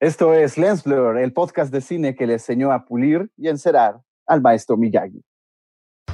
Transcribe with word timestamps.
Esto 0.00 0.32
es 0.32 0.56
Lens 0.56 0.82
Blur, 0.82 1.18
el 1.18 1.34
podcast 1.34 1.70
de 1.70 1.82
cine 1.82 2.14
que 2.16 2.26
le 2.26 2.32
enseñó 2.32 2.72
a 2.72 2.86
pulir 2.86 3.30
y 3.36 3.48
encerar 3.48 4.00
al 4.26 4.40
maestro 4.40 4.78
Miyagi. 4.78 5.22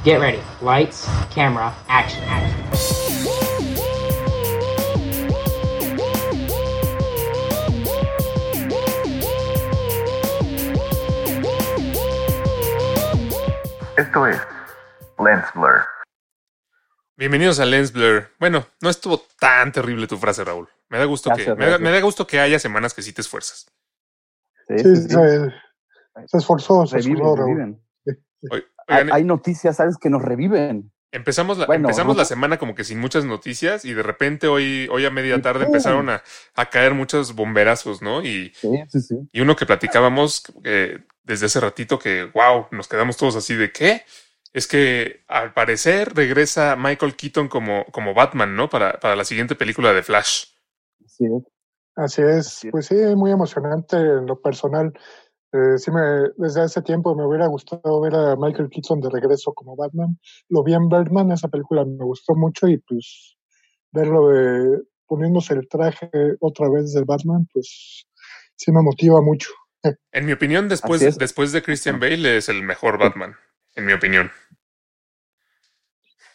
Get 0.03 0.19
ready. 0.19 0.41
Lights, 0.61 1.07
camera, 1.33 1.73
action, 1.87 2.25
action. 2.29 2.67
Esto 13.97 14.27
es 14.27 14.41
Lens 15.17 15.47
Blur. 15.55 15.96
Bienvenidos 17.17 17.61
a 17.61 17.65
Lens 17.65 17.93
Blur. 17.93 18.29
Bueno, 18.39 18.67
no 18.83 18.91
estuvo 18.91 19.23
tan 19.41 19.73
terrible 19.73 20.07
tu 20.07 20.19
frase, 20.19 20.45
Raúl. 20.45 20.69
Me 20.89 20.99
da 20.99 21.05
gusto, 21.07 21.31
Gracias, 21.31 21.47
que, 21.49 21.55
me, 21.55 21.65
da, 21.65 21.71
gracias. 21.73 21.81
me 21.81 21.91
da 21.97 22.01
gusto 22.03 22.27
que 22.27 22.41
haya 22.41 22.59
semanas 22.59 22.95
que 22.95 23.03
sí 23.03 23.13
te 23.13 23.23
esfuerzas. 23.23 23.67
Sí, 24.69 24.79
Sí, 24.79 24.97
sí. 24.97 25.09
Se, 25.09 26.29
se 26.29 26.37
esforzó, 26.39 26.87
se 26.87 26.97
Reviven, 26.99 27.17
esforzó, 27.17 27.43
reviven. 27.45 27.83
Oy- 28.51 28.65
Hay, 28.89 29.03
oigan, 29.03 29.13
hay 29.15 29.25
noticias, 29.25 29.77
¿sabes? 29.77 29.97
Que 29.99 30.11
nos 30.11 30.23
reviven. 30.23 30.93
empezamos 31.11 31.57
la, 31.59 31.67
bueno, 31.67 31.89
empezamos 31.89 32.15
Ruth- 32.17 32.19
la 32.19 32.25
semana 32.27 32.59
como 32.59 32.75
que 32.75 32.85
sin 32.85 32.99
muchas 33.01 33.25
noticias 33.25 33.85
y 33.87 33.95
de 33.95 34.03
repente 34.03 34.47
hoy, 34.47 34.87
hoy 34.93 35.07
a 35.07 35.11
media 35.11 35.41
tarde 35.41 35.65
empezaron 35.65 36.11
a, 36.11 36.23
a 36.55 36.67
caer 36.71 36.93
muchos 36.95 37.35
bomberazos, 37.35 38.03
¿no? 38.03 38.23
Y, 38.23 38.53
Sí, 38.55 38.69
sí, 38.89 39.01
sí. 39.01 39.15
y 39.33 39.41
uno 39.41 39.57
que 39.57 39.67
platicábamos 39.67 40.43
eh, 40.65 40.99
desde 41.25 41.47
hace 41.47 41.61
ratito 41.61 41.99
que, 41.99 42.25
wow, 42.35 42.67
nos 42.73 42.89
quedamos 42.89 43.17
todos 43.17 43.37
así 43.37 43.55
de 43.55 43.73
qué. 43.73 44.05
Es 44.57 44.67
que 44.67 45.23
al 45.29 45.53
parecer 45.53 46.15
regresa 46.15 46.77
Michael 46.77 47.15
Keaton 47.15 47.47
como, 47.47 47.85
como 47.93 48.15
Batman, 48.15 48.57
¿no? 48.57 48.71
Para, 48.71 48.99
para 48.99 49.15
la 49.15 49.27
siguiente 49.27 49.55
película 49.55 49.93
de 49.93 50.03
Flash. 50.03 50.47
sí. 51.07 51.27
Así 51.95 52.23
es, 52.23 52.47
Así 52.47 52.69
es. 52.69 52.73
pues 52.73 52.87
sí, 52.87 52.95
muy 53.17 53.33
emocionante 53.33 53.99
en 53.99 54.25
lo 54.25 54.41
personal. 54.41 54.95
Eh, 55.53 55.77
sí, 55.77 55.91
me, 55.91 56.31
desde 56.39 56.63
hace 56.63 56.81
tiempo 56.81 57.15
me 57.15 57.27
hubiera 57.27 57.49
gustado 57.49 58.01
ver 58.01 58.15
a 58.15 58.37
Michael 58.37 58.71
Keaton 58.71 59.03
de 59.03 59.11
regreso 59.11 59.53
como 59.53 59.77
Batman. 59.77 60.19
Lo 60.49 60.63
vi 60.65 60.73
en 60.73 60.89
Birdman, 60.89 61.33
esa 61.33 61.49
película 61.49 61.85
me 61.85 62.05
gustó 62.07 62.35
mucho 62.35 62.67
y 62.67 62.79
pues 62.79 63.37
verlo 63.93 64.29
de 64.29 64.85
poniéndose 65.07 65.53
el 65.53 65.69
traje 65.69 66.09
otra 66.41 66.71
vez 66.71 66.95
de 66.95 67.05
Batman, 67.05 67.47
pues 67.53 68.07
sí 68.57 68.73
me 68.73 68.81
motiva 68.81 69.21
mucho. 69.21 69.51
En 70.13 70.25
mi 70.25 70.33
opinión, 70.33 70.67
después, 70.67 71.19
después 71.19 71.53
de 71.53 71.63
Christian 71.63 72.01
Bale 72.01 72.39
es 72.39 72.49
el 72.49 72.63
mejor 72.63 72.99
Batman. 72.99 73.37
En 73.77 73.85
mi 73.85 73.93
opinión. 73.93 74.31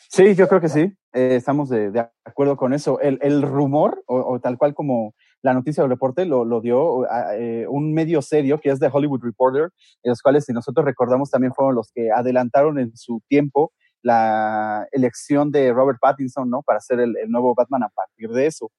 Sí, 0.09 0.35
yo 0.35 0.47
creo 0.47 0.61
que 0.61 0.69
sí. 0.69 0.93
Eh, 1.13 1.35
estamos 1.35 1.69
de, 1.69 2.07
acuerdo 2.23 2.55
con 2.55 2.73
eso. 2.73 2.99
El, 2.99 3.41
rumor, 3.41 4.03
o, 4.05 4.39
tal 4.39 4.57
cual 4.57 4.73
como 4.73 5.15
la 5.41 5.53
noticia 5.53 5.83
del 5.83 5.89
reporte, 5.89 6.25
lo, 6.25 6.61
dio 6.61 7.07
eh, 7.33 7.65
un 7.67 7.93
medio 7.93 8.21
serio 8.21 8.59
que 8.59 8.69
es 8.69 8.79
The 8.79 8.89
Hollywood 8.91 9.23
Reporter, 9.23 9.71
en 10.03 10.09
los 10.09 10.21
cuales, 10.21 10.45
si 10.45 10.53
nosotros 10.53 10.85
recordamos, 10.85 11.31
también 11.31 11.53
fueron 11.53 11.75
los 11.75 11.91
que 11.93 12.11
adelantaron 12.11 12.77
en 12.77 12.95
su 12.95 13.21
tiempo 13.27 13.73
la 14.03 14.87
elección 14.91 15.51
de 15.51 15.73
Robert 15.73 15.99
Pattinson, 15.99 16.49
¿no? 16.49 16.61
Para 16.61 16.79
ser 16.79 16.99
el, 16.99 17.15
el 17.17 17.29
nuevo 17.29 17.53
Batman 17.55 17.83
a 17.83 17.89
partir 17.89 18.29
de 18.29 18.47
eso. 18.47 18.71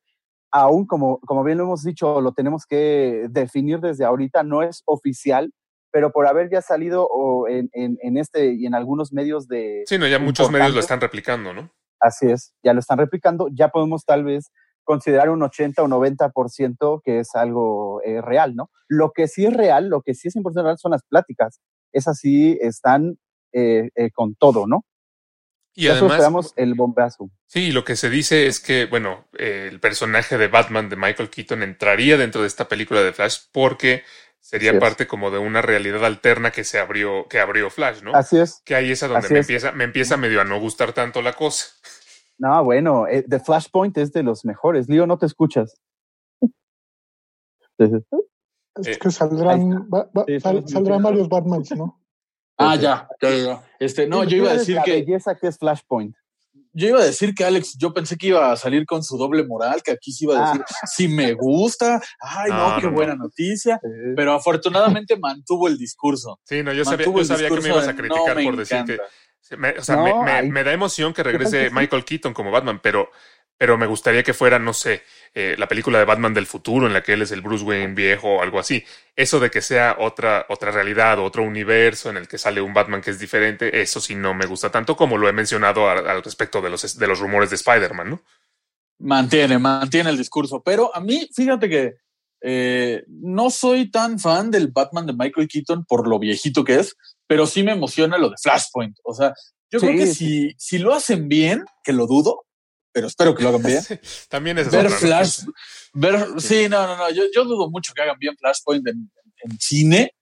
Aún, 0.50 0.86
como, 0.86 1.18
como 1.20 1.42
bien 1.44 1.58
lo 1.58 1.64
hemos 1.64 1.82
dicho, 1.82 2.20
lo 2.20 2.32
tenemos 2.32 2.66
que 2.66 3.26
definir 3.30 3.80
desde 3.80 4.04
ahorita, 4.04 4.42
no 4.42 4.62
es 4.62 4.82
oficial, 4.84 5.50
pero 5.92 6.10
por 6.10 6.26
haber 6.26 6.50
ya 6.50 6.62
salido 6.62 7.06
o 7.06 7.46
en, 7.46 7.68
en, 7.72 7.98
en 8.02 8.16
este 8.16 8.54
y 8.54 8.66
en 8.66 8.74
algunos 8.74 9.12
medios 9.12 9.46
de, 9.46 9.82
Sí, 9.86 9.98
no, 9.98 10.08
ya 10.08 10.18
muchos 10.18 10.50
medios 10.50 10.74
lo 10.74 10.80
están 10.80 11.00
replicando, 11.00 11.52
¿no? 11.52 11.70
Así 12.00 12.26
es, 12.30 12.54
ya 12.64 12.72
lo 12.72 12.80
están 12.80 12.98
replicando, 12.98 13.48
ya 13.52 13.68
podemos 13.68 14.04
tal 14.04 14.24
vez 14.24 14.50
considerar 14.84 15.30
un 15.30 15.42
80 15.42 15.82
o 15.82 15.86
90% 15.86 17.00
que 17.04 17.20
es 17.20 17.34
algo 17.34 18.00
eh, 18.04 18.20
real, 18.20 18.56
¿no? 18.56 18.70
Lo 18.88 19.12
que 19.12 19.28
sí 19.28 19.46
es 19.46 19.52
real, 19.52 19.88
lo 19.88 20.02
que 20.02 20.14
sí 20.14 20.28
es 20.28 20.36
importante 20.36 20.64
real 20.64 20.78
son 20.78 20.90
las 20.90 21.04
pláticas. 21.04 21.60
Esas 21.92 22.18
sí 22.18 22.58
están 22.60 23.18
eh, 23.52 23.90
eh, 23.94 24.10
con 24.12 24.34
todo, 24.34 24.66
¿no? 24.66 24.84
Y 25.74 25.84
Ya 25.84 25.92
además, 25.92 26.52
el 26.56 26.74
bombazo. 26.74 27.30
sí, 27.46 27.72
lo 27.72 27.84
que 27.84 27.96
se 27.96 28.10
dice 28.10 28.46
es 28.46 28.60
que, 28.60 28.86
bueno, 28.86 29.26
el 29.38 29.80
personaje 29.80 30.36
de 30.36 30.48
Batman 30.48 30.88
de 30.90 30.96
Michael 30.96 31.30
Keaton 31.30 31.62
entraría 31.62 32.16
dentro 32.18 32.42
de 32.42 32.46
esta 32.48 32.68
película 32.68 33.02
de 33.02 33.12
Flash 33.12 33.38
porque 33.52 34.02
sería 34.42 34.70
Así 34.70 34.76
es. 34.76 34.80
parte 34.82 35.06
como 35.06 35.30
de 35.30 35.38
una 35.38 35.62
realidad 35.62 36.04
alterna 36.04 36.50
que 36.50 36.64
se 36.64 36.78
abrió, 36.78 37.26
que 37.28 37.38
abrió 37.40 37.70
Flash, 37.70 38.02
¿no? 38.02 38.12
Así 38.14 38.38
es. 38.38 38.60
Que 38.64 38.74
ahí 38.74 38.90
es 38.90 39.02
a 39.02 39.06
donde 39.08 39.24
Así 39.26 39.32
me 39.32 39.40
es. 39.40 39.46
empieza, 39.46 39.72
me 39.72 39.84
empieza 39.84 40.16
medio 40.16 40.40
a 40.40 40.44
no 40.44 40.60
gustar 40.60 40.92
tanto 40.92 41.22
la 41.22 41.32
cosa. 41.34 41.66
No, 42.38 42.64
bueno, 42.64 43.06
eh, 43.06 43.24
The 43.28 43.38
Flashpoint 43.40 43.96
es 43.98 44.12
de 44.12 44.22
los 44.24 44.44
mejores. 44.44 44.88
Lío, 44.88 45.06
no 45.06 45.16
te 45.16 45.26
escuchas. 45.26 45.80
Sí. 46.40 46.48
Es 48.76 48.86
Eh, 48.88 48.98
que 48.98 49.10
saldrán, 49.10 49.88
va- 49.92 50.08
va- 50.16 50.24
Sí, 50.26 50.40
sal- 50.40 50.56
estamos 50.56 50.70
saldrán 50.70 51.02
varios 51.02 51.28
Batmans, 51.28 51.70
¿no? 51.76 52.02
Ah, 52.58 52.74
Sí, 52.76 52.82
ya, 52.82 53.08
ya, 53.20 53.30
ya. 53.30 53.62
Este, 53.78 54.06
no, 54.06 54.24
yo 54.24 54.36
iba 54.38 54.50
a 54.50 54.54
decir 54.54 54.76
la 54.76 54.82
que, 54.82 54.92
belleza 54.92 55.36
que 55.36 55.46
es 55.48 55.58
Flashpoint. 55.58 56.16
Yo 56.72 56.88
iba 56.88 57.00
a 57.00 57.04
decir 57.04 57.34
que 57.34 57.44
Alex, 57.44 57.76
yo 57.78 57.92
pensé 57.92 58.16
que 58.16 58.28
iba 58.28 58.50
a 58.52 58.56
salir 58.56 58.86
con 58.86 59.02
su 59.02 59.16
doble 59.18 59.44
moral, 59.44 59.82
que 59.82 59.92
aquí 59.92 60.12
sí 60.12 60.24
iba 60.24 60.38
a 60.38 60.46
decir, 60.48 60.64
si 60.86 61.08
me 61.08 61.32
gusta, 61.34 62.00
ay, 62.20 62.50
no, 62.50 62.70
No, 62.70 62.76
qué 62.76 62.82
no, 62.82 62.90
no. 62.90 62.96
buena 62.96 63.14
noticia. 63.14 63.78
Sí. 63.82 63.88
Pero 64.16 64.32
afortunadamente 64.32 65.16
mantuvo 65.18 65.68
el 65.68 65.76
discurso. 65.78 66.40
Sí, 66.44 66.62
no, 66.62 66.72
yo 66.72 66.84
sabía, 66.84 67.06
yo 67.06 67.12
que 67.12 67.60
me 67.60 67.68
ibas 67.68 67.88
a 67.88 67.94
criticar 67.96 68.28
"No, 68.28 68.34
me 68.36 68.44
por 68.44 68.56
decir 68.56 68.84
que, 68.84 68.94
encanta". 68.94 69.12
Se 69.40 69.56
me- 69.56 69.70
o 69.70 69.82
sea, 69.82 69.96
No, 69.96 70.22
me, 70.22 70.42
me- 70.42 70.64
da 70.64 70.72
emoción 70.72 71.12
que 71.12 71.22
regrese 71.22 71.64
que 71.64 71.68
sí? 71.68 71.74
Michael 71.74 72.04
Keaton 72.04 72.32
como 72.32 72.50
Batman, 72.50 72.80
pero, 72.82 73.10
pero 73.58 73.76
me 73.76 73.86
gustaría 73.86 74.22
que 74.22 74.32
fuera, 74.34 74.58
no 74.58 74.72
sé, 74.72 75.02
eh, 75.34 75.54
la 75.58 75.66
película 75.68 75.98
de 75.98 76.04
Batman 76.04 76.34
del 76.34 76.46
futuro 76.46 76.86
en 76.86 76.92
la 76.92 77.02
que 77.02 77.14
él 77.14 77.22
es 77.22 77.32
el 77.32 77.40
Bruce 77.40 77.64
Wayne 77.64 77.94
viejo 77.94 78.36
o 78.36 78.42
algo 78.42 78.58
así. 78.58 78.84
Eso 79.16 79.40
de 79.40 79.50
que 79.50 79.62
sea 79.62 79.96
otra, 79.98 80.44
otra 80.48 80.70
realidad, 80.70 81.18
otro 81.18 81.42
universo 81.42 82.10
en 82.10 82.18
el 82.18 82.28
que 82.28 82.38
sale 82.38 82.60
un 82.60 82.74
Batman 82.74 83.00
que 83.00 83.10
es 83.10 83.18
diferente, 83.18 83.80
eso 83.80 84.00
sí 84.00 84.14
no 84.14 84.34
me 84.34 84.46
gusta 84.46 84.70
tanto 84.70 84.96
como 84.96 85.16
lo 85.16 85.28
he 85.28 85.32
mencionado 85.32 85.88
al, 85.88 86.06
al 86.06 86.22
respecto 86.22 86.60
de 86.60 86.70
los, 86.70 86.98
de 86.98 87.06
los 87.06 87.18
rumores 87.18 87.50
de 87.50 87.56
Spider-Man, 87.56 88.10
¿no? 88.10 88.22
Mantiene, 88.98 89.58
mantiene 89.58 90.10
el 90.10 90.18
discurso. 90.18 90.62
Pero 90.62 90.94
a 90.94 91.00
mí, 91.00 91.28
fíjate 91.34 91.68
que 91.68 91.94
eh, 92.42 93.04
no 93.08 93.50
soy 93.50 93.90
tan 93.90 94.18
fan 94.18 94.50
del 94.50 94.68
Batman 94.68 95.06
de 95.06 95.12
Michael 95.12 95.48
Keaton 95.48 95.84
por 95.84 96.06
lo 96.08 96.18
viejito 96.18 96.64
que 96.64 96.76
es, 96.80 96.96
pero 97.26 97.46
sí 97.46 97.62
me 97.62 97.72
emociona 97.72 98.18
lo 98.18 98.30
de 98.30 98.36
Flashpoint. 98.40 98.96
O 99.04 99.14
sea, 99.14 99.32
yo 99.70 99.80
Sí, 99.80 99.86
creo 99.86 99.98
que 99.98 100.06
sí. 100.08 100.14
si, 100.14 100.54
si 100.58 100.78
lo 100.78 100.92
hacen 100.92 101.28
bien, 101.28 101.64
que 101.82 101.92
lo 101.92 102.06
dudo, 102.06 102.44
pero 102.92 103.06
espero 103.06 103.34
que 103.34 103.42
lo 103.42 103.50
hagan 103.50 103.62
bien. 103.62 103.82
También 104.28 104.58
es 104.58 104.70
ver. 104.70 104.90
Flash, 104.90 105.40
ver, 105.94 106.26
sí, 106.38 106.68
no, 106.68 106.86
no, 106.86 106.96
no, 106.96 107.10
yo, 107.10 107.24
yo 107.34 107.44
dudo 107.44 107.70
mucho 107.70 107.92
que 107.94 108.02
hagan 108.02 108.18
bien 108.18 108.36
Flashpoint 108.36 108.86
en, 108.86 109.10
en 109.44 109.58
cine, 109.58 110.12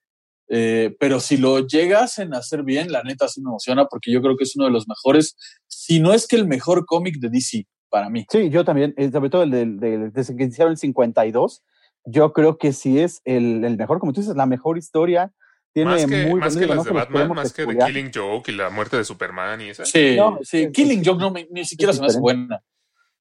eh, 0.48 0.94
pero 0.98 1.20
si 1.20 1.36
lo 1.36 1.66
llegasen 1.66 2.34
a 2.34 2.38
hacer 2.38 2.62
bien, 2.64 2.90
la 2.90 3.02
neta 3.02 3.28
sí 3.28 3.40
me 3.40 3.50
emociona 3.50 3.86
porque 3.86 4.10
yo 4.12 4.20
creo 4.22 4.36
que 4.36 4.44
es 4.44 4.56
uno 4.56 4.64
de 4.66 4.72
los 4.72 4.88
mejores, 4.88 5.36
si 5.68 6.00
no 6.00 6.12
es 6.12 6.26
que 6.26 6.36
el 6.36 6.46
mejor 6.46 6.86
cómic 6.86 7.16
de 7.18 7.28
DC 7.28 7.66
para 7.88 8.08
mí. 8.08 8.26
Sí, 8.30 8.50
yo 8.50 8.64
también, 8.64 8.94
eh, 8.96 9.10
sobre 9.10 9.30
todo 9.30 9.42
el 9.42 9.50
del, 9.50 9.78
del- 9.80 10.12
desde 10.12 10.36
que 10.36 10.44
iniciaron 10.44 10.72
el 10.72 10.78
52, 10.78 11.62
yo 12.06 12.32
creo 12.32 12.56
que 12.56 12.72
sí 12.72 12.98
es 12.98 13.20
el, 13.24 13.64
el 13.64 13.76
mejor, 13.76 13.98
como 13.98 14.12
tú 14.12 14.20
dices, 14.20 14.36
la 14.36 14.46
mejor 14.46 14.78
historia. 14.78 15.32
Tiene 15.72 15.90
Más 15.92 16.06
que, 16.06 16.26
muy 16.26 16.40
más 16.40 16.56
que 16.56 16.66
las 16.66 16.76
no 16.78 16.82
de 16.84 16.90
Batman, 16.90 17.28
más 17.28 17.52
que 17.52 17.64
de. 17.64 17.78
Killing 17.78 18.10
Joke 18.12 18.50
y 18.50 18.56
la 18.56 18.70
muerte 18.70 18.96
de 18.96 19.04
Superman 19.04 19.60
y 19.60 19.68
esa. 19.70 19.84
Sí, 19.84 20.16
No, 20.16 20.38
sí, 20.42 20.62
es- 20.64 20.72
Killing 20.72 21.00
es- 21.00 21.06
Joke 21.08 21.20
no 21.20 21.32
ni 21.50 21.64
siquiera 21.64 21.90
es 21.92 21.96
se 21.96 22.00
me 22.02 22.08
hace 22.08 22.18
buena. 22.18 22.60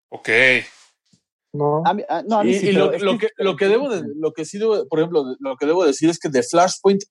Ok. 0.09 0.29
No. 1.53 1.81
A 1.85 1.93
mí- 1.93 2.03
ah, 2.09 2.23
no, 2.27 2.39
a 2.39 2.43
mí 2.43 2.51
Y, 2.51 2.59
sí, 2.59 2.69
y 2.69 2.73
pero 2.73 2.91
lo, 2.99 3.17
que, 3.17 3.29
lo 3.37 3.55
que 3.55 3.67
debo 3.67 3.89
de, 3.89 4.03
lo 4.15 4.33
que 4.33 4.45
sí 4.45 4.57
debo, 4.59 4.87
por 4.87 4.99
ejemplo, 4.99 5.23
lo 5.39 5.57
que 5.57 5.65
debo 5.65 5.83
decir 5.85 6.09
es 6.09 6.19
que 6.19 6.29
de 6.29 6.43
Flashpoint 6.43 7.03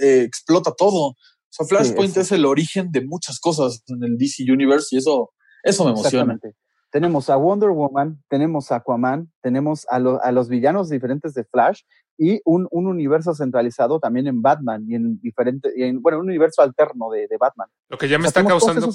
eh, 0.00 0.22
explota 0.22 0.72
todo. 0.76 1.08
O 1.10 1.16
sea, 1.50 1.66
Flashpoint 1.66 2.16
es 2.16 2.30
el 2.32 2.46
origen 2.46 2.92
de 2.92 3.04
muchas 3.04 3.40
cosas 3.40 3.82
en 3.88 4.02
el 4.04 4.16
DC 4.16 4.44
Universe 4.50 4.88
y 4.94 4.98
eso, 4.98 5.30
eso 5.64 5.84
me 5.84 5.90
emociona. 5.90 6.38
Tenemos 6.92 7.30
a 7.30 7.36
Wonder 7.36 7.70
Woman, 7.70 8.22
tenemos 8.28 8.70
a 8.72 8.76
Aquaman, 8.76 9.32
tenemos 9.42 9.86
a, 9.90 9.98
lo- 9.98 10.22
a 10.22 10.30
los 10.32 10.48
villanos 10.48 10.88
diferentes 10.88 11.34
de 11.34 11.44
Flash 11.44 11.80
y 12.22 12.38
un, 12.44 12.68
un 12.70 12.86
universo 12.86 13.34
centralizado 13.34 13.98
también 13.98 14.26
en 14.26 14.42
Batman 14.42 14.84
y 14.86 14.94
en 14.94 15.18
diferente, 15.22 15.70
y 15.74 15.84
en, 15.84 16.02
bueno, 16.02 16.18
un 16.18 16.26
universo 16.26 16.60
alterno 16.60 17.08
de, 17.10 17.26
de 17.26 17.36
Batman. 17.38 17.68
Lo 17.88 17.96
que 17.96 18.08
ya 18.08 18.18
me 18.18 18.28
O 18.28 18.30
sea, 18.30 18.42
está 18.42 18.44
causando. 18.46 18.86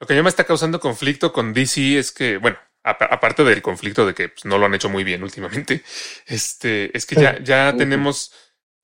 Lo 0.00 0.06
que 0.06 0.14
ya 0.14 0.22
me 0.22 0.28
está 0.28 0.44
causando 0.44 0.78
conflicto 0.78 1.32
con 1.32 1.54
DC 1.54 1.98
es 1.98 2.12
que, 2.12 2.36
bueno, 2.36 2.58
apa- 2.82 3.06
aparte 3.06 3.44
del 3.44 3.62
conflicto 3.62 4.04
de 4.06 4.12
que 4.12 4.28
pues, 4.28 4.44
no 4.44 4.58
lo 4.58 4.66
han 4.66 4.74
hecho 4.74 4.90
muy 4.90 5.04
bien 5.04 5.22
últimamente, 5.22 5.82
este, 6.26 6.94
es 6.96 7.06
que 7.06 7.14
ya, 7.16 7.42
ya 7.42 7.70
Sí. 7.72 7.78
tenemos 7.78 8.32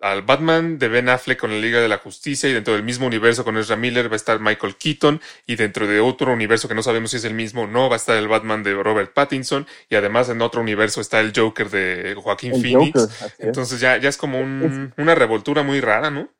al 0.00 0.22
Batman 0.22 0.78
de 0.78 0.88
Ben 0.88 1.08
Affleck 1.10 1.38
con 1.38 1.50
la 1.50 1.58
Liga 1.58 1.80
de 1.80 1.88
la 1.88 1.98
Justicia 1.98 2.48
y 2.48 2.52
dentro 2.54 2.72
del 2.74 2.82
mismo 2.82 3.06
universo 3.06 3.44
con 3.44 3.56
Ezra 3.58 3.76
Miller 3.76 4.08
va 4.08 4.14
a 4.14 4.16
estar 4.16 4.40
Michael 4.40 4.76
Keaton 4.76 5.20
y 5.46 5.56
dentro 5.56 5.86
de 5.86 6.00
otro 6.00 6.32
universo 6.32 6.68
que 6.68 6.74
no 6.74 6.82
sabemos 6.82 7.10
si 7.10 7.18
es 7.18 7.24
el 7.24 7.34
mismo 7.34 7.62
o 7.62 7.66
no 7.66 7.88
va 7.88 7.96
a 7.96 7.98
estar 7.98 8.16
el 8.16 8.26
Batman 8.28 8.62
de 8.62 8.74
Robert 8.82 9.12
Pattinson 9.12 9.66
y 9.90 9.96
además 9.96 10.28
en 10.30 10.40
otro 10.40 10.60
universo 10.62 11.00
está 11.02 11.20
el 11.20 11.32
Joker 11.36 11.68
de 11.68 12.14
Joaquín 12.16 12.54
El 12.54 12.62
Phoenix. 12.62 12.98
Joker. 13.00 13.46
Entonces 13.46 13.78
ya, 13.80 13.98
ya 13.98 14.08
es 14.08 14.16
como 14.16 14.40
un- 14.40 14.94
una 14.96 15.14
revoltura 15.14 15.62
muy 15.62 15.80
rara, 15.80 16.10
¿no? 16.10 16.30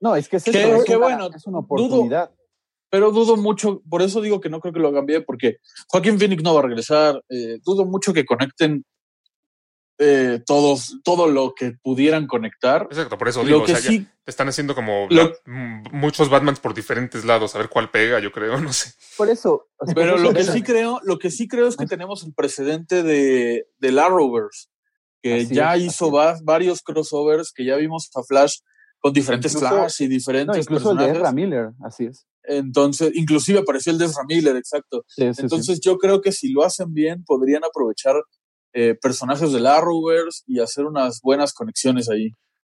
No, 0.00 0.14
es 0.14 0.28
que 0.28 0.36
es, 0.36 0.44
Qué- 0.44 0.50
eso, 0.50 0.76
es 0.76 0.84
qué 0.84 0.96
una- 0.96 1.06
bueno. 1.06 1.30
es 1.34 1.46
una 1.46 1.58
Dudo- 1.58 1.64
oportunidad. 1.64 2.30
pero 2.90 3.10
dudo 3.10 3.36
mucho, 3.36 3.82
por 3.90 4.02
eso 4.02 4.20
digo 4.20 4.40
que 4.40 4.48
no 4.48 4.60
creo 4.60 4.72
que 4.72 4.78
lo 4.80 4.88
hagan 4.88 5.04
bien, 5.04 5.24
porque 5.26 5.56
Joaquín 5.88 6.18
Phoenix 6.18 6.42
no 6.44 6.54
va 6.54 6.60
a 6.60 6.62
regresar, 6.62 7.20
eh, 7.28 7.58
dudo 7.64 7.84
mucho 7.84 8.14
que 8.14 8.24
conecten 8.24 8.84
eh, 9.98 10.40
todos, 10.46 10.98
todo 11.02 11.26
lo 11.28 11.54
que 11.54 11.72
pudieran 11.82 12.26
conectar. 12.26 12.82
Exacto, 12.90 13.18
por 13.18 13.28
eso 13.28 13.40
Lo 13.42 13.46
digo, 13.46 13.62
o 13.62 13.64
que 13.64 13.72
ya 13.72 13.78
sí- 13.80 14.06
te 14.24 14.30
están 14.30 14.48
haciendo 14.48 14.74
como 14.74 15.06
Lo- 15.10 15.24
la- 15.46 15.82
muchos 15.92 16.28
Batmans 16.30 16.60
por 16.60 16.72
diferentes 16.74 17.24
lados, 17.24 17.54
a 17.54 17.58
ver 17.58 17.68
cuál 17.68 17.90
pega, 17.90 18.20
yo 18.20 18.30
creo, 18.30 18.52
no 18.60 18.72
sé. 18.72 18.92
Por 19.16 19.28
eso. 19.28 19.68
o 19.78 19.86
sea, 19.86 19.94
Pero 19.94 20.12
por 20.12 20.20
lo 20.20 20.34
que 20.34 20.44
sí 20.44 20.62
creo, 20.62 21.00
lo 21.04 21.18
que 21.18 21.30
sí 21.30 21.48
creo 21.48 21.66
es 21.66 21.76
que 21.76 21.86
tenemos 21.86 22.22
el 22.24 22.32
precedente 22.34 23.02
de, 23.02 23.66
del 23.78 23.98
Arrowverse, 23.98 24.68
que 25.22 25.40
Así 25.42 25.54
ya 25.54 25.74
es, 25.74 25.82
hizo 25.84 26.12
va- 26.12 26.38
varios 26.44 26.80
crossovers, 26.82 27.52
que 27.52 27.64
ya 27.64 27.76
vimos 27.76 28.08
a 28.14 28.22
Flash 28.22 28.58
con 29.00 29.12
diferentes 29.12 29.52
Incluso- 29.54 29.74
Flash 29.74 30.00
y 30.02 30.04
No, 30.04 30.10
diferentes 30.10 30.56
incluso 30.64 30.90
el 30.92 30.98
de 30.98 31.04
personajes. 31.06 31.16
Ezra 31.28 31.32
Miller, 31.32 31.70
así 31.84 32.04
es. 32.06 32.26
Entonces, 32.44 33.10
inclusive 33.14 33.58
apareció 33.58 33.92
el 33.92 33.98
de 33.98 34.06
Ezra 34.06 34.22
Miller, 34.28 34.56
exacto. 34.56 35.04
Sí, 35.08 35.22
sí, 35.26 35.34
sí. 35.34 35.40
Entonces 35.42 35.80
yo 35.80 35.98
creo 35.98 36.20
que 36.20 36.32
si 36.32 36.50
lo 36.52 36.64
hacen 36.64 36.94
bien, 36.94 37.22
podrían 37.24 37.62
aprovechar 37.64 38.14
eh, 38.72 38.94
personajes 39.00 39.52
del 39.52 39.66
Arrowverse 39.66 40.42
y 40.46 40.60
hacer 40.60 40.84
unas 40.84 41.20
buenas 41.22 41.52
conexiones 41.52 42.08
ahí. 42.08 42.30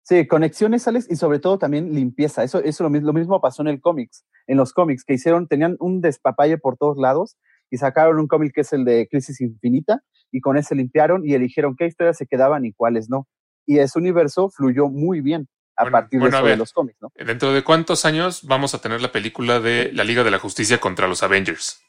Sí, 0.03 0.27
conexiones, 0.27 0.89
Alex, 0.89 1.07
y 1.11 1.17
sobre 1.17 1.39
todo 1.39 1.59
también 1.59 1.95
limpieza. 1.95 2.43
Eso, 2.43 2.63
eso 2.63 2.89
lo, 2.89 2.91
lo 2.91 3.13
mismo 3.13 3.41
pasó 3.41 3.63
en 3.63 3.69
el 3.69 3.81
cómics, 3.81 4.25
en 4.47 4.57
los 4.57 4.73
cómics, 4.73 5.05
que 5.05 5.15
hicieron, 5.15 5.47
tenían 5.49 5.77
un 5.81 6.01
despapalle 6.01 6.57
por 6.57 6.77
todos 6.79 6.97
lados 6.97 7.37
y 7.71 7.77
sacaron 7.77 8.19
un 8.19 8.27
cómic 8.27 8.53
que 8.55 8.63
es 8.63 8.73
el 8.73 8.85
de 8.85 9.07
Crisis 9.11 9.41
Infinita 9.41 10.01
y 10.33 10.41
con 10.41 10.57
ese 10.57 10.75
limpiaron 10.75 11.27
y 11.27 11.35
eligieron 11.35 11.77
qué 11.77 11.87
historias 11.87 12.17
se 12.17 12.27
quedaban 12.27 12.65
y 12.65 12.73
cuáles 12.73 13.11
no. 13.11 13.29
Y 13.67 13.81
ese 13.81 13.99
universo 13.99 14.49
fluyó 14.49 14.89
muy 14.89 15.21
bien 15.21 15.47
a 15.77 15.85
Bueno, 15.85 15.99
partir 15.99 16.21
bueno, 16.21 16.31
de 16.31 16.37
a 16.37 16.41
eso 16.41 16.49
de 16.49 16.57
los 16.57 16.73
cómics, 16.73 16.99
¿no? 17.01 17.13
¿Dentro 17.15 17.53
de 17.53 17.63
cuántos 17.63 18.05
años 18.05 18.47
vamos 18.47 18.75
a 18.75 18.81
tener 18.81 19.03
la 19.03 19.13
película 19.13 19.61
de 19.61 19.93
la 19.93 20.05
Liga 20.05 20.25
de 20.25 20.31
la 20.31 20.39
Justicia 20.39 20.81
contra 20.81 21.07
los 21.07 21.23
Avengers? 21.23 21.83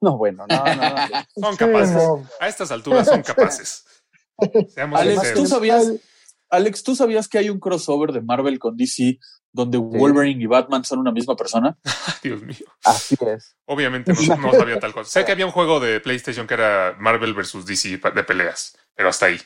No, 0.00 0.16
bueno, 0.16 0.46
no, 0.48 0.64
no, 0.64 0.74
no. 0.74 0.96
Son 1.36 1.52
Sí, 1.52 1.58
capaces. 1.58 1.94
no. 1.94 2.26
A 2.40 2.48
estas 2.48 2.70
alturas 2.70 3.06
son 3.06 3.22
capaces. 3.22 3.84
Seamos 4.74 4.98
Alex, 5.00 5.34
¿tú 5.34 5.46
sabías, 5.46 5.92
Alex, 6.48 6.82
¿tú 6.82 6.96
sabías 6.96 7.28
que 7.28 7.38
hay 7.38 7.50
un 7.50 7.60
crossover 7.60 8.12
de 8.12 8.22
Marvel 8.22 8.58
con 8.58 8.76
DC 8.76 9.18
donde 9.52 9.76
Wolverine 9.78 10.42
y 10.42 10.46
Batman 10.46 10.84
son 10.84 11.00
una 11.00 11.12
misma 11.12 11.36
persona? 11.36 11.76
Dios 12.22 12.40
mío. 12.42 12.56
Así 12.84 13.16
es. 13.20 13.56
Obviamente 13.66 14.12
no, 14.14 14.36
no 14.36 14.52
sabía 14.52 14.80
tal 14.80 14.94
cosa. 14.94 15.10
Sé 15.10 15.24
que 15.26 15.32
había 15.32 15.44
un 15.46 15.52
juego 15.52 15.78
de 15.80 16.00
PlayStation 16.00 16.46
que 16.46 16.54
era 16.54 16.96
Marvel 16.98 17.34
versus 17.34 17.66
DC 17.66 17.98
de 17.98 18.24
peleas, 18.24 18.76
pero 18.94 19.10
hasta 19.10 19.26
ahí. 19.26 19.38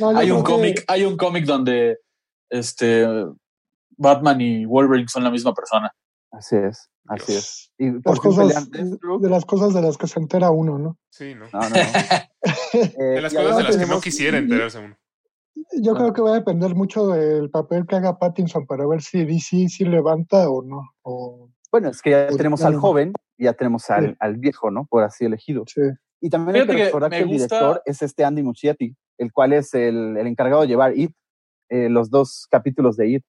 No, 0.00 0.16
Hay 0.16 0.30
un 0.32 0.42
que- 0.42 0.50
cómic, 0.50 0.84
hay 0.88 1.04
un 1.04 1.16
cómic 1.16 1.44
donde 1.44 2.00
este 2.50 3.06
Batman 3.96 4.40
y 4.40 4.64
Wolverine 4.64 5.08
son 5.08 5.22
la 5.22 5.30
misma 5.30 5.54
persona. 5.54 5.92
Así 6.32 6.56
es, 6.56 6.90
así 7.08 7.32
es. 7.34 7.72
Y 7.78 7.90
Las 8.04 8.20
cosas, 8.20 8.70
de 8.70 9.28
las 9.30 9.44
cosas 9.44 9.74
de 9.74 9.82
las 9.82 9.96
que 9.98 10.06
se 10.06 10.20
entera 10.20 10.50
uno, 10.50 10.78
¿no? 10.78 10.98
Sí, 11.10 11.34
¿no? 11.34 11.46
No, 11.52 11.60
no, 11.60 11.68
no. 11.68 11.74
Eh, 12.74 13.02
De 13.02 13.20
las 13.22 13.32
cosas 13.32 13.56
de 13.56 13.62
las 13.62 13.76
que 13.76 13.86
no 13.86 14.00
quisiera 14.00 14.36
enterarse 14.38 14.78
uno. 14.78 14.96
Yo 15.80 15.94
creo 15.94 16.12
que 16.12 16.20
va 16.20 16.30
a 16.32 16.34
depender 16.34 16.74
mucho 16.74 17.06
del 17.08 17.48
papel 17.50 17.86
que 17.86 17.94
haga 17.96 18.18
Pattinson 18.18 18.66
para 18.66 18.86
ver 18.86 19.00
si 19.02 19.24
DC 19.24 19.68
sí 19.68 19.84
levanta 19.84 20.48
o 20.50 20.62
no. 20.62 20.82
O, 21.02 21.48
Bueno, 21.70 21.88
es 21.90 22.02
que 22.02 22.10
ya 22.10 22.26
tenemos 22.28 22.60
ya 22.60 22.66
al 22.68 22.74
no. 22.74 22.80
joven 22.80 23.12
y 23.38 23.44
ya 23.44 23.52
tenemos 23.54 23.88
al, 23.90 24.10
Sí. 24.10 24.16
al 24.18 24.36
viejo, 24.36 24.70
¿no? 24.70 24.86
Por 24.86 25.04
así 25.04 25.24
elegido. 25.24 25.64
sí. 25.66 25.80
Y 26.20 26.30
también 26.30 26.56
hay 26.56 26.62
Fíjate 26.62 26.72
que 26.72 26.78
que 26.78 26.84
recordar 26.86 27.10
que 27.10 27.18
el 27.18 27.26
gusta- 27.28 27.54
director 27.56 27.82
es 27.84 28.02
este 28.02 28.24
Andy 28.24 28.42
Muschietti, 28.42 28.96
el 29.18 29.32
cual 29.32 29.52
es 29.52 29.74
el, 29.74 30.16
el 30.16 30.26
encargado 30.26 30.62
de 30.62 30.68
llevar 30.68 30.96
IT, 30.98 31.12
eh, 31.70 31.88
los 31.88 32.08
dos 32.10 32.46
capítulos 32.50 32.96
de 32.96 33.08
IT. 33.08 33.24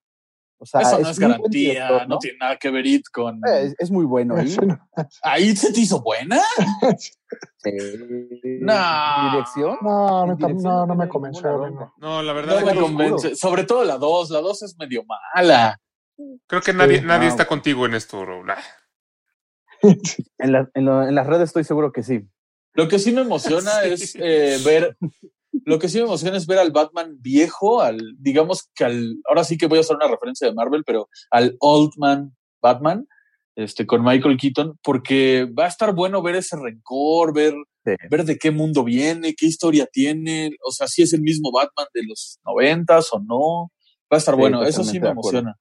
O 0.66 0.80
sea, 0.82 0.82
Eso 0.82 1.00
no 1.00 1.10
es 1.10 1.20
garantía, 1.20 1.74
director, 1.74 2.08
no 2.10 2.18
tiene 2.18 2.38
nada 2.40 2.58
que 2.58 2.72
ver 2.72 2.86
It 2.88 3.06
con... 3.12 3.38
Eh, 3.48 3.66
Es, 3.66 3.76
es 3.78 3.92
muy 3.92 4.04
bueno. 4.06 4.36
¿eh? 4.40 4.46
¿Ahí 5.22 5.56
se 5.56 5.72
te 5.72 5.82
hizo 5.82 6.02
buena? 6.02 6.42
Sí. 7.58 7.72
No. 8.62 9.32
Dirección. 9.32 9.78
No, 9.82 10.36
dirección 10.36 10.64
no, 10.64 10.86
no 10.86 10.96
me 10.96 11.08
convenció. 11.10 11.92
no. 11.98 12.22
La 12.22 12.34
verdad 12.34 12.60
No 12.60 12.66
me 12.66 12.76
convence. 12.80 13.36
Sobre 13.36 13.64
todo 13.64 13.84
la 13.84 13.98
2. 13.98 14.30
La 14.30 14.40
2 14.42 14.62
es 14.64 14.78
medio 14.78 15.04
mala. 15.06 15.80
creo 16.48 16.62
que 16.62 16.74
nadie, 16.74 17.00
Sí, 17.00 17.06
nadie 17.06 17.26
no. 17.26 17.30
está 17.32 17.46
contigo 17.48 17.86
en 17.88 17.96
esto. 17.96 18.24
Raúl. 18.24 18.50
Ah, 18.52 18.58
En, 20.38 20.52
la- 20.52 20.70
en 20.74 20.86
lo- 20.86 21.08
en 21.08 21.16
las 21.16 21.28
redes 21.28 21.50
estoy 21.50 21.64
seguro 21.64 21.92
que 21.92 22.04
sí. 22.04 22.28
Lo 22.74 22.88
que 22.88 23.00
sí 23.00 23.12
me 23.12 23.22
emociona 23.22 23.72
Sí. 23.84 23.90
es 23.94 24.16
eh, 24.20 24.58
ver. 24.64 24.96
Lo 25.64 25.80
que 25.80 25.90
sí 25.90 25.98
me 26.00 26.06
emociona 26.06 26.38
es 26.38 26.48
ver 26.48 26.60
al 26.60 26.72
Batman 26.72 27.18
viejo, 27.22 27.82
al, 27.82 28.00
digamos 28.18 28.70
que 28.76 28.84
al, 28.86 29.18
ahora 29.30 29.44
sí 29.44 29.58
que 29.58 29.68
voy 29.68 29.78
a 29.78 29.82
hacer 29.82 29.96
una 29.96 30.08
referencia 30.08 30.48
de 30.48 30.54
Marvel, 30.54 30.84
pero 30.86 31.08
al 31.32 31.56
Old 31.60 31.94
Man 31.98 32.36
Batman, 32.62 33.08
este, 33.56 33.86
con 33.86 34.04
Michael 34.04 34.38
Keaton, 34.38 34.80
porque 34.84 35.46
va 35.58 35.66
a 35.66 35.70
estar 35.70 35.94
bueno 35.94 36.22
ver 36.22 36.36
ese 36.36 36.58
rencor, 36.58 37.34
ver, 37.34 37.54
Sí. 37.86 37.92
ver 38.10 38.26
de 38.26 38.38
qué 38.38 38.50
mundo 38.50 38.84
viene, 38.84 39.36
qué 39.36 39.46
historia 39.46 39.86
tiene, 39.86 40.56
o 40.66 40.72
sea, 40.72 40.88
si 40.88 41.04
es 41.04 41.14
el 41.14 41.22
mismo 41.22 41.52
Batman 41.52 41.86
de 41.94 42.04
los 42.04 42.40
noventas 42.44 43.10
o 43.14 43.20
no. 43.20 43.72
Va 44.12 44.18
a 44.18 44.18
estar 44.18 44.34
Sí, 44.34 44.42
bueno, 44.42 44.64
eso 44.64 44.84
sí 44.84 45.00
me 45.00 45.10
emociona. 45.10 45.56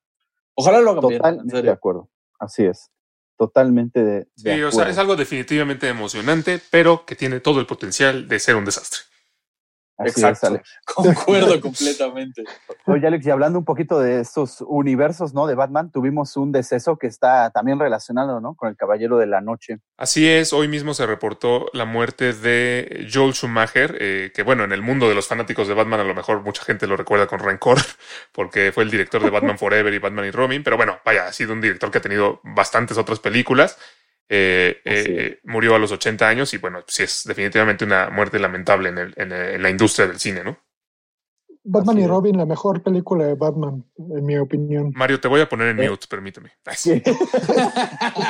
Ojalá 0.54 0.80
lo 0.80 0.92
hagan 0.92 1.08
bien, 1.08 1.14
en 1.14 1.18
Totalmente 1.18 1.62
de 1.62 1.70
acuerdo. 1.70 2.08
Así 2.38 2.64
es. 2.64 2.90
Totalmente 3.36 4.02
de, 4.02 4.26
de 4.36 4.54
Sí, 4.56 4.62
o 4.62 4.70
sea, 4.70 4.88
es 4.88 4.96
algo 4.96 5.16
definitivamente 5.16 5.88
emocionante, 5.88 6.60
pero 6.70 7.04
que 7.04 7.16
tiene 7.16 7.40
todo 7.40 7.60
el 7.60 7.66
potencial 7.66 8.26
de 8.26 8.38
ser 8.38 8.56
un 8.56 8.64
desastre. 8.64 9.00
Así 9.96 10.10
es, 10.10 10.18
Exacto. 10.18 10.46
Alex. 10.48 10.70
Concuerdo 10.94 11.60
completamente. 11.60 12.44
Oye, 12.86 13.06
Alex, 13.06 13.26
y 13.26 13.30
hablando 13.30 13.58
un 13.58 13.64
poquito 13.64 14.00
de 14.00 14.20
estos 14.20 14.62
universos, 14.66 15.34
¿no? 15.34 15.46
De 15.46 15.54
Batman, 15.54 15.90
tuvimos 15.90 16.36
un 16.36 16.52
deceso 16.52 16.96
que 16.96 17.06
está 17.06 17.50
también 17.50 17.78
relacionado, 17.78 18.40
¿no? 18.40 18.54
Con 18.54 18.68
el 18.68 18.76
Caballero 18.76 19.18
de 19.18 19.26
la 19.26 19.40
Noche. 19.40 19.78
Así 19.96 20.28
es, 20.28 20.52
hoy 20.52 20.68
mismo 20.68 20.94
se 20.94 21.06
reportó 21.06 21.66
la 21.72 21.84
muerte 21.84 22.32
de 22.32 23.08
Joel 23.12 23.34
Schumacher, 23.34 23.96
eh, 24.00 24.32
que 24.34 24.42
bueno, 24.42 24.64
en 24.64 24.72
el 24.72 24.82
mundo 24.82 25.08
de 25.08 25.14
los 25.14 25.28
fanáticos 25.28 25.68
de 25.68 25.74
Batman 25.74 26.00
a 26.00 26.04
lo 26.04 26.14
mejor 26.14 26.42
mucha 26.42 26.64
gente 26.64 26.86
lo 26.86 26.96
recuerda 26.96 27.26
con 27.26 27.38
rencor, 27.38 27.78
porque 28.32 28.72
fue 28.72 28.84
el 28.84 28.90
director 28.90 29.22
de 29.22 29.30
Batman 29.30 29.58
Forever 29.58 29.94
y 29.94 29.98
Batman 29.98 30.26
y 30.26 30.30
Robin, 30.30 30.62
pero 30.64 30.76
bueno, 30.76 30.98
vaya, 31.04 31.26
ha 31.26 31.32
sido 31.32 31.52
un 31.52 31.60
director 31.60 31.90
que 31.90 31.98
ha 31.98 32.02
tenido 32.02 32.40
bastantes 32.42 32.98
otras 32.98 33.20
películas. 33.20 33.78
Eh, 34.28 34.76
Así 34.86 34.94
eh, 35.10 35.38
murió 35.44 35.74
a 35.74 35.78
los 35.78 35.92
80 35.92 36.26
años 36.28 36.54
y 36.54 36.58
bueno, 36.58 36.80
sí 36.86 37.02
es 37.02 37.24
definitivamente 37.24 37.84
una 37.84 38.08
muerte 38.10 38.38
lamentable 38.38 38.88
en, 38.88 38.98
el- 38.98 39.14
en, 39.16 39.32
en 39.32 39.62
la 39.62 39.70
industria 39.70 40.06
del 40.06 40.18
cine, 40.18 40.42
¿no? 40.42 40.56
Batman 41.66 41.96
Así 41.96 42.00
y 42.02 42.04
es. 42.04 42.10
Robin, 42.10 42.36
la 42.36 42.44
mejor 42.46 42.82
película 42.82 43.24
de 43.26 43.34
Batman, 43.36 43.84
en 43.96 44.24
mi 44.26 44.36
opinión. 44.36 44.92
Mario, 44.94 45.18
te 45.18 45.28
voy 45.28 45.40
a 45.40 45.48
poner 45.48 45.68
en 45.68 45.80
Eh. 45.82 45.88
mute, 45.90 46.06
permíteme. 46.08 46.52
Sí. 46.76 47.02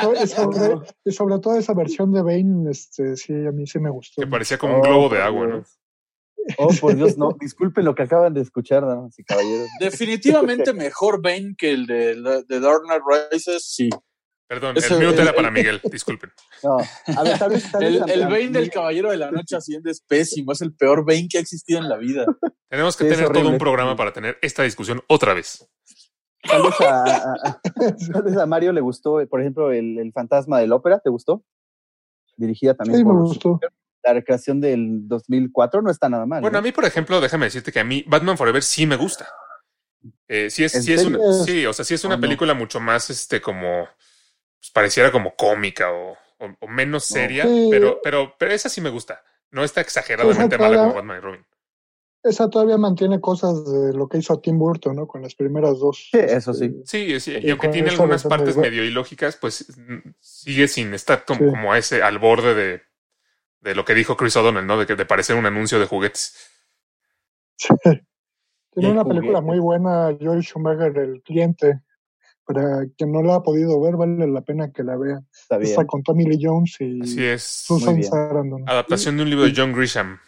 Sobre, 0.01 0.27
sobre- 0.27 0.87
y 1.03 1.11
sobre 1.11 1.39
todo 1.39 1.57
esa 1.57 1.73
versión 1.73 2.11
de 2.13 2.21
Bane, 2.21 2.69
este, 2.71 3.15
sí, 3.17 3.33
a 3.33 3.51
mí 3.51 3.67
sí 3.67 3.79
me 3.79 3.89
gustó. 3.89 4.21
Que 4.21 4.27
parecía 4.27 4.57
como 4.57 4.75
un 4.77 4.81
globo 4.81 5.09
de 5.09 5.21
agua, 5.21 5.47
¿no? 5.47 5.63
Oh, 6.57 6.69
por 6.79 6.95
Dios, 6.95 7.17
no. 7.17 7.31
Disculpen 7.39 7.83
lo 7.85 7.95
que 7.95 8.03
acaban 8.03 8.33
de 8.33 8.41
escuchar, 8.41 8.85
damas 8.85 9.17
y 9.19 9.23
caballeros. 9.23 9.67
Definitivamente 9.79 10.73
mejor 10.73 11.21
Bane 11.21 11.55
que 11.57 11.71
el 11.71 11.87
de, 11.87 12.15
de 12.47 12.59
Dark 12.59 12.83
Knight 12.83 13.01
Rises, 13.31 13.65
sí. 13.65 13.89
Perdón, 14.47 14.75
el 14.77 15.05
mute 15.07 15.21
era 15.23 15.33
para 15.33 15.47
el- 15.47 15.53
Miguel, 15.53 15.81
disculpen. 15.91 16.31
No. 16.63 16.77
A 17.17 17.23
ver, 17.23 17.39
tal 17.39 17.49
vez, 17.49 17.71
tal 17.71 17.83
vez 17.83 18.01
El, 18.01 18.09
el 18.11 18.21
Bane 18.27 18.49
del 18.49 18.69
Caballero 18.69 19.09
de 19.09 19.17
la 19.17 19.31
Noche 19.31 19.55
Asciende 19.57 19.89
es 19.91 20.01
pésimo, 20.01 20.51
es 20.51 20.61
el 20.61 20.73
peor 20.75 21.03
Bane 21.05 21.27
que 21.29 21.37
ha 21.39 21.41
existido 21.41 21.79
en 21.79 21.89
la 21.89 21.97
vida. 21.97 22.25
Tenemos 22.69 22.95
que 22.95 23.05
Sí, 23.05 23.09
tener 23.15 23.31
todo 23.31 23.49
un 23.49 23.57
programa 23.57 23.95
para 23.95 24.13
tener 24.13 24.37
esta 24.41 24.61
discusión 24.63 25.01
otra 25.07 25.33
vez. 25.33 25.67
Tal 26.43 26.61
vez 26.61 26.79
a, 26.81 27.03
a- 27.05 27.33
a- 27.43 27.61
tal 28.13 28.23
vez 28.23 28.37
a 28.37 28.45
Mario 28.45 28.71
le 28.71 28.81
gustó, 28.81 29.25
por 29.27 29.41
ejemplo, 29.41 29.71
el, 29.71 29.97
el 29.97 30.11
fantasma 30.13 30.59
del 30.59 30.71
ópera, 30.73 30.99
¿te 30.99 31.09
gustó? 31.09 31.43
Dirigida 32.37 32.75
también 32.75 32.99
Sí, 32.99 33.03
me 33.03 33.11
por 33.13 33.21
gustó. 33.23 33.59
la 34.03 34.13
recreación 34.13 34.61
del 34.61 35.07
2004, 35.07 35.81
no 35.81 35.89
está 35.89 36.07
nada 36.07 36.25
mal. 36.27 36.41
Bueno, 36.41 36.53
¿no? 36.53 36.59
a 36.59 36.61
mí, 36.61 36.71
por 36.71 36.85
ejemplo, 36.85 37.19
déjame 37.19 37.45
decirte 37.45 37.71
que 37.71 37.79
a 37.79 37.83
mí 37.83 38.03
Batman 38.07 38.37
Forever 38.37 38.61
sí 38.61 38.85
me 38.85 38.95
gusta. 38.95 39.27
Eh, 40.27 40.51
sí, 40.51 40.63
es, 40.63 40.75
¿En 40.75 40.83
sí, 40.83 40.93
es 40.93 41.03
una, 41.05 41.17
sí, 41.45 41.65
o 41.65 41.73
sea, 41.73 41.83
sí 41.83 41.95
es 41.95 42.03
una 42.03 42.13
¿O 42.13 42.17
no? 42.17 42.21
película 42.21 42.53
mucho 42.53 42.79
más, 42.79 43.09
este, 43.09 43.41
como, 43.41 43.87
pues, 44.65 44.71
pareciera 44.71 45.11
como 45.11 45.35
cómica 45.35 45.91
o, 45.91 46.13
o- 46.39 46.55
o 46.59 46.67
menos 46.67 47.09
No. 47.11 47.15
seria, 47.15 47.43
Sí. 47.43 47.67
pero, 47.71 47.99
pero, 48.03 48.35
pero 48.37 48.51
esa 48.51 48.69
sí 48.69 48.81
me 48.81 48.89
gusta. 48.89 49.23
No 49.51 49.63
está 49.63 49.81
exageradamente 49.81 50.55
Esa 50.55 50.63
mala 50.63 50.77
como 50.77 50.93
Batman 50.95 51.17
y 51.17 51.21
Robin. 51.21 51.45
Esa 52.23 52.49
todavía 52.49 52.77
mantiene 52.79 53.21
cosas 53.21 53.71
de 53.71 53.93
lo 53.93 54.07
que 54.09 54.17
hizo 54.17 54.39
Tim 54.39 54.57
Burton, 54.57 54.95
¿no? 54.95 55.07
Con 55.07 55.21
las 55.21 55.35
primeras 55.35 55.77
dos. 55.77 56.09
Sí, 56.11 56.17
eso 56.19 56.53
sí. 56.55 56.81
Sí, 56.83 57.19
sí, 57.19 57.33
y 57.39 57.47
Y 57.47 57.51
aunque 57.51 57.67
tiene 57.67 57.91
algunas 57.91 58.23
partes 58.23 58.57
medio 58.57 58.83
ilógicas, 58.83 59.35
pues 59.37 59.71
sigue 60.19 60.67
sin 60.67 60.93
estar 60.95 61.23
como, 61.23 61.39
Sí. 61.41 61.45
como 61.51 61.71
a 61.71 61.77
ese, 61.77 62.01
al 62.01 62.17
borde 62.17 62.55
de, 62.55 62.81
de 63.61 63.75
lo 63.75 63.85
que 63.85 63.93
dijo 63.93 64.17
Chris 64.17 64.35
O'Donnell, 64.37 64.65
¿no? 64.65 64.79
De, 64.79 64.87
que, 64.87 64.95
de 64.95 65.05
parecer 65.05 65.35
un 65.35 65.45
anuncio 65.45 65.79
de 65.79 65.85
juguetes. 65.85 66.35
Tiene 68.73 68.89
Y 68.89 68.91
una 68.91 69.01
el 69.01 69.07
película 69.07 69.39
juguete. 69.39 69.45
muy 69.45 69.59
buena, 69.59 70.17
Joel 70.19 70.41
Schumacher, 70.43 70.97
El 70.97 71.21
Cliente. 71.21 71.81
Para 72.45 72.85
quien 72.97 73.11
no 73.11 73.23
la 73.23 73.35
ha 73.35 73.43
podido 73.43 73.79
ver, 73.81 73.95
vale 73.95 74.27
la 74.27 74.41
pena 74.41 74.71
que 74.71 74.83
la 74.83 74.95
vea. 74.97 75.21
Está 75.33 75.57
bien. 75.57 75.71
Está 75.71 75.85
con 75.87 76.03
Tommy 76.03 76.25
Lee 76.25 76.39
Jones 76.41 76.75
y 76.79 77.01
Así 77.01 77.23
es. 77.25 77.41
Susan. 77.43 78.01
Sarandon. 78.03 78.63
Adaptación 78.69 79.17
de 79.17 79.23
un 79.23 79.29
libro 79.31 79.45
de 79.45 79.53
John 79.55 79.73
Grisham. 79.73 80.19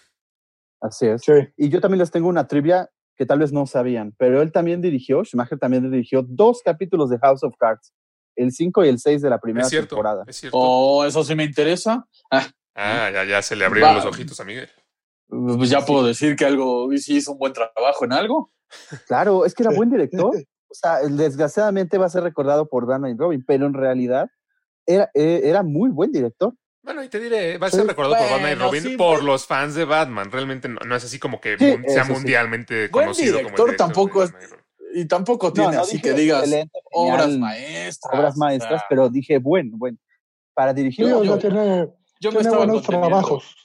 Así 0.82 1.06
es. 1.08 1.22
Sí, 1.24 1.32
Y 1.58 1.70
yo 1.70 1.80
también 1.82 2.00
les 2.00 2.10
tengo 2.12 2.28
una 2.28 2.48
trivia 2.48 2.90
que 3.16 3.26
tal 3.26 3.40
vez 3.40 3.52
no 3.52 3.66
sabían, 3.66 4.14
pero 4.18 4.42
él 4.44 4.52
también 4.52 4.80
dirigió, 4.82 5.24
Schumacher 5.24 5.58
también 5.58 5.90
dirigió 5.92 6.22
dos 6.24 6.62
capítulos 6.64 7.10
de 7.10 7.18
House 7.20 7.44
of 7.44 7.56
Cards, 7.58 7.92
el 8.36 8.52
5 8.52 8.86
y 8.86 8.90
el 8.90 9.00
6 9.00 9.24
de 9.24 9.30
la 9.32 9.40
primera 9.40 9.66
Es 9.66 9.70
cierto. 9.72 9.90
temporada. 9.96 10.24
Es 10.28 10.36
cierto. 10.36 10.56
Oh, 10.60 11.04
eso 11.06 11.24
sí 11.24 11.34
me 11.36 11.44
interesa. 11.44 12.08
Ah, 12.32 12.48
Ah, 12.76 13.10
ya, 13.12 13.24
ya 13.26 13.42
se 13.42 13.56
le 13.56 13.66
abrieron 13.66 13.90
Va. 13.90 13.96
los 13.96 14.06
ojitos 14.06 14.40
a 14.40 14.44
Miguel. 14.44 14.70
Pues 15.28 15.70
ya 15.72 15.84
puedo 15.84 16.06
decir 16.06 16.36
que 16.36 16.46
algo 16.46 16.88
sí 16.98 17.18
hizo 17.18 17.32
un 17.32 17.40
buen 17.40 17.54
trabajo 17.54 18.06
en 18.06 18.14
algo. 18.14 18.52
Claro, 19.08 19.46
es 19.46 19.56
que 19.56 19.64
era 19.64 19.72
buen 19.72 19.90
director. 19.90 20.32
O 20.70 20.74
sea, 20.74 21.00
desgraciadamente 21.00 21.98
va 21.98 22.06
a 22.08 22.10
ser 22.10 22.24
recordado 22.24 22.68
por 22.68 22.86
Batman 22.86 23.12
y 23.12 23.18
Robin, 23.18 23.44
pero 23.46 23.66
en 23.68 23.74
realidad 23.74 24.30
era, 24.86 25.10
eh, 25.14 25.42
era 25.44 25.64
muy 25.64 25.90
buen 25.90 26.12
director. 26.12 26.54
Bueno, 26.84 27.04
y 27.04 27.10
te 27.10 27.20
diré, 27.20 27.58
va 27.58 27.68
a 27.68 27.72
ser 27.72 27.86
recordado 27.86 28.16
por 28.24 28.32
Batman 28.32 28.52
y 28.52 28.56
Robin 28.56 28.82
sí, 28.84 28.98
por 28.98 29.24
los 29.24 29.46
fans 29.46 29.76
de 29.76 29.84
Batman. 29.86 30.32
Realmente 30.32 30.70
no, 30.70 30.80
no 30.86 30.96
es 30.96 31.04
así 31.04 31.20
como 31.20 31.42
que 31.42 31.58
Sí, 31.58 31.66
mun- 31.66 31.84
sea 31.88 32.06
sí. 32.06 32.12
mundialmente 32.14 32.88
Buen 32.88 33.06
conocido 33.08 33.38
como 33.44 33.50
el 33.50 33.56
director 33.56 33.66
director 33.68 33.88
tampoco 33.88 34.24
es- 34.24 34.34
y 34.94 35.06
tampoco 35.06 35.52
tiene 35.54 35.74
no 35.76 35.82
así 35.82 35.98
dije 35.98 36.10
que 36.10 36.14
digas 36.16 36.50
obras 36.92 37.30
maestras. 37.38 38.14
obras 38.20 38.36
o 38.36 38.40
maestras, 38.40 38.80
sea, 38.80 38.86
pero 38.90 39.10
dije, 39.10 39.38
bueno, 39.38 39.72
bueno, 39.78 39.98
para 40.54 40.74
dirigir 40.74 41.06
Yo- 41.08 41.20
o 41.20 41.24
sea, 41.24 41.32
yo- 41.34 41.38
tiene, 41.40 41.90
yo 42.22 42.32
me 42.32 42.40
estaba 42.40 42.58
buenos 42.58 42.84
trabajos. 42.84 43.56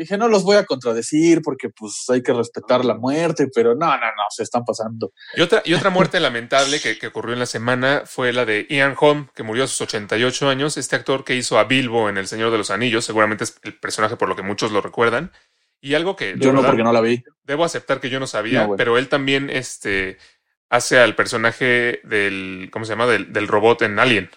Dije, 0.00 0.16
no 0.16 0.28
los 0.28 0.44
voy 0.44 0.56
a 0.56 0.64
contradecir 0.64 1.42
porque 1.42 1.68
pues 1.68 2.04
hay 2.08 2.22
que 2.22 2.32
respetar 2.32 2.84
la 2.86 2.94
muerte, 2.94 3.48
pero 3.54 3.74
no, 3.74 3.86
no, 3.86 3.96
no, 4.06 4.22
se 4.30 4.42
están 4.44 4.64
pasando. 4.64 5.12
Y 5.36 5.42
otra, 5.42 5.60
y 5.64 5.74
otra 5.74 5.90
muerte 5.90 6.18
lamentable 6.20 6.80
que, 6.80 6.98
que 6.98 7.08
ocurrió 7.08 7.34
en 7.34 7.38
la 7.38 7.44
semana 7.46 8.04
fue 8.06 8.32
la 8.32 8.46
de 8.46 8.66
Ian 8.70 8.94
Holm, 8.98 9.28
que 9.34 9.42
murió 9.42 9.64
a 9.64 9.66
sus 9.66 9.82
88 9.82 10.48
años. 10.48 10.78
Este 10.78 10.96
actor 10.96 11.22
que 11.24 11.36
hizo 11.36 11.58
a 11.58 11.64
Bilbo 11.64 12.08
en 12.08 12.16
El 12.16 12.26
Señor 12.28 12.50
de 12.50 12.56
los 12.56 12.70
Anillos, 12.70 13.04
seguramente 13.04 13.44
es 13.44 13.60
el 13.62 13.78
personaje 13.78 14.16
por 14.16 14.28
lo 14.30 14.36
que 14.36 14.42
muchos 14.42 14.72
lo 14.72 14.80
recuerdan. 14.80 15.32
Y 15.82 15.92
algo 15.94 16.16
que 16.16 16.34
Yo 16.38 16.50
no 16.52 16.60
verdad, 16.60 16.70
porque 16.70 16.82
no 16.84 16.92
la 16.92 17.00
vi. 17.02 17.22
debo 17.42 17.64
aceptar 17.64 18.00
que 18.00 18.08
yo 18.10 18.18
no 18.20 18.26
sabía, 18.26 18.60
No, 18.60 18.66
bueno. 18.68 18.78
pero 18.78 18.96
él 18.96 19.08
también 19.10 19.50
este, 19.50 20.16
hace 20.70 20.98
al 20.98 21.14
personaje 21.14 22.00
del, 22.04 22.70
¿cómo 22.72 22.84
se 22.86 22.92
llama? 22.92 23.06
Del, 23.06 23.32
del 23.32 23.48
robot 23.48 23.82
en 23.82 23.98
Alien. 23.98 24.30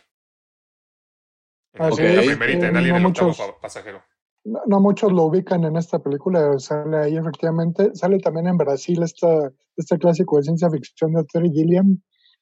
En 1.73 1.81
Ah, 1.85 1.89
la 1.89 1.95
primerita, 2.21 2.67
en 2.67 2.73
no 2.73 2.79
Alien, 2.79 2.95
el 2.97 3.05
octavo 3.05 3.29
muchos- 3.29 3.45
pa- 3.47 3.59
pasajero. 3.61 4.03
No, 4.45 4.59
no 4.67 4.79
muchos 4.81 5.11
lo 5.13 5.23
ubican 5.25 5.63
en 5.63 5.77
esta 5.77 5.99
película, 5.99 6.57
sale 6.59 6.97
ahí 6.97 7.15
efectivamente. 7.17 7.95
Sale 7.95 8.19
también 8.19 8.47
en 8.47 8.57
Brasil 8.57 9.01
esta, 9.03 9.51
este 9.77 9.97
clásico 9.97 10.37
de 10.37 10.43
ciencia 10.43 10.69
ficción 10.69 11.13
de 11.13 11.23
Terry 11.25 11.49
Gilliam 11.51 11.99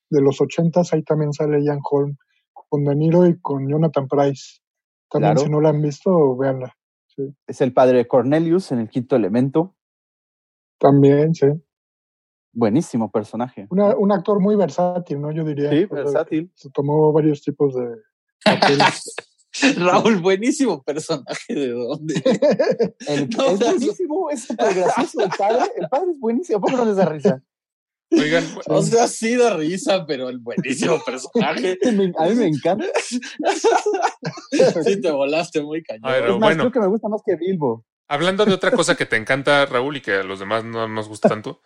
de 0.10 0.22
los 0.22 0.41
ochentas, 0.41 0.91
ahí 0.93 1.03
también 1.03 1.31
sale 1.31 1.63
Ian 1.63 1.79
Holm 1.89 2.17
con 2.70 2.84
De 2.86 2.96
Niro 2.96 3.25
y 3.27 3.39
con 3.39 3.67
Jonathan 3.70 4.08
Price. 4.08 4.60
También 5.10 5.34
Claro. 5.34 5.46
si 5.46 5.51
no 5.51 5.62
la 5.62 5.70
han 5.70 5.81
visto, 5.81 6.36
véanla. 6.38 6.75
Es 7.46 7.62
el 7.62 7.74
padre 7.74 7.98
de 8.00 8.08
Cornelius 8.08 8.72
en 8.72 8.79
el 8.79 8.89
quinto 8.89 9.15
elemento. 9.15 9.75
También, 10.79 11.36
sí. 11.36 11.48
Buenísimo 12.53 13.12
personaje. 13.12 13.67
Una- 13.70 13.96
un 13.96 14.12
actor 14.12 14.39
muy 14.41 14.55
versátil, 14.55 15.22
¿no? 15.22 15.31
Yo 15.31 15.43
diría. 15.43 15.70
Sí, 15.70 15.86
versátil. 15.86 16.51
Se 16.55 16.70
tomó 16.72 17.12
varios 17.13 17.41
tipos 17.43 17.75
de 17.75 17.96
papeles. 18.43 19.15
Raúl, 19.77 20.17
buenísimo 20.22 20.81
personaje 20.84 21.53
de 21.53 21.70
dónde. 21.70 22.13
El- 23.08 23.29
No, 23.38 23.48
es 23.51 23.60
buenísimo, 23.60 24.29
es 24.29 24.43
súper 24.46 24.74
gracioso. 24.74 25.22
El 25.22 25.29
padre, 25.38 25.72
el 25.77 25.89
padre 25.89 26.12
es 26.12 26.20
buenísimo. 26.20 26.62
¿Por 26.62 26.72
qué 26.72 26.77
no 26.77 26.86
les 26.86 26.96
da 26.96 27.05
risa? 27.05 27.41
Oigan, 28.13 28.43
O 28.67 28.81
sea, 28.84 29.08
sí 29.08 29.36
da 29.38 29.55
risa, 29.55 30.05
pero 30.05 30.27
el 30.27 30.39
buenísimo 30.39 31.01
personaje. 31.05 31.79
A 32.17 32.25
mí 32.27 32.36
me 32.36 32.48
encanta. 32.48 32.86
Sí 34.84 35.01
te 35.01 35.12
volaste 35.12 35.62
muy 35.62 35.81
cañón. 35.84 36.05
A 36.05 36.12
ver, 36.13 36.24
Es 36.25 36.29
más, 36.31 36.39
bueno. 36.39 36.63
creo 36.63 36.72
que 36.74 36.79
me 36.81 36.88
gusta 36.88 37.08
más 37.08 37.22
que 37.25 37.36
Bilbo. 37.38 37.86
hablando 38.10 38.46
de 38.46 38.53
otra 38.53 38.72
cosa 38.72 38.96
que 38.96 39.05
te 39.05 39.15
encanta, 39.15 39.65
Raúl, 39.65 39.98
y 39.98 40.01
que 40.01 40.13
a 40.15 40.24
los 40.24 40.39
demás 40.39 40.65
no 40.65 40.88
nos 40.89 41.08
gusta 41.08 41.29
tanto. 41.29 41.62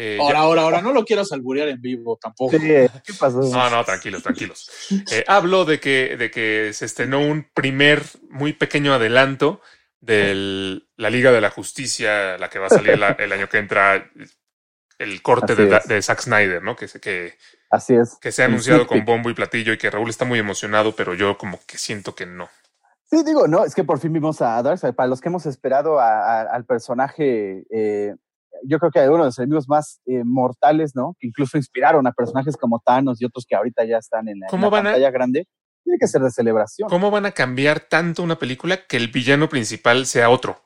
Eh, 0.00 0.16
ya- 0.16 0.22
Ahora, 0.22 0.38
ahora, 0.38 0.62
ahora, 0.62 0.80
no 0.80 0.92
lo 0.92 1.04
quieras 1.04 1.32
alburear 1.32 1.66
en 1.68 1.80
vivo 1.82 2.16
tampoco. 2.22 2.52
Sí, 2.56 2.58
¿Qué 3.04 3.12
pasó? 3.18 3.40
No, 3.40 3.68
no, 3.68 3.84
tranquilos, 3.84 4.22
tranquilos. 4.22 4.70
Eh, 5.10 5.24
hablo 5.26 5.64
de 5.64 5.80
que, 5.80 6.16
de 6.16 6.30
que 6.30 6.72
se 6.72 6.84
estrenó 6.84 7.20
un 7.20 7.48
primer, 7.52 8.02
muy 8.30 8.52
pequeño 8.52 8.94
adelanto 8.94 9.60
de 10.00 10.80
la 10.96 11.10
Liga 11.10 11.32
de 11.32 11.40
la 11.40 11.50
Justicia, 11.50 12.38
la 12.38 12.48
que 12.48 12.60
va 12.60 12.66
a 12.66 12.70
salir 12.70 12.96
la- 12.96 13.16
el 13.18 13.32
año 13.32 13.48
que 13.48 13.58
entra, 13.58 14.08
el 14.98 15.22
corte 15.22 15.54
de, 15.56 16.02
Zack 16.02 16.20
Snyder, 16.20 16.62
¿no? 16.62 16.76
Que, 16.76 16.86
se- 16.88 17.00
que, 17.00 17.34
Así 17.70 17.94
es. 17.94 18.16
que 18.20 18.30
se 18.32 18.42
ha 18.42 18.46
Un 18.46 18.52
anunciado 18.52 18.86
con 18.86 19.04
bombo 19.04 19.30
y 19.30 19.34
platillo 19.34 19.72
y 19.72 19.78
que 19.78 19.90
Raúl 19.90 20.10
está 20.10 20.24
muy 20.24 20.38
emocionado, 20.38 20.94
pero 20.94 21.14
yo 21.14 21.36
como 21.38 21.58
que 21.66 21.76
siento 21.78 22.14
que 22.14 22.26
no. 22.26 22.48
Sí, 23.10 23.22
digo, 23.24 23.48
no, 23.48 23.64
es 23.64 23.74
que 23.74 23.84
por 23.84 23.98
fin 23.98 24.12
vimos 24.12 24.40
a 24.42 24.62
Darkseid. 24.62 24.94
Para 24.94 25.08
los 25.08 25.20
que 25.20 25.28
hemos 25.28 25.46
esperado 25.46 25.98
a- 25.98 26.40
a- 26.40 26.54
al 26.54 26.64
personaje, 26.66 27.64
eh, 27.70 28.14
yo 28.64 28.78
creo 28.78 28.90
que 28.90 29.00
uno 29.08 29.18
de 29.18 29.24
los 29.26 29.38
enemigos 29.38 29.68
más 29.68 30.00
eh, 30.06 30.22
mortales, 30.24 30.92
¿no? 30.94 31.14
Que 31.18 31.26
incluso 31.28 31.56
inspiraron 31.56 32.06
a 32.06 32.12
personajes 32.12 32.56
como 32.56 32.80
Thanos 32.84 33.20
y 33.20 33.24
otros 33.24 33.44
que 33.48 33.54
ahorita 33.56 33.84
ya 33.84 33.98
están 33.98 34.28
en 34.28 34.40
la, 34.40 34.46
en 34.46 34.50
¿Cómo 34.50 34.64
la 34.66 34.70
van 34.70 34.86
a- 34.86 34.90
pantalla 34.90 35.10
grande. 35.10 35.46
Tiene 35.84 35.98
que 35.98 36.06
ser 36.06 36.20
de 36.22 36.30
celebración. 36.30 36.88
¿Cómo 36.88 37.10
van 37.10 37.24
a 37.26 37.32
cambiar 37.32 37.80
tanto 37.80 38.22
una 38.22 38.38
película 38.38 38.86
que 38.86 38.96
el 38.98 39.08
villano 39.08 39.48
principal 39.48 40.04
sea 40.06 40.28
otro? 40.28 40.62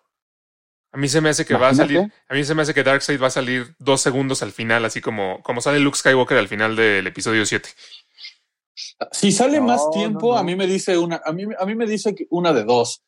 A 0.94 0.98
mí 0.98 1.08
se 1.08 1.20
me 1.20 1.28
hace 1.30 1.46
que 1.46 1.54
va 1.54 1.68
a 1.68 1.74
salir, 1.74 2.12
a 2.28 2.34
mí 2.34 2.44
se 2.44 2.54
me 2.54 2.62
hace 2.62 2.74
que 2.74 2.82
Darkseid 2.82 3.22
va 3.22 3.28
a 3.28 3.30
salir 3.30 3.74
dos 3.78 4.00
segundos 4.02 4.42
al 4.42 4.52
final, 4.52 4.84
así 4.84 5.00
como, 5.00 5.40
como 5.42 5.60
sale 5.62 5.78
Luke 5.80 5.96
Skywalker 5.96 6.36
al 6.36 6.48
final 6.48 6.76
del 6.76 7.06
episodio 7.06 7.46
7. 7.46 7.68
Si 9.12 9.32
sale 9.32 9.58
No, 9.58 9.66
más 9.66 9.90
tiempo, 9.90 10.32
no. 10.32 10.38
a 10.38 10.42
mí 10.42 10.56
me 10.56 10.66
dice 10.66 10.98
una, 10.98 11.20
a 11.24 11.32
mí, 11.32 11.44
a 11.58 11.64
mí 11.66 11.74
me 11.74 11.86
dice 11.86 12.14
que 12.14 12.26
una 12.30 12.52
de 12.52 12.64
dos. 12.64 13.02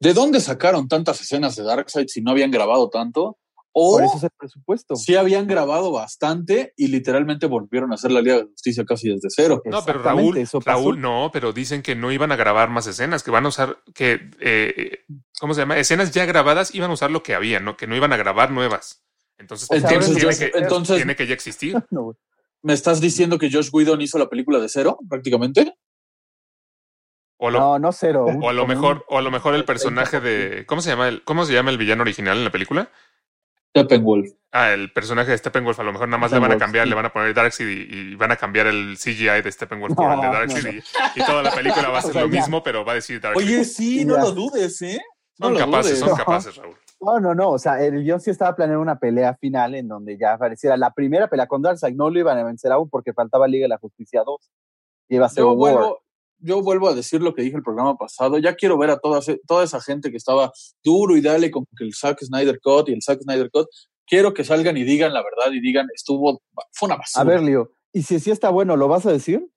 ¿De 0.00 0.12
dónde 0.12 0.40
sacaron 0.40 0.88
tantas 0.88 1.20
escenas 1.20 1.56
de 1.56 1.64
Darkseid 1.64 2.06
si 2.08 2.20
no 2.20 2.32
habían 2.32 2.50
grabado 2.50 2.90
tanto? 2.90 3.38
O 3.78 3.96
Por 3.98 4.04
eso 4.04 4.16
es 4.16 4.22
el 4.22 4.30
presupuesto. 4.30 4.96
si 4.96 5.16
habían 5.16 5.46
grabado 5.46 5.92
bastante 5.92 6.72
y 6.78 6.86
literalmente 6.88 7.44
volvieron 7.44 7.92
a 7.92 7.96
hacer 7.96 8.10
la 8.10 8.22
Liga 8.22 8.36
de 8.38 8.44
Justicia 8.44 8.86
casi 8.86 9.10
desde 9.10 9.28
cero. 9.28 9.60
No, 9.66 9.84
pero 9.84 10.02
Raúl, 10.02 10.38
eso. 10.38 10.60
Raúl, 10.64 10.98
no, 10.98 11.28
pero 11.30 11.52
dicen 11.52 11.82
que 11.82 11.94
no 11.94 12.10
iban 12.10 12.32
a 12.32 12.36
grabar 12.36 12.70
más 12.70 12.86
escenas, 12.86 13.22
que 13.22 13.30
van 13.30 13.44
a 13.44 13.48
usar, 13.48 13.76
que, 13.94 14.30
eh, 14.40 15.04
¿cómo 15.38 15.52
se 15.52 15.60
llama? 15.60 15.76
Escenas 15.76 16.10
ya 16.12 16.24
grabadas 16.24 16.74
iban 16.74 16.90
a 16.90 16.94
usar 16.94 17.10
lo 17.10 17.22
que 17.22 17.34
había, 17.34 17.60
¿no? 17.60 17.76
Que 17.76 17.86
no 17.86 17.94
iban 17.94 18.14
a 18.14 18.16
grabar 18.16 18.50
nuevas. 18.50 19.04
Entonces, 19.36 19.68
tiene, 19.68 19.84
que, 20.38 20.52
entonces- 20.54 20.96
tiene 20.96 21.14
que 21.14 21.26
ya 21.26 21.34
existir. 21.34 21.74
No. 21.90 22.16
¿Me 22.62 22.72
estás 22.72 23.02
diciendo 23.02 23.38
que 23.38 23.50
Josh 23.52 23.68
Whedon 23.70 24.00
hizo 24.00 24.18
la 24.18 24.30
película 24.30 24.58
de 24.58 24.70
cero, 24.70 24.98
prácticamente? 25.06 25.76
O, 27.38 27.50
lo- 27.50 27.58
no, 27.60 27.78
no 27.78 27.92
cero. 27.92 28.24
o 28.24 28.48
a 28.48 28.52
lo 28.54 28.66
mejor, 28.66 29.04
o 29.08 29.18
a 29.18 29.22
lo 29.22 29.30
mejor 29.30 29.54
el 29.54 29.66
personaje 29.66 30.20
de. 30.20 30.64
¿Cómo 30.64 30.80
se 30.80 30.88
llama 30.90 31.08
el, 31.08 31.22
cómo 31.24 31.44
se 31.44 31.52
llama 31.52 31.70
el 31.70 31.76
villano 31.76 32.00
original 32.00 32.38
en 32.38 32.44
la 32.44 32.50
película? 32.50 32.90
Steppenwolf. 33.80 34.30
Ah, 34.52 34.72
el 34.72 34.92
personaje 34.92 35.30
de 35.32 35.38
Steppenwolf, 35.38 35.78
a 35.78 35.82
lo 35.82 35.92
mejor 35.92 36.08
nada 36.08 36.18
más 36.20 36.32
le 36.32 36.38
van 36.38 36.52
a 36.52 36.56
cambiar, 36.58 36.84
sí. 36.84 36.88
le 36.90 36.96
van 36.96 37.06
a 37.06 37.12
poner 37.12 37.34
Darkseid 37.34 37.68
y, 37.68 38.12
y 38.12 38.14
van 38.14 38.32
a 38.32 38.36
cambiar 38.36 38.66
el 38.68 38.96
CGI 38.96 39.42
de 39.42 39.52
Steppenwolf 39.52 39.94
por 39.94 40.10
el 40.12 40.20
de 40.20 40.26
No, 40.26 40.32
Darkseid 40.32 40.64
no, 40.64 40.70
Y, 40.72 40.82
y 41.20 41.24
toda 41.24 41.42
la 41.42 41.50
película 41.52 41.88
va 41.90 41.98
a 41.98 42.00
O 42.00 42.02
ser 42.02 42.12
sea, 42.12 42.22
lo 42.22 42.28
ya. 42.28 42.40
mismo, 42.40 42.62
pero 42.62 42.84
va 42.84 42.92
a 42.92 42.94
decir 42.96 43.20
Darkseid. 43.20 43.46
Oye, 43.46 43.64
sí, 43.64 44.04
no 44.04 44.14
Ya. 44.16 44.22
lo 44.22 44.32
dudes, 44.32 44.80
¿eh? 44.82 45.00
No 45.38 45.48
son 45.48 45.56
capaces, 45.58 46.00
dudes. 46.00 46.08
son 46.08 46.16
capaces, 46.18 46.56
Raúl. 46.56 46.76
No, 46.98 47.20
no, 47.20 47.34
no. 47.34 47.50
O 47.50 47.58
sea, 47.58 47.82
el 47.84 48.02
guion 48.02 48.20
sí 48.20 48.30
estaba 48.30 48.56
planeando 48.56 48.80
una 48.80 48.98
pelea 48.98 49.34
final 49.36 49.74
en 49.74 49.86
donde 49.88 50.16
ya 50.16 50.32
apareciera 50.32 50.78
la 50.78 50.92
primera 50.92 51.28
pelea 51.28 51.46
con 51.46 51.60
Darkseid. 51.60 51.94
No 51.94 52.08
lo 52.08 52.18
iban 52.18 52.38
a 52.38 52.44
vencer 52.44 52.72
aún 52.72 52.88
porque 52.88 53.12
faltaba 53.12 53.46
Liga 53.46 53.64
de 53.64 53.68
la 53.68 53.78
Justicia 53.78 54.22
2. 54.24 54.50
Y 55.10 55.16
iba 55.16 55.26
a 55.26 55.28
ser 55.28 55.42
Yo 55.42 55.52
un 55.52 55.60
War. 55.60 55.74
vuelvo, 55.74 56.00
yo 56.38 56.62
vuelvo 56.62 56.88
a 56.88 56.94
decir 56.94 57.20
lo 57.20 57.34
que 57.34 57.42
dije 57.42 57.56
el 57.56 57.62
programa 57.62 57.96
pasado. 57.96 58.38
Ya 58.38 58.54
quiero 58.54 58.78
ver 58.78 58.90
a 58.90 58.98
toda, 58.98 59.20
toda 59.46 59.64
esa 59.64 59.80
gente 59.80 60.10
que 60.10 60.16
estaba 60.16 60.52
duro 60.82 61.16
y 61.16 61.20
dale 61.20 61.50
con 61.50 61.64
que 61.76 61.84
el 61.84 61.94
Zack 61.94 62.20
Snyder 62.24 62.60
Cut 62.60 62.88
y 62.88 62.92
el 62.92 63.02
Zack 63.02 63.22
Snyder 63.22 63.50
Cut. 63.50 63.68
Quiero 64.06 64.34
que 64.34 64.44
salgan 64.44 64.76
y 64.76 64.84
digan 64.84 65.12
la 65.12 65.22
verdad 65.22 65.52
y 65.52 65.60
digan, 65.60 65.88
estuvo, 65.94 66.42
fue 66.72 66.86
una 66.86 66.96
basura. 66.96 67.22
A 67.22 67.24
ver, 67.24 67.42
Leo. 67.42 67.72
Y 67.92 68.02
si 68.02 68.20
sí 68.20 68.30
está 68.30 68.50
bueno, 68.50 68.76
¿lo 68.76 68.88
vas 68.88 69.06
a 69.06 69.12
decir? 69.12 69.48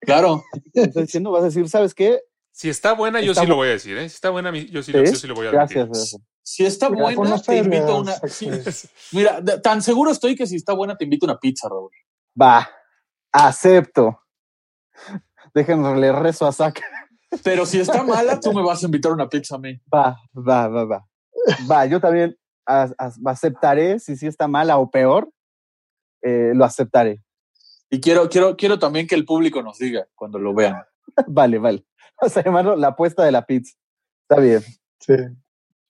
Claro. 0.00 0.44
¿Te 0.74 0.82
estoy 0.82 1.02
diciendo? 1.02 1.30
¿Vas 1.30 1.42
a 1.42 1.46
decir, 1.46 1.68
sabes 1.68 1.94
qué? 1.94 2.20
Si 2.52 2.68
está 2.68 2.94
buena, 2.94 3.20
yo 3.20 3.32
Está 3.32 3.42
sí 3.42 3.48
lo 3.48 3.56
voy 3.56 3.68
a 3.68 3.72
decir, 3.72 3.98
¿eh? 3.98 4.08
Si 4.08 4.14
está 4.14 4.30
buena, 4.30 4.50
yo 4.50 4.82
sí, 4.82 4.90
¿Sí? 4.90 4.98
lo, 4.98 5.04
yo 5.04 5.14
sí 5.14 5.26
lo 5.26 5.34
voy 5.34 5.46
a 5.46 5.50
admitir. 5.50 5.76
Gracias, 5.76 5.88
gracias. 5.88 6.22
Si 6.42 6.64
está 6.64 6.88
Mira, 6.88 7.14
buena, 7.14 7.42
te 7.42 7.58
invito 7.58 7.88
a 7.88 8.00
una. 8.00 8.14
Sí. 8.28 8.48
Mira, 9.12 9.44
tan 9.62 9.82
seguro 9.82 10.10
estoy 10.10 10.36
que 10.36 10.46
si 10.46 10.56
está 10.56 10.72
buena, 10.72 10.96
te 10.96 11.04
invito 11.04 11.26
a 11.26 11.32
una 11.32 11.38
pizza, 11.38 11.68
Raúl. 11.68 11.90
Va. 12.40 12.70
Acepto. 13.32 14.20
Déjenme 15.56 15.96
le 15.98 16.12
rezo 16.12 16.46
a 16.46 16.52
Zack. 16.52 16.82
Pero 17.42 17.64
si 17.64 17.80
está 17.80 18.02
mala, 18.02 18.38
tú 18.38 18.52
me 18.52 18.62
vas 18.62 18.82
a 18.82 18.86
invitar 18.86 19.10
a 19.10 19.14
una 19.14 19.28
pizza 19.28 19.56
a 19.56 19.58
mí. 19.58 19.80
Va, 19.92 20.16
va, 20.36 20.68
va, 20.68 20.84
va. 20.84 21.06
Va, 21.70 21.86
yo 21.86 21.98
también 21.98 22.36
a- 22.66 22.90
a- 22.98 23.12
aceptaré 23.30 23.98
si 23.98 24.16
sí 24.16 24.26
está 24.26 24.46
mala 24.48 24.76
o 24.76 24.90
peor. 24.90 25.30
eh, 26.22 26.52
lo 26.54 26.64
aceptaré. 26.64 27.22
Y 27.88 28.00
quiero, 28.00 28.28
quiero, 28.28 28.56
quiero 28.56 28.78
también 28.78 29.06
que 29.06 29.14
el 29.14 29.24
público 29.24 29.62
nos 29.62 29.78
diga 29.78 30.06
cuando 30.14 30.38
lo 30.38 30.52
vean. 30.54 30.82
Vale, 31.28 31.58
vale. 31.58 31.86
Vamos 32.20 32.36
a 32.36 32.42
llamarlo 32.42 32.74
la 32.76 32.88
apuesta 32.88 33.24
de 33.24 33.30
la 33.32 33.46
pizza. 33.46 33.76
Está 34.28 34.42
bien. 34.42 34.60
Sí. 35.00 35.14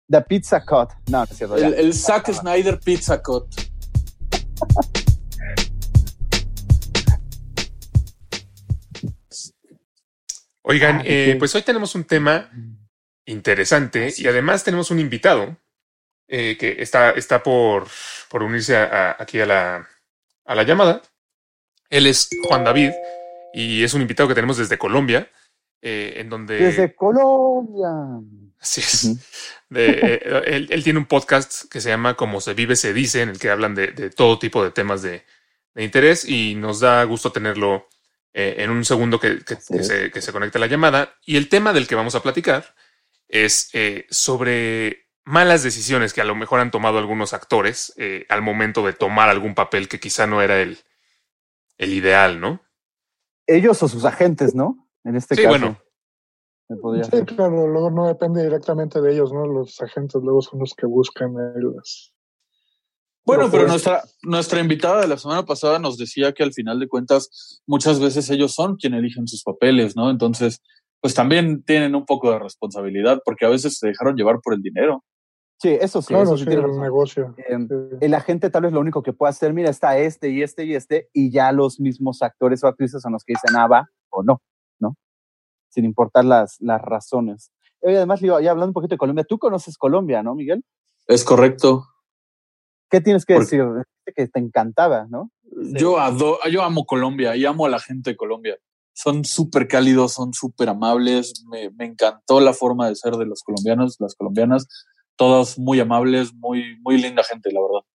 The 0.09 0.21
Pizza 0.23 0.61
Cut. 0.65 0.91
No, 1.11 1.19
no 1.19 1.25
es 1.25 1.31
cierto. 1.37 1.57
ya. 1.59 1.67
El, 1.69 1.75
el 1.75 1.93
Zack 1.95 2.31
Snyder 2.33 2.79
Pizza 2.81 3.21
Cut. 3.23 3.47
Oigan, 10.69 10.99
Ah, 10.99 11.03
eh, 11.05 11.37
pues 11.39 11.55
hoy 11.55 11.63
tenemos 11.63 11.95
un 11.95 12.05
tema 12.05 12.51
interesante 13.25 14.13
y 14.17 14.27
además 14.27 14.65
tenemos 14.65 14.91
un 14.91 14.99
invitado 14.99 15.57
eh, 16.29 16.57
que 16.59 16.83
está, 16.83 17.11
está 17.11 17.43
por, 17.43 17.87
por 18.29 18.43
unirse 18.43 18.77
a- 18.77 19.11
a- 19.11 19.17
aquí 19.23 19.41
a 19.41 19.47
la, 19.47 19.89
a 20.45 20.55
la 20.57 20.63
llamada. 20.65 21.03
Él 21.89 22.07
es 22.09 22.29
Juan 22.49 22.65
David 22.65 22.91
y 23.55 23.85
es 23.85 23.95
un 23.95 24.03
invitado 24.03 24.29
que 24.29 24.35
tenemos 24.35 24.57
desde 24.57 24.77
Colombia, 24.77 25.31
eh, 25.83 26.15
en 26.17 26.29
donde... 26.29 26.57
Desde 26.59 26.95
Colombia. 26.97 27.89
Así 28.59 28.81
es. 28.81 29.17
De, 29.69 30.21
él, 30.47 30.67
él 30.71 30.83
tiene 30.85 30.99
un 30.99 31.07
podcast 31.07 31.71
que 31.71 31.81
se 31.81 31.91
llama 31.91 32.15
Como 32.15 32.41
se 32.41 32.55
vive, 32.55 32.75
se 32.75 32.93
dice, 32.93 33.23
en 33.23 33.29
el 33.29 33.39
que 33.39 33.51
hablan 33.51 33.77
de, 33.77 33.89
de 33.89 34.11
todo 34.11 34.39
tipo 34.41 34.65
de 34.65 34.73
temas 34.73 35.03
de, 35.03 35.25
de 35.75 35.85
interés 35.85 36.25
y 36.25 36.57
nos 36.57 36.81
da 36.81 37.05
gusto 37.05 37.31
tenerlo 37.31 37.89
eh, 38.39 38.57
en 38.63 38.69
un 38.69 38.85
segundo 38.85 39.19
que, 39.19 39.39
se, 39.61 40.11
que 40.11 40.21
se 40.21 40.31
conecte 40.31 40.59
la 40.59 40.67
llamada. 40.67 41.15
Y 41.25 41.39
el 41.39 41.49
tema 41.49 41.73
del 41.73 41.87
que 41.89 41.95
vamos 41.95 42.15
a 42.15 42.23
platicar 42.23 42.75
es 43.29 43.71
eh, 43.73 44.05
sobre 44.11 45.07
malas 45.25 45.63
decisiones 45.63 46.13
que 46.13 46.21
a 46.21 46.25
lo 46.25 46.35
mejor 46.35 46.61
han 46.61 46.71
tomado 46.71 46.99
algunos 46.99 47.33
actores 47.33 47.95
eh, 47.97 48.27
al 48.29 48.43
momento 48.43 48.85
de 48.85 48.93
tomar 48.93 49.31
algún 49.31 49.55
papel 49.55 49.89
que 49.89 49.99
quizá 49.99 50.27
no 50.27 50.43
era 50.43 50.61
el, 50.61 50.77
el 51.79 51.95
ideal, 51.95 52.39
¿no? 52.39 52.61
Ellos 53.47 53.83
o 53.83 53.89
sus 53.89 54.05
agentes, 54.05 54.55
¿no? 54.55 54.87
En 55.03 55.17
este 55.17 55.35
Sí, 55.35 55.43
caso. 55.43 55.59
bueno. 55.59 55.81
Sí, 57.05 57.11
ser. 57.11 57.25
claro, 57.25 57.67
luego 57.69 57.91
no 57.91 58.07
depende 58.07 58.43
directamente 58.43 59.01
de 59.01 59.13
ellos, 59.15 59.33
¿no? 59.33 59.47
Los 59.47 59.81
agentes 59.81 60.21
luego 60.23 60.43
son 60.43 60.61
los 60.61 60.75
que 60.75 60.85
buscan 60.85 61.33
las... 61.35 62.13
Bueno, 63.27 63.49
Pero 63.51 63.51
pero 63.51 63.69
nuestra, 63.69 64.05
nuestra 64.23 64.61
invitada 64.61 65.01
de 65.01 65.09
la 65.09 65.19
semana 65.19 65.45
pasada 65.45 65.81
nos 65.81 65.99
decía 65.99 66.33
que 66.33 66.45
al 66.45 66.53
final 66.53 66.79
de 66.79 66.87
cuentas 66.87 67.61
muchas 67.67 67.99
veces 67.99 68.31
ellos 68.31 68.55
son 68.55 68.77
quienes 68.77 69.01
eligen 69.01 69.27
sus 69.27 69.43
papeles, 69.43 69.97
¿no? 69.97 70.11
Entonces, 70.11 70.63
pues 71.01 71.13
también 71.13 71.65
tienen 71.65 71.97
un 71.97 72.07
poco 72.07 72.31
de 72.31 72.39
responsabilidad 72.39 73.21
porque 73.25 73.45
a 73.45 73.49
veces 73.49 73.79
se 73.79 73.89
dejaron 73.89 74.15
llevar 74.17 74.41
por 74.41 74.55
el 74.55 74.63
dinero. 74.63 75.05
Sí, 75.61 75.71
eso 75.71 76.03
sí. 76.03 76.09
claro, 76.09 76.25
eso 76.25 76.37
sí, 76.37 76.45
sí 76.45 76.47
tiene 76.47 76.63
el 76.63 76.69
razón. 76.69 76.83
negocio. 76.83 77.35
Em, 77.49 77.67
sí. 77.67 77.75
el 78.01 78.15
agente 78.15 78.49
tal 78.49 78.63
vez 78.63 78.73
lo 78.73 78.79
único 78.79 79.03
que 79.03 79.13
puede 79.13 79.31
hacer, 79.31 79.53
mira, 79.53 79.71
está 79.71 79.99
este 79.99 80.31
y 80.31 80.43
este 80.43 80.65
y 80.65 80.75
este, 80.75 81.09
y 81.13 81.33
ya 81.33 81.51
los 81.51 81.81
mismos 81.81 82.23
actores 82.23 82.63
o 82.63 82.69
actrices 82.69 83.03
son 83.03 83.13
los 83.13 83.25
que 83.25 83.33
dicen, 83.33 83.57
ah, 83.57 83.67
va 83.67 83.89
o 84.11 84.23
no, 84.23 84.41
¿no? 84.79 84.95
Sin 85.71 85.85
importar 85.85 86.25
las, 86.25 86.57
las 86.61 86.81
razones. 86.81 87.51
Y 87.83 87.89
además, 87.89 88.21
ya 88.21 88.37
hablando 88.37 88.67
un 88.67 88.73
poquito 88.73 88.95
de 88.95 88.99
Colombia, 88.99 89.25
tú 89.29 89.39
conoces 89.39 89.77
Colombia, 89.77 90.23
¿no, 90.23 90.35
Miguel? 90.37 90.65
Es 91.09 91.25
correcto. 91.25 91.87
¿Qué 92.91 93.01
tienes 93.01 93.25
que 93.25 93.35
decir? 93.35 93.63
Que 94.15 94.29
te 94.29 94.39
encantaba, 94.39 95.07
¿no? 95.09 95.31
Yo, 95.79 95.99
ado- 95.99 96.39
yo 96.51 96.63
amo 96.63 96.85
Colombia 96.87 97.35
y 97.37 97.45
amo 97.45 97.67
a 97.67 97.69
la 97.69 97.79
gente 97.81 98.11
de 98.11 98.17
Colombia. 98.17 98.57
Son 98.95 99.25
súper 99.25 99.69
cálidos, 99.69 100.13
son 100.15 100.33
súper 100.33 100.69
amables. 100.69 101.45
Me, 101.51 101.71
me 101.71 101.85
encantó 101.87 102.41
la 102.41 102.53
forma 102.53 102.89
de 102.89 102.95
ser 102.95 103.15
de 103.15 103.27
los 103.27 103.43
colombianos, 103.43 103.97
las 104.01 104.15
colombianas. 104.15 104.67
Todos 105.17 105.59
muy 105.59 105.81
amables, 105.81 106.33
muy, 106.35 106.79
muy 106.83 106.99
linda 107.01 107.23
gente, 107.25 107.51
la 107.53 107.61
verdad. 107.61 107.87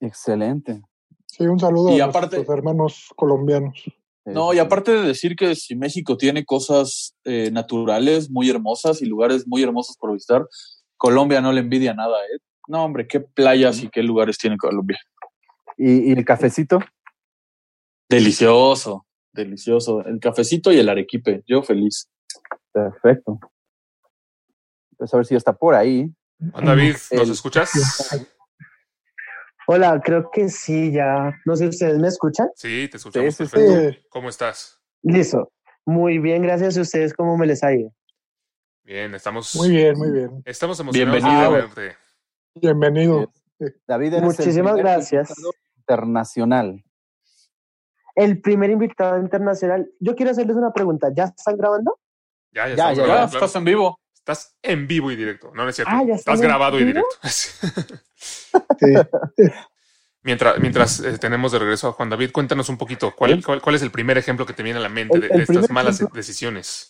Excelente. 0.00 0.82
Sí, 1.26 1.44
un 1.46 1.58
saludo 1.60 1.96
Y 1.96 2.00
a 2.00 2.06
aparte- 2.06 2.36
nuestros 2.36 2.56
hermanos 2.58 3.08
colombianos. 3.16 3.84
No, 4.26 4.52
y 4.52 4.58
aparte 4.58 4.92
de 4.92 5.02
decir 5.02 5.34
que 5.34 5.54
si 5.56 5.74
México 5.74 6.16
tiene 6.16 6.44
cosas 6.44 7.16
eh, 7.24 7.50
naturales 7.50 8.30
muy 8.30 8.48
hermosas 8.50 9.00
y 9.02 9.06
lugares 9.06 9.46
muy 9.46 9.62
hermosos 9.62 9.96
por 9.96 10.12
visitar, 10.12 10.46
Colombia 10.96 11.40
no 11.40 11.52
le 11.52 11.60
envidia 11.60 11.94
nada, 11.94 12.16
¿eh? 12.26 12.38
No, 12.68 12.84
hombre, 12.84 13.06
qué 13.08 13.20
playas 13.20 13.82
y 13.82 13.88
qué 13.88 14.02
lugares 14.02 14.38
tiene 14.38 14.56
Colombia. 14.56 14.98
¿Y, 15.76 16.10
y 16.10 16.12
el 16.12 16.24
cafecito? 16.24 16.78
Delicioso, 18.08 19.06
delicioso. 19.32 20.04
El 20.04 20.20
cafecito 20.20 20.72
y 20.72 20.78
el 20.78 20.88
arequipe, 20.88 21.42
yo 21.46 21.62
feliz. 21.62 22.08
Perfecto. 22.72 23.38
Pues 24.96 25.12
a 25.14 25.16
ver 25.16 25.26
si 25.26 25.34
ya 25.34 25.38
está 25.38 25.52
por 25.52 25.74
ahí. 25.74 26.10
Juan 26.52 26.64
David, 26.64 26.92
¿nos 27.12 27.26
El- 27.28 27.32
escuchas? 27.32 27.70
Hola, 29.66 30.00
creo 30.04 30.30
que 30.32 30.48
sí, 30.48 30.90
ya. 30.92 31.32
No 31.44 31.54
sé, 31.56 31.68
¿ustedes 31.68 31.98
me 31.98 32.08
escuchan? 32.08 32.48
Sí, 32.56 32.88
te 32.90 32.96
escuchamos 32.96 33.34
Sí, 33.34 33.44
sí, 33.44 33.50
sí. 33.50 33.56
perfecto. 33.56 33.98
Sí, 34.00 34.06
¿Cómo 34.10 34.28
estás? 34.28 34.80
Listo. 35.02 35.52
Muy 35.86 36.18
bien, 36.18 36.42
gracias 36.42 36.76
a 36.76 36.80
ustedes. 36.82 37.14
¿Cómo 37.14 37.36
me 37.36 37.46
les 37.46 37.62
ha 37.62 37.72
ido? 37.72 37.92
Bien, 38.82 39.14
estamos, 39.14 39.54
muy 39.54 39.70
bien, 39.70 39.96
muy 39.96 40.10
bien. 40.10 40.42
estamos 40.44 40.80
emocionados 40.80 41.22
Bienvenido. 41.22 41.52
de 41.52 41.56
verte. 41.60 41.96
Bienvenido. 42.54 43.32
David, 43.86 44.14
eres 44.14 44.22
Muchísimas 44.22 44.76
gracias. 44.76 45.32
internacional. 45.78 46.82
El 48.14 48.40
primer 48.40 48.70
invitado 48.70 49.18
internacional. 49.18 49.90
Yo 50.00 50.14
quiero 50.16 50.32
hacerles 50.32 50.56
una 50.56 50.72
pregunta. 50.72 51.08
¿Ya 51.14 51.24
están 51.24 51.56
grabando? 51.56 51.98
Ya, 52.52 52.68
ya, 52.68 52.68
Ya, 52.68 52.72
estamos 52.72 52.96
ya, 52.96 53.02
Ya, 53.02 53.06
grabando, 53.06 53.30
claro. 53.30 53.46
estás 53.46 53.56
en 53.58 53.64
vivo. 53.64 54.00
Estás 54.14 54.56
en 54.62 54.86
vivo 54.86 55.10
y 55.10 55.16
directo, 55.16 55.50
no, 55.54 55.62
no 55.64 55.70
es 55.70 55.76
cierto. 55.76 55.92
Ah, 55.94 56.02
¿ya 56.06 56.14
estás 56.14 56.40
grabado 56.40 56.78
y 56.78 56.84
directo. 56.84 57.08
Sí. 58.78 58.94
mientras 60.22 60.58
mientras 60.58 61.00
eh, 61.00 61.16
tenemos 61.18 61.52
de 61.52 61.58
regreso 61.58 61.88
a 61.88 61.92
Juan 61.92 62.10
David, 62.10 62.30
cuéntanos 62.32 62.68
un 62.68 62.76
poquito, 62.76 63.14
¿cuál, 63.16 63.36
Sí. 63.36 63.42
cuál, 63.42 63.62
cuál 63.62 63.76
es 63.76 63.82
el 63.82 63.90
primer 63.90 64.18
ejemplo 64.18 64.44
que 64.44 64.52
te 64.52 64.62
viene 64.62 64.78
a 64.78 64.82
la 64.82 64.90
mente 64.90 65.16
El- 65.16 65.28
de, 65.28 65.42
estas 65.42 65.70
malas 65.70 65.96
ejemplo- 65.96 66.16
decisiones? 66.16 66.89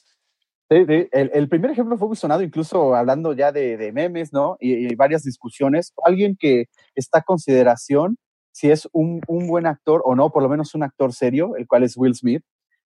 Sí, 0.70 0.84
sí. 0.86 1.08
El, 1.10 1.30
el 1.34 1.48
primer 1.48 1.72
ejemplo 1.72 1.98
fue 1.98 2.14
sonado 2.14 2.42
incluso 2.42 2.94
hablando 2.94 3.32
ya 3.32 3.50
de, 3.50 3.76
de 3.76 3.92
memes, 3.92 4.32
¿no? 4.32 4.56
Y, 4.60 4.86
y 4.92 4.94
varias 4.94 5.24
discusiones. 5.24 5.92
Alguien 6.04 6.36
que 6.38 6.66
está 6.94 7.18
a 7.18 7.22
consideración 7.22 8.16
si 8.52 8.70
es 8.70 8.88
un, 8.92 9.20
un 9.26 9.46
buen 9.48 9.66
actor 9.66 10.02
o 10.04 10.14
no, 10.14 10.30
por 10.30 10.42
lo 10.42 10.48
menos 10.48 10.74
un 10.74 10.82
actor 10.82 11.12
serio, 11.12 11.56
el 11.56 11.66
cual 11.66 11.82
es 11.84 11.96
Will 11.96 12.14
Smith, 12.14 12.42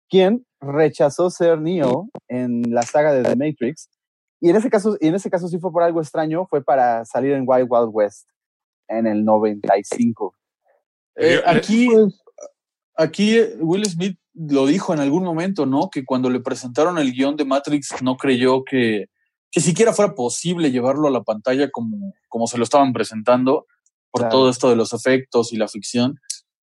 quien 0.09 0.45
rechazó 0.61 1.31
ser 1.31 1.61
Neo 1.61 2.09
en 2.29 2.63
la 2.69 2.83
saga 2.83 3.13
de 3.13 3.23
The 3.23 3.37
Matrix. 3.37 3.89
Y 4.41 4.51
en 4.51 4.57
ese 4.57 4.71
caso, 4.71 4.97
y 5.01 5.09
en 5.09 5.15
ese 5.17 5.31
caso 5.31 5.49
sí 5.49 5.59
fue 5.59 5.73
por 5.73 5.83
algo 5.83 6.01
extraño, 6.01 6.47
fue 6.47 6.63
para 6.65 7.05
salir 7.05 7.33
en 7.33 7.45
Wild 7.47 7.67
Wild 7.69 7.91
West 7.93 8.29
en 8.89 9.07
el 9.07 9.25
95. 9.25 10.35
Eh, 11.17 11.37
Le- 11.37 11.43
aquí, 11.45 11.89
Pues, 11.93 12.23
aquí 12.99 13.37
eh, 13.39 13.55
Will 13.61 13.87
Smith 13.87 14.19
lo 14.35 14.67
dijo 14.67 14.93
en 14.93 15.01
algún 15.01 15.25
momento, 15.25 15.65
¿no? 15.65 15.89
Que 15.91 16.05
cuando 16.05 16.29
le 16.29 16.41
presentaron 16.41 16.99
el 16.99 17.13
guion 17.13 17.37
de 17.37 17.45
Matrix 17.47 18.03
no 18.03 18.17
creyó 18.17 18.63
que, 18.65 19.07
que 19.51 19.61
siquiera 19.61 19.93
fuera 19.95 20.15
posible 20.15 20.71
llevarlo 20.71 21.09
a 21.09 21.11
la 21.11 21.23
pantalla 21.23 21.71
como, 21.71 22.13
como 22.29 22.47
se 22.47 22.59
lo 22.59 22.65
estaban 22.65 22.93
presentando 22.93 23.67
por 24.11 24.23
Claro. 24.23 24.33
todo 24.37 24.51
esto 24.51 24.69
de 24.71 24.77
los 24.77 24.93
efectos 24.93 25.53
y 25.53 25.57
la 25.57 25.69
ficción. 25.69 26.19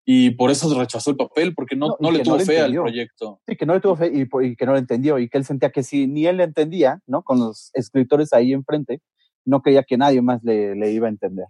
Y 0.07 0.31
por 0.33 0.51
eso 0.51 0.73
rechazó 0.79 1.11
el 1.11 1.17
papel, 1.17 1.55
porque 1.55 1.77
no, 1.77 1.97
No, 1.99 2.11
le 2.11 2.19
tuvo 2.21 2.37
no 2.37 2.45
fe 2.45 2.61
al 2.61 2.75
proyecto. 2.75 3.41
Sí, 3.49 3.57
que 3.57 3.65
no 3.65 3.73
le 3.73 3.81
tuvo 3.81 3.97
fe 3.97 4.11
y, 4.13 4.29
y 4.47 4.55
que 4.57 4.67
no 4.67 4.73
lo 4.73 4.79
entendió 4.79 5.19
y 5.19 5.29
que 5.31 5.39
él 5.39 5.45
sentía 5.47 5.71
que 5.71 5.83
si 5.83 6.07
ni 6.07 6.27
él 6.27 6.37
le 6.37 6.45
entendía, 6.45 7.01
¿no? 7.07 7.23
Con 7.23 7.39
los 7.39 7.71
escritores 7.73 8.33
ahí 8.35 8.53
enfrente, 8.53 9.01
no 9.47 9.63
creía 9.63 9.83
que 9.83 9.97
nadie 9.97 10.21
más 10.21 10.43
le, 10.45 10.75
le 10.75 10.93
iba 10.93 11.07
a 11.07 11.11
entender. 11.11 11.47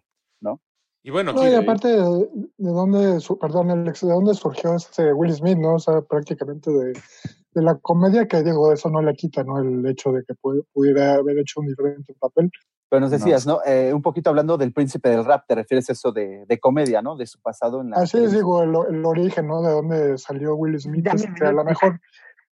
Y 1.06 1.10
bueno, 1.10 1.34
no, 1.34 1.42
aquí, 1.42 1.50
y 1.50 1.54
aparte 1.54 1.88
de, 1.88 2.28
de 2.56 2.70
dónde, 2.72 3.20
su- 3.20 3.38
perdón, 3.38 3.70
Alex, 3.70 4.00
de 4.00 4.12
dónde 4.12 4.32
surgió 4.34 4.74
este 4.74 5.12
Will 5.12 5.32
Smith, 5.34 5.58
¿no? 5.58 5.74
O 5.74 5.78
sea, 5.78 6.00
prácticamente 6.00 6.70
de, 6.72 6.92
de 6.94 7.62
la 7.62 7.74
comedia 7.76 8.26
que 8.26 8.42
digo, 8.42 8.72
eso 8.72 8.88
no 8.88 9.02
le 9.02 9.14
quita, 9.14 9.44
¿no? 9.44 9.58
El 9.60 9.86
hecho 9.86 10.10
de 10.12 10.24
que 10.26 10.32
pu- 10.34 10.64
pudiera 10.72 11.14
haber 11.16 11.38
hecho 11.38 11.60
un 11.60 11.66
diferente 11.66 12.14
papel. 12.18 12.50
Pero 12.88 13.00
nos 13.00 13.10
No. 13.10 13.18
decías, 13.18 13.46
¿no? 13.46 13.60
Eh, 13.66 13.92
un 13.92 14.00
poquito 14.00 14.30
hablando 14.30 14.56
del 14.56 14.72
príncipe 14.72 15.10
del 15.10 15.26
rap, 15.26 15.44
te 15.46 15.54
refieres 15.54 15.90
a 15.90 15.92
eso 15.92 16.10
de, 16.10 16.46
de 16.48 16.58
comedia, 16.58 17.02
¿no? 17.02 17.16
De 17.16 17.26
su 17.26 17.38
pasado 17.40 17.82
en 17.82 17.90
la. 17.90 17.96
Así 17.98 18.16
es, 18.16 18.32
digo, 18.32 18.62
el, 18.62 18.74
el 18.96 19.04
origen, 19.04 19.46
¿no? 19.46 19.60
De 19.60 19.72
dónde 19.72 20.16
salió 20.16 20.54
Will 20.56 20.80
Smith, 20.80 21.06
que 21.38 21.44
a 21.44 21.52
lo 21.52 21.64
mejor 21.64 22.00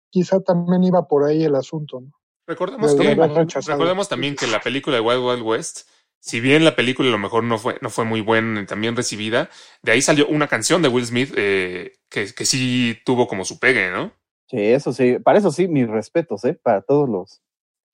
quizá 0.10 0.42
también 0.42 0.84
iba 0.84 1.08
por 1.08 1.24
ahí 1.24 1.46
el 1.46 1.56
asunto, 1.56 2.02
¿no? 2.02 2.12
recordemos, 2.48 2.98
de 2.98 3.16
que, 3.16 3.62
recordemos 3.66 4.10
también 4.10 4.36
que 4.36 4.46
la 4.48 4.60
película 4.60 4.98
de 4.98 5.02
Wild 5.02 5.24
Wild 5.24 5.44
West, 5.44 5.88
si 6.22 6.40
bien 6.40 6.64
la 6.64 6.76
película 6.76 7.10
a 7.10 7.12
lo 7.12 7.18
mejor 7.18 7.44
no 7.44 7.58
fue, 7.58 7.78
no 7.82 7.90
fue 7.90 8.06
muy 8.06 8.22
buena, 8.22 8.66
también 8.68 8.96
recibida, 8.96 9.50
de 9.82 9.92
ahí 9.92 10.02
salió 10.02 10.28
una 10.28 10.48
canción 10.48 10.82
de 10.82 10.88
Will 10.88 11.06
Smith 11.06 11.34
eh, 11.36 11.94
que, 12.10 12.34
que 12.34 12.46
sí 12.46 12.98
tuvo 13.04 13.28
como 13.28 13.44
su 13.44 13.60
pegue, 13.60 13.92
¿no? 13.92 14.14
Sí, 14.48 14.60
eso 14.60 14.94
sí. 14.94 15.18
Para 15.18 15.40
eso 15.40 15.52
sí, 15.52 15.68
mis 15.68 15.88
respetos, 15.88 16.46
¿eh? 16.46 16.60
Para 16.62 16.82
todos 16.82 17.10
los, 17.10 17.42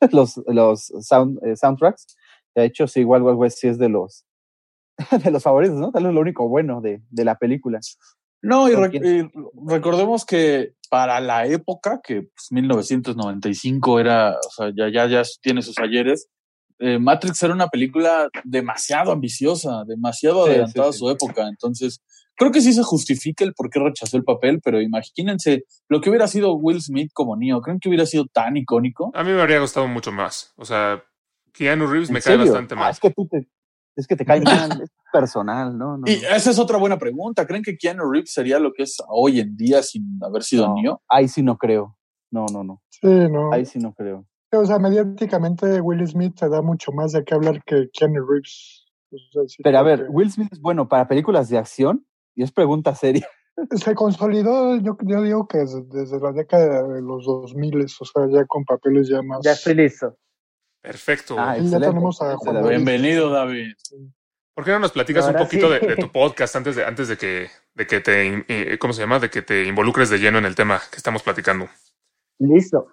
los, 0.11 0.37
los 0.45 0.91
sound, 1.01 1.39
eh, 1.45 1.55
soundtracks. 1.55 2.17
De 2.53 2.65
hecho, 2.65 2.87
sí, 2.87 2.99
igual 2.99 3.23
Wild 3.23 3.37
West 3.37 3.59
sí 3.59 3.69
es 3.69 3.77
de 3.77 3.87
los, 3.87 4.25
de 5.23 5.31
los 5.31 5.41
favoritos, 5.41 5.77
¿no? 5.77 5.91
Tal 5.91 6.03
vez 6.03 6.13
lo 6.13 6.19
único 6.19 6.49
bueno 6.49 6.81
de, 6.81 7.01
de 7.09 7.25
la 7.25 7.37
película. 7.37 7.79
No, 8.41 8.69
y, 8.69 8.73
y 8.73 9.31
recordemos 9.65 10.25
que 10.25 10.73
para 10.89 11.19
la 11.21 11.45
época, 11.45 12.01
que 12.03 12.23
pues, 12.23 12.51
1995 12.51 13.99
era, 13.99 14.31
o 14.31 14.49
sea, 14.49 14.71
ya, 14.75 14.89
ya, 14.89 15.07
ya 15.07 15.23
tiene 15.41 15.61
sus 15.61 15.77
ayeres, 15.79 16.27
eh, 16.79 16.99
Matrix 16.99 17.41
era 17.43 17.53
una 17.53 17.67
película 17.67 18.29
demasiado 18.43 19.11
ambiciosa, 19.11 19.83
demasiado 19.85 20.45
Sí, 20.45 20.51
adelantada 20.51 20.91
sí, 20.91 20.95
a 20.95 20.99
su 20.99 21.09
época. 21.09 21.47
Entonces, 21.47 22.01
creo 22.35 22.51
que 22.51 22.61
sí 22.61 22.73
se 22.73 22.83
justifica 22.83 23.43
el 23.43 23.53
por 23.53 23.69
qué 23.69 23.79
rechazó 23.79 24.17
el 24.17 24.23
papel, 24.23 24.61
pero 24.63 24.81
imagínense 24.81 25.63
lo 25.89 26.01
que 26.01 26.09
hubiera 26.09 26.27
sido 26.27 26.53
Will 26.55 26.81
Smith 26.81 27.11
como 27.13 27.35
Neo. 27.35 27.61
¿Creen 27.61 27.79
que 27.79 27.89
hubiera 27.89 28.05
sido 28.05 28.25
tan 28.27 28.57
icónico? 28.57 29.11
A 29.15 29.23
mí 29.23 29.31
me 29.31 29.41
habría 29.41 29.59
gustado 29.59 29.87
mucho 29.87 30.11
más. 30.11 30.53
O 30.55 30.65
sea, 30.65 31.03
Keanu 31.53 31.87
Reeves 31.87 32.09
¿En 32.09 32.13
me 32.13 32.21
cae 32.21 32.33
serio? 32.37 32.45
bastante 32.51 32.75
Ah, 32.75 32.79
mal. 32.79 32.91
es 32.91 32.99
que 32.99 33.09
tú 33.11 33.27
te, 33.27 33.47
es 33.95 34.05
que 34.07 34.15
te 34.15 34.25
cae 34.25 34.41
mal, 34.71 34.81
es 34.81 34.91
personal, 35.11 35.75
¿no? 35.77 35.97
no 35.97 36.03
Y 36.07 36.13
esa 36.31 36.51
es 36.51 36.59
otra 36.59 36.77
buena 36.77 36.99
pregunta. 36.99 37.47
¿Creen 37.47 37.63
que 37.63 37.75
Keanu 37.77 38.11
Reeves 38.11 38.31
sería 38.33 38.59
lo 38.59 38.71
que 38.73 38.83
es 38.83 38.97
hoy 39.07 39.39
en 39.39 39.55
día 39.57 39.81
sin 39.81 40.19
haber 40.23 40.43
sido 40.43 40.67
no, 40.67 40.75
Neo? 40.75 41.01
Ahí 41.09 41.27
sí 41.27 41.41
no 41.41 41.57
creo. 41.57 41.97
No, 42.29 42.45
no, 42.51 42.63
no. 42.63 42.83
Sí, 42.89 43.07
¿no? 43.07 43.51
Ahí 43.53 43.65
sí 43.65 43.79
no 43.79 43.93
creo. 43.93 44.27
O 44.51 44.65
sea, 44.65 44.79
mediáticamente 44.79 45.81
Will 45.81 46.07
Smith 46.07 46.35
te 46.39 46.47
da 46.47 46.61
mucho 46.61 46.91
más 46.91 47.11
de 47.11 47.23
qué 47.23 47.35
hablar 47.35 47.61
que 47.65 47.89
Keanu 47.91 48.25
Reeves. 48.25 48.85
O 49.11 49.17
sea, 49.31 49.43
sí 49.47 49.61
Pero 49.63 49.77
a 49.77 49.83
ver, 49.83 50.07
Will 50.09 50.31
Smith 50.31 50.49
es 50.51 50.61
bueno 50.61 50.87
para 50.87 51.07
películas 51.07 51.49
de 51.49 51.57
acción 51.57 52.05
y 52.35 52.43
es 52.43 52.51
pregunta 52.51 52.95
seria. 52.95 53.27
se 53.75 53.95
consolidó, 53.95 54.77
yo, 54.77 54.97
yo 55.03 55.21
digo 55.21 55.47
que 55.47 55.59
desde, 55.59 55.83
desde 55.83 56.19
la 56.19 56.31
década 56.31 56.83
de 56.87 57.01
los 57.01 57.25
2000, 57.25 57.81
o 57.81 57.87
sea, 57.87 58.27
ya 58.29 58.45
con 58.45 58.63
papeles 58.63 59.09
ya 59.09 59.21
más... 59.21 59.39
Ya 59.43 59.51
estoy 59.51 59.75
listo. 59.75 60.17
Perfecto. 60.81 61.35
Ah, 61.37 61.57
Ya 61.57 61.79
tenemos 61.79 62.21
a 62.21 62.37
Juan 62.37 62.55
David. 62.55 62.69
Bienvenido, 62.69 63.29
David. 63.29 63.73
¿Por 64.53 64.63
qué 64.63 64.71
no 64.71 64.79
nos 64.79 64.91
platicas 64.91 65.27
un 65.27 65.35
poquito 65.35 65.67
sí. 65.67 65.73
de, 65.73 65.95
de 65.95 65.95
tu 65.97 66.11
podcast 66.11 66.55
antes 66.55 66.75
de, 66.75 66.85
antes 66.85 67.09
de 67.09 67.17
que, 67.17 67.49
de 67.75 67.87
que 67.87 67.99
te, 67.99 68.45
eh, 68.47 68.77
¿cómo 68.79 68.93
se 68.93 69.01
llama? 69.01 69.19
De 69.19 69.29
que 69.29 69.41
te 69.41 69.65
involucres 69.65 70.09
de 70.09 70.17
lleno 70.17 70.37
en 70.37 70.45
el 70.45 70.55
tema 70.55 70.79
que 70.89 70.97
estamos 70.97 71.21
platicando. 71.21 71.67
Listo. 72.39 72.87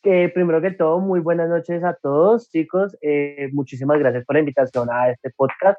Primero 0.00 0.60
que 0.62 0.70
todo, 0.70 1.00
muy 1.00 1.18
buenas 1.18 1.48
noches 1.48 1.82
a 1.82 1.92
todos, 1.94 2.48
chicos. 2.50 2.96
Eh, 3.02 3.48
muchísimas 3.52 3.98
gracias 3.98 4.24
por 4.24 4.36
la 4.36 4.40
invitación 4.40 4.88
a 4.92 5.10
este 5.10 5.30
podcast. 5.30 5.78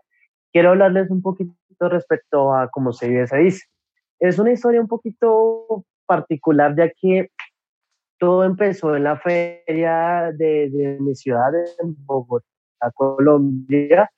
Quiero 0.52 0.72
hablarles 0.72 1.10
un 1.10 1.22
poquito 1.22 1.56
respecto 1.80 2.54
a 2.54 2.70
cómo 2.70 2.92
se 2.92 3.08
vive, 3.08 3.28
se 3.28 3.38
dice. 3.38 3.66
Es 4.20 4.38
una 4.38 4.52
historia 4.52 4.82
un 4.82 4.90
poquito 4.90 5.86
particular, 6.06 6.76
ya 6.76 6.90
que 6.90 7.32
todo 8.18 8.44
empezó 8.44 8.94
en 8.96 9.06
la 9.06 9.18
feria 9.18 10.32
de, 10.36 10.98
mi 11.00 11.16
ciudad, 11.16 11.56
en 11.82 11.96
Bogotá, 12.06 12.46
Colombia, 12.94 14.12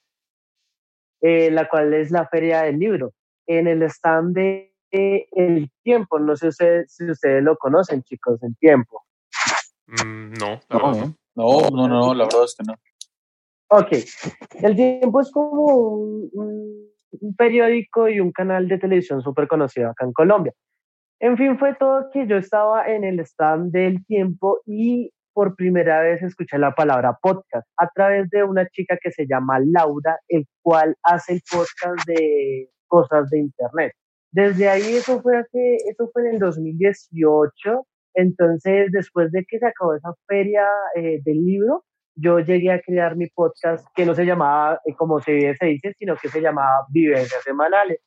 eh, 1.21 1.51
la 1.51 1.69
cual 1.69 1.93
es 1.93 2.09
la 2.09 2.27
feria 2.27 2.63
del 2.63 2.79
libro. 2.79 3.13
En 3.45 3.67
el 3.67 3.83
stand 3.83 4.35
de 4.35 4.73
eh, 4.91 5.27
El 5.31 5.69
Tiempo, 5.83 6.17
no 6.17 6.35
sé 6.35 6.47
ustedes, 6.47 6.91
si 6.91 7.09
ustedes 7.09 7.43
lo 7.43 7.55
conocen, 7.55 8.01
chicos, 8.01 8.41
El 8.41 8.57
Tiempo. 8.57 9.03
Mm, 10.05 10.33
no, 10.33 10.59
la 10.69 10.77
No. 10.79 10.93
¿eh? 10.95 11.13
No, 11.35 11.69
no, 11.71 11.87
no, 11.87 12.13
la 12.13 12.25
verdad 12.25 12.43
es 12.45 12.55
que 12.55 12.63
no. 12.65 12.73
Ok, 13.69 13.87
El 14.63 14.75
Tiempo 14.75 15.21
es 15.21 15.31
como 15.31 15.65
un, 15.65 16.29
un- 16.33 16.91
un 17.19 17.35
periódico 17.35 18.07
y 18.09 18.19
un 18.21 18.31
canal 18.31 18.67
de 18.67 18.77
televisión 18.77 19.21
súper 19.21 19.47
conocido 19.47 19.89
acá 19.89 20.05
en 20.05 20.13
Colombia. 20.13 20.53
En 21.19 21.37
fin, 21.37 21.57
fue 21.59 21.75
todo 21.75 22.09
que 22.11 22.25
yo 22.25 22.37
estaba 22.37 22.87
en 22.87 23.03
el 23.03 23.19
stand 23.19 23.71
del 23.71 24.03
Tiempo 24.05 24.59
y 24.65 25.11
por 25.33 25.55
primera 25.55 26.01
vez 26.01 26.21
escuché 26.23 26.57
la 26.57 26.73
palabra 26.73 27.17
podcast 27.21 27.67
a 27.77 27.87
través 27.93 28.29
de 28.29 28.43
una 28.43 28.67
chica 28.69 28.97
que 29.01 29.11
se 29.11 29.25
llama 29.27 29.59
Laura, 29.59 30.19
el 30.29 30.45
cual 30.61 30.95
hace 31.03 31.33
el 31.33 31.41
podcast 31.49 32.05
de 32.07 32.69
cosas 32.87 33.29
de 33.29 33.39
Internet. 33.39 33.93
Desde 34.31 34.67
ahí 34.69 34.95
eso 34.95 35.21
fue 35.21 35.37
hace, 35.37 35.75
eso 35.89 36.09
fue 36.11 36.27
en 36.27 36.35
el 36.35 36.39
2018. 36.39 37.85
Entonces, 38.13 38.91
después 38.91 39.31
de 39.31 39.45
que 39.47 39.59
se 39.59 39.67
acabó 39.67 39.95
esa 39.95 40.13
feria 40.27 40.65
eh, 40.95 41.19
del 41.23 41.45
libro, 41.45 41.83
yo 42.15 42.39
llegué 42.39 42.71
a 42.71 42.81
crear 42.81 43.15
mi 43.15 43.27
podcast 43.27 43.85
que 43.95 44.05
no 44.05 44.15
se 44.15 44.25
llamaba 44.25 44.79
eh, 44.85 44.93
como 44.95 45.19
se, 45.21 45.31
dice, 45.33 45.93
sino 45.97 46.15
que 46.17 46.29
se 46.29 46.41
llamaba 46.41 46.85
Vivencias 46.89 47.43
Semanales. 47.43 47.99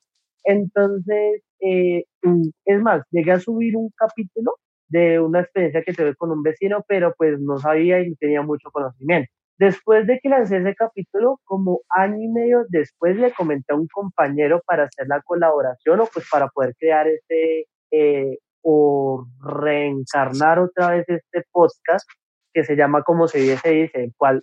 Entonces, 0.45 1.43
eh, 1.61 2.05
mm, 2.23 2.49
es 2.67 2.81
más, 2.83 3.03
llegué 3.11 3.33
a 3.33 3.41
subir 3.41 3.77
un 3.77 3.91
capítulo 3.97 4.55
de 4.89 5.21
una 5.21 5.41
experiencia 5.41 5.83
que 5.83 5.95
tuve 5.95 6.15
con 6.17 6.31
un 6.31 6.43
vecino, 6.43 6.85
pero 6.87 7.15
pues 7.17 7.41
no 7.41 7.59
sabía 7.59 8.01
y 8.01 8.11
no 8.11 8.17
tenía 8.21 8.43
mucho 8.43 8.71
conocimiento. 8.71 9.31
Después 9.59 10.07
de 10.07 10.19
que 10.21 10.29
lancé 10.29 10.59
ese 10.59 10.75
capítulo, 10.75 11.41
como 11.45 11.83
año 11.89 12.17
y 12.21 12.29
medio 12.29 12.65
después 12.69 13.17
le 13.17 13.33
comenté 13.33 13.73
a 13.73 13.77
un 13.77 13.87
compañero 13.87 14.61
para 14.67 14.85
hacer 14.85 15.07
la 15.09 15.23
colaboración 15.23 16.01
o 16.01 16.07
pues 16.13 16.29
para 16.29 16.49
poder 16.49 16.75
crear 16.79 17.07
este 17.07 17.67
eh, 17.93 18.39
o 18.65 19.27
reencarnar 19.41 20.59
otra 20.59 20.91
vez 20.91 21.05
este 21.09 21.45
podcast 21.53 22.09
que 22.53 22.65
se 22.65 22.77
llama 22.77 23.03
Como 23.03 23.29
se 23.29 23.41
vive 23.41 23.59
se 23.59 23.71
dice, 23.71 24.05
el 24.05 24.13
cual 24.17 24.43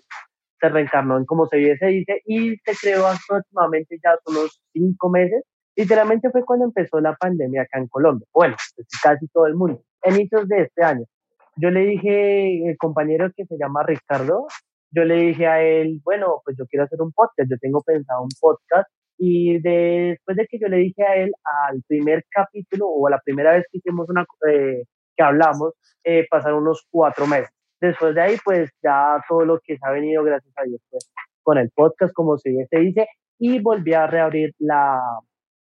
se 0.60 0.70
reencarnó 0.70 1.18
en 1.18 1.26
Como 1.26 1.48
se 1.48 1.58
vive 1.58 1.78
se 1.78 1.88
dice 1.88 2.22
y 2.26 2.56
se 2.58 2.76
creó 2.80 3.08
aproximadamente 3.08 3.98
ya 4.04 4.16
unos 4.28 4.62
cinco 4.72 5.10
meses. 5.10 5.44
Literalmente 5.76 6.30
fue 6.30 6.46
cuando 6.46 6.66
empezó 6.66 7.00
la 7.00 7.16
pandemia 7.16 7.64
acá 7.64 7.80
en 7.80 7.88
Colombia. 7.88 8.28
Bueno, 8.34 8.56
pues, 8.76 8.88
casi 9.02 9.28
todo 9.30 9.48
el 9.48 9.56
mundo. 9.56 9.82
Inicios 10.06 10.48
de 10.48 10.64
este 10.64 10.84
año. 10.84 11.06
Yo 11.56 11.72
le 11.72 11.82
dije, 11.82 12.70
el 12.70 12.78
compañero 12.78 13.30
que 13.36 13.46
se 13.46 13.58
llama 13.58 13.84
Ricardo, 13.84 14.48
yo 14.92 15.04
le 15.04 15.16
dije 15.16 15.48
a 15.48 15.62
él, 15.62 16.02
bueno, 16.04 16.42
pues 16.44 16.58
yo 16.58 16.66
quiero 16.68 16.86
hacer 16.86 17.02
un 17.02 17.12
podcast, 17.12 17.50
yo 17.50 17.58
tengo 17.60 17.82
pensado 17.82 18.22
un 18.22 18.30
podcast. 18.40 18.90
Y 19.24 19.60
después 19.60 20.36
de 20.36 20.48
que 20.48 20.58
yo 20.58 20.68
le 20.68 20.78
dije 20.78 21.04
a 21.06 21.16
él, 21.16 21.32
al 21.70 21.84
primer 21.88 22.26
capítulo 22.28 22.88
o 22.88 23.08
a 23.08 23.12
la 23.12 23.20
primera 23.24 23.52
vez 23.54 23.66
que 23.72 23.78
hicimos 23.78 24.10
una, 24.10 24.26
eh, 24.52 24.84
que 25.16 25.24
hablamos, 25.24 25.74
eh, 26.04 26.26
pasaron 26.28 26.64
unos 26.64 26.88
cuatro 26.90 27.28
meses. 27.28 27.52
Después 27.80 28.16
de 28.16 28.22
ahí, 28.22 28.38
pues 28.44 28.72
ya 28.82 29.24
todo 29.30 29.46
lo 29.46 29.60
que 29.64 29.78
se 29.78 29.86
ha 29.88 29.92
venido, 29.92 30.24
gracias 30.24 30.52
a 30.58 30.64
Dios, 30.64 30.82
pues 30.90 31.08
con 31.44 31.60
el 31.60 31.70
podcast, 31.70 32.14
como 32.16 32.36
se 32.40 32.50
dice, 32.50 33.08
y 33.40 33.60
volví 33.60 33.94
a 33.94 34.08
reabrir 34.08 34.54
la, 34.58 35.00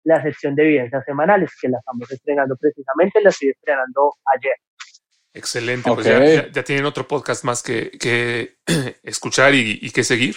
la 0.04 0.22
sección 0.22 0.54
de 0.54 0.62
evidencias 0.64 1.04
semanales, 1.06 1.50
que 1.58 1.68
la 1.70 1.78
estamos 1.78 2.10
estrenando 2.12 2.56
precisamente, 2.56 3.22
la 3.22 3.30
estoy 3.30 3.48
estrenando 3.50 4.12
ayer. 4.34 4.54
Excelente. 5.32 5.90
Pues 5.94 6.06
Ok. 6.06 6.12
ya, 6.12 6.24
ya- 6.24 6.48
ya 6.50 6.62
tienen 6.62 6.84
otro 6.86 7.06
podcast 7.08 7.42
más 7.44 7.62
que, 7.62 7.90
que 7.98 8.56
escuchar 9.02 9.54
y, 9.54 9.78
y 9.80 9.90
que 9.92 10.04
seguir. 10.04 10.34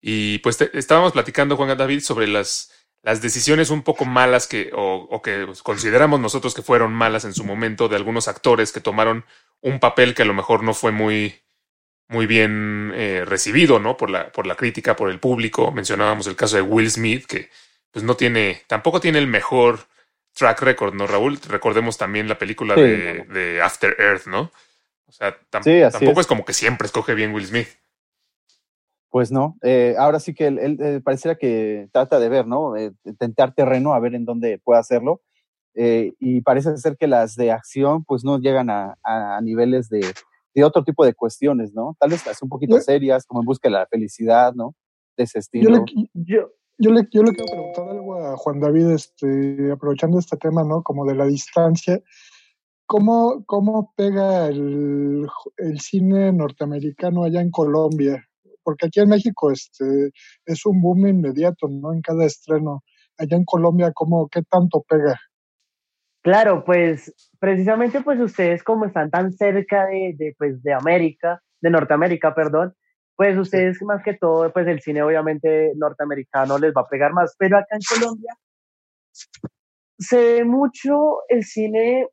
Y 0.00 0.38
pues 0.38 0.56
te- 0.56 0.70
estábamos 0.78 1.12
platicando, 1.12 1.56
Juan 1.56 1.76
David, 1.76 2.00
sobre 2.00 2.26
las, 2.26 2.72
las 3.02 3.20
decisiones 3.22 3.70
un 3.70 3.82
poco 3.82 4.04
malas 4.04 4.46
que, 4.46 4.70
o, 4.74 5.06
o 5.10 5.22
que 5.22 5.46
consideramos 5.62 6.20
nosotros 6.20 6.54
que 6.54 6.62
fueron 6.62 6.92
malas 6.92 7.24
en 7.24 7.34
su 7.34 7.44
momento 7.44 7.88
de 7.88 7.96
algunos 7.96 8.28
actores 8.28 8.72
que 8.72 8.80
tomaron 8.80 9.24
un 9.60 9.78
papel 9.80 10.14
que 10.14 10.22
a 10.22 10.26
lo 10.26 10.34
mejor 10.34 10.62
no 10.62 10.72
fue 10.74 10.90
muy, 10.92 11.40
muy 12.08 12.26
bien 12.26 12.92
eh, 12.94 13.24
recibido, 13.26 13.78
¿no? 13.78 13.96
Por 13.96 14.08
la, 14.10 14.32
por 14.32 14.46
la 14.46 14.54
crítica, 14.56 14.96
por 14.96 15.10
el 15.10 15.20
público. 15.20 15.70
Mencionábamos 15.70 16.26
el 16.26 16.36
caso 16.36 16.56
de 16.56 16.62
Will 16.62 16.90
Smith, 16.90 17.26
que 17.26 17.50
pues 17.90 18.04
no 18.04 18.16
tiene, 18.16 18.62
tampoco 18.68 19.00
tiene 19.00 19.18
el 19.18 19.26
mejor 19.26 19.80
track 20.32 20.62
record, 20.62 20.94
¿no, 20.94 21.06
Raúl? 21.06 21.38
Recordemos 21.48 21.98
también 21.98 22.28
la 22.28 22.38
película 22.38 22.74
Sí. 22.76 22.80
de, 22.82 23.24
de 23.28 23.60
After 23.62 23.96
Earth, 23.98 24.26
¿no? 24.26 24.50
O 25.06 25.12
sea, 25.12 25.36
tam- 25.50 25.62
Sí, 25.64 25.82
así 25.82 25.98
tampoco 25.98 26.20
es. 26.20 26.24
es. 26.24 26.28
como 26.28 26.44
que 26.44 26.52
siempre 26.54 26.86
escoge 26.86 27.14
bien 27.14 27.34
Will 27.34 27.46
Smith. 27.46 27.68
Pues 29.10 29.32
no, 29.32 29.56
eh, 29.62 29.96
ahora 29.98 30.20
sí 30.20 30.34
que 30.34 30.46
él, 30.46 30.58
él, 30.60 30.78
eh, 30.80 31.00
pareciera 31.02 31.34
que 31.36 31.88
trata 31.92 32.20
de 32.20 32.28
ver, 32.28 32.46
¿no? 32.46 32.76
Eh, 32.76 32.92
tentar 33.18 33.54
terreno 33.54 33.92
a 33.92 33.98
ver 34.00 34.14
en 34.14 34.24
dónde 34.24 34.60
puede 34.62 34.78
hacerlo. 34.80 35.20
Eh, 35.74 36.12
y 36.18 36.40
parece 36.42 36.76
ser 36.76 36.96
que 36.96 37.06
las 37.06 37.34
de 37.36 37.50
acción 37.52 38.04
pues 38.04 38.24
no 38.24 38.38
llegan 38.38 38.70
a, 38.70 38.96
a 39.04 39.40
niveles 39.40 39.88
de, 39.88 40.00
de 40.54 40.64
otro 40.64 40.84
tipo 40.84 41.04
de 41.04 41.14
cuestiones, 41.14 41.72
¿no? 41.74 41.96
Tal 41.98 42.10
vez 42.10 42.24
las 42.26 42.40
un 42.42 42.48
poquito 42.48 42.76
Yo- 42.76 42.82
serias, 42.82 43.26
como 43.26 43.40
en 43.40 43.46
busca 43.46 43.68
de 43.68 43.72
la 43.74 43.86
felicidad, 43.86 44.52
¿no? 44.54 44.74
De 45.16 45.24
ese 45.24 45.38
Yo 45.38 45.40
estilo. 45.40 45.70
le, 45.70 45.84
Yo, 46.14 46.50
yo, 46.78 46.90
le, 46.92 47.08
yo 47.10 47.22
le 47.22 47.32
quiero 47.34 47.46
preguntar 47.46 47.88
algo 47.88 48.14
a 48.16 48.36
Juan 48.36 48.60
David, 48.60 48.90
este, 48.90 49.72
aprovechando 49.72 50.18
este 50.20 50.36
tema, 50.36 50.62
¿no? 50.64 50.82
Como 50.82 51.04
de 51.04 51.14
la 51.16 51.26
distancia. 51.26 52.00
¿Cómo, 52.86 53.44
cómo 53.46 53.92
pega 53.96 54.46
el, 54.48 55.26
el 55.58 55.80
cine 55.80 56.32
norteamericano 56.32 57.24
allá 57.24 57.40
en 57.40 57.50
Colombia? 57.50 58.24
Porque 58.62 58.86
aquí 58.86 59.00
en 59.00 59.08
México 59.08 59.50
este, 59.50 60.10
es 60.46 60.66
un 60.66 60.80
boom 60.80 61.06
inmediato, 61.06 61.68
¿no? 61.68 61.92
En 61.92 62.00
cada 62.02 62.24
estreno. 62.24 62.82
Allá 63.18 63.36
en 63.36 63.44
Colombia, 63.44 63.92
¿cómo, 63.94 64.28
¿qué 64.28 64.42
tanto 64.42 64.82
pega? 64.88 65.18
Claro, 66.22 66.64
pues 66.64 67.12
precisamente 67.38 68.02
pues 68.02 68.20
ustedes 68.20 68.62
como 68.62 68.84
están 68.84 69.10
tan 69.10 69.32
cerca 69.32 69.86
de, 69.86 70.14
de, 70.16 70.34
pues, 70.38 70.62
de 70.62 70.74
América, 70.74 71.42
de 71.62 71.70
Norteamérica, 71.70 72.34
perdón, 72.34 72.74
pues 73.16 73.38
ustedes 73.38 73.82
más 73.82 74.02
que 74.02 74.14
todo, 74.14 74.52
pues 74.52 74.66
el 74.66 74.80
cine 74.80 75.02
obviamente 75.02 75.72
norteamericano 75.76 76.58
les 76.58 76.72
va 76.74 76.82
a 76.82 76.88
pegar 76.88 77.12
más, 77.12 77.34
pero 77.38 77.58
acá 77.58 77.76
en 77.76 77.80
Colombia 77.98 78.34
se 79.98 80.16
ve 80.16 80.44
mucho 80.44 81.18
el 81.28 81.44
cine, 81.44 82.08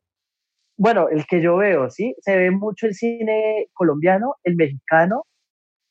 bueno, 0.76 1.08
el 1.08 1.26
que 1.26 1.40
yo 1.42 1.56
veo, 1.56 1.90
¿sí? 1.90 2.14
Se 2.20 2.36
ve 2.36 2.50
mucho 2.50 2.86
el 2.86 2.94
cine 2.94 3.68
colombiano, 3.72 4.34
el 4.44 4.56
mexicano 4.56 5.24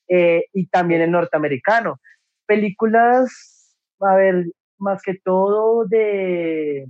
eh, 0.10 0.46
y 0.54 0.68
también 0.68 1.02
el 1.02 1.12
norteamericano. 1.12 2.00
Películas, 2.46 3.76
a 4.00 4.16
ver, 4.16 4.46
más 4.80 5.02
que 5.02 5.16
todo 5.24 5.86
de 5.86 6.88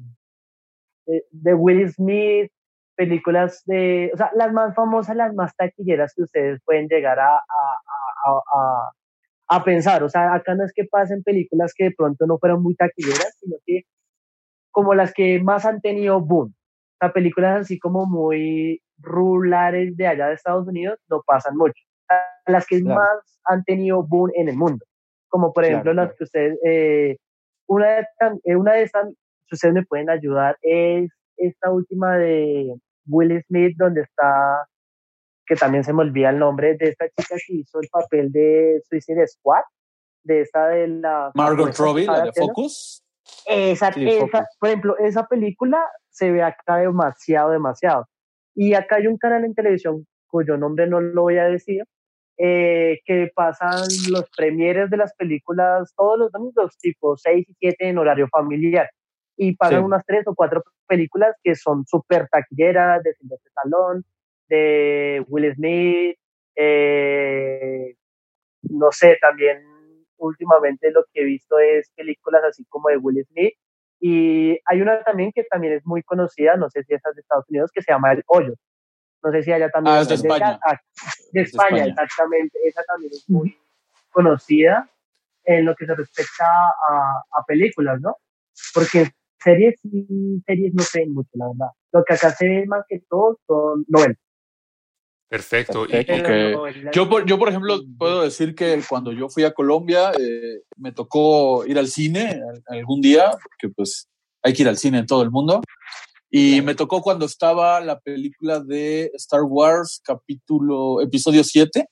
de, 1.32 1.54
Will 1.54 1.90
Smith, 1.92 2.52
películas 2.96 3.64
de, 3.66 4.12
o 4.14 4.18
sea, 4.18 4.32
las 4.36 4.52
más 4.54 4.76
famosas, 4.76 5.16
las 5.16 5.34
más 5.34 5.56
taquilleras 5.56 6.14
que 6.16 6.24
ustedes 6.24 6.60
pueden 6.66 6.88
llegar 6.88 7.20
a, 7.20 7.36
a, 7.38 7.42
a, 8.28 8.92
a 9.50 9.64
pensar. 9.64 10.04
O 10.04 10.10
sea, 10.10 10.34
acá 10.34 10.56
no 10.56 10.66
es 10.66 10.74
que 10.74 10.86
pasen 10.86 11.24
películas 11.24 11.74
que 11.76 11.86
de 11.86 11.92
pronto 11.98 12.26
no 12.28 12.38
fueron 12.40 12.64
muy 12.64 12.76
taquilleras, 12.76 13.36
sino 13.40 13.58
que 13.66 13.84
como 14.72 14.94
las 14.94 15.14
que 15.14 15.40
más 15.42 15.66
han 15.66 15.82
tenido 15.82 16.22
boom. 16.22 16.50
O 16.50 16.98
sea, 17.00 17.14
películas 17.14 17.62
así 17.62 17.80
como 17.80 18.06
muy 18.06 18.82
rurales 19.00 19.96
de 19.98 20.08
allá 20.08 20.28
de 20.28 20.34
Estados 20.36 20.68
Unidos 20.68 21.00
no 21.10 21.22
pasan 21.26 21.56
mucho. 21.58 21.82
Las 22.46 22.66
que 22.66 22.82
Claro. 22.82 23.00
más 23.02 23.40
han 23.46 23.64
tenido 23.64 24.04
boom 24.04 24.32
en 24.36 24.50
el 24.50 24.56
mundo. 24.58 24.86
Como 25.30 25.52
por 25.54 25.66
ejemplo 25.66 25.92
Claro, 25.92 26.08
las 26.08 26.18
que 26.18 26.24
ustedes, 26.24 26.60
eh, 26.66 27.18
una, 27.68 27.88
de, 27.98 28.08
eh, 28.46 28.56
una 28.56 28.74
de 28.74 28.84
estas 28.84 29.08
si 29.50 29.56
ustedes 29.56 29.74
me 29.74 29.86
pueden 29.86 30.10
ayudar, 30.10 30.58
es 30.62 31.10
esta 31.38 31.72
última 31.72 32.18
de 32.18 32.74
Will 33.06 33.42
Smith, 33.48 33.78
donde 33.78 34.02
está, 34.02 34.68
que 35.46 35.56
también 35.56 35.84
se 35.86 35.94
me 35.94 36.02
olvida 36.02 36.30
el 36.32 36.40
nombre, 36.40 36.76
de 36.76 36.90
esta 36.90 37.08
chica 37.10 37.36
que 37.48 37.54
hizo 37.54 37.80
el 37.80 37.88
papel 37.90 38.32
de 38.32 38.82
Suicide 38.90 39.26
Squad, 39.28 39.62
de 40.24 40.42
esta 40.42 40.68
de 40.68 40.88
la... 40.90 41.32
Margot 41.36 41.70
esa 41.70 41.84
Robbie, 41.84 42.06
la 42.06 42.24
de. 42.24 42.32
Focus. 42.34 43.04
Esa, 43.46 43.94
Sí, 43.94 44.08
esa- 44.10 44.26
Focus. 44.28 44.48
por 44.60 44.70
ejemplo, 44.70 44.98
esa 44.98 45.26
película 45.28 45.86
se 46.10 46.32
ve 46.32 46.44
acá 46.44 46.78
demasiado, 46.78 47.52
demasiado. 47.52 48.06
Y 48.54 48.74
acá 48.74 48.98
hay 48.98 49.08
un 49.08 49.18
canal 49.18 49.46
en 49.46 49.54
televisión 49.54 50.06
cuyo 50.28 50.58
nombre 50.58 50.88
no 50.88 51.00
lo 51.00 51.22
voy 51.22 51.38
a 51.38 51.46
decir, 51.46 51.84
eh, 52.38 53.00
que 53.06 53.32
pasan 53.36 53.82
los 54.12 54.30
premieres 54.36 54.90
de 54.90 54.98
las 54.98 55.14
películas 55.16 55.94
todos 55.96 56.20
los 56.20 56.32
domingos, 56.32 56.78
tipo 56.78 57.18
6 57.18 57.48
y 57.50 57.54
7 57.60 57.90
en 57.90 57.98
horario 57.98 58.28
familiar. 58.30 58.90
Y 59.36 59.56
pasan 59.56 59.80
Sí. 59.80 59.86
unas 59.86 60.06
tres 60.06 60.28
o 60.28 60.36
cuatro 60.36 60.64
películas 60.88 61.36
que 61.44 61.56
son 61.56 61.86
súper 61.86 62.28
taquilleras, 62.30 63.04
de 63.04 63.14
Sylvester 63.14 63.52
Stallone, 63.56 64.02
de 64.50 65.24
Will 65.28 65.54
Smith, 65.56 66.18
eh, 66.56 67.96
no 68.64 68.92
sé, 68.92 69.18
también 69.22 69.64
últimamente 70.18 70.90
lo 70.92 71.04
que 71.14 71.22
he 71.22 71.26
visto 71.26 71.60
es 71.60 71.92
películas 71.96 72.44
así 72.44 72.66
como 72.70 72.90
de 72.90 72.98
Will 72.98 73.24
Smith. 73.26 73.54
Y 74.00 74.60
hay 74.66 74.82
una 74.82 75.04
también 75.04 75.32
que 75.34 75.44
también 75.44 75.74
es 75.74 75.86
muy 75.86 76.04
conocida, 76.04 76.56
no 76.56 76.70
sé 76.70 76.84
si 76.84 76.94
es 76.94 77.02
de 77.04 77.22
Estados 77.22 77.46
Unidos, 77.50 77.72
que 77.74 77.82
se 77.82 77.92
llama 77.92 78.14
El 78.14 78.24
Hoyo. 78.28 78.54
No 79.24 79.32
sé 79.32 79.44
si 79.44 79.52
allá 79.52 79.70
también. 79.70 79.96
Ah, 79.98 80.02
es 80.02 80.08
de 80.10 80.16
España. 80.16 80.60
ah, 80.64 80.80
de 81.32 81.42
Es 81.42 81.52
de 81.52 81.58
España, 81.58 81.78
España. 81.78 81.86
exactamente. 82.04 82.60
Esa 82.64 82.84
también 82.84 83.12
es 83.14 83.30
muy 83.30 83.58
conocida 84.12 84.90
en 85.46 85.66
lo 85.66 85.76
que 85.76 85.86
se 85.86 85.96
respecta 85.96 86.46
a, 86.46 87.24
a 87.32 87.44
películas, 87.46 88.00
¿no? 88.02 88.18
Porque 88.74 89.10
series 89.40 89.76
y 89.84 90.42
series 90.46 90.74
no 90.74 90.84
se 90.84 91.00
ven 91.00 91.14
mucho, 91.14 91.30
la 91.34 91.48
verdad. 91.48 91.72
Lo 91.94 92.04
que 92.04 92.14
acá 92.14 92.32
se 92.32 92.48
ve 92.48 92.66
más 92.66 92.84
que 92.88 93.00
todo 93.10 93.40
son 93.48 93.86
novelas. 93.88 94.18
Perfecto. 95.30 95.86
Perfecto. 95.88 96.68
y- 96.70 96.90
Yo 96.94 97.10
por, 97.10 97.26
yo, 97.26 97.38
por 97.38 97.50
ejemplo, 97.50 97.80
puedo 97.98 98.24
decir 98.24 98.56
que 98.56 98.82
cuando 98.88 99.12
yo 99.12 99.28
fui 99.30 99.44
a 99.44 99.54
Colombia, 99.54 100.12
eh, 100.18 100.62
me 100.78 100.92
tocó 100.94 101.66
ir 101.66 101.78
al 101.78 101.88
cine 101.88 102.42
al- 102.42 102.64
algún 102.78 103.02
día, 103.02 103.32
porque 103.32 103.74
pues 103.76 104.08
hay 104.42 104.54
que 104.54 104.62
ir 104.64 104.70
al 104.70 104.78
cine 104.78 105.00
en 105.00 105.06
todo 105.06 105.24
el 105.24 105.32
mundo. 105.32 105.62
Y 106.30 106.62
me 106.62 106.76
tocó 106.76 107.02
cuando 107.02 107.26
estaba 107.26 107.80
la 107.80 108.00
película 108.00 108.60
de 108.60 109.12
Star 109.16 109.44
Wars, 109.44 110.02
capítulo, 110.04 111.02
episodio 111.02 111.44
7. 111.44 111.88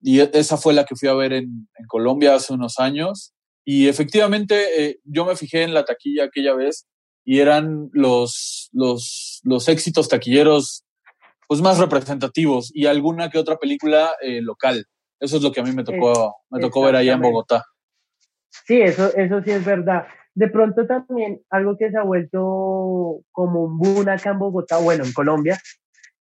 Y 0.00 0.20
e- 0.20 0.30
esa 0.32 0.56
fue 0.56 0.72
la 0.72 0.84
que 0.84 0.96
fui 0.96 1.08
a 1.08 1.14
ver 1.14 1.32
en, 1.32 1.68
en 1.78 1.86
Colombia 1.86 2.34
hace 2.34 2.52
unos 2.54 2.78
años. 2.78 3.34
Y 3.64 3.88
efectivamente, 3.88 4.84
eh, 4.84 5.00
yo 5.04 5.24
me 5.24 5.36
fijé 5.36 5.62
en 5.62 5.74
la 5.74 5.84
taquilla 5.84 6.24
aquella 6.24 6.54
vez 6.54 6.86
y 7.24 7.38
eran 7.38 7.90
los, 7.92 8.68
los, 8.72 9.40
los 9.44 9.68
éxitos 9.68 10.08
taquilleros 10.08 10.84
pues 11.46 11.60
más 11.60 11.78
representativos 11.78 12.70
y 12.74 12.86
alguna 12.86 13.30
que 13.30 13.38
otra 13.38 13.58
película 13.58 14.12
eh, 14.22 14.40
local. 14.40 14.86
Eso 15.20 15.36
es 15.36 15.42
lo 15.42 15.52
que 15.52 15.60
a 15.60 15.62
mí 15.62 15.72
me 15.72 15.84
tocó, 15.84 16.36
me 16.50 16.60
tocó 16.60 16.82
ver 16.82 16.96
allá 16.96 17.12
en. 17.12 17.20
Bogotá. 17.20 17.64
Sí, 18.66 18.80
eso, 18.80 19.14
eso 19.14 19.42
sí 19.42 19.50
es 19.50 19.64
verdad. 19.64 20.06
De 20.34 20.48
pronto 20.48 20.86
también 20.86 21.40
algo 21.50 21.76
que 21.76 21.90
se 21.90 21.98
ha 21.98 22.02
vuelto 22.04 23.20
como 23.30 23.64
un 23.64 23.78
boom 23.78 24.08
acá 24.08 24.30
en 24.30 24.38
Bogotá, 24.38 24.78
bueno, 24.78 25.04
en 25.04 25.12
Colombia, 25.12 25.60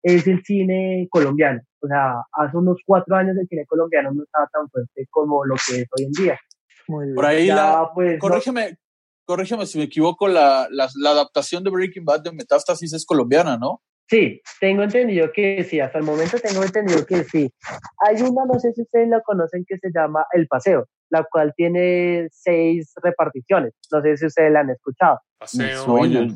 es 0.01 0.25
el 0.27 0.41
cine 0.43 1.07
colombiano. 1.09 1.61
O 1.81 1.87
sea, 1.87 2.13
hace 2.31 2.57
unos 2.57 2.77
cuatro 2.85 3.15
años 3.15 3.35
el 3.37 3.47
cine 3.47 3.65
colombiano 3.65 4.11
no 4.13 4.23
estaba 4.23 4.47
tan 4.47 4.69
fuerte 4.69 5.07
como 5.09 5.43
lo 5.45 5.55
que 5.55 5.81
es 5.81 5.87
hoy 5.97 6.05
en 6.05 6.11
día. 6.11 6.39
Muy. 6.87 7.13
Por 7.13 7.25
ahí 7.25 7.47
Ya, 7.47 7.55
la, 7.55 7.91
pues, 7.93 8.13
no- 8.13 8.19
corrígeme, 8.19 8.77
corrígeme 9.25 9.65
si 9.65 9.77
me 9.77 9.83
equivoco, 9.85 10.27
la, 10.29 10.67
la, 10.71 10.87
la 11.01 11.09
adaptación 11.11 11.63
de 11.63 11.69
Breaking 11.69 12.05
Bad 12.05 12.21
de 12.21 12.31
Metástasis 12.31 12.93
es 12.93 13.05
colombiana, 13.05 13.57
¿no? 13.57 13.81
Sí, 14.09 14.41
tengo 14.61 14.83
entendido 14.83 15.31
que 15.33 15.63
sí, 15.63 15.79
hasta 15.81 15.97
el 15.97 16.05
momento 16.05 16.37
tengo 16.39 16.63
entendido 16.63 17.05
que 17.05 17.23
sí. 17.25 17.51
Hay 17.99 18.15
una, 18.21 18.45
no 18.45 18.57
sé 18.59 18.71
si 18.73 18.81
ustedes 18.83 19.09
la 19.09 19.21
conocen, 19.21 19.65
que 19.67 19.77
se 19.77 19.89
llama 19.93 20.25
El 20.31 20.47
Paseo, 20.47 20.87
la 21.09 21.23
cual 21.29 21.53
tiene 21.57 22.27
seis 22.31 22.93
reparticiones. 23.03 23.73
No 23.91 24.01
sé 24.01 24.15
si 24.17 24.25
ustedes 24.27 24.51
la 24.51 24.61
han 24.61 24.69
escuchado. 24.69 25.19
paseo. 25.39 26.05
yo- 26.05 26.27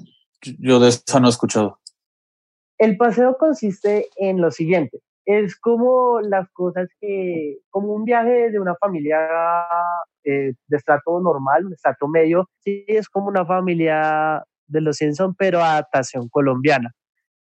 yo 0.59 0.79
de 0.79 0.89
esa 0.89 1.19
no 1.19 1.27
he 1.27 1.29
escuchado. 1.29 1.79
El 2.77 2.97
paseo 2.97 3.37
consiste 3.37 4.09
en 4.17 4.41
lo 4.41 4.49
siguiente. 4.51 4.99
Es 5.23 5.55
como 5.55 6.19
las 6.19 6.49
cosas 6.51 6.89
que, 6.99 7.59
como 7.69 7.93
un 7.93 8.03
viaje 8.05 8.49
de 8.49 8.59
una 8.59 8.75
familia 8.75 9.19
eh, 10.23 10.53
de 10.67 10.77
estrato 10.77 11.19
normal, 11.21 11.67
un 11.67 11.73
estrato 11.73 12.07
medio. 12.07 12.49
Sí, 12.59 12.83
es 12.87 13.07
como 13.07 13.27
una 13.27 13.45
familia 13.45 14.43
de 14.67 14.81
los 14.81 14.97
Simpson, 14.97 15.35
pero 15.35 15.61
adaptación 15.63 16.27
colombiana. 16.27 16.91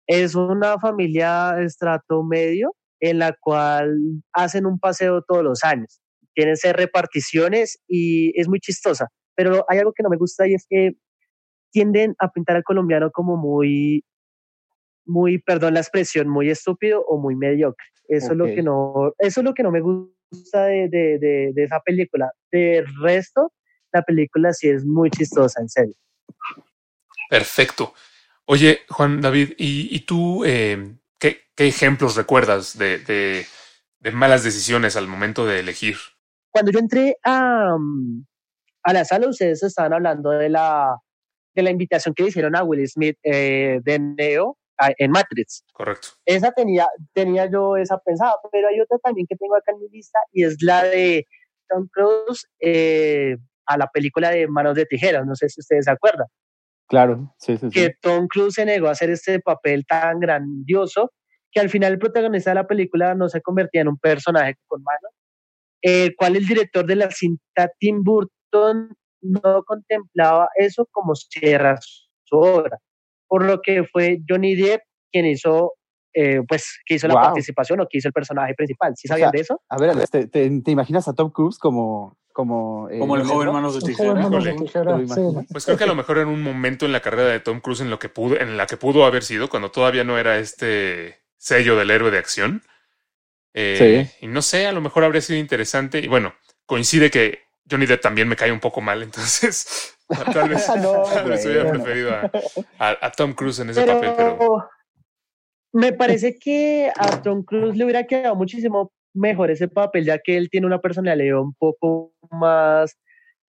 Es 0.07 0.35
una 0.35 0.79
familia 0.79 1.55
de 1.57 1.65
estrato 1.65 2.23
medio 2.23 2.75
en 3.01 3.19
la 3.19 3.35
cual 3.39 3.97
hacen 4.33 4.67
un 4.67 4.79
paseo 4.79 5.23
todos 5.23 5.43
los 5.43 5.65
años. 5.65 6.01
Tienen 6.35 6.57
ser 6.57 6.77
reparticiones 6.77 7.81
y 7.89 8.39
es 8.41 8.49
muy 8.49 8.61
chistosa. 8.61 9.09
Pero 9.35 9.65
hay 9.69 9.79
algo 9.79 9.93
que 9.93 10.03
no 10.03 10.09
me 10.09 10.17
gusta 10.17 10.47
y 10.47 10.55
es 10.55 10.67
que 10.69 10.93
tienden 11.71 12.15
a 12.19 12.31
pintar 12.31 12.57
al 12.57 12.65
colombiano 12.65 13.11
como 13.11 13.37
muy 13.37 14.05
muy, 15.05 15.39
perdón 15.39 15.75
la 15.75 15.81
expresión, 15.81 16.29
muy 16.29 16.51
estúpido 16.51 17.05
o 17.07 17.19
muy 17.19 17.35
mediocre. 17.35 17.87
Eso 18.09 18.33
es 18.33 18.37
lo 18.37 18.47
que 18.47 18.63
no, 18.63 19.13
eso 19.19 19.41
es 19.41 19.45
lo 19.45 19.55
que 19.55 19.63
no 19.63 19.71
me 19.71 19.81
gusta 19.81 20.67
de, 20.67 20.89
de, 20.89 21.19
de, 21.19 21.53
de 21.55 21.65
esa 21.65 21.81
película. 21.81 22.31
De 22.51 22.85
resto, 23.01 23.53
la 23.93 24.03
película 24.03 24.53
sí 24.53 24.69
es 24.69 24.85
muy 24.85 25.11
chistosa, 25.11 25.61
en 25.61 25.69
serio. 25.69 25.95
Perfecto. 27.29 27.95
Oye, 28.47 28.81
Juan 28.89 29.21
David, 29.21 29.53
¿y, 29.59 29.95
y 29.95 30.01
tú 30.01 30.45
eh, 30.45 30.97
¿qué, 31.19 31.41
qué 31.55 31.67
ejemplos 31.69 32.17
recuerdas 32.17 32.77
de, 32.79 32.99
de- 32.99 33.47
de 34.01 34.11
malas 34.11 34.43
decisiones 34.43 34.97
al 34.97 35.07
momento 35.07 35.47
de 35.47 35.61
elegir? 35.61 35.97
Cuando 36.51 36.73
yo 36.73 36.81
entré 36.81 37.17
a, 37.23 37.77
mm, 37.79 38.25
a 38.83 38.93
la 38.93 39.05
sala, 39.05 39.29
ustedes 39.29 39.63
estaban 39.63 39.93
hablando 39.93 40.31
de 40.31 40.49
la, 40.49 40.97
de 41.55 41.63
la 41.63 41.71
invitación 41.71 42.13
que 42.15 42.25
le 42.25 42.31
hicieron 42.31 42.57
a 42.57 42.65
Will 42.65 42.87
Smith 42.89 43.17
eh, 43.23 43.79
de 43.85 43.99
Neo 44.01 44.59
en 44.99 45.13
Matrix. 45.13 45.63
Correcto. 45.73 46.09
esa 46.27 46.51
tenía, 46.51 46.89
tenía 47.13 47.47
yo 47.49 47.77
esa 47.77 47.99
pensada, 47.99 48.35
pero 48.51 48.67
hay 48.67 48.81
otra 48.81 48.99
también 48.99 49.29
que 49.29 49.37
tengo 49.37 49.55
acá 49.55 49.71
en 49.71 49.79
mi 49.81 49.89
lista 49.89 50.19
y 50.33 50.43
es 50.43 50.57
la 50.61 50.83
de 50.83 51.29
Tom 51.69 51.87
Cruise 51.93 52.49
eh, 52.59 53.37
a 53.67 53.77
la 53.79 53.87
película 53.87 54.31
de 54.31 54.49
Manos 54.49 54.75
de 54.75 54.85
Tijeras, 54.87 55.25
no 55.25 55.37
sé 55.37 55.49
si 55.49 55.61
ustedes 55.61 55.85
se 55.85 55.93
acuerdan, 55.93 56.27
Claro, 56.89 57.35
sí, 57.39 57.57
sí, 57.57 57.71
sí. 57.71 57.81
que 57.81 57.95
Tom 58.01 58.27
Cruise 58.29 58.55
se 58.55 58.65
negó 58.65 58.89
a 58.89 58.93
hacer 58.93 59.11
este 59.11 59.41
papel 59.41 59.85
tan 59.87 60.21
grandioso 60.21 61.11
que 61.51 61.61
al 61.61 61.71
final 61.71 61.93
el 61.93 61.99
protagonista 61.99 62.51
de 62.51 62.57
la 62.57 62.67
película 62.67 63.15
no 63.15 63.29
se 63.29 63.41
convertía 63.41 63.83
en 63.83 63.89
un 63.89 63.99
personaje 63.99 64.57
con 64.67 64.83
manos, 64.83 65.13
el 65.83 66.15
cual 66.17 66.37
el 66.37 66.47
director 66.47 66.87
de 66.87 66.97
la 66.97 67.11
cinta 67.11 67.71
Tim 67.79 68.03
Burton 68.03 68.95
no 69.23 69.63
contemplaba 69.65 70.49
eso 70.57 70.87
como 70.91 71.15
si 71.15 71.41
era 71.43 71.79
su 71.81 72.37
obra, 72.37 72.79
por 73.29 73.45
lo 73.45 73.61
que 73.61 73.85
fue 73.85 74.19
Johnny 74.29 74.55
Depp 74.55 74.83
quien 75.13 75.27
hizo, 75.27 75.75
eh, 76.15 76.41
pues, 76.49 76.79
que 76.87 76.95
hizo 76.95 77.07
la 77.07 77.15
participación 77.15 77.81
o 77.81 77.87
que 77.89 77.99
hizo 77.99 78.09
el 78.09 78.15
personaje 78.15 78.55
principal. 78.55 78.95
¿Sí 78.97 79.07
O 79.07 79.11
sabían 79.11 79.31
sea, 79.31 79.39
de 79.39 79.43
eso? 79.43 79.61
A 79.69 79.77
ver, 79.79 80.09
¿te, 80.09 80.27
te, 80.27 80.61
te 80.63 80.71
imaginas 80.71 81.07
a 81.07 81.13
Tom 81.13 81.31
Cruise 81.31 81.59
como... 81.59 82.17
Como, 82.33 82.89
eh, 82.89 82.99
Como 82.99 83.17
el 83.17 83.25
joven 83.25 83.53
manos 83.53 83.75
de 83.75 83.81
tijera. 83.93 84.15
manos 84.15 84.45
de 84.45 84.53
Híjole. 84.53 84.67
tijera, 84.67 84.97
¿Te 84.97 85.03
lo 85.03 85.09
sí. 85.09 85.47
Pues 85.53 85.65
creo 85.65 85.77
que 85.77 85.85
a 85.85 85.87
lo 85.89 85.95
mejor 85.95 86.19
en 86.19 86.29
un 86.29 86.43
momento 86.43 86.87
en 86.87 86.93
la 86.93 87.01
carrera 87.01 87.29
de 87.29 87.41
Tom 87.41 87.61
Cruise 87.61 87.81
en 87.81 87.91
lo 87.91 87.99
que 87.99 88.09
pudo, 88.09 88.39
en 88.41 88.57
la 88.57 88.67
que 88.67 88.77
pudo 88.77 89.05
haber 89.05 89.23
sido, 89.23 89.49
cuando 89.49 89.71
todavía 89.71 90.05
no 90.05 90.19
era 90.19 90.39
este 90.39 91.21
sello 91.37 91.77
del 91.77 91.91
héroe 91.91 92.11
de 92.11 92.19
acción. 92.19 92.63
Eh, 93.55 94.11
Y 94.21 94.27
no 94.29 94.43
sé, 94.43 94.67
a 94.67 94.73
lo 94.73 94.81
mejor 94.81 95.05
habría 95.05 95.21
sido 95.21 95.39
interesante. 95.39 95.99
Y 95.99 96.09
bueno, 96.09 96.35
coincide 96.67 97.11
que 97.11 97.41
Johnny 97.71 97.87
Depp 97.87 98.01
también 98.03 98.29
me 98.29 98.37
cae 98.37 98.51
un 98.53 98.61
poco 98.61 98.81
mal, 98.81 99.03
entonces 99.03 99.95
tal 100.33 100.49
vez, 100.49 100.67
No, 100.77 101.03
tal 101.03 101.29
vez 101.31 101.45
hubiera 101.47 101.71
preferido 101.71 102.13
a, 102.13 102.31
a- 102.79 103.07
a 103.07 103.11
Tom 103.13 103.35
Cruise 103.35 103.59
en 103.61 103.71
ese 103.71 103.81
Pero, 103.83 104.01
papel, 104.01 104.13
pero 104.17 104.69
me 105.73 105.93
parece 105.93 106.39
que 106.39 106.91
a 106.97 107.23
Tom 107.23 107.43
Cruise 107.45 107.77
le 107.77 107.85
hubiera 107.85 108.07
quedado 108.07 108.37
muchísimo 108.37 108.93
mejor 109.15 109.51
ese 109.51 109.69
papel, 109.69 110.05
ya 110.05 110.19
que 110.19 110.37
él 110.37 110.49
tiene 110.51 110.67
una 110.67 110.81
personalidad 110.81 111.41
un 111.41 111.55
poco 111.55 112.13
más, 112.31 112.97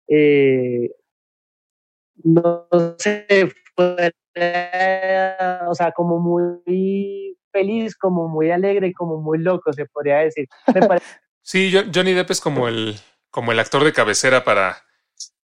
eh, 0.08 0.90
no 2.22 2.66
sé, 2.98 3.52
fuera, 3.74 4.12
o 5.68 5.74
sea, 5.74 5.92
como 5.92 6.18
muy 6.18 7.36
feliz, 7.52 7.96
como 7.96 8.28
muy 8.28 8.50
alegre, 8.50 8.92
como 8.92 9.20
muy 9.20 9.38
loco, 9.38 9.72
se 9.72 9.86
podría 9.86 10.18
decir. 10.18 10.46
Sí, 11.46 11.70
Jo- 11.70 11.90
Johnny 11.94 12.14
Depp 12.14 12.30
es 12.30 12.40
como 12.40 12.68
el, 12.68 12.96
como 13.30 13.52
el 13.52 13.58
actor 13.58 13.84
de 13.84 13.92
cabecera 13.92 14.44
para, 14.44 14.78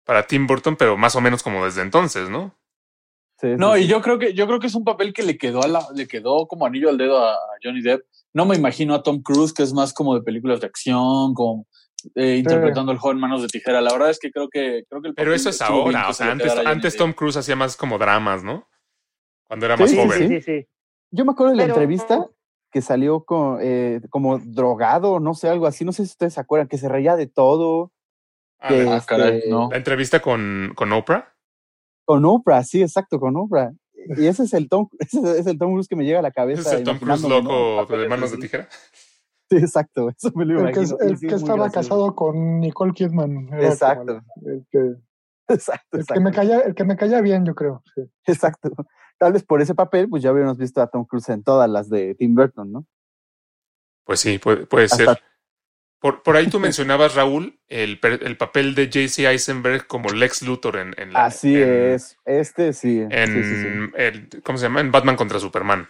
para 0.04 0.26
Tim 0.26 0.48
Burton, 0.48 0.74
pero 0.74 0.96
más 0.96 1.14
o 1.14 1.20
menos 1.20 1.44
como 1.44 1.64
desde 1.64 1.82
entonces, 1.82 2.28
¿no? 2.28 2.58
Sí, 3.40 3.48
No, 3.58 3.74
sí. 3.74 3.82
y 3.82 3.86
yo 3.86 4.00
creo 4.00 4.18
que 4.18 4.32
yo 4.34 4.46
creo 4.46 4.58
que 4.60 4.66
es 4.68 4.74
un 4.74 4.84
papel 4.84 5.12
que 5.12 5.22
le 5.22 5.36
quedó 5.36 5.62
a 5.62 5.68
la, 5.68 5.86
le 5.94 6.06
quedó 6.08 6.46
como 6.46 6.64
anillo 6.66 6.88
al 6.88 6.96
dedo 6.98 7.18
a, 7.24 7.36
Johnny 7.62 7.82
Depp. 7.82 8.04
No 8.32 8.46
me 8.46 8.56
imagino 8.56 8.94
a 8.94 9.02
Tom 9.02 9.22
Cruise, 9.22 9.52
que 9.52 9.62
es 9.62 9.72
más 9.72 9.92
como 9.92 10.14
de 10.14 10.22
películas 10.22 10.60
de 10.60 10.66
acción, 10.66 11.34
como 11.34 11.66
eh, 12.14 12.36
interpretando 12.36 12.92
el 12.92 12.98
joven 12.98 13.18
manos 13.18 13.42
de 13.42 13.48
tijera. 13.48 13.80
La 13.80 13.92
verdad 13.92 14.10
es 14.10 14.18
que 14.18 14.30
creo 14.30 14.48
que 14.48 14.84
creo 14.88 15.02
que 15.02 15.08
el 15.08 15.14
Pero 15.14 15.34
eso 15.34 15.50
es 15.50 15.60
ahora, 15.60 16.08
o 16.08 16.12
se 16.12 16.22
sea, 16.24 16.32
antes, 16.32 16.52
antes. 16.56 16.96
Tom 16.96 17.12
Cruise 17.12 17.36
hacía 17.36 17.56
más 17.56 17.76
como 17.76 17.98
dramas, 17.98 18.42
¿no? 18.44 18.66
Cuando 19.46 19.66
era 19.66 19.76
Sí, 19.76 19.82
más 19.82 19.90
sí, 19.90 19.96
joven. 19.96 20.18
sí, 20.18 20.28
sí, 20.28 20.40
sí. 20.42 20.66
Yo 21.10 21.24
me 21.24 21.32
acuerdo 21.32 21.52
de 21.52 21.56
la 21.58 21.62
Pero- 21.64 21.74
entrevista 21.74 22.26
que 22.72 22.82
salió 22.82 23.24
con, 23.24 23.58
eh, 23.62 24.00
como 24.10 24.38
drogado, 24.38 25.20
no 25.20 25.34
sé, 25.34 25.48
algo 25.48 25.66
así. 25.66 25.84
No 25.84 25.92
sé 25.92 26.04
si 26.04 26.10
ustedes 26.12 26.34
se 26.34 26.40
acuerdan, 26.40 26.68
que 26.68 26.78
se 26.78 26.88
reía 26.88 27.16
de 27.16 27.26
todo. 27.26 27.92
Ah, 28.58 28.68
que, 28.68 28.88
Ah, 28.88 29.02
caray, 29.06 29.38
este, 29.38 29.50
no. 29.50 29.68
La 29.70 29.76
entrevista 29.76 30.20
con, 30.20 30.72
con 30.74 30.92
Oprah. 30.92 31.35
Con 32.06 32.24
Oprah, 32.24 32.62
sí, 32.64 32.80
exacto, 32.80 33.20
con 33.20 33.36
Oprah. 33.36 33.72
Y 34.16 34.26
ese 34.28 34.44
es 34.44 34.54
el 34.54 34.68
Tom, 34.68 34.88
ese 35.00 35.40
es 35.40 35.46
el 35.46 35.58
Tom 35.58 35.72
Cruise 35.72 35.88
que 35.88 35.96
me 35.96 36.04
llega 36.04 36.20
a 36.20 36.22
la 36.22 36.30
cabeza. 36.30 36.60
Ese 36.62 36.70
es 36.70 36.76
el 36.78 36.84
Tom 36.84 36.98
Cruise 36.98 37.22
loco 37.22 37.84
de 37.96 38.08
manos 38.08 38.30
de 38.30 38.38
tijera. 38.38 38.68
Sí, 39.50 39.56
exacto, 39.58 40.08
eso 40.16 40.30
me 40.34 40.44
lo 40.44 40.66
El 40.66 40.72
que, 40.74 40.80
el 40.80 41.18
Sí, 41.18 41.26
que 41.26 41.34
es 41.34 41.42
estaba 41.42 41.64
gracioso. 41.64 41.88
casado 41.88 42.14
con 42.14 42.60
Nicole 42.60 42.92
Kidman. 42.92 43.48
Exacto. 43.60 44.22
el- 44.44 44.52
el 44.52 44.66
que, 44.70 44.94
Exacto, 45.48 45.98
el 45.98 46.04
que 46.06 46.18
me 46.20 46.32
caía, 46.32 46.58
el 46.60 46.74
que 46.74 46.84
me 46.84 46.96
caía 46.96 47.20
bien, 47.20 47.44
yo 47.44 47.54
creo. 47.54 47.82
sí. 47.94 48.02
Exacto. 48.26 48.70
Tal 49.18 49.32
vez 49.32 49.44
por 49.44 49.60
ese 49.62 49.74
papel, 49.74 50.08
pues 50.10 50.22
ya 50.22 50.30
hubiéramos 50.32 50.58
visto 50.58 50.82
a 50.82 50.88
Tom 50.88 51.04
Cruise 51.06 51.28
en 51.30 51.42
todas 51.42 51.70
las 51.70 51.88
de 51.88 52.14
Tim 52.16 52.34
Burton, 52.34 52.70
¿no? 52.72 52.86
Pues 54.04 54.20
sí, 54.20 54.38
puede, 54.38 54.66
puede 54.66 54.84
Hasta- 54.86 54.96
ser. 54.96 55.18
Por, 55.98 56.22
por 56.22 56.36
ahí 56.36 56.48
tú 56.48 56.60
mencionabas, 56.60 57.14
Raúl, 57.14 57.58
el, 57.68 57.98
el 58.02 58.36
papel 58.36 58.74
de 58.74 58.86
J.C. 58.86 59.26
Eisenberg 59.26 59.86
como 59.86 60.10
Lex 60.10 60.42
Luthor 60.42 60.76
en, 60.76 60.94
en 60.98 61.12
la. 61.12 61.24
Así 61.26 61.56
en- 61.56 61.94
es. 61.94 62.18
Este 62.24 62.72
sí. 62.72 63.00
En, 63.10 63.28
sí, 63.28 63.42
sí, 63.42 63.62
sí. 63.62 63.92
el- 63.96 64.42
¿Cómo 64.42 64.58
se 64.58 64.66
llama? 64.66 64.80
En 64.80 64.92
Batman 64.92 65.16
contra 65.16 65.38
Superman. 65.40 65.88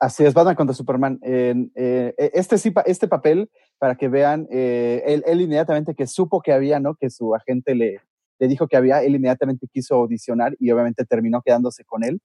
Así 0.00 0.24
es, 0.24 0.32
Batman 0.32 0.54
contra 0.54 0.74
Superman. 0.74 1.18
En, 1.22 1.72
eh, 1.74 2.14
este 2.32 2.56
sí, 2.56 2.72
este 2.86 3.08
papel, 3.08 3.50
para 3.78 3.96
que 3.96 4.08
vean, 4.08 4.46
eh, 4.50 5.02
él, 5.06 5.24
él 5.26 5.40
inmediatamente 5.40 5.94
que 5.96 6.06
supo 6.06 6.40
que 6.40 6.52
había, 6.52 6.78
¿no? 6.78 6.94
Que 6.94 7.10
su 7.10 7.34
agente 7.34 7.74
le, 7.74 8.00
le 8.38 8.48
dijo 8.48 8.68
que 8.68 8.76
había, 8.76 9.02
él 9.02 9.16
inmediatamente 9.16 9.66
quiso 9.72 9.96
audicionar 9.96 10.54
y 10.60 10.70
obviamente 10.70 11.04
terminó 11.04 11.42
quedándose 11.42 11.84
con 11.84 12.04
él. 12.04 12.20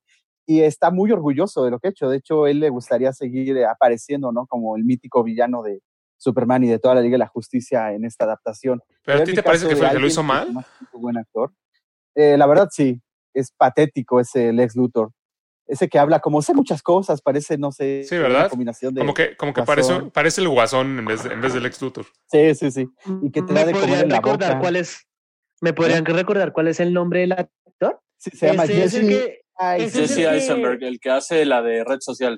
Y 0.46 0.62
está 0.62 0.92
muy 0.92 1.12
orgulloso 1.12 1.66
de 1.66 1.72
lo 1.72 1.80
que 1.80 1.88
ha 1.88 1.92
hecho. 1.92 2.10
De 2.10 2.18
hecho, 2.18 2.46
él 2.46 2.60
le 2.60 2.70
gustaría 2.70 3.12
seguir 3.12 3.58
eh, 3.58 3.66
apareciendo, 3.66 4.32
¿no? 4.32 4.46
Como 4.46 4.78
el 4.78 4.84
mítico 4.84 5.24
villano 5.24 5.64
de 5.64 5.80
Superman 6.24 6.64
y 6.64 6.68
de 6.70 6.80
toda 6.80 6.96
la 6.96 7.02
Liga 7.02 7.14
de 7.16 7.20
la 7.20 7.28
Justicia 7.28 7.92
en 7.94 8.06
esta 8.06 8.24
adaptación. 8.26 8.82
¿Pero 9.04 9.20
a 9.20 9.24
ti 9.24 9.34
te 9.34 9.44
parece 9.44 9.68
que, 9.68 9.76
de 9.76 9.82
fue, 9.82 9.90
que 9.92 10.00
lo 10.00 10.08
hizo 10.08 10.24
mal? 10.24 10.48
un 10.94 11.02
buen 11.02 11.18
actor. 11.18 11.52
Eh, 12.16 12.38
la 12.38 12.46
verdad, 12.48 12.70
sí. 12.72 13.02
Es 13.34 13.52
patético 13.52 14.20
ese 14.20 14.54
Lex 14.54 14.76
Luthor. 14.76 15.12
Ese 15.66 15.88
que 15.88 15.98
habla 15.98 16.20
como 16.20 16.42
sé 16.42 16.54
muchas 16.54 16.82
cosas, 16.84 17.22
parece, 17.22 17.58
no 17.58 17.72
sé, 17.72 18.04
Sí, 18.04 18.16
una 18.16 18.24
¿verdad? 18.28 18.50
combinación 18.50 18.94
de. 18.94 19.00
Como 19.02 19.14
que, 19.14 19.36
como 19.38 19.54
que 19.54 19.64
parece, 19.64 20.02
parece 20.14 20.42
el 20.42 20.50
guasón 20.50 21.00
en 21.00 21.06
vez 21.06 21.24
de, 21.24 21.34
en 21.34 21.42
vez 21.42 21.54
del 21.54 21.64
Lex 21.64 21.82
Luthor. 21.82 22.06
Sí, 22.28 22.54
sí, 22.54 22.70
sí. 22.72 22.88
Y 23.22 23.32
que 23.32 23.42
te 23.42 23.54
da 23.54 23.62
¿Me 23.62 23.66
de 23.68 23.72
comer 23.72 23.80
podrían 23.88 24.02
en 24.04 24.10
la 24.10 24.16
recordar 24.18 24.50
boca. 24.52 24.60
cuál 24.62 24.76
es? 24.76 25.08
¿Me 25.62 25.74
podrían 25.74 26.06
recordar 26.06 26.52
cuál 26.54 26.68
es 26.68 26.80
el 26.82 26.94
nombre 26.94 27.22
del 27.22 27.32
actor? 27.32 28.00
Sí, 28.18 28.32
se 28.32 28.48
llama 28.48 28.66
Ese 28.66 28.84
es 28.84 28.94
el 28.94 29.02
Jesse. 29.08 29.10
que- 29.26 29.42
Ay, 29.56 29.84
ese 29.84 30.04
es 30.04 30.10
Jesse 30.10 30.18
el 30.20 30.30
que- 30.30 30.36
Eisenberg, 30.36 30.84
el 30.84 31.00
que 31.00 31.10
hace 31.12 31.46
la 31.46 31.62
de 31.62 31.84
red 31.86 32.00
social. 32.02 32.38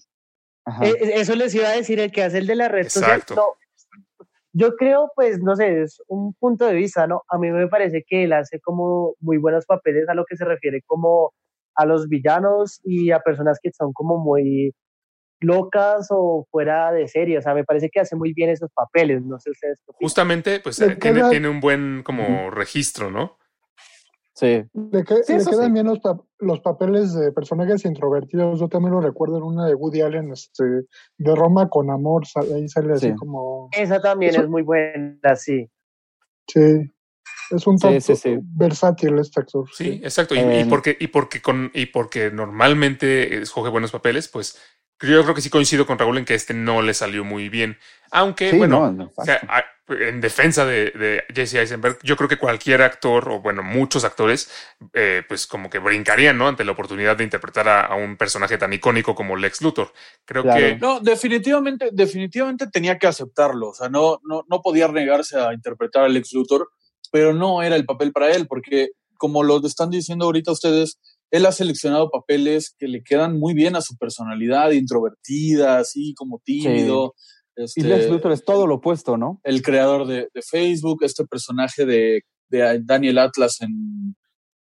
Ajá. 0.66 0.86
Eh, 0.86 0.96
Eso 1.16 1.36
les 1.36 1.54
iba 1.56 1.68
a 1.68 1.72
decir, 1.72 2.00
el 2.00 2.12
que 2.12 2.24
hace 2.24 2.38
el 2.40 2.48
de 2.48 2.56
la 2.56 2.68
red 2.68 2.88
social. 2.90 3.12
Exacto. 3.12 3.36
No, 3.36 3.44
yo 4.58 4.78
creo, 4.78 5.12
pues, 5.16 5.42
no 5.42 5.56
sé, 5.58 5.82
es 5.82 6.02
un 6.08 6.34
punto 6.34 6.66
de 6.66 6.76
vista, 6.76 7.08
¿no? 7.08 7.24
A 7.28 7.38
mí 7.38 7.52
me 7.52 7.68
parece 7.68 8.06
que 8.08 8.24
él 8.24 8.32
hace 8.32 8.62
como 8.62 9.16
muy 9.20 9.38
buenos 9.38 9.66
papeles 9.66 10.08
a 10.08 10.14
lo 10.14 10.24
que 10.24 10.38
se 10.38 10.46
refiere 10.46 10.82
como 10.86 11.34
a 11.76 11.86
los 11.86 12.08
villanos 12.08 12.80
y 12.86 13.12
a 13.12 13.20
personas 13.20 13.60
que 13.62 13.72
son 13.74 13.92
como 13.92 14.18
muy 14.18 14.74
locas 15.42 16.08
o 16.10 16.48
fuera 16.50 16.94
de 16.94 17.10
serie. 17.10 17.38
O 17.38 17.42
sea, 17.42 17.54
me 17.54 17.66
parece 17.66 17.90
que 17.90 18.00
hace 18.00 18.16
muy 18.16 18.32
bien 18.32 18.50
esos 18.50 18.72
papeles. 18.74 19.22
No 19.26 19.38
sé 19.40 19.52
ustedes. 19.52 19.84
Justamente, 20.00 20.62
pues 20.62 20.80
eh, 20.80 20.96
tiene, 20.96 21.30
tiene 21.30 21.50
un 21.50 21.60
buen 21.60 22.02
como 22.04 22.50
registro, 22.50 23.12
¿no? 23.12 23.38
Sí. 24.36 24.66
Le, 24.92 25.04
que- 25.06 25.24
Sí, 25.24 25.34
le 25.38 25.46
quedan 25.46 25.68
sí. 25.68 25.72
bien 25.72 25.86
los, 25.88 26.00
pa- 26.00 26.20
los 26.40 26.60
papeles 26.60 27.14
de 27.14 27.32
personajes 27.32 27.86
introvertidos. 27.86 28.60
Yo 28.60 28.68
también 28.68 28.94
lo 28.94 29.00
recuerdo 29.00 29.38
en 29.38 29.44
una 29.44 29.66
de 29.66 29.76
Woody 29.76 30.02
Allen, 30.02 30.30
este, 30.34 30.64
de 31.18 31.36
Roma 31.36 31.70
con 31.70 31.90
amor. 31.90 32.24
Ahí 32.54 32.68
sale 32.68 32.94
así 32.94 33.08
Sí. 33.12 33.16
como. 33.16 33.70
Esa 33.72 34.02
también 34.02 34.32
Eso- 34.32 34.42
es 34.42 34.50
muy 34.50 34.62
buena, 34.62 35.36
sí. 35.38 35.70
Sí. 36.48 36.92
Es 37.52 37.68
un 37.68 37.78
tanto 37.78 38.00
sí, 38.02 38.16
sí. 38.16 38.38
versátil 38.42 39.18
este 39.20 39.42
actor. 39.42 39.66
Sí, 39.74 40.00
exacto. 40.04 40.36
Y, 40.36 40.40
y 40.40 40.42
Em. 40.42 40.70
porque, 40.70 40.98
y 41.00 41.08
porque 41.08 41.42
con, 41.42 41.72
y 41.74 41.88
porque 41.88 42.32
normalmente 42.32 43.42
escoge 43.42 43.70
buenos 43.70 43.92
papeles, 43.92 44.28
pues 44.28 44.58
yo 45.02 45.22
creo 45.24 45.36
que 45.36 45.42
sí 45.42 45.50
coincido 45.50 45.86
con 45.86 46.00
Raúl 46.00 46.18
en 46.18 46.26
que 46.26 46.34
este 46.36 46.54
no 46.54 46.82
le 46.82 46.94
salió 46.94 47.24
muy 47.24 47.50
bien. 47.50 47.78
Aunque, 48.12 48.52
Sí, 48.52 48.58
bueno, 48.58 48.80
no, 48.80 48.92
no, 48.92 49.12
o 49.16 49.26
sea, 49.26 49.42
a- 49.50 49.64
en 49.88 50.20
defensa 50.20 50.66
de, 50.66 50.86
de 50.92 51.24
Jesse 51.32 51.56
Eisenberg, 51.56 52.00
yo 52.02 52.16
creo 52.18 52.28
que 52.28 52.38
cualquier 52.38 52.82
actor, 52.82 53.30
o 53.30 53.40
bueno, 53.40 53.62
muchos 53.62 54.04
actores, 54.04 54.50
eh, 54.94 55.22
pues 55.28 55.46
como 55.46 55.70
que 55.70 55.78
brincarían, 55.78 56.38
¿no? 56.40 56.48
Ante 56.48 56.64
la 56.66 56.72
oportunidad 56.72 57.16
de 57.18 57.24
interpretar 57.24 57.68
a, 57.68 57.82
a 57.82 57.96
un 57.96 58.18
personaje 58.18 58.58
tan 58.58 58.74
icónico 58.74 59.14
como 59.14 59.36
Lex 59.36 59.62
Luthor. 59.62 59.94
Creo 60.26 60.42
Claro. 60.42 60.60
que 60.60 60.76
No, 60.78 61.00
definitivamente, 61.02 61.90
definitivamente 61.92 62.66
tenía 62.68 62.98
que 62.98 63.06
aceptarlo. 63.06 63.70
O 63.70 63.74
sea, 63.76 63.88
no, 63.90 64.20
no, 64.24 64.44
no 64.50 64.62
podía 64.64 64.88
negarse 64.88 65.40
a 65.40 65.54
interpretar 65.54 66.04
al 66.06 66.18
ex 66.18 66.34
Luthor, 66.34 66.72
pero 67.16 67.34
no 67.34 67.62
era 67.64 67.78
el 67.78 67.86
papel 67.86 68.12
para 68.12 68.30
él, 68.36 68.46
porque 68.46 68.90
como 69.18 69.42
lo 69.42 69.66
están 69.66 69.90
diciendo 69.90 70.26
ahorita 70.26 70.52
ustedes, 70.52 71.00
él 71.32 71.46
ha 71.46 71.54
seleccionado 71.54 72.10
papeles 72.10 72.76
que 72.78 72.90
le 72.90 73.04
quedan 73.04 73.40
muy 73.40 73.54
bien 73.54 73.78
a 73.78 73.82
su 73.82 73.96
personalidad, 73.96 74.72
introvertida, 74.72 75.78
así 75.78 76.14
como 76.16 76.42
tímido. 76.44 77.14
Y 77.56 77.64
Este, 77.64 77.84
Lex 77.84 78.10
Luthor 78.10 78.34
es 78.34 78.44
todo 78.44 78.68
lo 78.68 78.76
opuesto, 78.76 79.16
¿no? 79.16 79.40
el 79.46 79.62
creador 79.62 80.08
de, 80.08 80.28
de 80.34 80.42
Facebook, 80.42 81.04
este 81.06 81.26
personaje 81.26 81.86
de, 81.86 82.24
de 82.50 82.82
Daniel 82.84 83.18
Atlas 83.20 83.62
en... 83.62 84.18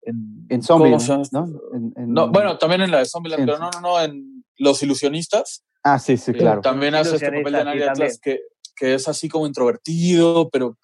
En, 0.01 0.47
En 0.49 0.63
Zombie, 0.63 0.89
¿cómo 0.93 1.01
se 1.01 1.09
llama? 1.13 1.25
¿no? 1.33 1.45
En- 1.75 1.93
en- 1.97 2.13
No, 2.15 2.29
bueno, 2.31 2.57
también 2.57 2.81
en 2.81 2.91
la 2.91 3.01
de 3.01 3.05
Zombieland, 3.05 3.45
pero 3.45 3.59
no, 3.59 3.69
no, 3.75 3.81
no, 3.83 4.01
en 4.03 4.43
Los 4.57 4.83
Ilusionistas. 4.83 5.65
Ah, 5.85 5.99
sí, 5.99 6.17
sí, 6.17 6.31
Eh, 6.31 6.35
claro. 6.39 6.63
También 6.63 6.95
hace 6.95 7.17
este 7.17 7.27
papel 7.27 7.53
de 7.53 7.65
Daniel 7.65 7.89
Atlas 7.91 8.19
que, 8.23 8.41
que 8.75 8.95
es 8.95 9.07
así 9.07 9.29
como 9.29 9.47
introvertido, 9.47 10.49
pero. 10.49 10.79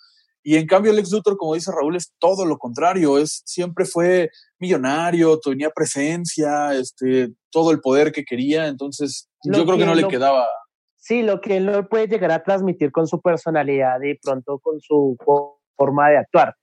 Y 0.46 0.56
en 0.56 0.66
cambio, 0.66 0.92
Lex 0.92 1.10
Luthor, 1.10 1.38
como 1.38 1.54
dice 1.54 1.72
Raúl, 1.72 1.96
es 1.96 2.12
todo 2.18 2.44
lo 2.44 2.58
contrario. 2.58 3.16
Es, 3.18 3.42
siempre 3.46 3.86
fue 3.86 4.28
millonario, 4.58 5.40
tenía 5.40 5.70
presencia, 5.70 6.74
este, 6.74 7.30
todo 7.50 7.70
el 7.70 7.80
poder 7.80 8.12
que 8.12 8.24
quería. 8.24 8.66
Entonces, 8.68 9.28
Lo 9.44 9.56
yo 9.58 9.64
creo 9.64 9.78
que 9.78 9.86
no 9.86 9.94
le 9.94 10.06
quedaba. 10.06 10.46
Sí, 10.96 11.22
lo 11.22 11.40
que 11.40 11.56
él 11.56 11.66
no 11.66 11.88
puede 11.88 12.08
llegar 12.08 12.30
a 12.32 12.42
transmitir 12.42 12.92
con 12.92 13.06
su 13.06 13.20
personalidad 13.22 14.00
y 14.02 14.18
pronto 14.18 14.58
con 14.58 14.80
su 14.80 15.16
fo- 15.24 15.58
forma 15.76 16.10
de 16.10 16.18
actuar. 16.18 16.54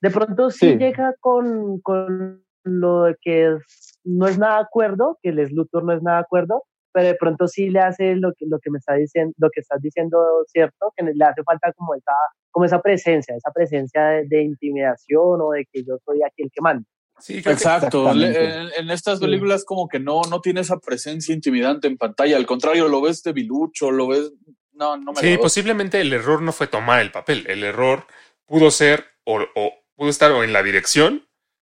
De 0.00 0.10
pronto 0.10 0.50
sí, 0.50 0.72
Sí. 0.72 0.76
llega 0.78 1.14
con, 1.20 1.80
con 1.80 2.44
lo 2.64 3.04
de 3.04 3.16
que 3.20 3.46
es- 3.54 4.00
no 4.04 4.26
es 4.26 4.38
nada 4.38 4.58
acuerdo, 4.58 5.18
que 5.22 5.28
el 5.30 5.36
Luthor 5.54 5.84
no 5.84 5.92
es 5.92 6.02
nada 6.02 6.18
de 6.18 6.22
acuerdo, 6.24 6.64
pero 6.92 7.06
de 7.08 7.14
pronto 7.14 7.48
sí 7.48 7.70
le 7.70 7.80
hace 7.80 8.14
lo 8.16 8.32
que, 8.34 8.46
lo 8.46 8.58
que 8.60 8.70
me 8.70 8.78
está 8.78 8.94
diciendo, 8.94 9.32
lo 9.38 9.48
que 9.50 9.60
estás 9.60 9.80
diciendo 9.80 10.18
cierto, 10.48 10.92
que 10.96 11.04
le 11.04 11.24
hace 11.24 11.42
falta 11.42 11.72
como 11.72 11.94
esa, 11.94 12.12
como 12.50 12.64
esa 12.66 12.80
presencia, 12.80 13.34
esa 13.36 13.50
presencia 13.52 14.02
de, 14.04 14.26
de 14.28 14.42
intimidación 14.42 15.40
o 15.40 15.50
de 15.52 15.66
que 15.72 15.82
yo 15.84 15.96
soy 16.04 16.20
aquí 16.22 16.42
el 16.42 16.50
que 16.52 16.60
manda. 16.60 16.84
sí, 17.18 17.38
Exacto. 17.38 18.10
En, 18.12 18.68
en 18.76 18.90
estas 18.90 19.20
películas, 19.20 19.64
como 19.64 19.88
que 19.88 19.98
no, 20.00 20.22
no 20.30 20.40
tiene 20.40 20.60
esa 20.60 20.78
presencia 20.78 21.34
intimidante 21.34 21.86
en 21.88 21.96
pantalla. 21.96 22.36
Al 22.36 22.46
contrario, 22.46 22.88
lo 22.88 23.00
ves 23.00 23.22
debilucho, 23.22 23.90
lo 23.90 24.08
ves. 24.08 24.32
No, 24.72 24.96
no 24.96 25.12
me 25.12 25.20
Sí, 25.20 25.26
agradó. 25.26 25.42
posiblemente 25.42 26.00
el 26.00 26.12
error 26.12 26.42
no 26.42 26.52
fue 26.52 26.66
tomar 26.66 27.00
el 27.00 27.10
papel. 27.12 27.44
El 27.48 27.62
error 27.64 28.06
pudo 28.46 28.70
ser 28.70 29.04
o, 29.24 29.40
o 29.54 29.72
pudo 29.94 30.08
estar 30.10 30.32
o 30.32 30.42
en 30.42 30.52
la 30.52 30.62
dirección 30.62 31.28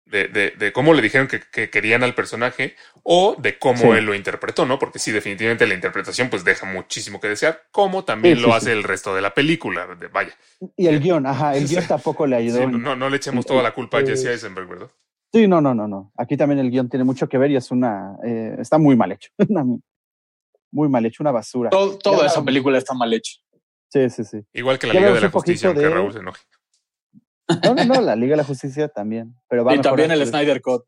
de, 0.07 0.29
de- 0.29 0.51
de 0.51 0.73
cómo 0.73 0.93
le 0.95 1.01
dijeron 1.03 1.27
que, 1.29 1.41
que 1.41 1.71
querían 1.71 2.03
al 2.03 2.15
personaje 2.15 2.77
o 3.03 3.37
de 3.39 3.59
cómo 3.59 3.79
Sí. 3.79 3.89
él 3.89 4.05
lo 4.05 4.15
interpretó, 4.15 4.67
¿no? 4.67 4.79
Porque 4.79 4.99
sí, 4.99 5.11
definitivamente 5.13 5.67
la 5.67 5.75
interpretación 5.75 6.29
pues 6.31 6.45
deja 6.45 6.67
muchísimo 6.67 7.21
que 7.21 7.29
desear, 7.29 7.63
como 7.71 8.05
también 8.05 8.37
Sí, 8.37 8.43
lo 8.43 8.49
sí, 8.49 8.55
hace 8.55 8.67
sí. 8.67 8.73
el 8.73 8.83
resto 8.83 9.15
de 9.15 9.23
la 9.23 9.33
película. 9.35 9.87
de- 9.95 10.09
vaya, 10.09 10.35
Y 10.77 10.87
el 10.87 11.01
guion, 11.01 11.27
ajá, 11.27 11.57
el 11.57 11.67
guion 11.67 11.87
tampoco 11.87 12.27
le 12.27 12.37
ayudó. 12.37 12.69
No, 12.69 12.95
no, 12.97 13.09
le 13.11 13.17
echemos 13.17 13.45
toda 13.47 13.63
la 13.63 13.73
culpa 13.73 13.99
a 13.99 14.01
Eh, 14.01 14.07
Jesse 14.07 14.27
Eisenberg, 14.27 14.69
¿verdad? 14.69 14.91
Sí, 15.33 15.49
no, 15.49 15.61
no, 15.61 15.75
no, 15.75 15.89
no. 15.89 16.13
Aquí 16.17 16.37
también 16.37 16.61
el 16.61 16.71
guion 16.71 16.89
tiene 16.89 17.05
mucho 17.05 17.29
que 17.29 17.39
ver 17.39 17.51
y 17.51 17.57
es 17.57 17.71
una, 17.73 18.17
eh, 18.25 18.55
está 18.61 18.79
muy 18.79 18.97
mal 18.97 19.11
hecho. 19.13 19.31
Muy 20.73 20.89
mal 20.89 21.07
hecho, 21.07 21.23
una 21.23 21.31
basura. 21.31 21.71
Todo- 21.71 21.97
toda 21.99 22.23
Ya, 22.23 22.27
esa 22.27 22.45
película 22.45 22.79
está 22.79 22.95
mal 22.95 23.13
hecha. 23.13 23.35
Sí, 23.89 24.11
sí, 24.11 24.25
sí. 24.25 24.39
Igual 24.53 24.77
que 24.79 24.89
la 24.89 24.95
ya 24.95 25.01
Liga 25.01 25.13
de 25.15 25.21
la 25.21 25.31
Justicia, 25.31 25.69
aunque 25.69 25.85
de- 25.85 25.91
Raúl 25.91 26.13
se 26.13 26.19
enoje. 26.19 26.43
No, 27.65 27.75
no, 27.75 27.85
no, 27.85 28.01
la 28.01 28.17
Liga 28.17 28.33
de 28.33 28.37
la 28.39 28.45
Justicia 28.45 28.89
también. 28.89 29.35
Pero 29.49 29.65
va 29.65 29.75
Y 29.75 29.81
también 29.81 30.11
el. 30.11 30.27
Snyder 30.27 30.61
Cut. 30.63 30.85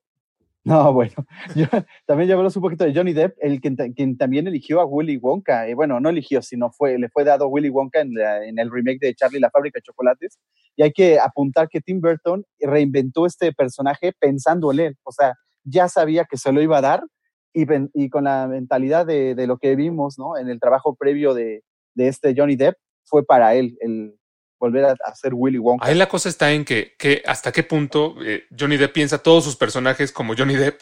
No, 0.65 0.93
bueno. 0.93 1.13
Yo, 1.55 1.67
también 2.07 2.29
ya 2.29 2.35
hablamos 2.35 2.57
un 2.57 2.63
poquito 2.63 2.85
de 2.85 2.93
Johnny 2.93 3.13
Depp, 3.13 3.37
el 3.41 3.61
quien, 3.61 3.77
ta- 3.77 3.89
quien 3.95 4.17
también 4.17 4.49
eligió 4.49 4.81
a 4.81 4.85
Willy 4.85 5.17
Wonka. 5.17 5.69
Eh, 5.69 5.75
bueno, 5.75 6.01
no 6.01 6.09
eligió, 6.09 6.43
sino 6.43 6.73
fue, 6.73 6.99
le 6.99 7.09
fue 7.09 7.23
dado 7.23 7.47
Willy 7.47 7.69
Wonka 7.69 8.01
en, 8.01 8.15
la- 8.15 8.45
en 8.45 8.59
el 8.59 8.71
remake 8.71 8.99
de 8.99 9.15
Charlie 9.15 9.39
la 9.39 9.51
fábrica 9.51 9.79
de 9.79 9.83
chocolates. 9.83 10.39
Y 10.75 10.83
hay 10.83 10.93
que 10.93 11.21
apuntar 11.21 11.69
que 11.69 11.81
Tim 11.81 12.01
Burton 12.01 12.45
reinventó 12.59 13.27
este 13.27 13.53
personaje 13.53 14.13
pensando 14.19 14.73
en 14.73 14.81
él. 14.81 14.97
O 15.05 15.13
sea, 15.13 15.35
ya 15.63 15.89
sabía 15.89 16.25
que 16.25 16.37
se 16.37 16.51
lo 16.53 16.61
iba 16.61 16.79
a 16.79 16.83
dar 16.83 17.05
y, 17.53 18.11
con 18.11 18.25
la 18.25 18.49
mentalidad 18.49 19.07
de, 19.07 19.35
de 19.35 19.47
lo 19.47 19.59
que 19.59 19.77
vimos 19.77 20.19
¿no? 20.19 20.37
en 20.37 20.49
el 20.49 20.59
trabajo 20.61 20.97
previo 20.97 21.33
de, 21.33 21.63
de 21.95 22.09
este 22.09 22.35
Johnny 22.37 22.57
Depp, 22.57 22.77
fue 23.05 23.25
para 23.25 23.55
él 23.55 23.79
el 23.81 24.15
volver 24.59 24.85
a, 24.85 25.15
ser 25.15 25.33
Willy 25.35 25.59
Wonka. 25.59 25.87
Ahí 25.87 25.95
la 25.95 26.09
cosa 26.09 26.29
está 26.29 26.53
en 26.53 26.65
que, 26.65 26.95
que 26.99 27.23
hasta 27.27 27.53
qué 27.53 27.63
punto 27.63 28.15
eh, 28.25 28.45
Johnny 28.59 28.77
Depp 28.77 28.93
piensa 28.93 29.17
a 29.17 29.23
todos 29.23 29.45
sus 29.45 29.57
personajes 29.57 30.13
como 30.13 30.35
Johnny 30.37 30.57
Depp. 30.57 30.81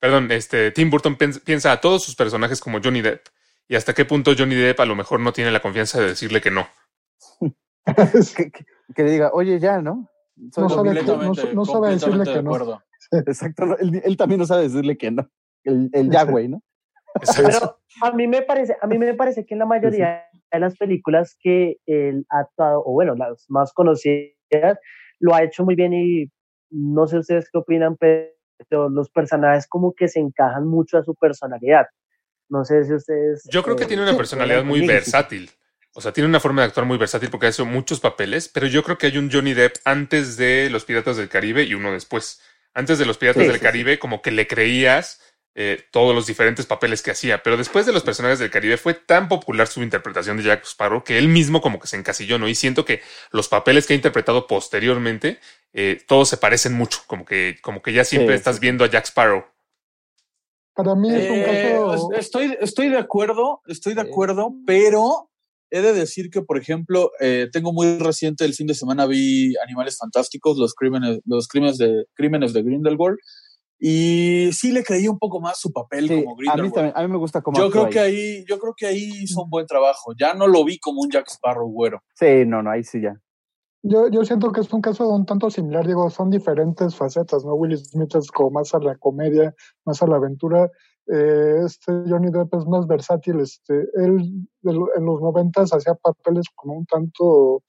Perdón, 0.00 0.30
este 0.32 0.70
Tim 0.72 0.90
Burton 0.90 1.16
piensa 1.44 1.72
a 1.72 1.80
todos 1.80 2.02
sus 2.02 2.16
personajes 2.16 2.60
como 2.60 2.80
Johnny 2.82 3.02
Depp. 3.02 3.26
Y 3.68 3.76
hasta 3.76 3.94
qué 3.94 4.04
punto 4.04 4.32
Johnny 4.36 4.54
Depp 4.56 4.80
a 4.80 4.84
lo 4.86 4.96
mejor 4.96 5.20
no 5.20 5.32
tiene 5.32 5.50
la 5.52 5.60
confianza 5.60 6.00
de 6.00 6.08
decirle 6.08 6.40
que 6.40 6.50
no. 6.50 6.66
que, 8.36 8.50
que- 8.50 8.64
que 8.94 9.02
le 9.04 9.10
diga, 9.12 9.30
oye, 9.32 9.58
ya, 9.58 9.80
¿no? 9.80 10.08
Soy 10.52 10.64
No 10.64 10.68
sabe 10.68 10.90
mismo". 10.92 11.34
que- 11.34 11.44
no- 11.44 11.52
no 11.54 11.64
sabe 11.64 11.90
decirle 11.90 12.24
que 12.24 12.42
no. 12.42 12.82
Exacto, 13.26 13.66
no, 13.66 13.76
él, 13.78 14.02
él 14.04 14.16
también 14.16 14.40
no 14.40 14.46
sabe 14.46 14.62
decirle 14.64 14.96
que 14.98 15.10
no. 15.10 15.30
El, 15.64 15.88
el 15.92 16.10
ya, 16.10 16.24
güey, 16.24 16.48
¿no? 16.48 16.62
Pero 17.36 17.78
a 18.02 18.10
mí 18.12 18.26
me 18.26 18.42
parece, 18.42 18.76
a 18.80 18.86
mí 18.86 18.98
me 18.98 19.14
parece 19.14 19.44
que 19.44 19.54
en 19.54 19.58
la 19.60 19.66
mayoría 19.66 20.24
de 20.52 20.60
las 20.60 20.76
películas 20.76 21.36
que 21.40 21.76
él 21.86 22.24
ha 22.30 22.40
actuado, 22.40 22.82
o 22.84 22.92
bueno, 22.92 23.14
las 23.14 23.46
más 23.48 23.72
conocidas, 23.72 24.78
lo 25.20 25.34
ha 25.34 25.42
hecho 25.42 25.64
muy 25.64 25.74
bien 25.74 25.92
y 25.94 26.26
no 26.70 27.06
sé 27.06 27.18
ustedes 27.18 27.48
qué 27.50 27.58
opinan, 27.58 27.96
pero 27.96 28.88
los 28.88 29.10
personajes 29.10 29.66
como 29.66 29.94
que 29.94 30.08
se 30.08 30.20
encajan 30.20 30.66
mucho 30.66 30.98
a 30.98 31.02
su 31.02 31.14
personalidad. 31.14 31.86
No 32.48 32.64
sé 32.64 32.84
si 32.84 32.92
ustedes... 32.92 33.42
Yo 33.50 33.62
creo 33.62 33.76
que 33.76 33.84
eh, 33.84 33.88
tiene 33.88 34.02
una 34.02 34.12
sí, 34.12 34.16
personalidad 34.18 34.64
muy 34.64 34.86
versátil. 34.86 35.50
O 35.94 36.00
sea, 36.00 36.12
tiene 36.12 36.28
una 36.28 36.40
forma 36.40 36.62
de 36.62 36.68
actuar 36.68 36.86
muy 36.86 36.96
versátil 36.98 37.30
porque 37.30 37.46
ha 37.46 37.50
hecho 37.50 37.66
muchos 37.66 38.00
papeles, 38.00 38.48
pero 38.48 38.66
yo 38.66 38.82
creo 38.82 38.98
que 38.98 39.06
hay 39.06 39.18
un 39.18 39.30
Johnny 39.30 39.52
Depp 39.52 39.76
antes 39.84 40.36
de 40.36 40.70
Los 40.70 40.84
Piratas 40.84 41.16
del 41.16 41.28
Caribe 41.28 41.64
y 41.64 41.74
uno 41.74 41.92
después. 41.92 42.40
Antes 42.74 42.98
de 42.98 43.04
Los 43.04 43.18
Piratas 43.18 43.42
Sí, 43.42 43.46
del 43.46 43.56
sí, 43.56 43.60
sí. 43.60 43.64
Caribe, 43.64 43.98
como 43.98 44.22
que 44.22 44.30
le 44.30 44.46
creías 44.46 45.20
eh, 45.54 45.84
todos 45.90 46.14
los 46.14 46.26
diferentes 46.26 46.64
papeles 46.66 47.02
que 47.02 47.10
hacía, 47.10 47.42
pero 47.42 47.56
después 47.56 47.84
de 47.86 47.92
Los 47.92 48.02
Personajes 48.02 48.38
del 48.38 48.50
Caribe 48.50 48.76
fue 48.78 48.94
tan 48.94 49.28
popular 49.28 49.66
su 49.66 49.82
interpretación 49.82 50.36
de 50.38 50.44
Jack 50.44 50.64
Sparrow 50.64 51.04
que 51.04 51.18
él 51.18 51.28
mismo 51.28 51.60
como 51.60 51.78
que 51.78 51.86
se 51.88 51.96
encasilló, 51.96 52.38
¿no? 52.38 52.48
Y 52.48 52.54
siento 52.54 52.84
que 52.84 53.00
los 53.32 53.48
papeles 53.48 53.86
que 53.86 53.92
ha 53.92 53.96
interpretado 53.96 54.46
posteriormente, 54.46 55.38
eh, 55.74 56.00
todos 56.08 56.28
se 56.30 56.36
parecen 56.38 56.72
mucho, 56.74 57.00
como 57.06 57.24
que, 57.24 57.56
como 57.62 57.82
que 57.82 57.92
ya 57.92 58.04
siempre 58.04 58.34
Sí, 58.34 58.38
estás 58.38 58.56
sí. 58.56 58.60
viendo 58.60 58.84
a 58.84 58.88
Jack 58.90 59.06
Sparrow. 59.06 59.44
Para 60.74 60.94
mí 60.94 61.10
es 61.14 61.30
un 61.30 61.36
Eh, 61.36 61.44
caso. 61.44 62.08
estoy, 62.14 62.56
estoy 62.60 62.88
de 62.88 62.98
acuerdo, 62.98 63.60
estoy 63.66 63.94
de 63.94 64.00
acuerdo, 64.00 64.54
pero 64.66 65.28
he 65.70 65.80
de 65.82 65.92
decir 65.92 66.30
que, 66.30 66.40
por 66.42 66.58
ejemplo, 66.58 67.10
eh, 67.20 67.48
tengo 67.52 67.72
muy 67.74 67.98
reciente 67.98 68.44
el 68.46 68.54
fin 68.54 68.66
de 68.66 68.74
semana 68.74 69.06
vi 69.06 69.54
Animales 69.64 69.98
Fantásticos, 69.98 70.56
los 70.56 70.74
crímenes, 70.74 71.20
los 71.26 71.46
crímenes 71.48 71.76
de 71.78 72.06
crímenes 72.14 72.52
de 72.54 72.62
Grindelwald, 72.62 73.18
y 73.84 74.52
sí 74.52 74.70
le 74.70 74.84
creí 74.84 75.08
un 75.08 75.18
poco 75.18 75.40
más 75.40 75.58
su 75.58 75.72
papel 75.72 76.06
Sí, 76.06 76.22
como 76.22 76.30
a 76.30 76.36
mí 76.36 76.44
Grindelwald. 76.46 76.72
también, 76.72 76.92
a 76.96 77.02
mí 77.02 77.08
me 77.08 77.18
gusta 77.18 77.42
cómo 77.42 77.58
Yo 77.58 77.68
creo 77.68 77.88
que 77.90 77.98
ahí. 77.98 78.44
yo 78.48 78.56
creo 78.60 78.74
que 78.76 78.86
ahí 78.86 79.10
hizo 79.22 79.42
un 79.42 79.50
buen 79.50 79.66
trabajo. 79.66 80.12
Ya 80.16 80.34
no 80.34 80.46
lo 80.46 80.64
vi 80.64 80.78
como 80.78 81.00
un 81.00 81.10
Jack 81.10 81.26
Sparrow 81.28 81.68
güero. 81.68 82.00
Sí, 82.14 82.44
no, 82.46 82.62
no, 82.62 82.70
ahí 82.70 82.84
sí 82.84 83.00
ya. 83.00 83.20
Yo, 83.82 84.08
yo 84.08 84.24
siento 84.24 84.52
que 84.52 84.60
es 84.60 84.72
un 84.72 84.80
caso 84.82 85.08
un 85.08 85.26
tanto 85.26 85.50
similar, 85.50 85.84
digo, 85.84 86.08
son 86.10 86.30
diferentes 86.30 86.94
facetas, 86.94 87.44
¿no? 87.44 87.54
Will 87.54 87.76
Smith 87.76 88.14
es 88.14 88.30
como 88.30 88.52
más 88.52 88.72
a 88.72 88.78
la 88.78 88.94
comedia, 88.96 89.52
más 89.84 90.00
a 90.00 90.06
la 90.06 90.14
aventura. 90.14 90.70
Eh, 91.12 91.56
este 91.66 91.90
Johnny 92.08 92.30
Depp 92.30 92.54
es 92.54 92.64
más 92.66 92.86
versátil, 92.86 93.40
este, 93.40 93.74
él 93.96 94.46
de 94.60 94.70
en 94.70 95.04
los 95.04 95.20
noventas 95.20 95.72
hacía 95.72 95.94
papeles 95.94 96.44
como 96.54 96.74
un 96.74 96.86
tanto 96.86 97.64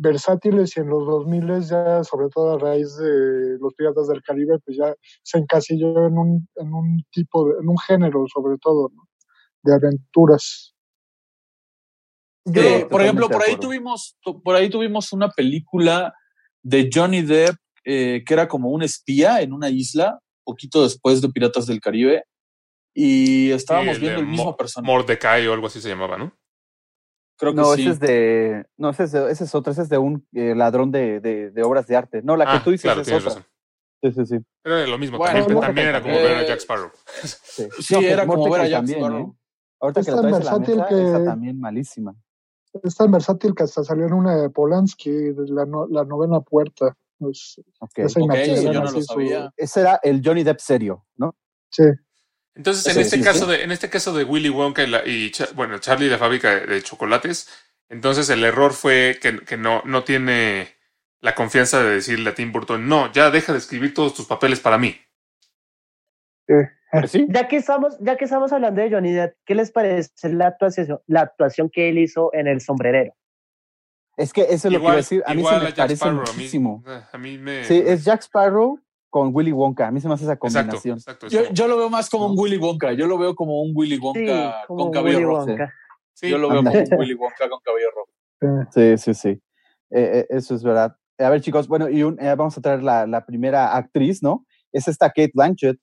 versátiles 0.00 0.76
y 0.76 0.80
en 0.80 0.88
los 0.88 1.04
2000 1.06 1.60
ya, 1.68 2.04
sobre 2.04 2.28
todo 2.28 2.54
a 2.54 2.58
raíz 2.58 2.96
de 2.96 3.58
los 3.60 3.74
Piratas 3.74 4.06
del 4.08 4.22
Caribe, 4.22 4.58
pues 4.64 4.76
ya 4.76 4.94
se 5.22 5.38
encasilló 5.38 6.06
en 6.06 6.16
un, 6.16 6.48
en 6.56 6.72
un 6.72 7.04
tipo, 7.10 7.46
de, 7.48 7.54
en 7.60 7.68
un 7.68 7.78
género 7.78 8.24
sobre 8.32 8.56
todo, 8.58 8.90
¿no? 8.94 9.02
De 9.62 9.74
aventuras. 9.74 10.74
Yo- 12.46 12.62
Eh, 12.62 12.86
por 12.90 13.02
ejemplo, 13.02 13.28
por 13.28 13.42
ahí 13.42 13.56
tuvimos, 13.60 14.16
tu- 14.20 14.42
por 14.42 14.54
ahí 14.54 14.70
tuvimos 14.70 15.12
una 15.12 15.28
película 15.30 16.14
de 16.62 16.88
Johnny 16.92 17.22
Depp 17.22 17.56
eh, 17.84 18.22
que 18.26 18.34
era 18.34 18.48
como 18.48 18.70
un 18.70 18.82
espía 18.82 19.40
en 19.42 19.52
una 19.52 19.68
isla, 19.70 20.18
poquito 20.44 20.82
después 20.82 21.20
de 21.22 21.28
Piratas 21.30 21.66
del 21.66 21.80
Caribe, 21.80 22.24
y 22.94 23.50
estábamos 23.50 23.98
viendo 23.98 24.20
el 24.20 24.26
mismo 24.26 24.44
Mo- 24.46 24.56
personaje. 24.56 24.92
Mordecai 24.92 25.46
o 25.46 25.52
algo 25.54 25.66
así 25.68 25.80
se 25.80 25.88
llamaba, 25.88 26.16
¿no? 26.18 26.32
Creo 27.38 27.52
que 27.52 27.56
No, 27.56 27.72
sí. 27.74 27.82
ese 27.82 27.90
es 27.92 28.00
de. 28.00 28.66
No, 28.76 28.90
ese 28.90 29.04
es, 29.04 29.12
de, 29.12 29.30
ese 29.30 29.44
es 29.44 29.54
otro, 29.54 29.72
ese 29.72 29.82
es 29.82 29.88
de 29.88 29.98
un 29.98 30.26
eh, 30.34 30.54
ladrón 30.56 30.90
de, 30.90 31.20
de, 31.20 31.50
de 31.50 31.62
obras 31.62 31.86
de 31.86 31.96
arte. 31.96 32.20
No, 32.22 32.36
la 32.36 32.44
que 32.44 32.50
Ah, 32.56 32.62
tú 32.64 32.70
dices 32.72 32.82
claro, 32.84 33.00
es 33.02 33.08
otra. 33.08 33.20
razón. 33.26 33.44
Sí, 34.02 34.12
sí, 34.12 34.26
sí. 34.26 34.38
Era 34.64 34.86
lo 34.86 34.98
mismo, 34.98 35.18
Bueno, 35.18 35.38
también, 35.38 35.54
no, 35.54 35.60
también 35.60 35.88
era 35.88 36.02
como 36.02 36.14
eh, 36.14 36.22
ver 36.22 36.36
a 36.36 36.46
Jack 36.46 36.58
Sparrow. 36.60 36.90
Sí, 37.22 37.68
Sí, 37.80 37.94
No, 37.94 38.00
era 38.00 38.26
como 38.26 38.50
ver 38.50 38.60
a 38.62 38.66
Jack 38.68 38.78
también, 38.80 38.98
Sparrow. 38.98 39.18
¿eh? 39.20 39.32
Ahorita 39.80 40.00
Es 40.00 40.06
que 40.06 40.12
la 40.12 40.20
traes 40.20 40.34
a 40.34 40.38
la 40.52 40.58
mesa, 40.58 40.86
que- 40.88 41.02
esa 41.08 41.24
también 41.24 41.60
malísima. 41.60 42.14
Es 42.82 42.94
tan 42.96 43.10
versátil 43.10 43.54
que 43.54 43.62
hasta 43.64 43.82
salió 43.82 44.06
en 44.06 44.12
una 44.12 44.36
de 44.36 44.50
Polanski, 44.50 45.10
de 45.10 45.46
la, 45.48 45.64
no- 45.64 45.86
la 45.88 46.04
novena 46.04 46.40
puerta. 46.40 46.96
Pues, 47.18 47.60
Ok. 47.80 47.90
esa 47.98 48.20
Ok, 48.20 48.24
imagen 48.26 48.50
eso 48.50 48.62
yo 48.72 48.72
no 48.74 48.82
lo 48.82 48.88
su- 48.90 49.02
sabía. 49.02 49.50
Ese 49.56 49.80
era 49.80 49.98
el 50.02 50.22
Johnny 50.24 50.44
Depp 50.44 50.60
serio, 50.60 51.04
¿no? 51.16 51.34
Sí. 51.70 51.84
Entonces, 52.58 52.94
en 52.94 53.00
este 53.00 53.20
caso 53.22 53.46
de, 53.46 53.62
en 53.62 53.70
este 53.72 53.88
caso 53.88 54.12
de 54.12 54.24
Willy 54.24 54.50
Wonka 54.50 54.82
y, 54.82 54.86
la- 54.88 55.06
y 55.06 55.30
Cha- 55.30 55.48
bueno, 55.54 55.78
Charlie 55.78 56.06
y 56.06 56.10
la 56.10 56.18
fábrica 56.18 56.54
de, 56.56 56.66
de 56.66 56.82
chocolates, 56.82 57.48
entonces 57.88 58.28
el 58.28 58.44
error 58.44 58.72
fue 58.74 59.18
que, 59.22 59.38
que 59.46 59.56
no, 59.56 59.80
no 59.86 60.04
tiene 60.04 60.74
la 61.20 61.34
confianza 61.34 61.82
de 61.82 61.90
decirle 61.94 62.28
a 62.30 62.34
Tim 62.34 62.52
Burton, 62.52 62.86
no, 62.88 63.10
ya 63.12 63.30
deja 63.30 63.52
de 63.52 63.58
escribir 63.58 63.94
todos 63.94 64.12
tus 64.14 64.26
papeles 64.26 64.60
para 64.60 64.76
mí. 64.76 64.96
Pues 66.46 67.10
sí. 67.10 67.26
Ya 67.28 67.46
que 67.48 67.56
estamos, 67.56 67.96
ya 68.00 68.16
que 68.16 68.24
estamos 68.24 68.52
hablando 68.52 68.80
de 68.80 68.90
Johnny 68.90 69.12
Depp, 69.12 69.36
¿qué 69.44 69.54
les 69.54 69.70
parece 69.70 70.10
la 70.30 70.46
actuación, 70.48 71.00
la 71.06 71.20
actuación 71.22 71.70
que 71.70 71.88
él 71.90 71.98
hizo 71.98 72.30
en 72.34 72.46
El 72.48 72.60
Sombrerero? 72.60 73.14
Es 74.16 74.32
que 74.32 74.42
eso 74.50 74.66
es 74.68 74.74
lo 74.74 74.78
que 74.80 74.84
iba 74.84 74.92
a 74.92 74.96
decir. 74.96 75.22
A 75.26 75.34
mí 75.34 75.44
se 75.44 75.52
me 75.58 75.60
Jack 75.66 75.76
parece 75.76 75.94
Sparrow, 75.96 76.24
a 76.28 76.32
mí- 76.32 76.48
A 77.12 77.18
mí, 77.18 77.38
me... 77.38 77.64
Sí, 77.64 77.80
es 77.86 78.04
Jack 78.04 78.22
Sparrow 78.22 78.80
con 79.10 79.34
Willy 79.34 79.52
Wonka. 79.52 79.86
A 79.88 79.90
mí 79.90 80.00
se 80.00 80.08
me 80.08 80.14
hace 80.14 80.24
esa 80.24 80.34
Exacto, 80.34 80.54
combinación. 80.58 80.98
exacto. 80.98 81.28
Yo, 81.28 81.40
yo 81.52 81.68
lo 81.68 81.76
veo 81.78 81.90
más 81.90 82.08
como 82.10 82.26
un 82.26 82.38
Willy 82.38 82.58
Wonka. 82.58 82.92
Yo 82.92 83.06
lo 83.06 83.16
veo 83.18 83.34
como 83.34 83.62
un 83.62 83.72
Willy 83.74 83.98
Wonka 83.98 84.60
Sí, 84.62 84.66
con 84.66 84.90
cabello 84.90 85.18
Willy 85.18 85.24
rojo. 85.28 85.46
Wonka. 85.46 85.72
Sí, 86.14 86.28
Yo 86.30 86.38
lo 86.38 86.48
veo 86.48 86.62
como 86.64 86.70
un 86.78 86.98
Willy 86.98 87.14
Wonka 87.14 87.48
con 87.48 87.60
cabello 87.64 87.88
rojo. 87.94 88.66
Sí, 88.72 88.98
sí, 88.98 89.14
sí. 89.14 89.28
Eh, 89.90 90.20
eh, 90.20 90.26
eso 90.30 90.54
es 90.54 90.62
verdad. 90.62 90.96
Eh, 91.18 91.24
a 91.24 91.30
ver, 91.30 91.40
chicos, 91.40 91.66
bueno, 91.68 91.88
y 91.88 92.02
un- 92.02 92.20
eh, 92.20 92.34
vamos 92.36 92.56
a 92.58 92.60
traer 92.60 92.82
la, 92.82 93.06
la 93.06 93.24
primera 93.24 93.74
actriz, 93.76 94.22
¿no? 94.22 94.44
Es 94.72 94.86
esta 94.88 95.08
Kate 95.08 95.32
Blanchett, 95.34 95.78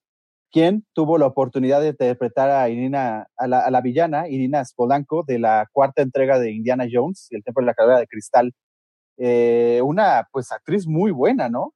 quien 0.52 0.86
tuvo 0.94 1.18
la 1.18 1.26
oportunidad 1.26 1.82
de 1.82 1.90
interpretar 1.90 2.50
a 2.50 2.70
Irina, 2.70 3.28
a 3.36 3.48
la, 3.48 3.60
a 3.62 3.72
la 3.72 3.82
villana, 3.82 4.30
Irina 4.30 4.64
Spolanco, 4.64 5.24
de 5.28 5.40
la 5.40 5.68
cuarta 5.74 6.02
entrega 6.02 6.40
de 6.40 6.52
Indiana 6.52 6.86
Jones, 6.90 7.28
El 7.32 7.44
Templo 7.44 7.62
de 7.62 7.66
la 7.66 7.74
Calavera 7.74 8.00
de 8.00 8.08
Cristal. 8.08 8.54
Eh, 9.18 9.82
una, 9.84 10.28
pues, 10.32 10.52
actriz 10.52 10.88
muy 10.88 11.12
buena, 11.12 11.50
¿no? 11.50 11.74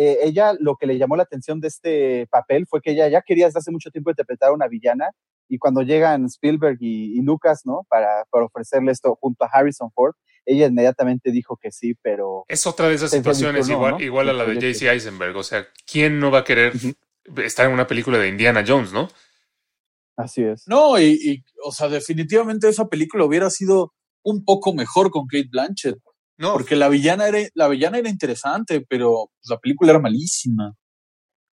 Eh, 0.00 0.20
ella, 0.22 0.54
lo 0.60 0.76
que 0.76 0.86
le 0.86 0.96
llamó 0.96 1.16
la 1.16 1.24
atención 1.24 1.58
de 1.58 1.66
este 1.66 2.28
papel 2.30 2.68
fue 2.68 2.80
que 2.80 2.92
ella 2.92 3.08
ya 3.08 3.20
quería 3.20 3.46
desde 3.46 3.58
hace 3.58 3.72
mucho 3.72 3.90
tiempo 3.90 4.10
interpretar 4.10 4.50
a 4.50 4.52
una 4.52 4.68
villana, 4.68 5.10
y 5.48 5.58
cuando 5.58 5.82
llegan 5.82 6.26
Spielberg 6.26 6.76
y, 6.78 7.18
y 7.18 7.22
Lucas, 7.22 7.62
¿no? 7.64 7.84
Para, 7.88 8.24
para 8.30 8.44
ofrecerle 8.44 8.92
esto 8.92 9.18
junto 9.20 9.44
a 9.44 9.48
Harrison 9.48 9.90
Ford, 9.90 10.14
ella 10.46 10.66
inmediatamente 10.66 11.32
dijo 11.32 11.58
que 11.60 11.72
sí, 11.72 11.94
pero 12.00 12.44
Es 12.46 12.64
otra 12.64 12.88
de 12.88 12.94
esas 12.94 13.10
situaciones 13.10 13.68
igual, 13.68 13.94
¿no? 13.94 14.00
igual 14.00 14.28
a 14.28 14.32
la 14.34 14.44
de. 14.44 14.54
JC 14.54 14.82
Eisenberg. 14.82 15.36
O 15.36 15.42
sea, 15.42 15.66
¿quién 15.84 16.20
no 16.20 16.30
va 16.30 16.40
a 16.40 16.44
querer 16.44 16.74
estar 17.38 17.66
en 17.66 17.72
una 17.72 17.88
película 17.88 18.18
de 18.18 18.28
Indiana 18.28 18.64
Jones, 18.64 18.92
no? 18.92 19.08
así 20.16 20.42
es. 20.42 20.62
No, 20.68 20.98
y, 20.98 21.18
y, 21.22 21.44
o 21.64 21.72
sea, 21.72 21.88
definitivamente 21.88 22.68
esa 22.68 22.88
película 22.88 23.24
hubiera 23.24 23.50
sido 23.50 23.94
un 24.24 24.44
poco 24.44 24.74
mejor 24.74 25.10
con 25.10 25.26
Kate 25.26 25.48
Blanchett. 25.50 25.98
No, 26.38 26.52
Porque 26.52 26.76
la 26.76 26.88
villana 26.88 27.26
era, 27.26 27.38
la 27.54 27.68
villana 27.68 27.98
era 27.98 28.08
interesante, 28.08 28.80
pero 28.88 29.30
pues, 29.34 29.50
la 29.50 29.58
película 29.58 29.90
era 29.90 29.98
malísima. 29.98 30.74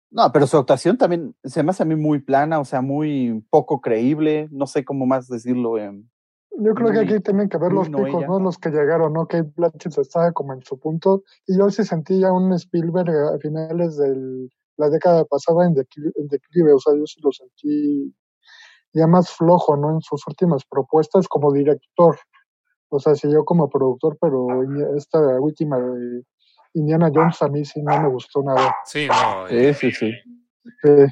No, 0.09 0.29
pero 0.34 0.47
su 0.47 0.57
actuación 0.57 0.97
también 0.97 1.36
se 1.43 1.63
me 1.63 1.69
hace 1.69 1.84
a 1.84 1.86
mí 1.86 1.95
muy 1.95 2.19
plana, 2.19 2.59
o 2.59 2.65
sea, 2.65 2.82
muy 2.82 3.45
poco 3.49 3.79
creíble, 3.79 4.49
no 4.51 4.67
sé 4.67 4.84
cómo 4.84 5.05
más 5.05 5.27
decirlo. 5.27 5.77
em. 5.77 6.09
Yo 6.57 6.73
creo 6.73 6.91
que 6.91 6.99
aquí 6.99 7.19
tienen 7.21 7.47
que 7.47 7.57
ver 7.57 7.71
los 7.71 7.89
no 7.89 7.99
picos, 7.99 8.21
ella. 8.21 8.27
¿no? 8.27 8.39
Los 8.39 8.57
que 8.57 8.71
llegaron, 8.71 9.13
¿no? 9.13 9.25
Kate 9.25 9.53
Blanchett 9.55 9.97
estaba 9.97 10.34
como 10.34 10.53
en 10.53 10.61
su 10.63 10.77
punto. 10.77 11.23
Y 11.47 11.57
yo 11.57 11.69
sí 11.69 11.86
sentí 11.86 12.19
ya 12.19 12.34
un 12.34 12.51
Spielberg 12.53 13.09
a 13.09 13.39
finales 13.39 13.95
de 13.97 14.49
la 14.77 14.89
década 14.89 15.23
pasada 15.25 15.65
en 15.65 15.75
declive, 15.75 16.11
en 16.15 16.27
declive. 16.27 16.73
O 16.73 16.79
sea, 16.79 16.93
yo 16.93 17.05
sí 17.05 17.21
lo 17.23 17.32
sentí 17.32 18.13
ya 18.93 19.07
más 19.07 19.29
flojo, 19.29 19.77
¿no? 19.77 19.91
En 19.91 20.01
sus 20.01 20.27
últimas 20.27 20.65
propuestas 20.65 21.27
como 21.29 21.53
director. 21.53 22.17
O 22.93 22.99
sea, 22.99 23.15
sí 23.15 23.27
yo 23.31 23.43
como 23.45 23.69
productor, 23.69 24.17
pero 24.19 24.47
esta 24.97 25.19
última 25.39 25.77
de 25.79 26.23
Indiana 26.73 27.09
Jones 27.13 27.41
a 27.41 27.47
mí 27.47 27.63
sí 27.65 27.81
no 27.81 28.01
me 28.01 28.09
gustó 28.09 28.43
nada. 28.43 28.75
sí, 28.85 29.07
no. 29.07 29.47
eh, 29.47 29.73
Sí, 29.73 29.91
sí, 29.91 30.11
sí. 30.11 30.87
Eh, 30.87 31.07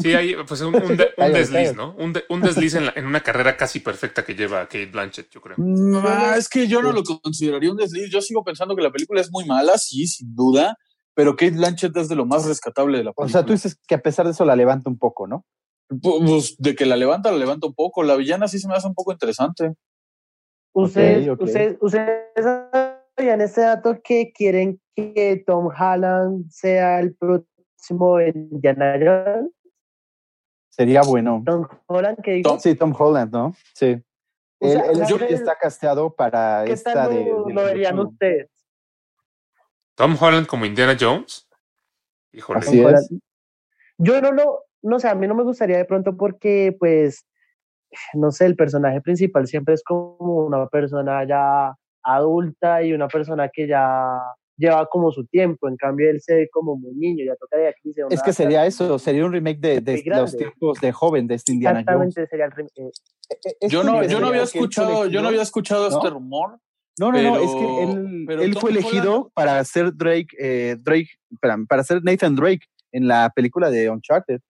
Sí, 0.00 0.14
hay 0.14 0.34
pues 0.48 0.62
un, 0.62 0.74
un 0.74 0.96
de- 0.96 1.04
un 1.04 1.10
Cállate, 1.16 1.38
desliz. 1.40 1.74
¿no? 1.76 1.94
Un, 1.98 2.14
de- 2.14 2.24
un 2.30 2.40
desliz 2.40 2.74
en, 2.74 2.86
la- 2.86 2.92
en 2.96 3.04
una 3.04 3.20
carrera 3.20 3.54
casi 3.58 3.80
perfecta 3.80 4.24
que 4.24 4.34
lleva 4.34 4.62
Kate 4.62 4.86
Blanchett, 4.86 5.28
yo 5.30 5.42
creo. 5.42 5.56
Ah, 6.02 6.36
es 6.38 6.48
que 6.48 6.66
yo 6.66 6.80
no 6.80 6.92
lo 6.92 7.02
consideraría 7.22 7.70
un 7.70 7.76
desliz. 7.76 8.10
Yo 8.10 8.22
sigo 8.22 8.42
pensando 8.42 8.74
que 8.74 8.82
la 8.82 8.90
película 8.90 9.20
es 9.20 9.30
muy 9.30 9.44
mala, 9.44 9.76
sí, 9.76 10.06
sin 10.06 10.34
duda, 10.34 10.78
pero 11.14 11.32
Kate 11.36 11.50
Blanchett 11.52 11.94
es 11.98 12.08
de 12.08 12.14
lo 12.16 12.24
más 12.24 12.46
rescatable 12.46 12.96
de 12.98 13.04
la 13.04 13.10
O 13.10 13.14
película. 13.14 13.40
sea, 13.40 13.46
tú 13.46 13.52
dices 13.52 13.78
que 13.86 13.94
a 13.94 14.00
pesar 14.00 14.24
de 14.24 14.32
eso 14.32 14.46
la 14.46 14.56
levanta 14.56 14.88
un 14.88 14.98
poco, 14.98 15.26
¿no? 15.26 15.44
Pues 16.00 16.56
de 16.58 16.74
que 16.74 16.86
la 16.86 16.96
levanta, 16.96 17.30
la 17.30 17.36
levanta 17.36 17.66
un 17.66 17.74
poco. 17.74 18.02
La 18.02 18.16
villana 18.16 18.48
sí 18.48 18.58
se 18.58 18.68
me 18.68 18.74
hace 18.74 18.88
un 18.88 18.94
poco 18.94 19.12
interesante. 19.12 19.74
Ustedes, 20.74 21.28
ok. 21.28 21.42
ustedes, 21.42 21.76
ustedes 21.80 22.18
sabían 23.16 23.40
este 23.40 23.60
dato 23.60 24.00
que 24.02 24.32
quieren 24.32 24.80
que 24.96 25.42
Tom 25.46 25.68
Holland 25.68 26.48
sea 26.50 27.00
el 27.00 27.14
próximo 27.14 28.20
Indiana 28.20 28.94
Jones. 28.98 29.50
Sería 30.70 31.02
bueno. 31.02 31.42
Tom 31.44 31.66
Holland, 31.86 32.18
que 32.22 32.32
digo, 32.32 32.50
Tom- 32.50 32.58
Sí, 32.60 32.74
Tom 32.74 32.94
Holland, 32.98 33.30
¿no? 33.32 33.54
Sí. 33.74 34.02
O 34.60 34.66
Él, 34.66 34.72
sea, 34.72 34.90
él 34.92 35.06
yo- 35.08 35.16
está 35.26 35.56
casteado 35.56 36.14
para 36.14 36.62
¿qué 36.64 36.72
esta 36.72 36.94
tal 36.94 37.10
de, 37.14 37.24
lo, 37.26 37.44
de- 37.44 37.52
lo 37.54 37.64
verían 37.64 37.96
de- 37.96 38.02
ustedes? 38.02 38.50
Tom 39.94 40.16
Holland 40.18 40.46
como 40.46 40.64
Indiana 40.64 40.96
Jones. 40.98 41.46
Híjole. 42.32 42.60
Así 42.60 42.80
es. 42.82 43.10
Yo 43.98 44.22
no 44.22 44.32
lo, 44.32 44.64
no 44.80 44.98
sé, 44.98 45.08
a 45.08 45.14
mí 45.14 45.26
no 45.28 45.34
me 45.34 45.42
gustaría 45.42 45.76
de 45.76 45.84
pronto 45.84 46.16
porque, 46.16 46.74
pues, 46.78 47.26
no 48.14 48.30
sé, 48.30 48.46
el 48.46 48.56
personaje 48.56 49.00
principal 49.00 49.46
siempre 49.46 49.74
es 49.74 49.82
como 49.82 50.46
una 50.46 50.66
persona 50.68 51.26
ya 51.26 51.74
adulta 52.02 52.82
y 52.82 52.92
una 52.92 53.08
persona 53.08 53.48
que 53.48 53.66
ya 53.66 54.18
lleva 54.56 54.86
como 54.86 55.10
su 55.10 55.26
tiempo, 55.26 55.68
en 55.68 55.76
cambio 55.76 56.10
él 56.10 56.20
se 56.20 56.34
ve 56.34 56.48
como 56.50 56.76
muy 56.76 56.94
niño, 56.94 57.24
ya 57.24 57.34
tocaría 57.36 57.72
que 57.72 57.90
una 58.04 58.14
Es 58.14 58.22
que 58.22 58.32
sería 58.32 58.66
eso, 58.66 58.98
sería 58.98 59.24
un 59.24 59.32
remake 59.32 59.58
de, 59.58 60.02
los 60.06 60.36
tiempos 60.36 60.80
de 60.80 60.92
joven 60.92 61.26
de 61.26 61.34
este 61.36 61.52
Indiana 61.52 61.82
Jones. 61.86 62.16
Exactamente, 62.16 62.26
sería 62.28 62.44
el 62.46 62.52
rem- 62.52 62.70
eh, 62.76 62.90
Es 63.60 63.72
Yo 63.72 63.82
no, 63.82 64.04
yo 64.04 64.20
no 64.20 64.28
había 64.28 64.42
escuchado, 64.42 65.06
yo 65.06 65.22
no 65.22 65.28
había 65.28 65.42
escuchado 65.42 65.88
¿no? 65.88 65.96
este 65.96 66.10
rumor. 66.10 66.58
No, 66.98 67.10
no, 67.10 67.22
no, 67.22 67.38
es 67.38 67.50
que 67.54 67.82
él, 67.82 68.24
pero 68.26 68.42
él 68.42 68.54
fue 68.58 68.70
elegido 68.70 69.32
para 69.34 69.58
hacer 69.58 69.96
Drake, 69.96 70.28
eh, 70.38 70.76
Drake, 70.78 71.08
para 71.40 71.80
hacer 71.80 72.04
Nathan 72.04 72.36
Drake 72.36 72.66
en 72.92 73.08
la 73.08 73.30
película 73.34 73.70
de 73.70 73.88
Uncharted, 73.88 74.40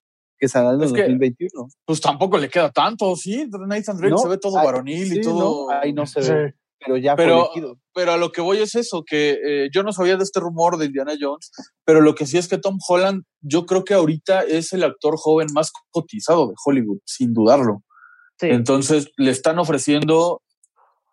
que 0.42 0.48
saldrá 0.48 0.74
en 0.74 0.80
el 0.80 0.86
Es 0.86 0.92
que- 0.92 1.02
2021. 1.02 1.68
Pues 1.84 2.00
tampoco 2.00 2.36
le 2.36 2.48
queda 2.50 2.68
tanto, 2.72 3.14
¿sí? 3.14 3.46
Nathan 3.48 3.96
Drake 3.96 4.10
No, 4.10 4.18
se 4.18 4.26
ve 4.28 4.38
todo 4.38 4.54
varonil 4.54 5.08
Sí, 5.08 5.18
y 5.18 5.20
todo. 5.22 5.68
¿no? 5.70 5.78
Ahí 5.78 5.92
no 5.92 6.04
se 6.04 6.20
Sí. 6.20 6.32
ve, 6.32 6.54
pero 6.80 6.96
ya 6.96 7.14
fue 7.14 7.24
Pero, 7.26 7.44
elegido. 7.44 7.78
pero 7.94 8.10
a 8.12 8.16
lo 8.16 8.32
que 8.32 8.40
voy 8.40 8.58
es 8.58 8.74
eso, 8.74 9.04
que 9.06 9.38
eh, 9.46 9.68
yo 9.72 9.84
no 9.84 9.92
sabía 9.92 10.16
de 10.16 10.24
este 10.24 10.40
rumor 10.40 10.78
de 10.78 10.86
Indiana 10.86 11.12
Jones, 11.18 11.52
pero 11.84 12.00
lo 12.00 12.16
que 12.16 12.26
sí 12.26 12.38
es 12.38 12.48
que 12.48 12.58
Tom 12.58 12.76
Holland, 12.88 13.22
yo 13.40 13.66
creo 13.66 13.84
que 13.84 13.94
ahorita 13.94 14.40
es 14.40 14.72
el 14.72 14.82
actor 14.82 15.14
joven 15.16 15.46
más 15.54 15.70
cotizado 15.90 16.48
de 16.48 16.54
Hollywood, 16.66 16.98
sin 17.04 17.32
dudarlo. 17.34 17.84
sí. 18.40 18.48
Entonces 18.48 19.12
le 19.16 19.30
están 19.30 19.60
ofreciendo 19.60 20.42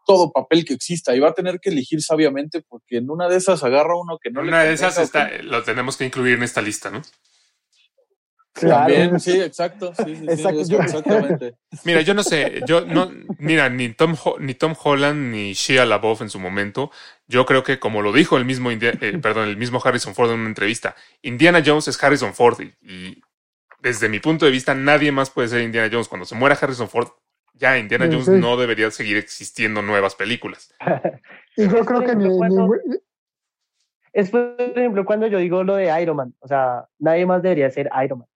todo 0.08 0.32
papel 0.32 0.66
que 0.66 0.74
exista 0.74 1.16
y 1.16 1.20
va 1.20 1.30
a 1.30 1.34
tener 1.36 1.60
que 1.60 1.70
elegir 1.70 2.02
sabiamente 2.02 2.64
porque 2.68 2.98
en 2.98 3.12
una 3.12 3.30
de 3.30 3.36
esas 3.38 3.64
agarra 3.64 3.96
uno 3.96 4.18
que 4.20 4.32
no 4.32 4.42
le 4.42 4.48
Una 4.48 4.64
de 4.64 4.74
esas 4.74 4.98
está, 4.98 5.30
que- 5.30 5.44
lo 5.44 5.62
tenemos 5.62 5.98
que 5.98 6.06
incluir 6.06 6.34
en 6.38 6.42
esta 6.44 6.64
lista, 6.64 6.90
¿no? 6.90 7.04
Claro. 8.54 8.94
También, 8.94 9.20
sí, 9.20 9.40
exacto. 9.42 9.94
Sí, 9.96 10.16
sí, 10.16 10.26
sí, 10.26 10.32
Exacto, 10.32 10.82
exactamente. 10.82 11.56
Mira, 11.86 12.02
yo 12.02 12.14
no 12.14 12.24
sé, 12.24 12.62
yo 12.68 12.82
no, 12.86 13.12
mira, 13.38 13.70
ni 13.70 13.90
Tom, 13.94 14.16
ni 14.40 14.54
Tom 14.54 14.74
Holland 14.84 15.32
ni 15.32 15.54
Shia 15.54 15.86
LaBeouf 15.86 16.22
en 16.22 16.30
su 16.30 16.40
momento, 16.40 16.92
yo 17.28 17.46
creo 17.46 17.64
que 17.64 17.80
como 17.80 18.02
lo 18.02 18.12
dijo 18.12 18.38
el 18.38 18.46
mismo, 18.46 18.72
India- 18.72 18.94
eh, 19.02 19.18
perdón, 19.22 19.48
el 19.48 19.58
mismo 19.58 19.80
Harrison 19.84 20.16
Ford 20.16 20.32
en 20.32 20.40
una 20.40 20.50
entrevista, 20.50 20.96
Indiana 21.22 21.62
Jones 21.66 21.88
es 21.88 22.04
Harrison 22.04 22.34
Ford 22.34 22.60
y, 22.62 22.74
y 22.82 23.22
desde 23.82 24.10
mi 24.10 24.20
punto 24.20 24.46
de 24.46 24.52
vista 24.52 24.74
nadie 24.76 25.12
más 25.12 25.30
puede 25.30 25.48
ser 25.48 25.62
Indiana 25.62 25.88
Jones. 25.92 26.08
Cuando 26.10 26.26
se 26.26 26.36
muera 26.36 26.58
Harrison 26.60 26.90
Ford, 26.90 27.08
ya 27.54 27.78
Indiana 27.78 28.06
Sí, 28.08 28.12
Jones 28.12 28.26
sí. 28.26 28.32
no 28.34 28.58
debería 28.58 28.90
seguir 28.92 29.18
existiendo 29.18 29.82
nuevas 29.82 30.16
películas. 30.16 30.74
Y 31.58 31.64
yo 31.68 31.84
creo 31.86 32.06
que 32.06 32.16
ni, 32.16 32.28
ni- 32.30 32.38
Cuando- 32.38 32.72
Es 34.14 34.30
por 34.32 34.56
ejemplo 34.60 35.06
cuando 35.06 35.28
yo 35.28 35.38
digo 35.40 35.64
lo 35.64 35.76
de 35.76 36.02
Iron 36.02 36.16
Man, 36.18 36.34
o 36.40 36.48
sea, 36.48 36.88
nadie 37.00 37.26
más 37.26 37.42
debería 37.44 37.70
ser 37.70 37.90
Iron 38.04 38.20
Man. 38.20 38.28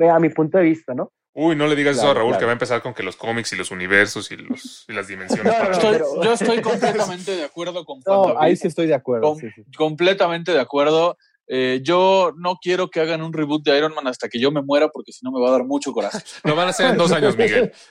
A 0.00 0.18
mi 0.18 0.28
punto 0.30 0.58
de 0.58 0.64
vista, 0.64 0.94
¿no? 0.94 1.12
Uy, 1.34 1.54
no 1.54 1.66
le 1.68 1.76
digas 1.76 1.96
eso 1.96 2.10
a 2.10 2.14
Raúl, 2.14 2.30
claro. 2.30 2.40
que 2.40 2.44
va 2.46 2.50
a 2.50 2.54
empezar 2.54 2.82
con 2.82 2.94
que 2.94 3.02
los 3.04 3.14
cómics 3.16 3.52
y 3.52 3.56
los 3.56 3.70
universos 3.70 4.30
y, 4.32 4.36
los, 4.36 4.84
y 4.88 4.92
las 4.92 5.06
dimensiones. 5.06 5.44
No, 5.44 5.52
no, 5.58 5.64
no, 5.64 5.70
Estoy- 5.72 5.92
pero- 5.92 6.22
yo 6.24 6.32
estoy 6.32 6.60
completamente 6.62 7.30
de 7.36 7.44
acuerdo 7.44 7.84
con 7.84 8.00
Juan 8.00 8.16
No, 8.16 8.22
David. 8.28 8.38
ahí 8.40 8.56
sí 8.56 8.66
estoy 8.66 8.86
de 8.88 8.94
acuerdo. 8.94 9.28
Com- 9.28 9.38
sí, 9.38 9.48
sí. 9.54 9.62
completamente 9.76 10.52
de 10.52 10.60
acuerdo. 10.60 11.16
Eh, 11.50 11.80
yo 11.82 12.32
no 12.36 12.56
quiero 12.60 12.90
que 12.90 13.00
hagan 13.00 13.22
un 13.22 13.32
reboot 13.32 13.64
de 13.64 13.76
Iron 13.78 13.94
Man 13.94 14.06
hasta 14.06 14.28
que 14.28 14.38
yo 14.38 14.52
me 14.52 14.60
muera, 14.60 14.90
porque 14.90 15.12
si 15.12 15.24
no 15.24 15.32
me 15.32 15.40
va 15.40 15.48
a 15.48 15.52
dar 15.52 15.64
mucho 15.64 15.92
coraje. 15.92 16.18
Lo 16.44 16.54
van 16.54 16.66
a 16.66 16.70
hacer 16.70 16.90
en 16.90 16.98
dos 16.98 17.10
años, 17.12 17.36
Miguel. 17.36 17.72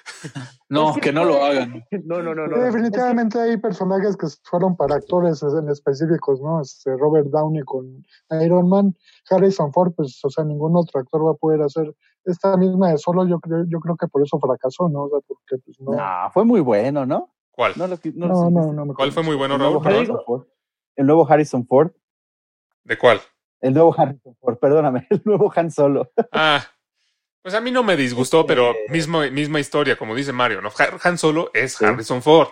No, 0.69 0.91
Es 0.91 0.97
que 0.97 1.13
no 1.13 1.23
lo 1.23 1.45
hagan. 1.45 1.85
No, 2.03 2.21
no, 2.21 2.35
no, 2.35 2.45
no. 2.45 2.57
definitivamente 2.57 3.39
hay 3.39 3.55
personajes 3.55 4.17
que 4.17 4.27
fueron 4.43 4.75
para 4.75 4.95
actores 4.95 5.41
en 5.41 5.69
específicos, 5.69 6.41
¿no? 6.41 6.61
Este, 6.61 6.93
Robert 6.97 7.27
Downey 7.27 7.61
con 7.63 8.05
Iron 8.41 8.67
Man, 8.67 8.93
Harrison 9.29 9.71
Ford, 9.71 9.93
pues, 9.95 10.19
o 10.25 10.29
sea, 10.29 10.43
ningún 10.43 10.75
otro 10.75 10.99
actor 10.99 11.25
va 11.25 11.31
a 11.31 11.35
poder 11.35 11.61
hacer 11.61 11.95
esta 12.25 12.57
misma 12.57 12.91
de 12.91 12.97
solo. 12.97 13.25
Yo 13.25 13.39
creo, 13.39 13.63
yo 13.69 13.79
creo 13.79 13.95
que 13.95 14.07
por 14.07 14.21
eso 14.23 14.37
fracasó, 14.39 14.89
¿no? 14.89 15.03
O 15.03 15.09
sea, 15.09 15.19
porque 15.25 15.55
pues 15.63 15.79
no. 15.79 15.93
No, 15.93 16.31
fue 16.33 16.43
muy 16.43 16.59
bueno, 16.59 17.05
¿no? 17.05 17.33
¿Cuál? 17.49 17.71
No, 17.77 17.87
lo, 17.87 17.95
no, 17.95 18.27
lo 18.27 18.33
No, 18.33 18.49
no, 18.49 18.73
no 18.73 18.85
me 18.87 18.93
¿Cuál 18.93 19.13
fue 19.13 19.23
muy 19.23 19.37
bueno, 19.37 19.57
Raúl? 19.57 19.81
El 20.97 21.05
nuevo 21.05 21.25
Harrison 21.29 21.65
Ford. 21.65 21.91
¿De 22.83 22.97
cuál? 22.97 23.21
El 23.61 23.73
nuevo 23.73 23.93
Harrison 23.97 24.35
Ford, 24.39 24.57
perdóname, 24.57 25.07
el 25.09 25.21
nuevo 25.25 25.51
Han 25.55 25.71
Solo. 25.71 26.11
Ah, 26.31 26.65
pues 27.41 27.55
a 27.55 27.61
mí 27.61 27.71
no 27.71 27.83
me 27.83 27.95
disgustó, 27.95 28.45
pero 28.45 28.71
Este- 28.71 28.91
mismo, 28.91 29.21
misma 29.31 29.59
historia, 29.59 29.95
como 29.95 30.15
dice 30.15 30.31
Mario, 30.33 30.61
¿no? 30.61 30.69
Ha- 30.69 30.97
Han 31.07 31.17
Solo 31.17 31.49
es 31.53 31.73
Sí. 31.73 31.85
Harrison 31.85 32.21
Ford. 32.21 32.49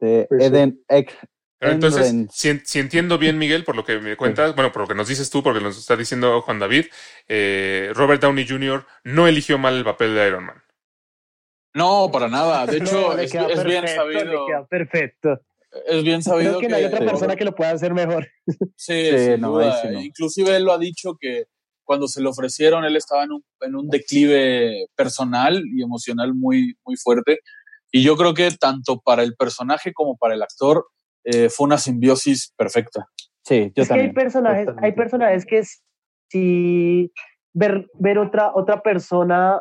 De. 0.00 0.26
Eden 0.40 0.82
Eck. 0.88 1.16
Pero 1.58 1.72
entonces, 1.74 2.12
si, 2.32 2.48
en- 2.48 2.66
si 2.66 2.80
entiendo 2.80 3.18
bien, 3.18 3.38
Miguel, 3.38 3.62
por 3.64 3.76
lo 3.76 3.84
que 3.84 4.00
me 4.00 4.16
cuentas, 4.16 4.52
bueno, 4.56 4.72
por 4.72 4.82
lo 4.82 4.88
que 4.88 4.96
nos 4.96 5.06
dices 5.06 5.30
tú, 5.30 5.44
porque 5.44 5.60
nos 5.60 5.78
está 5.78 5.94
diciendo 5.96 6.42
Juan 6.42 6.58
David, 6.58 6.86
eh, 7.28 7.92
Robert 7.94 8.20
Downey 8.20 8.46
Jr. 8.48 8.84
no 9.04 9.28
eligió 9.28 9.58
mal 9.58 9.76
el 9.76 9.84
papel 9.84 10.12
de 10.16 10.26
Iron 10.26 10.44
Man. 10.44 10.60
No, 11.74 12.10
para 12.12 12.26
nada. 12.28 12.66
De 12.66 12.76
hecho, 12.78 13.12
No, 13.14 13.18
es, 13.18 13.32
es 13.32 13.64
bien 13.64 13.86
sabido. 13.86 14.44
perfecto. 14.68 15.40
Es 15.86 16.04
bien 16.04 16.22
sabido 16.22 16.58
Creo 16.58 16.60
que 16.60 16.68
no 16.68 16.76
hay 16.76 16.84
otra 16.84 16.98
Sí. 17.00 17.04
persona 17.06 17.36
que 17.36 17.44
lo 17.44 17.54
pueda 17.54 17.70
hacer 17.70 17.94
mejor. 17.94 18.28
Sí, 18.76 19.10
Sí, 19.10 19.18
sin 19.18 19.40
no, 19.40 19.52
duda. 19.52 19.80
sí 19.82 19.88
no. 19.90 20.00
Inclusive 20.02 20.56
él 20.56 20.64
lo 20.64 20.72
ha 20.72 20.78
dicho 20.78 21.16
que 21.18 21.44
cuando 21.84 22.06
se 22.08 22.20
lo 22.22 22.30
ofrecieron, 22.30 22.84
él 22.84 22.96
estaba 22.96 23.24
en 23.24 23.32
un, 23.32 23.44
en 23.60 23.74
un 23.74 23.88
declive 23.88 24.86
personal 24.94 25.62
y 25.66 25.82
emocional 25.82 26.34
muy, 26.34 26.74
muy 26.84 26.96
fuerte. 26.96 27.40
Y 27.90 28.02
yo 28.02 28.16
creo 28.16 28.34
que 28.34 28.50
tanto 28.52 29.00
para 29.00 29.22
el 29.22 29.34
personaje 29.34 29.92
como 29.92 30.16
para 30.16 30.34
el 30.34 30.42
actor 30.42 30.86
eh, 31.24 31.48
fue 31.48 31.66
una 31.66 31.78
simbiosis 31.78 32.52
perfecta. 32.56 33.06
Sí, 33.44 33.72
yo 33.74 33.82
es 33.82 33.88
que 33.88 33.94
hay 33.94 34.00
también. 34.00 34.14
personajes, 34.14 34.68
hay 34.80 34.92
personajes 34.92 35.44
que 35.46 35.62
si 36.30 37.12
ver, 37.52 37.86
ver 37.94 38.18
otra, 38.18 38.52
otra 38.54 38.82
persona 38.82 39.60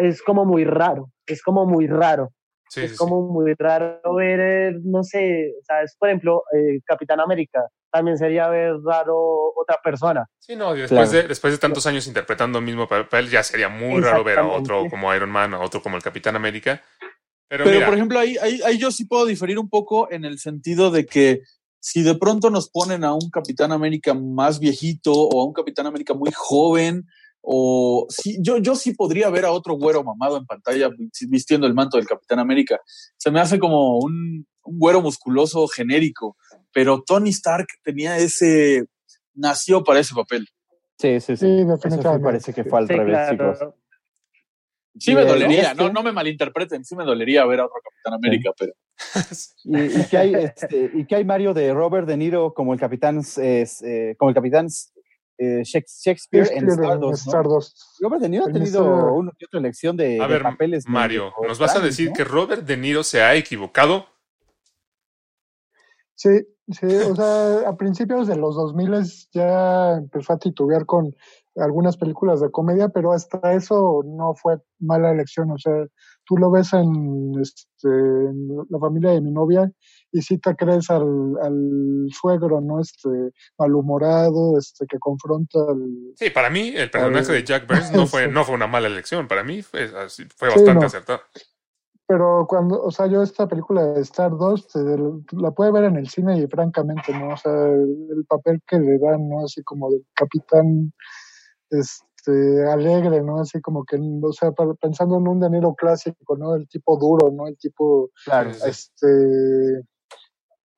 es 0.00 0.22
como 0.22 0.44
muy 0.44 0.64
raro, 0.64 1.10
es 1.26 1.42
como 1.42 1.64
muy 1.66 1.86
raro, 1.86 2.32
Sí, 2.68 2.80
es 2.82 2.90
sí, 2.90 2.94
sí. 2.94 2.98
como 2.98 3.22
muy 3.22 3.54
raro 3.58 4.00
ver, 4.14 4.40
eh, 4.40 4.78
no 4.84 5.02
sé, 5.02 5.54
sabes, 5.66 5.96
por 5.98 6.08
ejemplo, 6.08 6.42
eh, 6.54 6.80
Capitán 6.84 7.20
América, 7.20 7.66
también 7.90 8.18
sería 8.18 8.48
ver 8.48 8.74
raro 8.84 9.16
otra 9.56 9.78
persona. 9.82 10.26
Sí, 10.38 10.54
no, 10.56 10.74
después, 10.74 11.08
Claro. 11.10 11.22
de, 11.22 11.28
después 11.28 11.52
de 11.52 11.58
tantos 11.58 11.86
años 11.86 12.06
interpretando 12.06 12.58
el 12.58 12.64
mismo 12.64 12.86
papel, 12.86 13.28
ya 13.30 13.42
sería 13.42 13.68
muy 13.68 14.00
raro 14.02 14.22
ver 14.24 14.38
a 14.38 14.46
otro 14.46 14.84
como 14.90 15.14
Iron 15.14 15.30
Man, 15.30 15.54
a 15.54 15.60
otro 15.60 15.82
como 15.82 15.96
el 15.96 16.02
Capitán 16.02 16.36
América. 16.36 16.82
Pero, 17.48 17.64
Pero, 17.64 17.76
mira, 17.76 17.86
por 17.86 17.94
ejemplo, 17.94 18.18
ahí, 18.18 18.36
ahí, 18.42 18.60
ahí 18.64 18.76
yo 18.78 18.90
sí 18.90 19.06
puedo 19.06 19.24
diferir 19.24 19.58
un 19.58 19.70
poco 19.70 20.10
en 20.12 20.26
el 20.26 20.38
sentido 20.38 20.90
de 20.90 21.06
que 21.06 21.40
si 21.80 22.02
de 22.02 22.14
pronto 22.16 22.50
nos 22.50 22.68
ponen 22.68 23.04
a 23.04 23.14
un 23.14 23.30
Capitán 23.30 23.72
América 23.72 24.12
más 24.12 24.60
viejito 24.60 25.12
o 25.14 25.40
a 25.40 25.46
un 25.46 25.54
Capitán 25.54 25.86
América 25.86 26.12
muy 26.12 26.30
joven, 26.34 27.06
o 27.50 28.04
sí, 28.10 28.36
yo, 28.42 28.58
yo 28.58 28.76
sí 28.76 28.92
podría 28.92 29.30
ver 29.30 29.46
a 29.46 29.52
otro 29.52 29.74
güero 29.74 30.04
mamado 30.04 30.36
en 30.36 30.44
pantalla 30.44 30.90
vistiendo 31.30 31.66
el 31.66 31.72
manto 31.72 31.96
del 31.96 32.06
Capitán 32.06 32.40
América. 32.40 32.78
Se 33.16 33.30
me 33.30 33.40
hace 33.40 33.58
como 33.58 33.98
un, 34.00 34.46
un 34.64 34.78
güero 34.78 35.00
musculoso 35.00 35.66
genérico, 35.66 36.36
pero 36.74 37.02
Tony 37.02 37.30
Stark 37.30 37.66
tenía 37.82 38.18
ese, 38.18 38.84
nació 39.32 39.82
para 39.82 40.00
ese 40.00 40.14
papel. 40.14 40.46
Sí, 40.98 41.20
sí, 41.20 41.36
sí. 41.38 41.46
Sí, 41.46 41.60
Eso 41.84 42.12
sí 42.12 42.18
parece 42.22 42.52
que 42.52 42.64
fue 42.64 42.80
al 42.80 42.86
Sí, 42.86 42.92
revés, 42.92 43.16
claro. 43.16 43.54
chicos. 43.54 43.74
Sí 44.98 45.14
me 45.14 45.24
Bien, 45.24 45.28
dolería, 45.28 45.72
no, 45.72 45.90
no 45.90 46.02
me 46.02 46.12
malinterpreten, 46.12 46.84
sí 46.84 46.96
me 46.96 47.04
dolería 47.04 47.46
ver 47.46 47.60
a 47.60 47.64
otro 47.64 47.80
Capitán 47.82 48.14
América, 48.14 48.50
pero 48.58 48.72
¿Y, 49.64 50.00
y 50.00 50.04
qué 50.10 50.18
hay, 50.18 50.34
este, 50.34 50.90
¿Y 50.92 51.06
qué 51.06 51.14
hay, 51.14 51.24
Mario, 51.24 51.54
de 51.54 51.72
Robert 51.72 52.06
De 52.06 52.16
Niro 52.18 52.52
como 52.52 52.74
el 52.74 52.80
capitán, 52.80 53.22
eh, 53.40 53.64
eh, 53.84 54.16
como 54.18 54.28
el 54.30 54.34
capitán 54.34 54.66
eh, 55.38 55.62
Shakes- 55.64 56.02
Shakespeare 56.04 56.48
en 56.52 56.68
Stardust? 56.68 57.80
Robert 58.00 58.20
De 58.22 58.28
Niro 58.28 58.44
ha 58.44 58.48
En 58.48 58.52
tenido 58.54 59.14
una 59.14 59.32
que 59.38 59.46
otra 59.46 59.60
elección 59.60 59.96
de, 59.96 60.20
a 60.20 60.26
de 60.26 60.32
ver, 60.32 60.42
papeles. 60.42 60.84
Mario, 60.88 61.32
¿nos 61.46 61.58
vas 61.58 61.76
a 61.76 61.80
decir 61.80 62.08
¿no? 62.10 62.14
que 62.14 62.24
Robert 62.24 62.64
De 62.64 62.76
Niro 62.76 63.02
se 63.04 63.22
ha 63.22 63.34
equivocado? 63.34 64.06
Sí, 66.14 66.30
sí, 66.68 66.86
o 66.86 67.14
sea, 67.14 67.68
a 67.68 67.76
principios 67.76 68.26
de 68.26 68.36
los 68.36 68.56
2000 68.56 68.92
ya 69.32 69.92
empezó 69.98 70.32
a 70.32 70.38
titubear 70.38 70.84
con 70.84 71.14
algunas 71.54 71.96
películas 71.96 72.40
de 72.40 72.50
comedia, 72.50 72.88
pero 72.88 73.12
hasta 73.12 73.52
eso 73.52 74.02
no 74.04 74.34
fue 74.34 74.56
mala 74.80 75.12
elección. 75.12 75.50
O 75.52 75.58
sea, 75.58 75.86
tú 76.24 76.36
lo 76.36 76.50
ves 76.50 76.72
en, 76.72 77.34
este, 77.40 77.88
en 77.88 78.48
la 78.68 78.78
familia 78.80 79.10
de 79.10 79.20
mi 79.20 79.30
novia 79.30 79.70
y 80.12 80.22
sí 80.22 80.38
te 80.38 80.54
crees 80.56 80.88
al, 80.90 81.36
al 81.42 82.08
suegro, 82.12 82.60
¿no? 82.60 82.80
Este, 82.80 83.08
malhumorado, 83.58 84.58
este, 84.58 84.86
que 84.86 84.98
confronta 84.98 85.58
al... 85.68 86.12
Sí, 86.16 86.30
para 86.30 86.50
mí 86.50 86.72
el 86.74 86.90
personaje 86.90 87.32
de 87.32 87.44
Jack 87.44 87.66
Burns 87.68 87.92
no 87.92 88.06
fue, 88.06 88.26
no 88.32 88.44
fue 88.44 88.54
una 88.54 88.66
mala 88.66 88.86
elección. 88.86 89.28
Para 89.28 89.44
mí 89.44 89.62
fue, 89.62 89.84
así- 89.84 90.24
fue 90.36 90.48
Sí, 90.48 90.54
bastante 90.56 90.80
no. 90.80 90.86
acertado. 90.86 91.20
Pero 92.06 92.46
cuando, 92.48 92.82
o 92.82 92.90
sea, 92.90 93.06
yo 93.06 93.22
esta 93.22 93.46
película 93.46 93.84
de 93.84 94.00
Stardust 94.00 94.74
la 95.32 95.50
puede 95.50 95.72
ver 95.72 95.84
en 95.84 95.96
el 95.96 96.08
cine 96.08 96.38
y 96.38 96.46
francamente, 96.46 97.12
¿no? 97.12 97.34
O 97.34 97.36
sea, 97.36 97.52
el, 97.66 98.08
el 98.16 98.24
papel 98.24 98.62
que 98.66 98.78
le 98.78 98.98
dan, 98.98 99.28
¿no? 99.28 99.44
Así 99.44 99.62
como 99.62 99.90
del 99.90 100.06
capitán, 100.14 100.90
este, 101.68 102.64
alegre, 102.70 103.22
¿no? 103.22 103.40
Así 103.40 103.60
como 103.60 103.84
que, 103.84 103.98
o 104.22 104.32
sea, 104.32 104.52
pensando 104.80 105.18
en 105.18 105.28
un 105.28 105.38
De 105.40 105.50
Niro 105.50 105.74
clásico, 105.74 106.36
¿no? 106.38 106.54
El 106.54 106.66
tipo 106.66 106.98
duro, 106.98 107.30
¿no? 107.30 107.46
El 107.46 107.58
tipo, 107.58 108.10
Claro. 108.24 108.54
Sí, 108.54 108.72
sí. 108.72 109.06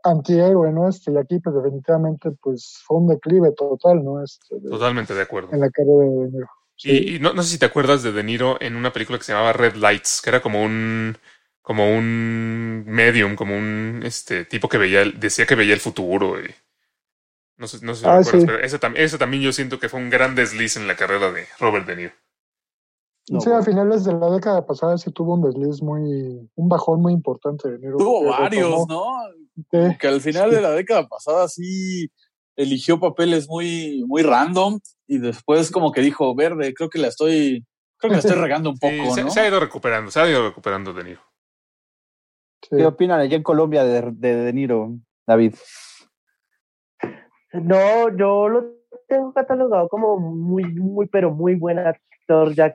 Antihéroe, 0.04 0.72
¿no? 0.72 0.88
Este, 0.88 1.12
y 1.12 1.16
aquí, 1.16 1.38
pues, 1.40 1.54
definitivamente, 1.56 2.30
pues, 2.42 2.80
fue 2.86 2.98
un 2.98 3.08
declive 3.08 3.52
total, 3.52 4.04
¿no? 4.04 4.22
Este, 4.22 4.56
de- 4.60 4.70
Totalmente 4.70 5.14
de 5.14 5.22
acuerdo. 5.22 5.50
en 5.52 5.60
la 5.60 5.70
carrera 5.70 5.98
de 6.04 6.08
De 6.26 6.30
Niro. 6.30 6.46
Y, 6.82 7.16
y 7.16 7.18
no, 7.18 7.34
no 7.34 7.42
sé 7.42 7.50
si 7.50 7.58
te 7.58 7.66
acuerdas 7.66 8.02
de 8.02 8.12
De 8.12 8.22
Niro 8.22 8.56
en 8.60 8.74
una 8.76 8.92
película 8.92 9.18
que 9.18 9.24
se 9.24 9.32
llamaba 9.32 9.52
Red 9.52 9.74
Lights, 9.76 10.20
que 10.22 10.30
era 10.30 10.40
como 10.40 10.62
un 10.62 11.16
como 11.62 11.94
un 11.94 12.84
medium, 12.86 13.36
como 13.36 13.56
un 13.56 14.00
este 14.04 14.44
tipo 14.46 14.68
que 14.68 14.78
veía, 14.78 15.04
decía 15.04 15.46
que 15.46 15.54
veía 15.54 15.74
el 15.74 15.80
futuro. 15.80 16.40
y- 16.40 16.52
no 17.58 17.68
sé, 17.68 17.78
no 17.84 17.94
sé 17.94 18.06
si 18.06 18.10
Ah, 18.10 18.16
recuerdas, 18.16 18.42
sí. 18.42 18.46
pero 18.46 18.58
ese, 18.58 18.78
ese 18.96 19.18
también 19.18 19.42
yo 19.42 19.52
siento 19.52 19.78
que 19.78 19.88
fue 19.88 20.00
un 20.00 20.10
gran 20.10 20.34
desliz 20.34 20.76
en 20.76 20.88
la 20.88 20.96
carrera 20.96 21.30
de 21.30 21.46
Robert 21.60 21.86
De 21.86 21.96
Niro. 21.96 22.12
No, 23.28 23.40
sí, 23.40 23.48
a 23.48 23.52
bueno. 23.52 23.64
finales 23.64 24.04
de 24.04 24.12
la 24.14 24.30
década 24.30 24.66
pasada 24.66 24.98
sí 24.98 25.12
tuvo 25.12 25.34
un 25.34 25.42
desliz 25.42 25.82
muy, 25.82 26.50
un 26.54 26.68
bajón 26.68 27.00
muy 27.00 27.12
importante 27.12 27.68
de 27.68 27.76
enero. 27.76 27.96
Tuvo 27.98 28.24
varios, 28.28 28.70
retomó. 28.70 28.86
¿no? 28.88 29.04
Sí. 29.70 29.98
Que 29.98 30.08
al 30.08 30.20
final 30.20 30.50
de 30.50 30.60
la 30.60 30.70
década 30.70 31.06
pasada 31.06 31.46
sí 31.48 32.10
eligió 32.56 32.98
papeles 32.98 33.48
muy, 33.48 34.04
muy 34.06 34.22
random 34.22 34.80
y 35.06 35.18
después 35.18 35.70
como 35.70 35.92
que 35.92 36.00
dijo, 36.00 36.34
verde, 36.34 36.74
creo 36.74 36.88
que 36.90 36.98
la 36.98 37.08
estoy, 37.08 37.64
creo 37.98 38.10
que 38.10 38.16
la 38.16 38.18
estoy 38.20 38.36
regando 38.40 38.70
un 38.70 38.76
Sí, 38.76 38.98
poco, 38.98 39.14
se, 39.14 39.22
¿no? 39.24 39.30
se 39.30 39.40
ha 39.40 39.48
ido 39.48 39.60
recuperando, 39.60 40.10
se 40.10 40.20
ha 40.20 40.28
ido 40.28 40.46
recuperando 40.48 40.92
De 40.92 41.04
Niro. 41.04 41.20
Sí. 42.62 42.76
¿Qué 42.76 42.86
opinan 42.86 43.20
allá 43.20 43.36
en 43.36 43.42
Colombia 43.42 43.84
de 43.84 44.10
de, 44.12 44.34
de 44.36 44.52
Niro, 44.52 44.96
David? 45.26 45.54
No, 47.52 48.16
yo 48.16 48.48
lo 48.48 48.64
tengo 49.08 49.32
catalogado 49.32 49.88
como 49.88 50.18
muy, 50.18 50.64
muy, 50.74 51.06
pero 51.06 51.32
muy 51.32 51.54
buen 51.56 51.78
actor, 51.78 52.54
ya 52.54 52.74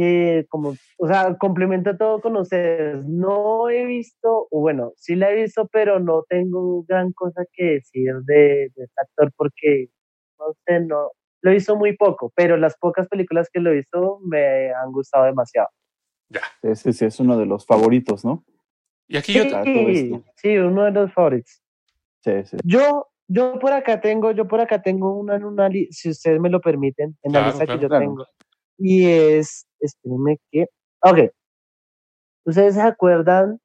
que 0.00 0.46
como, 0.48 0.74
o 0.98 1.06
sea, 1.06 1.36
complemento 1.36 1.94
todo 1.96 2.22
con 2.22 2.36
ustedes. 2.36 3.04
No 3.04 3.68
he 3.68 3.84
visto, 3.84 4.48
o 4.50 4.60
bueno, 4.60 4.92
sí 4.96 5.14
la 5.14 5.30
he 5.30 5.42
visto, 5.42 5.68
pero 5.70 6.00
no 6.00 6.24
tengo 6.26 6.84
gran 6.84 7.12
cosa 7.12 7.44
que 7.52 7.64
decir 7.64 8.14
de, 8.24 8.70
de 8.74 8.84
este 8.84 9.00
actor 9.02 9.30
porque, 9.36 9.90
no 10.38 10.54
sé, 10.64 10.80
no, 10.80 11.10
lo 11.42 11.50
visto 11.50 11.76
muy 11.76 11.96
poco, 11.96 12.32
pero 12.34 12.56
las 12.56 12.78
pocas 12.78 13.08
películas 13.08 13.48
que 13.52 13.60
lo 13.60 13.70
he 13.70 13.76
visto 13.76 14.20
me 14.24 14.72
han 14.72 14.90
gustado 14.90 15.26
demasiado. 15.26 15.68
Sí, 16.62 16.74
sí, 16.76 16.92
sí, 16.94 17.04
es 17.04 17.20
uno 17.20 17.36
de 17.36 17.44
los 17.44 17.66
favoritos, 17.66 18.24
¿no? 18.24 18.44
Y 19.06 19.18
aquí 19.18 19.34
yo, 19.34 19.42
Sí. 20.36 20.56
uno 20.56 20.84
de 20.84 20.92
los 20.92 21.12
favoritos. 21.12 21.62
Sí, 22.22 22.32
sí. 22.44 22.56
Yo, 22.64 23.08
yo 23.28 23.58
por 23.58 23.72
acá 23.72 24.00
tengo, 24.00 24.30
yo 24.30 24.48
por 24.48 24.60
acá 24.60 24.80
tengo 24.80 25.18
una 25.18 25.36
en 25.36 25.44
una 25.44 25.68
si 25.90 26.10
ustedes 26.10 26.40
me 26.40 26.48
lo 26.48 26.60
permiten, 26.60 27.18
en 27.22 27.32
la 27.32 27.48
lista 27.48 27.66
claro, 27.66 27.78
que 27.78 27.82
yo 27.82 27.88
claro. 27.88 28.04
tengo. 28.04 28.26
Y 28.78 29.06
es, 29.06 29.66
espérenme 29.80 30.38
que, 30.50 30.66
ok. 31.02 31.18
¿Ustedes 32.44 32.74
se 32.74 32.82
acuerdan 32.82 33.60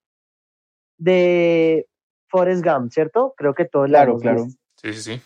de 0.97 1.87
Forrest 2.29 2.63
Gump, 2.65 2.91
cierto? 2.91 3.33
Creo 3.37 3.53
que 3.53 3.65
todos 3.65 3.89
la 3.89 3.99
Claro, 3.99 4.11
hemos 4.11 4.21
claro. 4.21 4.43
visto. 4.45 4.61
sí, 4.81 4.93
sí, 4.93 5.01
sí. 5.15 5.21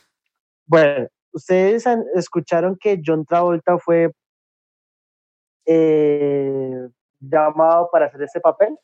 Bueno, 0.66 1.08
ustedes 1.34 1.88
han- 1.88 2.06
escucharon 2.16 2.78
que 2.80 3.02
John 3.06 3.26
Travolta 3.26 3.78
fue 3.80 4.12
eh, 5.66 6.88
llamado 7.20 7.90
para 7.92 8.08
hacer 8.08 8.24
ese 8.24 8.40
papel, 8.40 8.78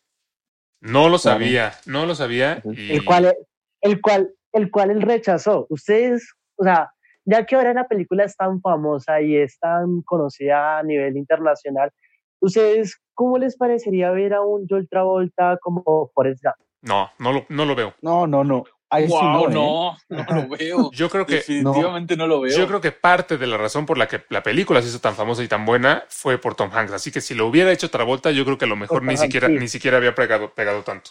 No 0.81 1.09
lo 1.09 1.17
sabía, 1.17 1.73
no 1.85 2.05
lo 2.05 2.13
sabía. 2.15 2.61
Y, 2.65 2.93
el 2.93 3.05
cual, 3.05 3.35
el 3.81 4.01
cual, 4.01 4.35
el 4.51 4.69
cual 4.69 4.91
él 4.91 5.01
rechazó. 5.01 5.65
Ustedes, 5.69 6.33
o 6.57 6.63
sea, 6.63 6.91
ya 7.25 7.45
que 7.45 7.55
ahora 7.55 7.73
la 7.73 7.87
película 7.87 8.23
es 8.23 8.35
tan 8.37 8.61
famosa 8.61 9.21
y 9.21 9.35
es 9.35 9.59
tan 9.59 10.01
conocida 10.03 10.79
a 10.79 10.83
nivel 10.83 11.17
internacional, 11.17 11.91
¿ustedes 12.39 13.01
cómo 13.13 13.37
les 13.37 13.57
parecería 13.57 14.11
ver 14.11 14.33
a 14.33 14.41
un 14.41 14.65
John 14.69 14.87
Travolta 14.87 15.57
como 15.61 16.11
Forrest 16.13 16.43
Gump? 16.43 16.55
No, 16.81 17.09
no 17.19 17.33
lo, 17.33 17.45
no 17.49 17.65
lo 17.65 17.75
veo. 17.75 17.93
No, 18.01 18.27
no, 18.27 18.43
no. 18.43 18.63
Ahí 18.91 19.07
sí 19.07 19.13
Wow, 19.13 19.49
no, 19.49 19.49
¿eh? 19.49 19.95
no, 20.09 20.23
no 20.23 20.41
lo 20.41 20.47
veo. 20.57 20.91
Yo 20.91 21.09
creo 21.09 21.25
que 21.25 21.35
Definitivamente 21.37 22.15
no. 22.15 22.27
lo 22.27 22.41
veo. 22.41 22.55
Yo 22.55 22.67
creo 22.67 22.79
que 22.79 22.91
parte 22.91 23.37
de 23.39 23.47
la 23.47 23.57
razón 23.57 23.87
por 23.87 23.97
la 23.97 24.07
que 24.07 24.21
la 24.29 24.43
película 24.43 24.81
se 24.81 24.89
hizo 24.89 24.99
tan 25.01 25.15
famosa 25.15 25.43
y 25.43 25.47
tan 25.47 25.65
buena 25.65 26.03
fue 26.09 26.37
por 26.37 26.53
Tom 26.53 26.69
Hanks. 26.71 26.93
Así 26.93 27.11
que 27.11 27.21
si 27.21 27.33
lo 27.33 27.47
hubiera 27.47 27.71
hecho 27.71 27.89
Travolta, 27.89 28.29
yo 28.31 28.45
creo 28.45 28.59
que 28.59 28.65
a 28.65 28.67
lo 28.67 28.75
mejor 28.75 28.99
Por 28.99 29.07
ni 29.07 29.15
Tom 29.15 29.23
siquiera, 29.25 29.47
sí. 29.47 29.53
ni 29.55 29.67
siquiera 29.67 29.97
había 29.97 30.13
pegado, 30.13 30.53
pegado 30.53 30.83
tanto. 30.83 31.09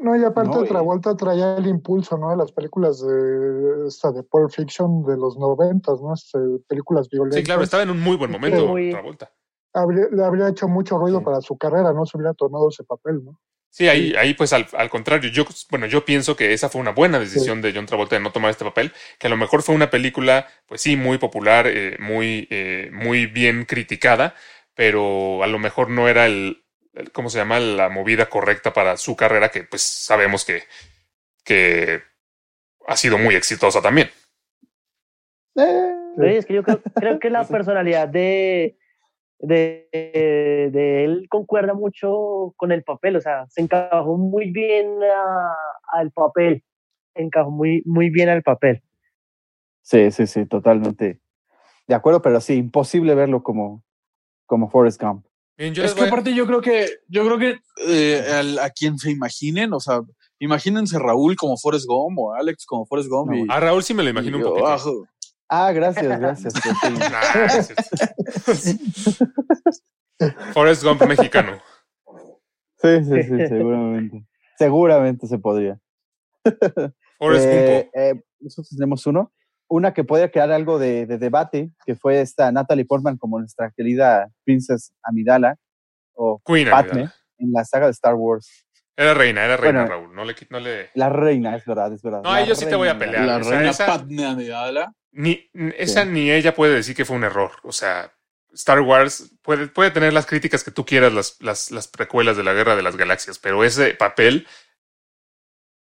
No, 0.00 0.16
y 0.16 0.24
aparte 0.24 0.50
No, 0.56 0.64
Travolta 0.64 1.16
traía 1.16 1.56
el 1.56 1.66
impulso, 1.66 2.18
¿no? 2.18 2.30
De 2.30 2.36
las 2.36 2.52
películas 2.52 3.00
de, 3.00 3.86
esta 3.86 4.10
de 4.12 4.22
Pulp 4.24 4.50
Fiction 4.50 5.04
de 5.04 5.16
los 5.16 5.38
noventas, 5.38 6.00
¿no? 6.02 6.12
Este, 6.14 6.38
películas 6.68 7.08
violentas. 7.08 7.38
Sí, 7.38 7.44
claro, 7.44 7.62
estaba 7.62 7.82
en 7.84 7.90
un 7.90 8.00
muy 8.00 8.16
buen 8.16 8.30
momento 8.30 8.66
muy- 8.66 8.90
Travolta. 8.90 9.32
Habría- 9.72 10.06
le 10.10 10.24
habría 10.24 10.48
hecho 10.48 10.68
mucho 10.68 10.98
ruido 10.98 11.18
Sí. 11.20 11.24
para 11.24 11.40
su 11.40 11.56
carrera, 11.56 11.92
¿no? 11.92 12.06
Se 12.06 12.16
hubiera 12.16 12.34
tomado 12.34 12.68
ese 12.68 12.84
papel, 12.84 13.24
¿no? 13.24 13.40
Sí, 13.70 13.88
ahí, 13.88 14.14
ahí 14.16 14.34
pues 14.34 14.52
al, 14.52 14.68
al 14.74 14.88
contrario, 14.88 15.30
yo, 15.30 15.44
bueno, 15.68 15.86
yo 15.86 16.04
pienso 16.04 16.36
que 16.36 16.52
esa 16.52 16.68
fue 16.68 16.80
una 16.80 16.92
buena 16.92 17.18
decisión 17.18 17.60
de 17.60 17.72
John 17.74 17.86
Travolta 17.86 18.14
de 18.14 18.22
no 18.22 18.30
tomar 18.30 18.52
este 18.52 18.64
papel, 18.64 18.92
que 19.18 19.26
a 19.26 19.30
lo 19.30 19.36
mejor 19.36 19.62
fue 19.62 19.74
una 19.74 19.90
película, 19.90 20.46
pues 20.66 20.80
sí, 20.80 20.96
muy 20.96 21.18
popular, 21.18 21.66
eh, 21.66 21.96
muy, 21.98 22.46
eh, 22.50 22.90
muy 22.92 23.26
bien 23.26 23.64
criticada, 23.64 24.34
pero 24.76 25.42
a 25.42 25.48
lo 25.48 25.58
mejor 25.58 25.90
no 25.90 26.06
era 26.08 26.26
el- 26.26 26.63
¿cómo 27.12 27.28
se 27.30 27.38
llama? 27.38 27.58
La 27.60 27.88
movida 27.88 28.26
correcta 28.26 28.72
para 28.72 28.96
su 28.96 29.16
carrera, 29.16 29.50
que 29.50 29.64
pues 29.64 29.82
sabemos 29.82 30.44
que, 30.44 30.62
que 31.44 32.02
ha 32.86 32.96
sido 32.96 33.18
muy 33.18 33.34
exitosa 33.34 33.80
también. 33.82 34.08
Eh, 35.56 35.90
Sí, 36.16 36.22
es 36.26 36.46
que 36.46 36.54
yo 36.54 36.62
creo, 36.62 36.80
creo 36.94 37.18
que 37.18 37.28
la 37.30 37.44
personalidad 37.44 38.06
de, 38.08 38.76
de, 39.40 39.88
de 40.72 41.04
él 41.04 41.26
concuerda 41.28 41.74
mucho 41.74 42.54
con 42.56 42.70
el 42.70 42.84
papel, 42.84 43.16
o 43.16 43.20
sea, 43.20 43.46
se 43.48 43.62
encajó 43.62 44.16
muy 44.16 44.50
bien 44.52 45.02
a- 45.02 45.56
al 45.98 46.12
papel, 46.12 46.62
encajó 47.16 47.50
muy, 47.50 47.82
muy 47.84 48.10
bien 48.10 48.28
al 48.28 48.42
papel. 48.44 48.82
Sí, 49.82 50.10
sí, 50.12 50.26
sí, 50.28 50.46
totalmente. 50.46 51.20
De 51.88 51.94
acuerdo, 51.94 52.22
pero 52.22 52.40
sí, 52.40 52.54
imposible 52.54 53.14
verlo 53.14 53.42
como, 53.42 53.82
como 54.46 54.70
Forrest 54.70 55.02
Gump. 55.02 55.26
Bien, 55.56 55.72
es 55.76 55.94
que 55.94 56.02
a- 56.02 56.06
aparte 56.06 56.34
yo 56.34 56.46
creo 56.46 56.60
que, 56.60 56.88
yo 57.08 57.24
creo 57.24 57.38
que 57.38 57.58
eh, 57.86 58.24
al- 58.32 58.58
a 58.58 58.70
quien 58.70 58.98
se 58.98 59.10
imaginen, 59.10 59.72
o 59.72 59.80
sea, 59.80 60.00
imagínense 60.40 60.98
Raúl 60.98 61.36
como 61.36 61.56
Forrest 61.56 61.86
Gump 61.86 62.18
o 62.18 62.34
Alex 62.34 62.66
como 62.66 62.86
Forrest 62.86 63.08
Gump 63.08 63.30
No, 63.30 63.36
y, 63.36 63.46
a 63.48 63.60
Raúl 63.60 63.82
sí 63.84 63.94
me 63.94 64.02
lo 64.02 64.10
imagino 64.10 64.38
un 64.38 64.42
poquito. 64.44 64.66
ah, 64.66 64.78
Ah, 65.48 65.72
gracias, 65.72 66.04
gracias. 66.20 66.54
Forrest 70.52 70.82
Gump 70.84 71.02
mexicano. 71.06 71.58
Sí, 72.80 73.04
sí, 73.04 73.22
sí, 73.22 73.46
seguramente. 73.48 74.24
Seguramente 74.58 75.26
se 75.26 75.38
podría. 75.38 75.78
Forrest 77.18 77.46
Eh, 77.46 77.84
Gumpo. 77.84 77.98
eh, 77.98 78.22
nosotros 78.40 78.68
tenemos 78.70 79.06
uno. 79.06 79.32
Una 79.68 79.94
que 79.94 80.04
puede 80.04 80.30
crear 80.30 80.52
algo 80.52 80.78
de, 80.78 81.06
de 81.06 81.18
debate, 81.18 81.70
que 81.86 81.94
fue 81.96 82.20
esta 82.20 82.52
Natalie 82.52 82.84
Portman 82.84 83.16
como 83.16 83.38
nuestra 83.38 83.70
querida 83.76 84.28
Princess 84.44 84.92
Amidala 85.02 85.56
o 86.12 86.40
Queen 86.44 86.68
Padme 86.70 86.90
Amidala. 86.90 87.14
en 87.38 87.52
la 87.52 87.64
saga 87.64 87.86
de 87.86 87.92
Star 87.92 88.14
Wars. 88.14 88.66
Era 88.96 89.14
reina, 89.14 89.44
era 89.44 89.56
reina, 89.56 89.80
Bueno. 89.86 89.94
Raúl. 89.96 90.14
No 90.14 90.24
le, 90.24 90.36
quit- 90.36 90.50
no 90.50 90.60
le. 90.60 90.90
La 90.94 91.08
reina, 91.08 91.56
es 91.56 91.64
verdad, 91.64 91.92
es 91.92 92.00
verdad. 92.02 92.22
No, 92.22 92.44
yo 92.44 92.54
sí 92.54 92.66
te 92.66 92.76
voy 92.76 92.88
a 92.88 92.96
pelear. 92.98 93.24
la 93.24 93.36
o 93.38 93.42
sea, 93.42 93.52
reina 93.56 93.70
esa- 93.70 93.86
Padme 93.86 94.24
Amidala. 94.26 94.92
Ni, 95.12 95.48
esa 95.78 96.04
ni 96.04 96.30
ella 96.30 96.54
puede 96.54 96.74
decir 96.74 96.94
que 96.94 97.04
fue 97.04 97.16
un 97.16 97.24
error. 97.24 97.52
O 97.62 97.72
sea, 97.72 98.12
Star 98.52 98.80
Wars 98.82 99.34
puede, 99.42 99.66
puede 99.68 99.90
tener 99.90 100.12
las 100.12 100.26
críticas 100.26 100.62
que 100.62 100.70
tú 100.70 100.84
quieras, 100.84 101.12
las, 101.12 101.40
las, 101.40 101.70
las 101.72 101.88
precuelas 101.88 102.36
de 102.36 102.44
la 102.44 102.52
Guerra 102.52 102.76
de 102.76 102.82
las 102.82 102.96
Galaxias, 102.96 103.38
pero 103.40 103.64
ese 103.64 103.94
papel 103.94 104.46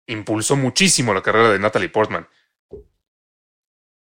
impulsó 0.06 0.56
muchísimo 0.56 1.12
la 1.14 1.22
carrera 1.22 1.50
de 1.50 1.58
Natalie 1.58 1.88
Portman. 1.88 2.26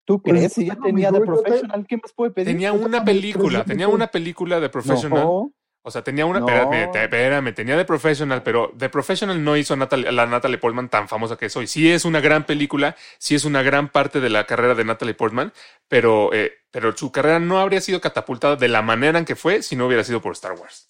¿Tú 0.08 0.22
Pues, 0.22 0.36
crees? 0.38 0.52
Si 0.54 0.64
ya 0.64 0.74
tenía 0.82 1.12
te- 1.12 1.20
Professional, 1.20 1.86
¿qué 1.86 1.98
más 1.98 2.12
puede 2.14 2.30
pedir? 2.30 2.48
Tenía 2.48 2.72
una 2.72 3.04
película, 3.04 3.62
tenía 3.64 3.88
una 3.88 4.06
película 4.06 4.58
de 4.58 4.70
Professional. 4.70 5.22
No, 5.22 5.52
O 5.82 5.90
sea, 5.90 6.02
tenía 6.02 6.24
una. 6.24 6.40
No. 6.40 6.48
Espérame, 6.48 6.90
espérame, 6.96 7.54
tenía 7.54 7.76
The 7.76 7.84
Professional, 7.84 8.42
pero 8.42 8.72
The 8.78 8.88
Professional 8.88 9.44
no 9.44 9.54
hizo 9.58 9.74
a 9.74 9.76
Natalie, 9.76 10.08
a 10.08 10.12
la 10.12 10.24
Natalie 10.26 10.56
Portman 10.56 10.88
tan 10.88 11.08
famosa 11.08 11.36
que 11.36 11.44
es 11.46 11.56
hoy. 11.58 11.66
Sí 11.66 11.90
es 11.92 12.06
una 12.06 12.20
gran 12.22 12.44
película, 12.46 12.96
sí 13.18 13.34
es 13.34 13.44
una 13.44 13.62
gran 13.62 13.90
parte 13.90 14.20
de 14.20 14.30
la 14.30 14.46
carrera 14.46 14.74
de 14.74 14.84
Natalie 14.86 15.12
Portman, 15.14 15.52
pero, 15.88 16.32
eh, 16.32 16.52
pero 16.70 16.96
su 16.96 17.12
carrera 17.12 17.38
no 17.38 17.58
habría 17.58 17.82
sido 17.82 18.00
catapultada 18.00 18.56
de 18.56 18.68
la 18.68 18.80
manera 18.80 19.18
en 19.18 19.26
que 19.26 19.36
fue 19.36 19.62
si 19.62 19.76
no 19.76 19.86
hubiera 19.86 20.04
sido 20.04 20.22
por 20.22 20.32
Star 20.32 20.52
Wars. 20.58 20.88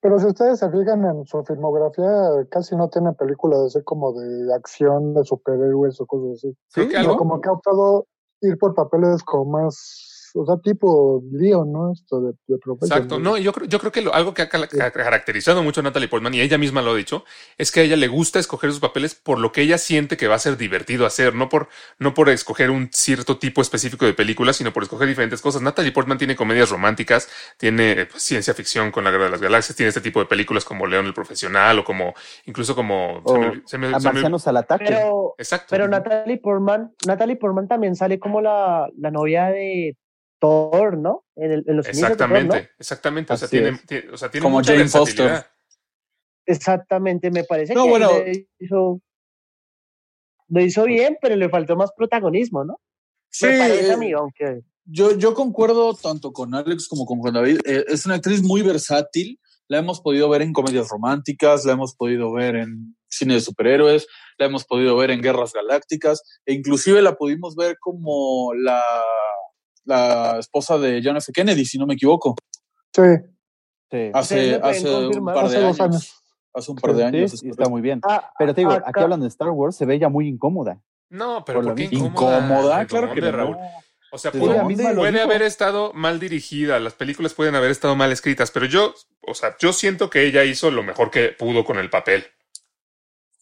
Pero 0.00 0.18
si 0.18 0.26
ustedes 0.26 0.58
se 0.60 0.70
fijan 0.70 1.04
en 1.04 1.26
su 1.26 1.42
filmografía, 1.44 2.46
casi 2.50 2.74
no 2.74 2.88
tiene 2.88 3.12
películas 3.12 3.60
así 3.66 3.84
como 3.84 4.12
de 4.18 4.54
acción, 4.54 5.12
de 5.14 5.24
superhéroes 5.24 6.00
o 6.00 6.06
cosas 6.06 6.38
así. 6.38 6.56
Sí, 6.68 6.94
algo. 6.94 7.16
como 7.16 7.40
que 7.40 7.48
ha 7.48 7.52
optado 7.52 8.06
ir 8.42 8.58
por 8.58 8.74
papeles 8.74 9.22
como 9.22 9.58
más, 9.58 10.15
o 10.38 10.46
sea, 10.46 10.56
tipo 10.58 11.22
Leon, 11.32 11.72
¿no? 11.72 11.92
Esto 11.92 12.20
de, 12.20 12.32
de. 12.46 12.58
Exacto. 12.82 13.18
No, 13.18 13.36
yo 13.38 13.52
creo, 13.52 13.66
yo 13.66 13.78
creo 13.78 13.90
que 13.92 14.02
lo- 14.02 14.14
algo 14.14 14.34
que 14.34 14.42
ha 14.42 14.48
caracterizado 14.48 15.62
mucho 15.62 15.80
a 15.80 15.84
Natalie 15.84 16.08
Portman, 16.08 16.34
y 16.34 16.40
ella 16.40 16.58
misma 16.58 16.82
lo 16.82 16.92
ha 16.92 16.96
dicho, 16.96 17.24
es 17.58 17.72
que 17.72 17.80
a 17.80 17.82
ella 17.82 17.96
le 17.96 18.08
gusta 18.08 18.38
escoger 18.38 18.70
sus 18.70 18.80
papeles 18.80 19.14
por 19.14 19.38
lo 19.38 19.52
que 19.52 19.62
ella 19.62 19.78
siente 19.78 20.16
que 20.16 20.28
va 20.28 20.34
a 20.36 20.38
ser 20.38 20.56
divertido 20.56 21.06
hacer, 21.06 21.34
no 21.34 21.48
por, 21.48 21.68
no 21.98 22.14
por 22.14 22.28
escoger 22.28 22.70
un 22.70 22.90
cierto 22.92 23.38
tipo 23.38 23.60
específico 23.62 24.04
de 24.04 24.14
película, 24.14 24.52
sino 24.52 24.72
por 24.72 24.82
escoger 24.82 25.08
diferentes 25.08 25.40
cosas. 25.40 25.62
Natalie 25.62 25.92
Portman 25.92 26.18
tiene 26.18 26.36
comedias 26.36 26.70
románticas, 26.70 27.28
tiene 27.58 27.92
eh, 27.92 28.06
pues, 28.06 28.22
ciencia 28.22 28.54
ficción 28.54 28.90
con 28.90 29.04
la 29.04 29.10
Guerra 29.10 29.24
de 29.24 29.30
las 29.30 29.40
Galaxias, 29.42 29.76
tiene 29.76 29.88
este 29.88 30.00
tipo 30.00 30.20
de 30.20 30.26
películas 30.26 30.64
como 30.64 30.86
León 30.86 31.06
el 31.06 31.14
Profesional 31.14 31.78
o 31.78 31.84
como, 31.84 32.14
incluso 32.46 32.74
como... 32.74 33.22
se 33.26 33.38
me- 33.38 33.46
O 33.48 33.62
se 33.66 33.78
me- 33.78 33.86
a 33.88 34.00
se 34.00 34.06
me- 34.08 34.12
Marcianos 34.14 34.46
al 34.46 34.56
ataque. 34.58 34.84
Pero, 34.88 35.34
exacto. 35.38 35.66
pero 35.70 35.88
Natalie 35.88 36.38
Portman, 36.38 36.92
Natalie 37.06 37.36
Portman 37.36 37.68
también 37.68 37.94
sale 37.96 38.18
como 38.18 38.40
la, 38.40 38.88
la 38.98 39.10
novia 39.10 39.46
de 39.46 39.96
Thor, 40.38 40.96
¿no? 40.98 41.24
En, 41.36 41.52
el- 41.52 41.64
en 41.66 41.76
los 41.76 41.86
inicios 41.86 42.10
de 42.10 42.16
Thor, 42.16 42.28
¿no? 42.30 42.36
Exactamente, 42.36 42.70
exactamente. 42.78 43.32
O 43.32 43.36
sea, 43.36 43.48
tiene, 43.48 43.78
tiene- 43.86 44.10
o 44.10 44.16
sea, 44.16 44.30
tiene 44.30 44.42
Como 44.42 44.56
mucha 44.58 44.72
Jane. 44.72 44.88
Foster. 44.88 45.44
Exactamente, 46.46 47.30
me 47.30 47.44
parece 47.44 47.74
No, 47.74 47.84
que 47.84 47.88
bueno. 47.90 48.10
hizo, 48.60 49.00
lo 50.48 50.60
hizo 50.60 50.84
bien, 50.84 51.18
pero 51.20 51.34
le 51.36 51.48
faltó 51.48 51.74
más 51.76 51.90
protagonismo, 51.96 52.64
¿no? 52.64 52.80
Sí, 53.30 53.46
me 53.46 53.58
parece 53.58 53.88
eh, 53.88 53.92
a 53.92 53.96
mí, 53.96 54.12
aunque 54.12 54.62
Yo, 54.84 55.16
yo 55.18 55.34
concuerdo 55.34 55.94
tanto 55.94 56.32
con 56.32 56.54
Alex 56.54 56.86
como 56.88 57.04
con 57.04 57.18
Juan 57.18 57.34
David. 57.34 57.58
Eh, 57.64 57.84
es 57.88 58.06
una 58.06 58.14
actriz 58.16 58.42
muy 58.42 58.62
versátil. 58.62 59.40
La 59.68 59.78
hemos 59.78 60.00
podido 60.00 60.28
ver 60.28 60.42
en 60.42 60.52
comedias 60.52 60.88
románticas, 60.88 61.64
la 61.64 61.72
hemos 61.72 61.96
podido 61.96 62.32
ver 62.32 62.54
en 62.54 62.96
cine 63.08 63.34
de 63.34 63.40
superhéroes, 63.40 64.06
la 64.38 64.46
hemos 64.46 64.64
podido 64.64 64.96
ver 64.96 65.10
en 65.10 65.20
guerras 65.20 65.52
galácticas, 65.52 66.22
e 66.44 66.52
inclusive 66.52 67.02
la 67.02 67.16
pudimos 67.16 67.56
ver 67.56 67.76
como 67.80 68.54
la, 68.54 68.80
la 69.86 70.36
esposa 70.38 70.76
de 70.78 71.00
John 71.02 71.16
F. 71.16 71.32
Kennedy, 71.32 71.64
si 71.64 71.78
no 71.78 71.86
me 71.86 71.94
equivoco, 71.94 72.34
Sí, 72.94 73.02
Sí, 73.90 74.10
hace, 74.12 74.34
¿Ustedes 74.34 74.52
me 74.52 74.58
pueden 74.60 74.74
hace 74.74 75.18
un 75.18 75.24
par 75.26 75.34
de 75.34 75.40
Hace 75.46 75.56
años. 75.58 75.80
años. 75.80 76.22
Hace 76.54 76.70
un 76.72 76.76
par 76.78 76.92
de 76.94 76.96
sí, 76.98 77.02
años. 77.16 77.30
sí, 77.32 77.48
está 77.50 77.68
muy 77.68 77.80
bien. 77.82 78.00
Ah, 78.08 78.32
Pero 78.38 78.52
te 78.54 78.62
digo, 78.62 78.72
acá- 78.72 78.86
aquí 78.88 79.00
hablando 79.00 79.24
de 79.24 79.28
Star 79.28 79.50
Wars, 79.50 79.76
se 79.76 79.84
ve 79.86 79.94
ella 79.94 80.08
muy 80.08 80.26
incómoda. 80.28 80.80
No, 81.10 81.44
pero 81.44 81.58
Por 81.60 81.64
¿por, 81.66 81.70
lo 81.70 81.74
qué 81.76 81.88
mismo. 81.88 82.06
incómoda? 82.08 82.38
Incómoda, 82.40 82.86
claro 82.86 83.12
que 83.14 83.20
¿Dónde, 83.20 83.32
no. 83.32 83.38
Raúl? 83.38 83.56
O 84.12 84.18
sea, 84.18 84.32
puede 84.32 84.64
dijo. 84.64 85.22
haber 85.22 85.42
estado 85.42 85.92
mal 85.92 86.18
dirigida, 86.18 86.80
las 86.80 86.94
películas 86.94 87.34
pueden 87.34 87.54
haber 87.54 87.70
estado 87.70 87.94
mal 87.96 88.10
escritas, 88.12 88.50
pero 88.50 88.66
yo, 88.66 88.94
o 89.20 89.34
sea, 89.34 89.56
yo 89.60 89.72
siento 89.72 90.08
que 90.10 90.22
ella 90.26 90.42
hizo 90.44 90.70
lo 90.70 90.82
mejor 90.82 91.10
que 91.10 91.28
pudo 91.28 91.64
con 91.64 91.78
el 91.78 91.90
papel. 91.90 92.24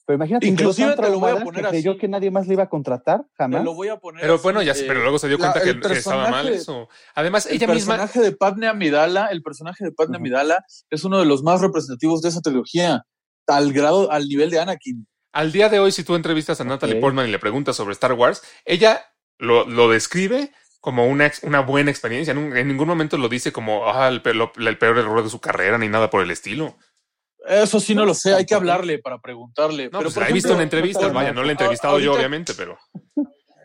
Pero 0.06 0.16
imagínate, 0.16 0.46
Inclusive 0.46 0.94
te 0.96 1.10
lo 1.10 1.18
voy 1.18 1.30
a 1.30 1.42
poner 1.42 1.62
que 1.64 1.68
creyó 1.70 1.92
así. 1.92 2.00
que 2.00 2.08
nadie 2.08 2.30
más 2.30 2.46
le 2.46 2.52
iba 2.54 2.64
a 2.64 2.68
contratar, 2.68 3.22
Te 3.22 3.28
jamás. 3.38 3.64
lo 3.64 3.72
voy 3.74 3.88
a 3.88 3.96
poner 3.96 4.20
Pero 4.20 4.34
así, 4.34 4.42
bueno, 4.42 4.60
ya, 4.62 4.72
eh, 4.72 4.84
pero 4.86 5.00
luego 5.00 5.18
se 5.18 5.28
dio 5.28 5.38
la- 5.38 5.50
cuenta 5.52 5.62
que, 5.64 5.70
el 5.70 5.80
que 5.80 5.92
estaba 5.94 6.28
mal 6.30 6.48
eso. 6.48 6.88
Además, 7.14 7.46
El 7.46 7.54
ella 7.56 7.68
misma, 7.68 7.94
personaje 7.96 8.20
de 8.20 8.36
Padme 8.36 8.66
Amidala, 8.66 9.26
el 9.28 9.42
personaje 9.42 9.82
de 9.84 9.92
Padme. 9.92 10.18
Amidala 10.18 10.62
es 10.90 11.04
uno 11.04 11.18
de 11.18 11.24
los 11.24 11.42
más 11.42 11.62
representativos 11.62 12.20
de 12.20 12.28
esa 12.28 12.42
trilogía, 12.42 13.02
al 13.46 13.72
grado, 13.72 14.10
al 14.10 14.26
nivel 14.28 14.50
de 14.50 14.60
Anakin. 14.60 15.06
al 15.32 15.52
día 15.52 15.68
de 15.70 15.80
hoy, 15.80 15.90
si 15.90 16.04
tú 16.04 16.14
entrevistas 16.16 16.60
a 16.60 16.64
Natalie. 16.64 16.96
Portman 17.00 17.26
y 17.28 17.32
le 17.32 17.38
preguntas 17.38 17.74
sobre 17.76 17.92
Star 17.92 18.12
Wars, 18.12 18.42
ella 18.66 19.04
lo, 19.38 19.66
lo 19.66 19.88
describe 19.90 20.52
como 20.80 21.06
una, 21.06 21.32
una 21.42 21.60
buena 21.60 21.90
experiencia. 21.90 22.30
En, 22.32 22.38
un- 22.38 22.56
en 22.56 22.68
ningún 22.68 22.86
momento 22.88 23.16
lo 23.16 23.28
dice 23.30 23.52
como 23.52 23.90
ah, 23.90 24.08
el, 24.08 24.22
el 24.24 24.78
peor 24.78 24.98
error 24.98 25.22
de 25.24 25.30
su 25.30 25.40
carrera 25.40 25.78
ni 25.78 25.88
nada 25.88 26.10
por 26.10 26.22
el 26.22 26.30
estilo. 26.30 26.76
Eso 27.46 27.80
sí 27.80 27.94
no 27.94 28.06
lo 28.06 28.14
sé, 28.14 28.34
hay 28.34 28.46
que 28.46 28.54
hablarle 28.54 28.98
para 28.98 29.18
preguntarle. 29.18 29.84
No, 29.84 29.98
pero 29.98 30.02
pues 30.04 30.14
por 30.14 30.22
he 30.28 30.32
visto 30.32 30.48
en 30.48 30.54
ejemplo, 30.56 30.62
entrevistas, 30.62 31.08
no, 31.08 31.14
vaya, 31.14 31.32
no 31.32 31.42
la 31.42 31.48
he 31.48 31.52
entrevistado 31.52 31.98
yo, 31.98 32.14
obviamente, 32.14 32.54
pero 32.54 32.78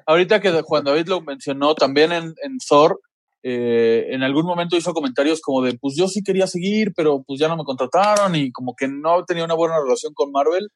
Ahorita 0.09 0.41
que 0.41 0.63
Juan 0.63 0.83
David 0.83 1.07
lo 1.07 1.21
mencionó 1.21 1.75
también 1.75 2.11
en, 2.11 2.33
en 2.43 2.57
Thor, 2.67 2.99
eh, 3.43 4.07
en 4.09 4.23
algún 4.23 4.43
momento 4.43 4.75
hizo 4.75 4.91
comentarios 4.91 5.39
como 5.39 5.61
de, 5.61 5.77
pues 5.77 5.95
yo 5.95 6.07
sí 6.07 6.23
quería 6.23 6.47
seguir, 6.47 6.93
pero 6.95 7.21
pues 7.21 7.39
ya 7.39 7.47
no 7.47 7.55
me 7.55 7.63
contrataron 7.63 8.35
y 8.35 8.51
como 8.51 8.75
que 8.75 8.87
no 8.87 9.23
tenía 9.25 9.45
una 9.45 9.53
buena 9.53 9.79
relación 9.79 10.13
con 10.15 10.31
Marvel. 10.31 10.67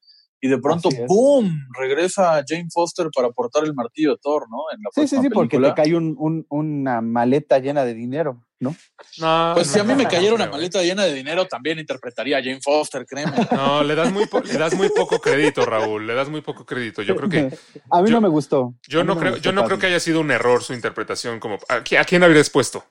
Y 0.45 0.49
de 0.49 0.57
pronto. 0.57 0.89
¡boom! 1.07 1.67
Regresa 1.79 2.43
Jane 2.45 2.67
Foster 2.69 3.07
para 3.15 3.29
portar 3.29 3.63
el 3.63 3.73
martillo 3.73 4.11
de 4.11 4.17
Thor, 4.21 4.49
¿no? 4.49 4.57
En 4.73 4.79
la 4.83 4.89
Sí, 4.93 5.07
sí, 5.07 5.21
sí, 5.21 5.29
porque 5.29 5.57
te 5.57 5.73
cae 5.73 5.95
un, 5.95 6.17
un- 6.19 6.45
una 6.49 6.99
maleta 6.99 7.59
llena 7.59 7.85
de 7.85 7.93
dinero, 7.93 8.43
¿no? 8.59 8.75
no. 9.19 9.51
Pues 9.53 9.67
no, 9.67 9.73
si 9.73 9.79
a 9.79 9.83
mí 9.83 9.91
no, 9.91 9.95
me 9.95 10.03
no 10.03 10.09
cayera 10.09 10.33
una 10.35 10.43
creo, 10.43 10.53
¿eh? 10.55 10.57
maleta 10.57 10.81
llena 10.83 11.03
de 11.05 11.13
dinero, 11.13 11.47
también 11.47 11.79
interpretaría 11.79 12.39
a 12.39 12.43
Jane 12.43 12.59
Foster, 12.61 13.05
créeme. 13.05 13.31
No, 13.53 13.83
le 13.85 13.95
das 13.95 14.11
muy 14.11 14.25
po- 14.25 14.41
le 14.41 14.57
das 14.57 14.75
muy 14.75 14.89
poco 14.89 15.21
crédito, 15.21 15.65
Raúl, 15.65 16.05
le 16.05 16.13
das 16.13 16.27
muy 16.27 16.41
poco 16.41 16.65
crédito. 16.65 17.01
Yo 17.03 17.15
creo 17.15 17.29
que 17.29 17.57
A 17.91 18.01
mí 18.01 18.09
yo- 18.09 18.15
no 18.15 18.19
me 18.21 18.27
gustó. 18.27 18.75
yo 18.89 19.05
no 19.05 19.17
creo 19.17 19.31
gustó 19.31 19.45
yo 19.45 19.53
no 19.53 19.63
creo 19.63 19.79
que 19.79 19.85
haya 19.87 20.01
sido 20.01 20.19
un 20.19 20.29
error 20.29 20.61
su 20.61 20.73
interpretación 20.73 21.39
como 21.39 21.57
¿a, 21.69 21.75
a 21.75 22.03
quién 22.03 22.21
habrías 22.21 22.49
puesto? 22.49 22.83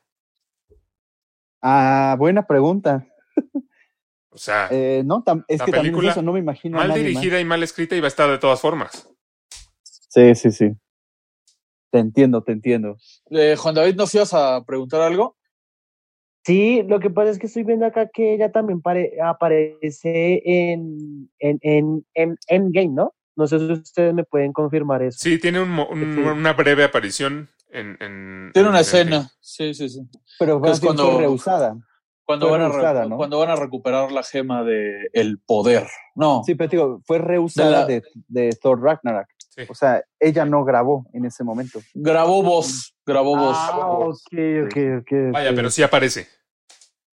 Ah, 1.60 2.16
buena 2.18 2.46
pregunta. 2.46 3.06
O 4.34 4.38
sea, 4.38 4.68
Eh, 4.70 5.02
no, 5.04 5.22
tam- 5.22 5.44
es 5.46 5.58
La 5.58 5.66
que 5.66 5.72
también 5.72 5.92
película, 5.92 6.10
es 6.10 6.16
eso, 6.16 6.22
no 6.22 6.32
me 6.32 6.38
imagino 6.40 6.78
mal 6.78 6.88
más. 6.88 6.96
dirigida 6.96 7.38
y 7.38 7.44
mal 7.44 7.62
escrita 7.62 7.94
iba 7.96 8.06
a 8.06 8.08
estar 8.08 8.30
de 8.30 8.38
todas 8.38 8.60
formas. 8.60 9.08
Sí, 9.82 10.34
sí, 10.34 10.50
sí. 10.50 10.70
Te 11.90 11.98
entiendo, 11.98 12.42
te 12.42 12.52
entiendo. 12.52 12.96
Eh, 13.30 13.56
Juan 13.56 13.74
David, 13.74 13.94
¿nos 13.96 14.14
ibas 14.14 14.32
a 14.32 14.64
preguntar 14.64 15.02
algo? 15.02 15.36
Sí, 16.44 16.82
lo 16.88 16.98
que 16.98 17.10
pasa 17.10 17.30
es 17.30 17.38
que 17.38 17.46
estoy 17.46 17.62
viendo 17.62 17.86
acá 17.86 18.08
que 18.12 18.34
ella 18.34 18.50
también 18.50 18.80
pare- 18.80 19.12
aparece 19.22 20.42
en, 20.44 21.30
en, 21.38 21.58
en, 21.60 22.06
en 22.14 22.36
Endgame, 22.48 22.88
¿no? 22.88 23.14
No 23.36 23.46
sé 23.46 23.58
si 23.58 23.72
ustedes 23.72 24.12
me 24.14 24.24
pueden 24.24 24.52
confirmar 24.52 25.02
eso. 25.02 25.18
Sí, 25.20 25.38
tiene 25.38 25.60
un 25.60 25.70
mo- 25.70 25.88
un- 25.88 26.14
Sí. 26.16 26.20
una 26.20 26.52
breve 26.54 26.84
aparición 26.84 27.48
en, 27.70 27.96
en- 28.00 28.50
Tiene 28.52 28.66
en- 28.66 28.70
una 28.70 28.78
en- 28.78 28.82
escena. 28.82 29.30
Sí, 29.40 29.72
sí, 29.74 29.88
sí. 29.88 30.00
Pero 30.38 30.58
fue 30.58 30.72
cuando- 30.80 31.18
rehusada. 31.18 31.76
Cuando 32.24 32.50
van, 32.50 32.60
a 32.62 32.66
re- 32.68 32.72
rehusada, 32.74 33.06
¿no? 33.06 33.16
cuando 33.16 33.38
van 33.38 33.50
a 33.50 33.56
recuperar 33.56 34.12
la 34.12 34.22
gema 34.22 34.62
de 34.64 35.08
el 35.12 35.38
poder. 35.40 35.86
No. 36.14 36.42
Sí, 36.44 36.54
pero 36.54 36.70
te 36.70 36.76
digo, 36.76 37.00
fue 37.04 37.18
rehusada 37.18 37.84
De 37.86 38.00
de, 38.00 38.02
de 38.28 38.56
Thor 38.60 38.80
Ragnarok. 38.80 39.26
Sí. 39.48 39.62
O 39.68 39.74
sea, 39.74 40.02
ella 40.18 40.44
no 40.44 40.64
grabó 40.64 41.04
en 41.12 41.24
ese 41.26 41.44
momento. 41.44 41.80
Grabó 41.94 42.42
voz. 42.42 42.94
Grabó 43.04 43.36
voz. 43.36 43.56
Ah, 43.58 43.76
ok, 43.98 44.06
ok, 44.66 44.76
ok. 45.00 45.12
Vaya, 45.32 45.50
ok. 45.50 45.56
pero 45.56 45.70
sí 45.70 45.82
aparece. 45.82 46.26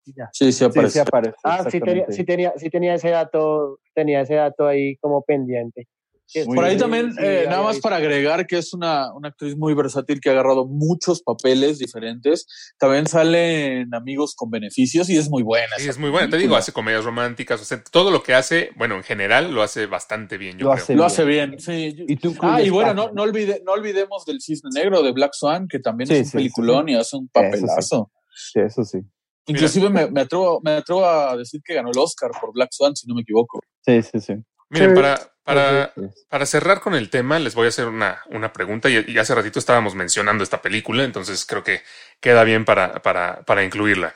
Ya. 0.06 0.30
Sí, 0.32 0.46
sí 0.52 0.60
Sí, 0.60 0.64
aparece. 0.66 0.94
sí 0.94 1.00
aparece. 1.00 1.36
Ah, 1.44 1.64
sí 1.70 1.80
tenía, 1.80 2.06
sí, 2.10 2.24
tenía, 2.24 2.54
sí 2.56 2.70
tenía 2.70 2.94
ese 2.96 3.10
dato, 3.10 3.80
tenía 3.94 4.22
ese 4.22 4.36
dato 4.36 4.68
ahí 4.68 4.96
como 4.98 5.22
pendiente. 5.24 5.88
Sí, 6.32 6.44
Por 6.46 6.64
ahí 6.64 6.76
bien. 6.76 6.80
también, 6.80 7.12
sí, 7.14 7.20
eh, 7.24 7.46
nada 7.50 7.64
más 7.64 7.80
para 7.80 7.96
agregar 7.96 8.46
que 8.46 8.60
es 8.60 8.72
una, 8.76 9.12
una 9.16 9.30
actriz 9.30 9.58
muy 9.58 9.74
versátil 9.74 10.22
que 10.22 10.30
ha 10.30 10.34
agarrado 10.34 10.68
muchos 10.68 11.24
papeles 11.24 11.80
diferentes. 11.80 12.46
También 12.78 13.08
sale 13.08 13.82
en 13.82 13.96
Amigos 13.96 14.36
con 14.36 14.52
Beneficios 14.52 15.10
y 15.10 15.18
es 15.18 15.28
muy 15.28 15.42
buena. 15.42 15.76
Sí, 15.80 15.90
es 15.90 15.98
muy 15.98 16.12
buena. 16.12 16.30
Te 16.30 16.38
digo, 16.38 16.56
hace 16.56 16.72
comedias 16.72 17.04
románticas. 17.04 17.60
O 17.62 17.66
sea, 17.66 17.84
todo 17.84 18.12
lo 18.12 18.22
que 18.22 18.36
hace, 18.36 18.70
bueno, 18.78 18.96
en 18.96 19.02
general 19.04 19.52
lo 19.52 19.64
hace 19.64 19.88
bastante 19.88 20.38
bien, 20.38 20.60
yo 20.60 20.66
Lo 20.66 20.72
creo. 20.74 20.84
hace 20.84 20.94
Lo 20.94 20.98
bien. 21.00 21.06
hace 21.08 21.26
bien, 21.26 21.60
sí. 21.60 22.06
Y 22.08 22.16
tú 22.18 22.36
Ah, 22.42 22.62
y 22.62 22.70
bueno, 22.70 22.94
no, 22.94 23.12
no, 23.12 23.24
olvide, 23.24 23.64
no 23.66 23.72
olvidemos 23.72 24.24
del 24.26 24.40
Cisne 24.40 24.70
Negro 24.72 25.02
de 25.02 25.12
Black 25.12 25.32
Swan, 25.34 25.68
que 25.68 25.80
también 25.80 26.10
Sí, 26.10 26.14
es 26.14 26.20
un 26.20 26.26
sí, 26.26 26.30
sí, 26.32 26.38
peliculón 26.38 26.90
y 26.90 26.96
hace 26.96 27.18
un 27.18 27.28
papelazo. 27.30 28.12
Sí, 28.36 28.60
eso 28.60 28.84
sí. 28.84 29.00
Inclusive 29.48 29.90
me, 29.90 30.12
me 30.12 30.22
atrevo, 30.22 30.62
me 30.64 30.74
atrevo 30.74 31.04
a 31.04 31.36
decir 31.36 31.60
que 31.66 31.74
ganó 31.74 31.90
el 31.90 31.98
Oscar 31.98 32.30
por 32.40 32.54
Black 32.54 32.70
Swan, 32.72 32.96
si 32.96 33.08
no 33.08 33.16
me 33.16 33.22
equivoco. 33.22 33.60
Sí, 33.84 34.04
sí, 34.04 34.20
sí. 34.20 34.34
Miren, 34.70 34.94
para, 34.94 35.32
para, 35.44 35.94
para 36.30 36.46
cerrar 36.46 36.80
con 36.80 36.94
el 36.94 37.10
tema, 37.10 37.40
les 37.40 37.56
voy 37.56 37.66
a 37.66 37.70
hacer 37.70 37.88
una, 37.88 38.22
una 38.28 38.54
pregunta. 38.54 38.90
Y, 38.90 39.04
y 39.08 39.18
hace 39.18 39.34
ratito 39.34 39.60
estábamos 39.60 39.96
mencionando 39.96 40.44
esta 40.44 40.62
película, 40.62 41.04
entonces 41.04 41.46
creo 41.46 41.64
que 41.64 41.82
queda 42.20 42.44
bien 42.44 42.66
para, 42.66 43.02
para, 43.02 43.42
para 43.44 43.64
incluirla. 43.64 44.16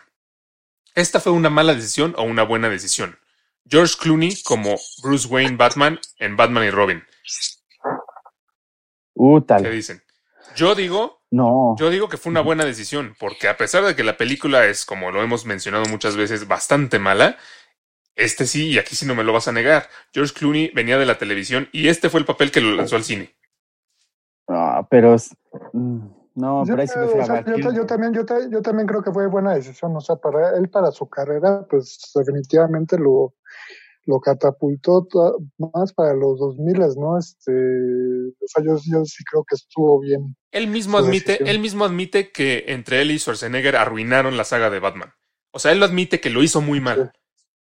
¿Esta 0.95 1.19
fue 1.19 1.31
una 1.31 1.49
mala 1.49 1.73
decisión 1.73 2.13
o 2.17 2.23
una 2.23 2.43
buena 2.43 2.69
decisión? 2.69 3.17
George 3.67 3.95
Clooney 3.99 4.41
como 4.43 4.77
Bruce 5.01 5.27
Wayne 5.27 5.57
Batman 5.57 5.99
en 6.17 6.35
Batman 6.37 6.65
y 6.65 6.69
Robin. 6.69 7.03
Uh, 9.15 9.39
¿Qué 9.41 9.47
tal. 9.47 9.71
dicen? 9.71 10.03
Yo 10.55 10.75
digo 10.75 11.21
No. 11.31 11.75
Yo 11.79 11.89
digo 11.89 12.09
que 12.09 12.17
fue 12.17 12.29
una 12.29 12.41
buena 12.41 12.65
decisión, 12.65 13.15
porque 13.19 13.47
a 13.47 13.57
pesar 13.57 13.83
de 13.83 13.95
que 13.95 14.03
la 14.03 14.17
película 14.17 14.65
es, 14.67 14.85
como 14.85 15.11
lo 15.11 15.23
hemos 15.23 15.45
mencionado 15.45 15.85
muchas 15.85 16.15
veces, 16.15 16.47
bastante 16.47 16.99
mala, 16.99 17.37
este 18.15 18.45
sí, 18.45 18.69
y 18.71 18.77
aquí 18.79 18.95
sí 18.95 19.05
no 19.05 19.15
me 19.15 19.23
lo 19.23 19.33
vas 19.33 19.47
a 19.47 19.51
negar. 19.51 19.87
George 20.13 20.33
Clooney 20.33 20.71
venía 20.73 20.97
de 20.97 21.05
la 21.05 21.17
televisión 21.17 21.67
y 21.71 21.87
este 21.87 22.09
fue 22.09 22.19
el 22.19 22.25
papel 22.25 22.51
que 22.51 22.61
lo 22.61 22.71
lanzó 22.75 22.95
al 22.95 23.03
cine. 23.03 23.33
No, 24.47 24.87
pero 24.89 25.15
es- 25.15 25.35
mm, 25.73 25.99
no, 26.35 26.65
Yo, 26.65 26.71
pero 26.75 26.81
ahí 26.81 26.87
sí 26.87 26.93
o 26.97 27.23
sea, 27.25 27.45
yo, 27.45 27.71
yo 27.71 27.85
también, 27.85 28.13
yo, 28.13 28.25
ta- 28.25 28.49
yo 28.49 28.61
también 28.61 28.87
creo 28.87 29.01
que 29.03 29.11
fue 29.11 29.27
buena 29.27 29.53
decisión. 29.53 29.95
O 29.95 30.01
sea, 30.01 30.15
para 30.15 30.57
él, 30.57 30.69
para 30.69 30.91
su 30.91 31.07
carrera, 31.07 31.65
pues 31.69 32.11
definitivamente 32.15 32.97
lo, 32.97 33.35
lo 34.05 34.19
catapultó 34.19 35.07
más 35.57 35.93
para 35.93 36.13
los 36.13 36.39
2000, 36.39 36.79
¿no? 36.97 37.17
Este, 37.17 37.51
o 37.51 38.47
sea, 38.47 38.63
yo, 38.63 38.77
yo 38.83 39.05
sí 39.05 39.23
creo 39.23 39.45
que 39.47 39.55
estuvo 39.55 39.99
bien. 39.99 40.35
Él 40.51 40.67
mismo 40.67 40.97
admite, 40.97 41.33
decisión. 41.33 41.47
él 41.49 41.59
mismo 41.59 41.85
admite 41.85 42.31
que 42.31 42.65
entre 42.67 43.01
él 43.01 43.11
y 43.11 43.19
Schwarzenegger 43.19 43.75
arruinaron 43.75 44.35
la 44.37 44.43
saga 44.43 44.69
de 44.69 44.79
Batman. 44.79 45.13
O 45.51 45.59
sea, 45.59 45.71
él 45.71 45.79
lo 45.79 45.85
admite 45.85 46.19
que 46.19 46.29
lo 46.31 46.43
hizo 46.43 46.61
muy 46.61 46.81
mal. 46.81 47.13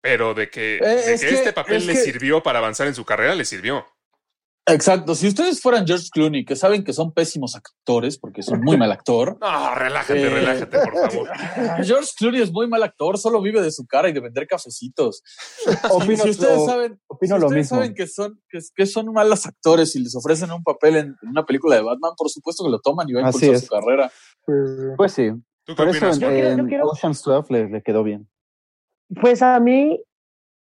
Pero 0.07 0.35
de 0.35 0.49
que, 0.51 0.77
de 0.79 1.13
es 1.15 1.21
que 1.21 1.27
que- 1.29 1.33
este 1.33 1.51
papel 1.53 1.77
es 1.77 1.85
le 1.87 1.93
que- 1.93 1.99
sirvió 1.99 2.43
para 2.43 2.59
avanzar 2.59 2.85
en 2.85 2.93
su 2.93 3.03
carrera, 3.05 3.33
le 3.33 3.43
sirvió. 3.43 3.83
Exacto. 4.67 5.13
Si 5.13 5.27
ustedes 5.27 5.61
fueran 5.61 5.85
George 5.85 6.07
Clooney, 6.11 6.43
que 6.43 6.55
saben 6.55 6.83
que 6.83 6.91
son 6.91 7.13
pésimos 7.13 7.55
actores, 7.55 8.17
porque 8.17 8.41
son 8.41 8.61
muy 8.61 8.77
mal 8.77 8.91
actor. 8.91 9.37
No, 9.41 9.75
relájate, 9.75 10.21
Eh. 10.23 10.29
relájate, 10.29 10.77
por 10.79 10.93
favor. 11.11 11.29
George 11.85 12.11
Clooney 12.17 12.41
es 12.41 12.51
muy 12.51 12.67
mal 12.67 12.81
actor, 12.83 13.17
solo 13.19 13.41
vive 13.41 13.61
de 13.61 13.71
su 13.71 13.85
cara 13.85 14.09
y 14.09 14.13
de 14.13 14.19
vender 14.21 14.47
cafecitos. 14.47 15.21
Opino, 15.91 16.23
si 16.23 16.29
ustedes 16.31 16.57
o- 16.57 16.65
saben, 16.65 16.99
opino 17.07 17.35
si 17.35 17.41
lo 17.41 17.47
ustedes 17.47 17.63
mismo. 17.65 17.77
saben 17.77 17.93
que 17.95 18.07
son, 18.07 18.41
que, 18.49 18.59
que 18.75 18.85
son 18.87 19.11
malos 19.13 19.45
actores 19.45 19.95
y 19.95 19.99
les 20.03 20.15
ofrecen 20.15 20.51
un 20.51 20.63
papel 20.63 20.95
en, 20.97 21.05
en 21.21 21.29
una 21.29 21.45
película 21.45 21.75
de 21.75 21.83
Batman, 21.83 22.13
por 22.17 22.29
supuesto 22.29 22.63
que 22.63 22.71
lo 22.71 22.79
toman 22.79 23.07
y 23.09 23.13
va 23.13 23.21
a 23.21 23.25
impulsar 23.27 23.59
su 23.59 23.67
carrera. 23.67 24.11
Pues, 24.97 25.11
sí. 25.13 25.29
¿Tú 25.63 25.73
qué 25.73 25.83
Por 25.83 25.89
eso 25.89 25.97
opinas? 25.97 26.15
en, 26.17 26.21
Yo 26.21 26.27
quiero- 26.29 26.49
yo 26.49 26.53
en 26.63 26.67
quiero- 26.67 26.85
Ocean's 26.89 27.21
12 27.23 27.53
le, 27.53 27.69
le 27.69 27.81
quedó 27.83 28.03
bien. 28.03 28.27
Pues 29.21 29.41
a 29.41 29.59
mí, 29.59 30.01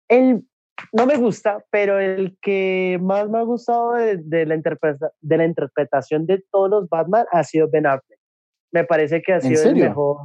el, 0.09 0.43
no 0.93 1.05
me 1.05 1.17
gusta, 1.17 1.63
pero 1.71 1.99
el 1.99 2.37
que 2.41 2.99
más 3.01 3.29
me 3.29 3.39
ha 3.39 3.43
gustado 3.43 3.93
de, 3.93 4.17
de 4.17 4.45
la, 4.45 4.55
interpreta- 4.55 5.11
de 5.19 5.37
la 5.37 5.45
interpretación 5.45 6.25
de 6.25 6.43
todos 6.51 6.69
los 6.69 6.89
Batman 6.89 7.25
ha 7.31 7.43
sido 7.43 7.69
Ben 7.69 7.87
Affleck. 7.87 8.19
Me 8.71 8.83
parece 8.83 9.21
que 9.21 9.33
ha 9.33 9.37
¿En 9.37 9.41
sido 9.41 9.63
el 9.63 9.75
mejor. 9.75 10.17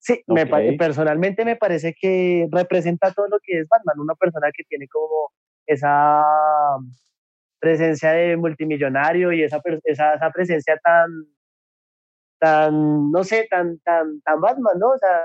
Sí, 0.00 0.22
me 0.26 0.46
personalmente 0.76 1.44
me 1.44 1.56
parece 1.56 1.94
que 1.98 2.48
representa 2.52 3.12
todo 3.12 3.26
lo 3.28 3.38
que 3.42 3.60
es 3.60 3.68
Batman, 3.68 3.98
una 3.98 4.14
persona 4.14 4.48
que 4.56 4.62
tiene 4.64 4.86
como 4.88 5.32
esa 5.66 6.22
presencia 7.58 8.12
de 8.12 8.36
multimillonario 8.36 9.32
y 9.32 9.42
esa, 9.42 9.60
esa 9.84 10.30
presencia 10.32 10.78
tan, 10.82 11.10
tan, 12.38 13.10
no 13.10 13.24
sé, 13.24 13.48
tan, 13.50 13.78
tan, 13.80 14.20
tan 14.20 14.40
Batman, 14.40 14.78
¿no? 14.78 14.90
O 14.90 14.98
sea, 14.98 15.20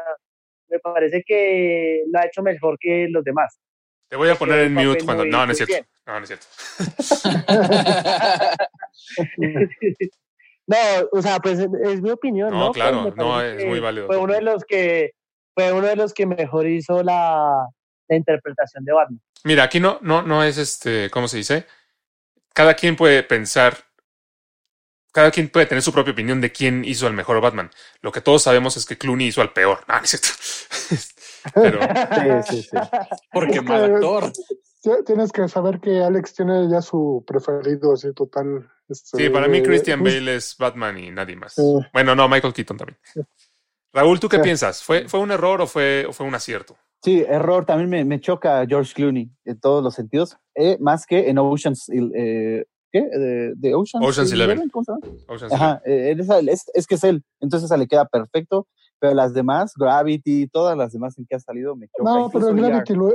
me 0.74 0.80
parece 0.80 1.24
que 1.24 2.03
lo 2.11 2.19
ha 2.19 2.26
hecho 2.26 2.41
mejor 2.41 2.78
que 2.80 3.07
los 3.09 3.24
demás. 3.24 3.59
Te 4.09 4.15
voy 4.15 4.30
a 4.30 4.36
poner 4.36 4.59
en 4.59 4.74
mute 4.74 5.05
cuando. 5.05 5.24
muy- 5.24 5.32
No, 5.32 5.45
no 5.45 5.51
es 5.51 5.57
cierto. 5.57 5.74
bien. 5.74 5.88
No, 6.05 6.19
no 6.19 6.24
es 6.24 6.28
cierto. 6.28 6.47
no, 10.67 10.78
o 11.11 11.21
sea, 11.21 11.39
pues 11.39 11.59
es, 11.59 12.01
mi 12.01 12.09
opinión, 12.09 12.49
No, 12.51 12.59
¿no? 12.59 12.65
Pues 12.67 12.76
claro, 12.76 13.13
no, 13.15 13.41
es 13.41 13.65
muy 13.65 13.80
válido 13.80 14.07
Fue 14.07 14.17
uno 14.17 14.34
de 14.34 14.41
los 14.41 14.63
que 14.65 15.11
fue 15.55 15.71
uno 15.71 15.88
de 15.88 15.95
los 15.95 16.13
que 16.13 16.26
mejor 16.26 16.67
hizo 16.67 17.03
la, 17.03 17.67
la 18.07 18.15
interpretación 18.15 18.84
de 18.84 18.93
Batman. 18.93 19.21
Mira, 19.43 19.63
aquí 19.63 19.80
no, 19.80 19.99
no, 20.01 20.24
no 20.24 20.43
es 20.43 20.57
este, 20.57 21.11
¿cómo 21.11 21.28
se 21.28 21.38
dice? 21.38 21.67
Cada 22.53 22.74
quien 22.74 22.95
puede 22.95 23.21
pensar, 23.21 23.78
cada 25.14 25.32
quien 25.32 25.47
puede 25.47 25.66
tener 25.68 25.82
su 25.82 25.93
propia 25.93 26.11
opinión 26.11 26.41
de 26.41 26.51
quién 26.51 26.84
hizo 26.84 27.07
el 27.07 27.14
mejor 27.14 27.39
Batman. 27.39 27.72
Lo 28.01 28.11
que 28.11 28.20
todos 28.20 28.41
sabemos 28.43 28.76
es 28.76 28.86
que 28.86 28.97
Clooney 28.97 29.28
hizo 29.28 29.41
al 29.41 29.53
peor. 29.53 29.80
No, 29.88 29.95
no 29.97 30.03
es 30.03 30.09
cierto. 30.09 30.28
Pero, 31.53 31.80
Sí, 31.82 32.55
sí, 32.57 32.64
sí. 32.64 32.78
Porque 33.32 33.57
Es 33.59 33.64
mal 33.64 33.95
actor. 33.95 34.32
Tienes 35.05 35.32
que 35.32 35.47
saber 35.47 35.80
que 35.80 36.01
Alex 36.03 36.34
tiene 36.34 36.70
ya 36.70 36.82
su 36.82 37.24
preferido, 37.26 37.93
así 37.93 38.14
total. 38.14 38.70
este, 38.89 39.18
sí, 39.18 39.30
para 39.30 39.47
mí 39.47 39.59
de- 39.61 39.64
Christian 39.68 40.01
pues, 40.01 40.16
Bale 40.16 40.36
es 40.36 40.57
Batman 40.57 40.97
y 40.97 41.09
nadie 41.11 41.36
más. 41.38 41.55
Bueno, 41.93 42.16
no, 42.16 42.28
Michael 42.28 42.53
Keaton 42.53 42.78
también. 42.78 42.97
Raúl, 43.93 44.20
¿tú 44.20 44.28
qué 44.28 44.38
Sí. 44.38 44.43
piensas? 44.43 44.84
¿Fue, 44.84 45.07
¿Fue 45.07 45.20
un 45.22 45.32
error 45.32 45.61
o 45.61 45.68
fue, 45.68 46.05
o 46.07 46.11
fue 46.14 46.26
un 46.26 46.36
acierto? 46.36 46.76
Sí, 47.01 47.24
error. 47.28 47.66
También 47.66 47.89
me, 47.89 48.03
me 48.05 48.20
choca 48.20 48.66
George 48.68 48.93
Clooney 48.93 49.30
en 49.45 49.59
todos 49.59 49.84
los 49.84 49.93
sentidos. 49.93 50.38
Eh, 50.55 50.78
más 50.80 51.05
que 51.05 51.30
en 51.30 51.38
Oceans. 51.38 51.89
eh, 52.16 52.66
¿Qué? 52.94 53.02
De, 53.02 53.54
de 53.56 53.74
Oceans, 53.74 54.06
Ocean's 54.06 54.32
Eleven. 54.32 54.70
¿Cómo 54.70 54.86
se 54.86 54.91
llama? 54.91 55.16
Ocean's 55.28 55.52
Ajá, 55.54 55.82
eh, 55.84 56.16
es, 56.18 56.30
es, 56.30 56.66
es 56.76 56.88
que 56.88 56.96
es 56.96 57.04
él. 57.04 57.24
Entonces 57.41 57.72
a 57.72 57.78
le 57.78 57.88
queda 57.88 58.06
perfecto. 58.06 58.68
Pero 59.00 59.16
las 59.16 59.34
demás, 59.34 59.74
Gravity, 59.76 60.48
todas 60.48 60.78
las 60.78 60.94
demás 60.94 61.18
en 61.18 61.26
que 61.26 61.36
ha 61.36 61.39
salido, 61.39 61.76
me 61.76 61.88
choca. 61.89 62.04
No, 62.10 62.30
pero 62.32 62.54
Gravity 62.54 62.94
lo, 62.94 63.10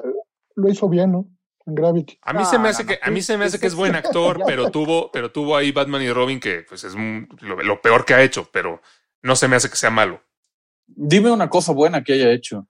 lo 0.57 0.69
hizo 0.69 0.89
bien, 0.89 1.13
¿no? 1.13 1.27
En 1.65 1.75
Gravity. 1.77 2.19
A 2.23 2.33
mí 2.35 2.45
se 2.45 2.59
me 2.59 2.65
No, 2.65 2.69
hace 2.71 2.83
no, 2.83 2.89
que, 2.89 2.95
no, 3.01 3.07
a 3.07 3.11
mí 3.11 3.23
se 3.23 3.39
me 3.39 3.45
hace 3.45 3.59
que 3.61 3.69
es 3.69 3.75
buen 3.77 3.95
actor, 3.95 4.43
pero 4.45 4.71
tuvo, 4.71 5.11
pero 5.13 5.31
tuvo 5.31 5.57
ahí 5.57 5.71
Batman 5.73 6.03
y 6.03 6.11
Robin 6.11 6.41
que 6.41 6.65
pues 6.69 6.83
es 6.85 6.95
un- 6.95 7.29
lo, 7.41 7.63
lo 7.63 7.81
peor 7.81 8.05
que 8.05 8.15
ha 8.15 8.23
hecho, 8.23 8.51
pero 8.53 8.83
no 9.23 9.37
se 9.37 9.47
me 9.49 9.57
hace 9.57 9.71
que 9.71 9.77
sea 9.77 9.91
malo. 9.91 10.21
Dime 10.89 11.31
una 11.31 11.49
cosa 11.49 11.73
buena 11.73 12.03
que 12.03 12.15
haya 12.15 12.33
hecho. 12.33 12.67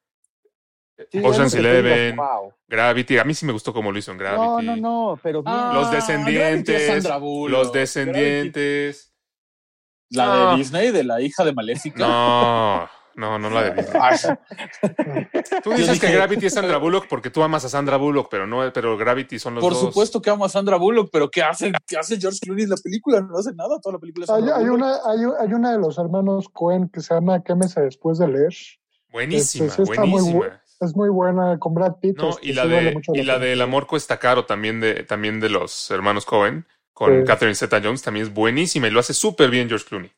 Sí, 1.10 1.20
Ocean's 1.24 1.54
Eleven. 1.54 2.16
"Wow". 2.16 2.52
Gravity, 2.68 3.18
a 3.18 3.24
mí 3.24 3.32
sí 3.34 3.46
me 3.46 3.52
gustó 3.52 3.72
como 3.72 3.90
lo 3.90 3.98
hizo 3.98 4.12
en 4.12 4.18
Gravity. 4.18 4.42
No, 4.42 4.60
no, 4.62 4.76
no, 4.76 5.20
pero 5.22 5.42
bien. 5.42 5.56
Ah, 5.56 5.72
Los 5.74 5.90
descendientes, 5.90 6.86
Sandra 6.86 7.16
Bullock. 7.16 7.50
los 7.64 7.72
descendientes. 7.72 9.14
La 10.10 10.26
No. 10.26 10.50
de 10.52 10.56
Disney, 10.58 10.90
de 10.90 11.04
la 11.04 11.20
hija 11.20 11.44
de 11.44 11.52
Maléfica. 11.52 11.98
No, 12.06 12.88
no, 13.14 13.38
no 13.38 13.50
la 13.50 13.70
de 13.70 13.82
Disney. 13.82 14.00
Ay, 14.02 14.18
Tú 15.62 15.70
dices 15.72 16.00
que 16.00 16.10
Gravity 16.12 16.46
es 16.46 16.54
Sandra 16.54 16.78
Bullock 16.78 17.06
porque 17.08 17.30
tú 17.30 17.42
amas 17.42 17.64
a 17.64 17.68
Sandra 17.68 17.96
Bullock, 17.96 18.28
pero 18.30 18.46
no, 18.46 18.70
pero 18.72 18.96
Gravity 18.96 19.38
son 19.38 19.54
los 19.56 19.62
por 19.64 19.72
dos. 19.72 19.80
supuesto 19.82 20.20
que 20.22 20.30
amo 20.30 20.44
a 20.44 20.48
Sandra 20.48 20.76
Bullock, 20.76 21.10
pero 21.12 21.30
¿qué 21.30 21.42
hace, 21.42 21.72
qué 21.86 21.96
hace 21.98 22.18
George 22.20 22.38
Clooney 22.40 22.64
en 22.64 22.70
la 22.70 22.76
película? 22.76 23.20
No 23.20 23.36
hace 23.38 23.52
nada, 23.54 23.78
toda 23.80 23.94
la 23.94 23.98
película 23.98 24.24
es 24.24 24.30
Hay, 24.30 24.40
Sandra 24.40 24.56
hay 24.58 24.64
una, 24.68 24.92
hay, 25.06 25.18
hay 25.46 25.52
una 25.54 25.72
de 25.72 25.78
los 25.78 25.98
hermanos 25.98 26.48
Cohen 26.52 26.88
que 26.88 27.00
se 27.00 27.14
llama 27.14 27.42
Quémese 27.42 27.80
después 27.80 28.18
de 28.18 28.28
leer. 28.28 28.54
Buenísima, 29.10 29.66
Este, 29.66 29.76
sí 29.84 29.90
está 29.90 30.04
muy 30.04 30.20
buenísima. 30.22 30.46
bu- 30.46 30.60
Es 30.80 30.94
muy 30.94 31.08
buena 31.08 31.58
con 31.58 31.74
Brad 31.74 31.96
Pitt. 32.00 32.18
No, 32.18 32.36
y 32.40 32.52
la 32.52 32.62
sí 32.62 32.68
de 32.68 33.00
y 33.14 33.22
la 33.22 33.38
del 33.38 33.60
amor 33.60 33.86
cuesta 33.86 34.18
caro 34.18 34.44
también 34.44 34.80
de 34.80 35.02
también 35.04 35.40
de 35.40 35.48
los 35.48 35.90
hermanos 35.90 36.24
Cohen 36.24 36.66
con 36.92 37.20
Sí. 37.20 37.24
Catherine 37.26 37.54
Zeta-Jones 37.54 38.02
también 38.02 38.26
es 38.26 38.34
buenísima 38.34 38.86
y 38.88 38.90
lo 38.90 39.00
hace 39.00 39.14
súper 39.14 39.50
bien 39.50 39.68
George 39.68 39.86
Clooney. 39.88 40.10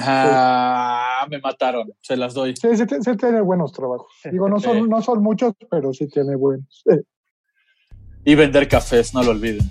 Ah, 0.00 1.26
me 1.28 1.38
mataron, 1.40 1.92
se 2.00 2.16
las 2.16 2.32
doy. 2.32 2.54
Sí, 2.56 2.76
sí, 2.76 2.84
sí 3.00 3.16
tiene 3.16 3.40
buenos 3.40 3.72
trabajos. 3.72 4.12
Digo, 4.30 4.48
no 4.48 4.58
son, 4.60 4.88
no 4.88 5.02
son 5.02 5.22
muchos, 5.22 5.52
pero 5.70 5.92
sí 5.92 6.08
tiene 6.08 6.36
buenos. 6.36 6.82
Eh, 6.90 7.02
Y 8.24 8.34
vender 8.34 8.66
cafés, 8.68 9.12
no 9.12 9.22
lo 9.22 9.32
olviden. 9.32 9.68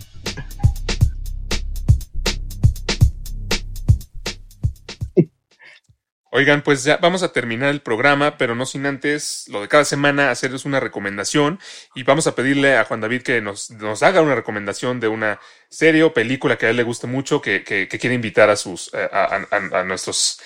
Oigan, 6.35 6.63
pues 6.63 6.83
ya 6.83 6.97
vamos 6.97 7.21
a 7.21 7.31
terminar 7.31 7.69
el 7.69 7.81
programa, 7.83 8.37
pero 8.39 8.55
no 8.55 8.65
sin 8.65 8.87
antes 8.87 9.45
lo 9.49 9.61
de 9.61 9.67
cada 9.67 9.85
semana 9.85 10.31
hacerles 10.31 10.65
una 10.65 10.79
recomendación 10.79 11.59
y 11.93 12.01
vamos 12.01 12.25
a 12.25 12.33
pedirle 12.33 12.75
a 12.75 12.85
Juan 12.85 13.01
David 13.01 13.21
que 13.21 13.39
nos, 13.39 13.69
nos 13.69 14.01
haga 14.01 14.21
una 14.23 14.33
recomendación 14.33 14.99
de 14.99 15.09
una 15.09 15.39
serie 15.69 16.01
o 16.01 16.11
película 16.11 16.57
que 16.57 16.65
a 16.65 16.69
él 16.71 16.77
le 16.77 16.81
guste 16.83 17.05
mucho, 17.05 17.39
que, 17.39 17.63
que, 17.63 17.87
que 17.87 17.99
quiere 17.99 18.15
invitar 18.15 18.49
a 18.49 18.55
sus 18.55 18.91
eh, 18.95 19.07
a, 19.11 19.45
a- 19.51 19.79
a 19.79 19.83
nuestros 19.83 20.41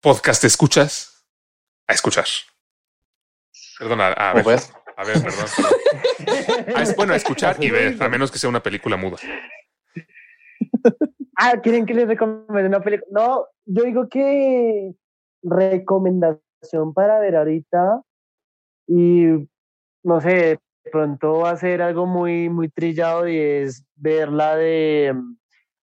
podcast 0.00 0.42
escuchas 0.42 1.24
a 1.86 1.92
escuchar. 1.92 2.26
Perdón, 3.78 4.00
a, 4.00 4.32
ver. 4.34 4.44
ver. 4.44 4.60
A 4.96 5.04
ver, 5.04 5.22
perdón. 5.22 5.46
perdón. 6.26 6.80
Es 6.82 6.96
bueno 6.96 7.12
a 7.12 7.16
escuchar 7.16 7.56
y 7.62 7.70
ver, 7.70 8.02
a 8.02 8.08
menos 8.08 8.32
que 8.32 8.38
sea 8.40 8.50
una 8.50 8.62
película 8.64 8.96
muda. 8.96 9.18
Ah, 11.36 11.54
¿quieren 11.62 11.86
que 11.86 11.94
les 11.94 12.08
recomiende 12.08 12.66
una 12.66 12.80
película? 12.80 13.08
No, 13.12 13.46
yo 13.64 13.84
digo 13.84 14.08
que 14.08 14.92
recomendación 15.44 16.92
para 16.94 17.20
ver 17.20 17.36
ahorita 17.36 18.02
y 18.86 19.26
no 20.02 20.20
sé, 20.20 20.58
de 20.84 20.90
pronto 20.90 21.38
va 21.40 21.50
a 21.50 21.56
ser 21.56 21.80
algo 21.82 22.06
muy, 22.06 22.48
muy 22.48 22.68
trillado 22.68 23.28
y 23.28 23.38
es 23.38 23.84
ver 23.96 24.30
la 24.30 24.56
de 24.56 25.12
mm, 25.14 25.36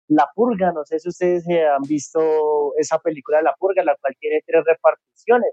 La 0.08 0.28
Purga. 0.34 0.72
No 0.72 0.84
sé 0.86 1.00
si 1.00 1.10
ustedes 1.10 1.46
han 1.48 1.84
visto 1.88 2.74
esa 2.78 2.98
película 3.00 3.42
La 3.42 3.54
Purga, 3.60 3.84
la 3.84 3.96
cual 4.02 4.16
tiene 4.20 4.42
tres 4.46 4.64
reparticiones. 4.66 5.52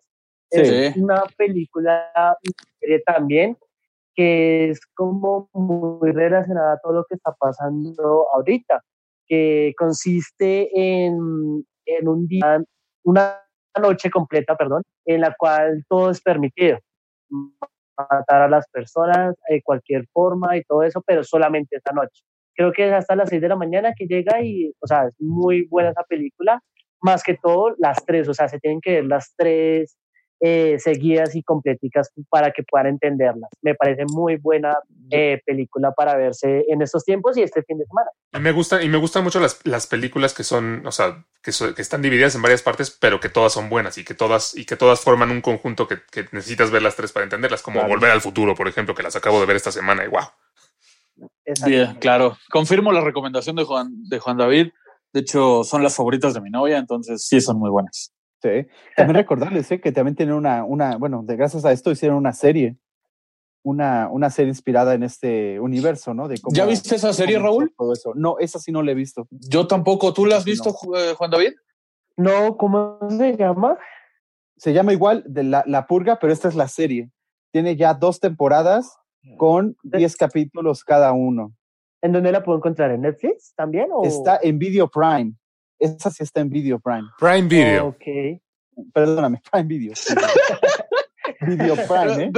Es 0.51 0.97
una 0.97 1.25
película 1.37 2.11
también 3.07 3.57
que 4.15 4.71
es 4.71 4.81
como 4.95 5.49
muy 5.53 6.13
relacionada 6.13 6.75
a 6.75 6.79
todo 6.79 6.93
lo 6.93 7.05
que 7.05 7.17
está 7.17 7.33
pasando 7.33 8.29
ahorita, 8.33 8.81
que 9.27 9.73
consiste 9.77 10.71
en, 10.73 11.67
en 11.85 12.09
un 12.09 12.29
día, 12.29 12.63
una 13.03 13.43
noche 13.81 14.11
completa, 14.11 14.57
perdón, 14.57 14.83
en 15.05 15.20
la 15.20 15.35
cual 15.37 15.85
todo 15.89 16.11
es 16.11 16.20
permitido. 16.20 16.79
Matar 17.97 18.43
a 18.43 18.49
las 18.49 18.68
personas 18.70 19.35
de 19.49 19.62
cualquier 19.62 20.07
forma 20.12 20.57
y 20.57 20.64
todo 20.64 20.83
eso, 20.83 21.03
pero 21.07 21.22
solamente 21.22 21.77
esa 21.77 21.93
noche. 21.93 22.22
Creo 22.57 22.72
que 22.72 22.89
es 22.89 22.93
hasta 22.93 23.16
las 23.16 23.29
6 23.29 23.43
de 23.43 23.49
la 23.49 23.57
mañana 23.57 23.95
que 23.97 24.07
llega 24.07 24.43
y, 24.43 24.72
o 24.81 24.87
sea, 24.87 25.07
es 25.07 25.14
muy 25.18 25.66
buena 25.68 25.91
esa 25.91 26.05
película. 26.05 26.61
Más 27.01 27.22
que 27.22 27.37
todo, 27.37 27.75
las 27.79 28.05
tres, 28.05 28.29
o 28.29 28.35
sea, 28.35 28.49
se 28.49 28.59
tienen 28.61 28.81
que 28.81 28.95
ver 28.95 29.05
las 29.05 29.35
tres 29.37 29.97
eh, 30.47 30.78
seguidas 30.78 31.34
y 31.34 31.42
completicas 31.42 32.11
para 32.28 32.51
que 32.53 32.62
puedan 32.64 32.88
entenderlas. 32.88 33.49
Me 33.62 33.74
parece 33.74 34.05
muy 34.07 34.36
buena 34.36 34.76
eh, 35.11 35.40
película 35.47 35.92
para 35.92 36.16
verse 36.16 36.66
en 36.68 36.82
estos 36.82 37.03
tiempos 37.03 37.38
y 37.38 37.42
este 37.42 37.62
fin 37.62 37.78
de 37.78 37.86
semana. 37.86 38.11
Y 38.34 38.40
me 38.40 38.53
gustan, 38.53 38.82
y 38.82 38.88
me 38.90 38.99
gustan 38.99 39.24
mucho 39.24 39.40
las, 39.40 39.59
las 39.64 39.86
películas 39.86 40.34
que 40.34 40.45
son, 40.45 40.86
o 40.86 40.92
sea, 40.92 41.24
que, 41.42 41.51
so- 41.51 41.74
que 41.74 41.80
están 41.80 42.03
divididas 42.03 42.34
en 42.34 42.42
varias 42.42 42.61
partes, 42.61 42.90
pero 42.90 43.20
que 43.20 43.30
todas 43.30 43.55
son 43.55 43.70
buenas 43.70 43.97
y 43.97 44.05
que 44.05 44.12
todas, 44.12 44.55
y 44.55 44.66
que 44.66 44.76
todas 44.76 45.01
forman 45.01 45.30
un 45.30 45.40
conjunto 45.40 45.88
que, 45.88 45.97
que 46.11 46.24
necesitas 46.32 46.70
ver 46.70 46.82
las 46.82 46.95
tres 46.97 47.12
para 47.12 47.24
entenderlas, 47.24 47.62
como 47.62 47.78
Claro. 47.80 47.88
Volver 47.95 48.11
al 48.11 48.20
Futuro, 48.20 48.55
por 48.55 48.68
ejemplo, 48.68 48.95
que 48.95 49.03
las 49.03 49.16
acabo 49.16 49.40
de 49.40 49.47
ver 49.47 49.57
esta 49.57 49.72
semana 49.72 50.05
y 50.05 50.09
wow. 50.09 50.24
Bien, 51.66 51.95
claro. 52.01 52.36
Confirmo 52.51 52.92
la 52.92 53.01
recomendación 53.01 53.57
de 53.57 53.64
Juan, 53.64 54.09
de 54.09 54.18
Juan 54.18 54.36
David. 54.36 54.72
De 55.12 55.20
hecho, 55.20 55.62
son 55.62 55.82
las 55.82 55.95
favoritas 55.95 56.34
de 56.34 56.40
mi 56.40 56.51
novia, 56.51 56.76
entonces 56.78 57.26
sí 57.26 57.40
son 57.40 57.59
muy 57.59 57.70
buenas. 57.70 58.12
Sí. 58.45 58.66
También 58.95 59.16
recordarles 59.16 59.70
eh, 59.70 59.80
que 59.80 59.90
también 59.90 60.14
tienen 60.14 60.34
una, 60.34 60.64
una, 60.64 60.99
bueno, 60.99 61.22
de, 61.24 61.34
gracias 61.34 61.64
a 61.64 61.72
esto 61.72 61.90
hicieron 61.90 62.18
una 62.18 62.34
serie, 62.34 62.76
una, 63.62 64.11
una 64.11 64.28
serie 64.28 64.51
inspirada 64.51 64.92
en 64.92 65.03
este 65.03 65.59
universo, 65.59 66.12
¿no? 66.12 66.28
De 66.28 66.38
cómo, 66.38 66.55
¿Ya 66.55 66.66
viste 66.66 66.97
esa 66.97 67.14
serie, 67.14 67.38
Raúl? 67.38 67.72
Todo 67.74 67.95
eso. 67.95 68.12
No, 68.14 68.38
esa 68.38 68.59
sí 68.59 68.70
no 68.70 68.82
la 68.82 68.90
he 68.90 68.95
visto. 68.95 69.26
Yo 69.30 69.66
tampoco. 69.66 70.12
¿Tú 70.12 70.26
la 70.26 70.36
has 70.36 70.45
visto, 70.45 70.74
no. 70.86 70.99
Eh, 70.99 71.14
Juan 71.14 71.30
David? 71.30 71.53
No, 72.18 72.59
¿cómo 72.59 72.99
se 73.09 73.34
llama? 73.34 73.78
Se 74.59 74.74
llama 74.74 74.92
igual 74.92 75.24
de 75.26 75.45
la, 75.45 75.64
la 75.66 75.86
Purga, 75.86 76.18
pero 76.18 76.30
esta 76.30 76.49
es 76.49 76.55
la 76.55 76.68
serie. 76.68 77.11
Tiene 77.51 77.76
ya 77.76 77.95
dos 77.95 78.20
temporadas 78.20 78.99
con 79.38 79.74
10 79.84 80.16
capítulos 80.16 80.84
cada 80.84 81.12
uno. 81.12 81.55
¿En 82.03 82.12
dónde 82.12 82.30
la 82.30 82.42
puedo 82.42 82.59
encontrar? 82.59 82.90
¿En 82.90 83.01
Netflix 83.01 83.55
también? 83.57 83.88
O... 83.90 84.05
Está 84.05 84.38
en 84.42 84.59
Video 84.59 84.86
Prime. 84.90 85.32
Esa 85.85 86.11
sí 86.11 86.22
está 86.22 86.41
en 86.41 86.49
Video 86.51 86.78
Prime. 86.80 87.09
Prime 87.18 87.43
Video. 87.49 87.87
Ok. 87.89 88.41
Perdóname, 88.93 89.41
Prime 89.51 89.66
Video. 89.68 89.95
sí. 89.95 90.14
Video 91.41 91.74
Prime, 91.74 92.24
¿eh? 92.24 92.32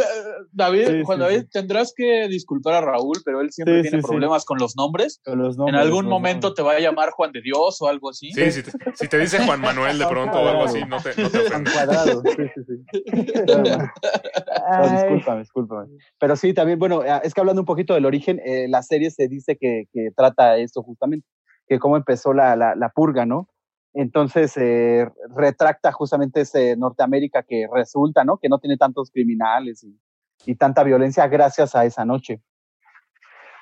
David, 0.53 0.87
Sí, 0.87 1.03
Juan 1.05 1.19
sí, 1.19 1.23
David, 1.25 1.41
sí. 1.43 1.49
tendrás 1.53 1.93
que 1.97 2.27
disculpar 2.29 2.75
a 2.75 2.81
Raúl, 2.81 3.17
pero 3.25 3.41
él 3.41 3.53
siempre 3.53 3.77
Sí, 3.77 3.83
tiene 3.83 3.99
sí, 3.99 4.03
sí. 4.03 4.09
problemas 4.09 4.45
con 4.45 4.59
los 4.59 4.75
nombres. 4.77 5.21
Con 5.25 5.39
los 5.39 5.55
en 5.55 5.59
nombres, 5.59 5.81
algún 5.81 6.05
los 6.05 6.11
momento 6.11 6.49
nombres. 6.49 6.55
te 6.57 6.63
va 6.63 6.73
a 6.73 6.81
llamar 6.81 7.11
Juan 7.11 7.31
de 7.33 7.41
Dios 7.43 7.81
o 7.83 7.89
algo 7.89 8.11
así. 8.11 8.33
Sí, 8.33 8.51
si 8.51 8.63
te, 8.65 8.71
si 8.95 9.09
te 9.09 9.19
dice 9.19 9.45
Juan 9.45 9.61
Manuel 9.61 9.99
de 9.99 10.07
pronto 10.07 10.39
o 10.41 10.49
algo 10.49 10.65
así, 10.65 10.81
no 10.89 11.01
te, 11.01 11.11
no 11.23 11.31
te 11.31 11.39
ofendes. 11.39 11.73
cuadrado, 11.75 12.23
sí, 12.23 12.31
sí, 12.55 12.63
sí. 12.67 13.33
No, 13.47 14.91
discúlpame, 14.93 15.41
discúlpame. 15.41 15.87
Pero 16.19 16.37
sí, 16.37 16.53
también, 16.55 16.79
bueno, 16.79 17.05
eh, 17.05 17.21
es 17.23 17.35
que 17.35 17.41
hablando 17.41 17.63
un 17.63 17.67
poquito 17.67 17.95
del 17.95 18.07
origen, 18.07 18.41
eh, 18.45 18.67
la 18.69 18.83
serie 18.83 19.11
se 19.11 19.29
dice 19.29 19.57
que, 19.57 19.85
que 19.93 20.11
trata 20.17 20.57
esto 20.59 20.83
justamente, 20.83 21.27
que 21.67 21.79
cómo 21.79 21.97
empezó 21.97 22.33
la, 22.33 22.57
la, 22.57 22.75
la 22.75 22.89
purga, 22.91 23.27
¿no? 23.27 23.49
Entonces, 23.93 24.57
eh, 24.57 25.11
retracta 25.35 25.91
justamente 25.91 26.43
ese 26.43 26.77
Norteamérica 26.77 27.43
que 27.43 27.67
resulta, 27.73 28.25
¿no? 28.25 28.37
Que 28.37 28.49
no 28.49 28.59
tiene 28.59 28.77
tantos 28.77 29.11
criminales 29.11 29.83
y, 29.83 29.99
y 30.45 30.55
tanta 30.55 30.83
violencia 30.83 31.27
gracias 31.29 31.75
a 31.75 31.85
esa 31.87 32.05
noche. 32.05 32.43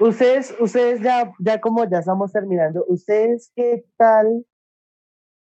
Ustedes, 0.01 0.55
ustedes 0.59 1.01
ya, 1.03 1.33
ya 1.39 1.61
como 1.61 1.89
ya 1.89 1.99
estamos 1.99 2.33
terminando, 2.33 2.85
¿ustedes 2.89 3.53
qué 3.55 3.85
tal? 3.97 4.45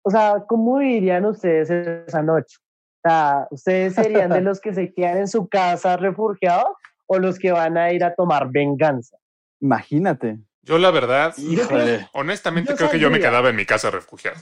O 0.03 0.11
sea, 0.11 0.43
¿cómo 0.47 0.77
vivirían 0.79 1.25
ustedes 1.25 1.69
esa 1.69 2.21
noche? 2.21 2.57
O 3.03 3.09
sea, 3.09 3.47
¿ustedes 3.51 3.95
serían 3.95 4.29
de 4.29 4.41
los 4.41 4.59
que 4.59 4.73
se 4.73 4.93
quedan 4.93 5.19
en 5.19 5.27
su 5.27 5.47
casa 5.47 5.95
refugiados 5.95 6.75
o 7.07 7.17
los 7.17 7.39
que 7.39 7.51
van 7.51 7.77
a 7.77 7.93
ir 7.93 8.03
a 8.03 8.13
tomar 8.13 8.51
venganza? 8.51 9.17
Imagínate. 9.61 10.37
Yo 10.65 10.79
la 10.79 10.89
verdad, 10.89 11.33
Híjole. 11.37 12.09
honestamente 12.13 12.71
Yo 12.71 12.75
creo 12.75 12.89
que 12.89 12.99
yo 12.99 13.11
me 13.11 13.19
quedaba 13.19 13.49
en 13.49 13.55
mi 13.55 13.65
casa 13.65 13.91
refugiado. 13.91 14.37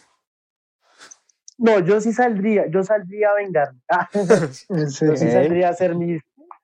No, 1.57 1.79
yo 1.79 1.99
sí 2.01 2.13
saldría, 2.13 2.65
yo 2.71 2.81
saldría 2.83 3.31
a 3.31 3.33
vengarme. 3.35 3.79
Sí, 4.89 5.05
yo 5.05 5.15
sí 5.17 5.29
saldría 5.29 5.67
a 5.67 5.71
hacer 5.71 5.95
mis, 5.95 6.21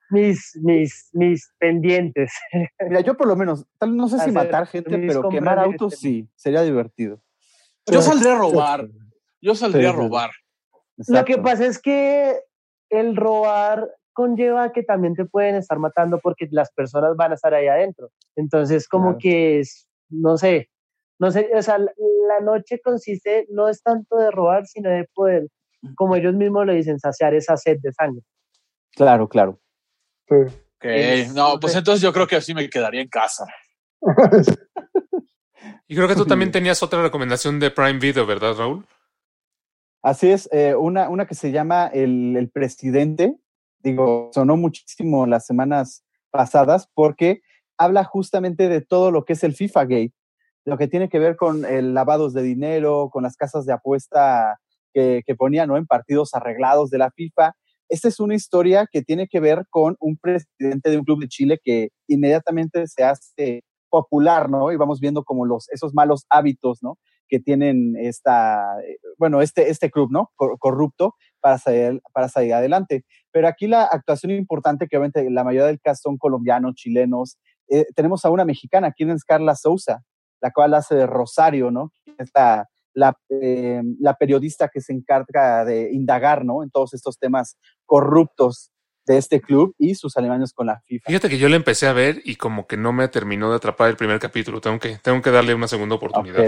mis, 0.10 0.58
mis, 0.64 1.10
mis 1.12 1.52
pendientes. 1.60 2.32
Mira, 2.80 3.02
yo 3.02 3.18
por 3.18 3.28
lo 3.28 3.36
menos, 3.36 3.66
tal, 3.78 3.96
no 3.98 4.08
sé 4.08 4.20
si 4.20 4.32
matar 4.32 4.66
gente, 4.66 4.98
pero 4.98 5.30
quemar 5.30 5.60
autos 5.60 5.94
este- 5.94 6.02
sí, 6.08 6.30
sería 6.36 6.62
divertido. 6.62 7.22
Yo 7.86 8.02
saldría 8.02 8.34
a 8.36 8.38
robar. 8.38 8.88
Yo 9.42 9.56
saldría 9.56 9.90
a 9.90 9.92
Sí, 9.92 9.98
robar. 9.98 10.32
Lo 11.08 11.26
que 11.26 11.38
pasa 11.38 11.66
es 11.66 11.80
que 11.82 12.40
el 12.90 13.16
robar 13.16 13.90
conlleva 14.20 14.74
que 14.74 14.84
también 14.84 15.16
te 15.16 15.24
pueden 15.24 15.56
estar 15.56 15.80
matando 15.80 16.20
porque 16.20 16.50
las 16.52 16.70
personas 16.74 17.16
van 17.16 17.32
a 17.32 17.36
estar 17.36 17.54
ahí 17.54 17.68
adentro. 17.68 18.12
Entonces, 18.36 18.86
como 18.90 19.12
Claro. 19.12 19.18
que 19.22 19.60
es, 19.62 19.88
no 20.10 20.38
sé, 20.38 20.70
no 21.20 21.32
sé, 21.32 21.50
o 21.56 21.62
sea, 21.62 21.78
la, 21.78 22.40
noche 22.42 22.82
consiste, 22.84 23.46
no 23.50 23.70
es 23.70 23.82
tanto 23.82 24.18
de 24.18 24.30
robar, 24.30 24.66
sino 24.68 24.90
de 24.90 25.08
poder, 25.14 25.48
como 25.96 26.18
ellos 26.18 26.34
mismos 26.34 26.66
lo 26.66 26.74
dicen, 26.74 27.00
saciar 27.00 27.34
esa 27.34 27.56
sed 27.56 27.78
de 27.82 27.94
sangre. 27.94 28.22
Claro, 28.92 29.30
claro. 29.30 29.58
sí. 30.28 30.36
Ok, 30.36 30.84
Es- 30.86 31.34
No, 31.34 31.58
pues 31.58 31.76
entonces 31.78 32.02
yo 32.02 32.12
creo 32.12 32.28
que 32.28 32.36
así 32.36 32.54
me 32.54 32.70
quedaría 32.70 33.02
en 33.02 33.08
casa. 33.10 33.46
Y 35.92 35.96
creo 35.96 36.08
que 36.08 36.16
tú 36.16 36.26
también 36.26 36.52
tenías 36.52 36.84
otra 36.84 37.02
recomendación 37.02 37.60
de 37.60 37.72
Prime 37.72 38.00
Video, 38.00 38.26
¿verdad, 38.26 38.54
Raúl? 38.56 38.86
Así 40.04 40.30
es, 40.30 40.48
eh, 40.52 40.76
una, 40.76 41.10
una 41.10 41.26
que 41.26 41.36
se 41.36 41.52
llama 41.52 41.88
el, 41.88 42.38
el 42.38 42.50
Presidente, 42.50 43.36
digo, 43.80 44.30
sonó 44.34 44.58
muchísimo 44.58 45.26
las 45.26 45.46
semanas 45.46 46.04
pasadas 46.32 46.90
porque 46.94 47.42
habla 47.78 48.04
justamente 48.04 48.68
de 48.70 48.82
todo 48.82 49.12
lo 49.12 49.26
que 49.26 49.34
es 49.34 49.44
el 49.44 49.54
FIFA 49.54 49.84
Gate, 49.86 50.14
lo 50.66 50.78
que 50.78 50.88
tiene 50.88 51.10
que 51.10 51.20
ver 51.20 51.36
con 51.38 51.66
el 51.66 51.94
lavados 51.94 52.34
de 52.34 52.42
dinero, 52.44 53.10
con 53.12 53.24
las 53.24 53.36
casas 53.38 53.66
de 53.66 53.74
apuesta 53.74 54.60
que, 54.94 55.24
que 55.26 55.36
ponían 55.36 55.70
¿no? 55.70 55.78
en 55.78 55.88
partidos 55.88 56.34
arreglados 56.34 56.90
de 56.90 56.98
la 56.98 57.12
FIFA. 57.12 57.54
Esta 57.88 58.08
es 58.08 58.20
una 58.20 58.36
historia 58.36 58.86
que 58.92 59.02
tiene 59.02 59.28
que 59.28 59.40
ver 59.40 59.66
con 59.70 59.96
un 60.00 60.18
presidente 60.18 60.92
de 60.92 60.98
un 60.98 61.06
club 61.06 61.22
de 61.22 61.28
Chile 61.28 61.60
que 61.64 61.90
inmediatamente 62.08 62.86
se 62.88 63.04
hace 63.04 63.64
popular, 63.90 64.50
¿no? 64.52 64.72
Y 64.72 64.76
vamos 64.76 65.00
viendo 65.00 65.24
como 65.24 65.46
los, 65.48 65.68
esos 65.70 65.96
malos 65.96 66.26
hábitos, 66.30 66.84
¿no? 66.84 67.00
que 67.28 67.40
tienen 67.40 67.96
esta, 67.96 68.80
eh, 68.82 68.98
bueno, 69.18 69.42
este, 69.42 69.70
este 69.70 69.92
club, 69.92 70.10
¿no? 70.12 70.32
Cor- 70.36 70.58
Corrupto 70.58 71.14
para 71.40 71.58
salir, 71.58 72.02
para 72.14 72.30
salir 72.30 72.54
adelante. 72.54 73.06
Pero 73.32 73.48
aquí 73.48 73.68
la 73.68 73.84
actuación 73.84 74.32
importante, 74.32 74.88
que 74.88 74.98
obviamente 74.98 75.30
la 75.30 75.44
mayoría 75.44 75.68
del 75.68 75.80
cast 75.80 76.04
son 76.04 76.18
colombianos, 76.18 76.76
chilenos. 76.76 77.38
Eh, 77.68 77.86
tenemos 77.96 78.26
a 78.26 78.30
una 78.30 78.46
mexicana, 78.46 78.92
quien 78.92 79.12
es 79.12 79.24
Carla 79.24 79.56
Souza, 79.56 80.02
la 80.42 80.52
cual 80.52 80.74
hace 80.74 80.96
de 80.96 81.06
Rosario, 81.06 81.72
¿no? 81.72 81.92
La, 82.94 83.18
eh, 83.30 83.82
la 84.00 84.16
periodista 84.16 84.68
que 84.68 84.82
se 84.82 84.94
encarga 84.94 85.64
de 85.64 85.92
indagar, 85.94 86.44
¿no? 86.44 86.64
En 86.64 86.72
todos 86.72 86.94
estos 86.94 87.18
temas 87.18 87.58
corruptos 87.86 88.72
de 89.06 89.18
este 89.18 89.42
club 89.42 89.74
y 89.78 89.96
sus 89.96 90.18
alemanes 90.18 90.54
con 90.54 90.68
la 90.68 90.82
FIFA. 90.86 91.08
Fíjate 91.08 91.30
que 91.30 91.38
yo 91.38 91.50
la 91.50 91.56
empecé 91.56 91.88
a 91.88 91.94
ver 91.94 92.22
y 92.26 92.36
como 92.36 92.68
que 92.68 92.78
no 92.78 92.94
me 92.94 93.08
terminó 93.08 93.50
de 93.50 93.56
atrapar 93.56 93.90
el 93.90 93.96
primer 93.96 94.20
capítulo. 94.20 94.62
Tengo 94.62 94.80
que, 94.80 94.98
tengo 94.98 95.22
que 95.22 95.32
darle 95.32 95.56
una 95.56 95.68
segunda 95.68 95.96
oportunidad. 95.96 96.44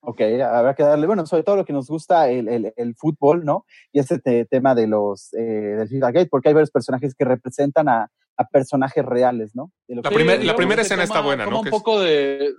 Ok, 0.00 0.20
habrá 0.20 0.74
que 0.74 0.82
darle, 0.82 1.06
bueno, 1.06 1.24
sobre 1.26 1.42
todo 1.44 1.56
lo 1.56 1.64
que 1.64 1.72
nos 1.72 1.88
gusta 1.88 2.28
el, 2.28 2.48
el, 2.48 2.72
el 2.76 2.94
fútbol, 2.94 3.44
¿no? 3.44 3.64
Y 3.92 3.98
este 4.00 4.18
te- 4.18 4.44
tema 4.44 4.74
de 4.74 4.86
los, 4.86 5.32
eh, 5.34 5.40
del 5.42 5.88
FIFA 5.88 6.10
Gate, 6.12 6.28
porque 6.30 6.48
hay 6.48 6.54
varios 6.54 6.70
personajes 6.70 7.14
que 7.14 7.24
representan 7.24 7.88
a, 7.88 8.10
a 8.36 8.44
personajes 8.48 9.04
reales, 9.04 9.54
¿no? 9.54 9.70
De 9.88 9.94
lo 9.96 10.02
La 10.02 10.10
que- 10.10 10.14
primer- 10.16 10.44
la 10.44 10.56
primera 10.56 10.82
escena 10.82 11.04
está 11.04 11.20
buena, 11.20 11.44
toma 11.44 11.56
¿no? 11.56 11.62
un 11.62 11.68
poco 11.70 12.00
de. 12.00 12.52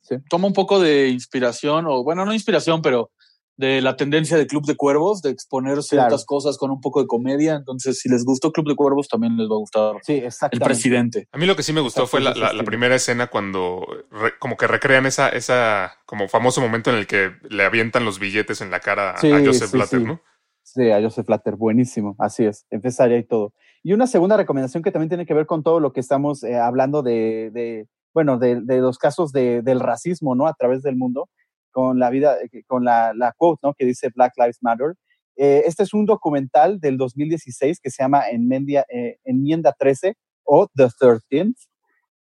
Sí. 0.00 0.16
Toma 0.30 0.46
un 0.46 0.52
poco 0.52 0.78
de 0.80 1.08
inspiración, 1.08 1.86
o 1.88 2.04
bueno, 2.04 2.24
no 2.24 2.32
inspiración, 2.32 2.80
pero 2.80 3.10
de 3.56 3.80
la 3.80 3.96
tendencia 3.96 4.36
de 4.36 4.46
Club 4.46 4.66
de 4.66 4.76
Cuervos, 4.76 5.22
de 5.22 5.30
exponer 5.30 5.82
ciertas 5.82 6.08
Claro. 6.08 6.24
cosas 6.26 6.58
con 6.58 6.70
un 6.70 6.80
poco 6.80 7.00
de 7.00 7.06
comedia. 7.06 7.54
Entonces, 7.54 7.98
si 8.00 8.08
les 8.10 8.24
gustó 8.24 8.52
Club 8.52 8.68
de 8.68 8.76
Cuervos, 8.76 9.08
también 9.08 9.36
les 9.38 9.48
va 9.48 9.54
a 9.54 9.58
gustar 9.58 9.94
Sí, 10.02 10.22
el 10.50 10.60
presidente. 10.60 11.28
A 11.32 11.38
mí 11.38 11.46
lo 11.46 11.56
que 11.56 11.62
sí 11.62 11.72
me 11.72 11.80
gustó 11.80 12.06
fue 12.06 12.20
la, 12.20 12.34
la- 12.34 12.64
primera 12.64 12.94
escena 12.94 13.28
cuando 13.28 13.86
re- 14.10 14.34
como 14.38 14.56
que 14.56 14.66
recrean 14.66 15.06
esa, 15.06 15.28
esa 15.30 15.92
como 16.04 16.28
famoso 16.28 16.60
momento 16.60 16.90
en 16.90 16.96
el 16.96 17.06
que 17.06 17.30
le 17.48 17.64
avientan 17.64 18.04
los 18.04 18.18
billetes 18.18 18.60
en 18.60 18.70
la 18.70 18.80
cara 18.80 19.12
a- 19.12 19.16
Sí, 19.18 19.30
a 19.32 19.38
Joseph 19.44 19.70
sí, 19.70 19.76
Blatter, 19.76 20.00
sí. 20.00 20.04
¿no? 20.04 20.20
Sí, 20.62 20.90
a 20.90 21.00
Joseph 21.00 21.26
Blatter, 21.26 21.56
buenísimo, 21.56 22.14
así 22.18 22.44
es, 22.44 22.66
empezaría 22.70 23.16
y 23.18 23.24
todo. 23.24 23.54
Y 23.82 23.92
una 23.92 24.06
segunda 24.06 24.36
recomendación 24.36 24.82
que 24.82 24.90
también 24.90 25.08
tiene 25.08 25.24
que 25.24 25.32
ver 25.32 25.46
con 25.46 25.62
todo 25.62 25.80
lo 25.80 25.92
que 25.92 26.00
estamos 26.00 26.42
eh, 26.42 26.56
hablando 26.58 27.02
de, 27.02 27.50
de, 27.54 27.86
bueno, 28.12 28.36
de, 28.38 28.60
de 28.60 28.78
los 28.80 28.98
casos 28.98 29.30
de, 29.32 29.62
del 29.62 29.78
racismo, 29.80 30.34
¿no? 30.34 30.46
A 30.48 30.54
través 30.54 30.82
del 30.82 30.96
mundo, 30.96 31.28
con 31.76 31.98
la 31.98 32.08
vida, 32.08 32.38
eh, 32.40 32.62
con 32.66 32.84
la, 32.86 33.12
la 33.14 33.32
quote, 33.36 33.60
¿no? 33.62 33.74
Que 33.74 33.84
dice 33.84 34.08
Black 34.08 34.32
Lives 34.38 34.62
Matter. 34.62 34.94
Eh, 35.36 35.64
este 35.66 35.82
es 35.82 35.92
un 35.92 36.06
documental 36.06 36.80
del 36.80 36.96
2016 36.96 37.80
que 37.80 37.90
se 37.90 38.02
llama 38.02 38.22
Enmendia- 38.30 38.86
eh, 38.88 39.18
Enmienda 39.24 39.74
13 39.78 40.14
o 40.44 40.68
The 40.74 40.88
13th. 40.98 41.68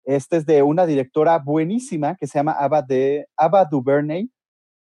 Este 0.05 0.37
es 0.37 0.45
de 0.45 0.63
una 0.63 0.85
directora 0.85 1.39
buenísima 1.39 2.15
que 2.15 2.25
se 2.25 2.39
llama 2.39 2.53
Ava, 2.53 2.83
de, 2.83 3.25
Ava 3.35 3.65
DuVernay, 3.65 4.29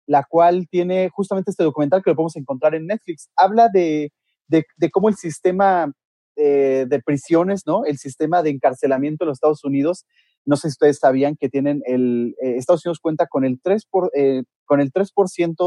la 0.06 0.22
cual 0.22 0.68
tiene 0.70 1.08
justamente 1.12 1.50
este 1.50 1.64
documental 1.64 2.00
que 2.00 2.10
lo 2.10 2.14
podemos 2.16 2.36
encontrar 2.36 2.76
en 2.76 2.86
Netflix. 2.86 3.30
Habla 3.34 3.68
de, 3.68 4.12
de, 4.46 4.64
de 4.76 4.90
cómo 4.92 5.08
el 5.08 5.16
sistema 5.16 5.92
eh, 6.36 6.86
de 6.88 7.02
prisiones, 7.02 7.66
¿no? 7.66 7.84
El 7.84 7.98
sistema 7.98 8.44
de 8.44 8.50
encarcelamiento 8.50 9.24
en 9.24 9.28
los 9.30 9.38
Estados 9.38 9.64
Unidos, 9.64 10.06
no 10.45 10.57
sé 10.57 10.68
si 10.68 10.72
ustedes 10.72 10.99
sabían 10.99 11.36
que 11.36 11.49
tienen 11.49 11.82
el, 11.84 12.34
eh, 12.43 12.57
Estados 12.57 12.84
Unidos 12.84 13.01
cuenta 13.01 13.26
con 13.26 13.45
el 13.45 13.61
3%, 13.61 13.86
por, 13.90 14.11
eh, 14.14 14.43
con 14.64 14.80
el 14.80 14.93
3 14.93 15.12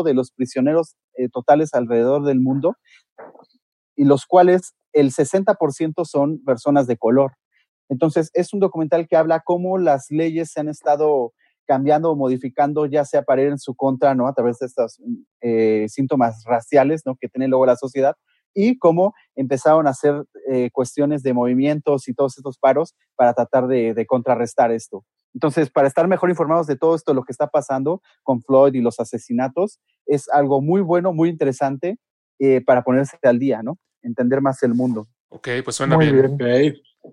de 0.04 0.14
los 0.14 0.32
prisioneros 0.32 0.96
eh, 1.18 1.30
totales 1.30 1.74
alrededor 1.74 2.24
del 2.26 2.40
mundo, 2.40 2.76
y 3.96 4.06
los 4.06 4.26
cuales 4.26 4.74
el 4.94 5.12
60% 5.12 6.06
son 6.06 6.44
personas 6.44 6.88
de 6.88 6.98
color. 6.98 7.34
Entonces, 7.90 8.32
es 8.34 8.54
un 8.54 8.60
documental 8.60 9.08
que 9.08 9.16
habla 9.16 9.42
cómo 9.46 9.78
las 9.78 10.08
leyes 10.10 10.52
se 10.52 10.60
han 10.60 10.70
estado 10.70 11.34
cambiando 11.68 12.12
o 12.12 12.16
modificando, 12.16 12.86
ya 12.86 13.06
sea 13.06 13.24
para 13.24 13.42
ir 13.42 13.50
en 13.50 13.60
su 13.60 13.76
contra, 13.76 14.16
¿no? 14.16 14.28
A 14.28 14.34
través 14.34 14.60
de 14.60 14.68
estos 14.68 15.02
eh, 15.42 15.86
síntomas 15.90 16.44
raciales, 16.46 17.04
¿no? 17.06 17.16
Que 17.16 17.28
tiene 17.28 17.48
luego 17.48 17.66
la 17.66 17.76
sociedad 17.76 18.16
y 18.56 18.80
cómo 18.80 19.14
empezaron 19.36 19.86
a 19.86 19.92
hacer 19.92 20.24
eh, 20.50 20.72
cuestiones 20.72 21.22
de 21.22 21.34
movimientos 21.34 22.08
y 22.08 22.14
todos 22.16 22.38
estos 22.38 22.58
paros 22.58 22.96
para 23.16 23.34
tratar 23.34 23.68
de, 23.68 23.94
de, 23.94 24.06
contrarrestar 24.08 24.72
esto. 24.72 25.06
Entonces, 25.36 25.70
para 25.70 25.88
estar 25.88 26.08
mejor 26.08 26.30
informados 26.30 26.66
de 26.66 26.78
todo 26.78 26.96
esto, 26.96 27.14
lo 27.14 27.24
que 27.24 27.34
está 27.34 27.48
pasando 27.48 28.02
con 28.24 28.42
Floyd 28.42 28.74
y 28.74 28.82
los 28.82 29.00
asesinatos, 29.02 29.80
es 30.08 30.30
algo 30.30 30.62
muy 30.62 30.82
bueno, 30.82 31.12
muy 31.14 31.28
interesante 31.30 31.98
eh, 32.40 32.62
para 32.66 32.84
ponerse 32.84 33.18
al 33.24 33.38
día, 33.38 33.62
¿no? 33.62 33.78
Entender 34.02 34.40
más 34.42 34.64
el 34.64 34.74
mundo. 34.74 35.08
Ok, 35.30 35.50
pues 35.64 35.76
suena 35.76 35.98
Muy 35.98 36.12
bien. 36.12 36.38
bien. 36.38 36.76
Ok. 37.02 37.12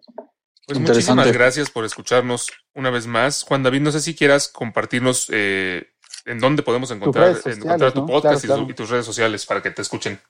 Pues 0.64 0.78
muchísimas 0.78 1.32
gracias 1.32 1.70
por 1.70 1.84
escucharnos 1.84 2.48
una 2.74 2.90
vez 2.90 3.08
más. 3.08 3.42
Juan 3.42 3.64
David, 3.64 3.80
no 3.80 3.90
sé 3.90 4.00
si 4.00 4.14
quieras 4.14 4.46
compartirnos 4.48 5.26
eh, 5.32 5.86
en 6.24 6.38
dónde 6.38 6.62
podemos 6.62 6.92
encontrar, 6.92 7.34
sociales, 7.34 7.58
encontrar 7.64 7.92
tu 7.92 8.00
¿no? 8.02 8.06
podcast 8.06 8.44
Claro, 8.44 8.44
y, 8.44 8.46
claro. 8.46 8.64
tu- 8.66 8.70
y 8.70 8.74
tus 8.74 8.90
redes 8.90 9.04
sociales 9.04 9.44
para 9.44 9.60
que 9.60 9.72
te 9.72 9.82
escuchen. 9.82 10.20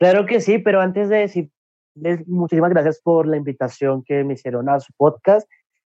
Claro 0.00 0.26
que 0.26 0.40
sí, 0.40 0.58
pero 0.58 0.80
antes 0.80 1.08
de 1.08 1.18
decirles 1.18 2.26
muchísimas 2.26 2.70
gracias 2.70 3.00
por 3.00 3.28
la 3.28 3.36
invitación 3.36 4.02
que 4.02 4.24
me 4.24 4.34
hicieron 4.34 4.68
a 4.68 4.80
su 4.80 4.92
podcast. 4.96 5.48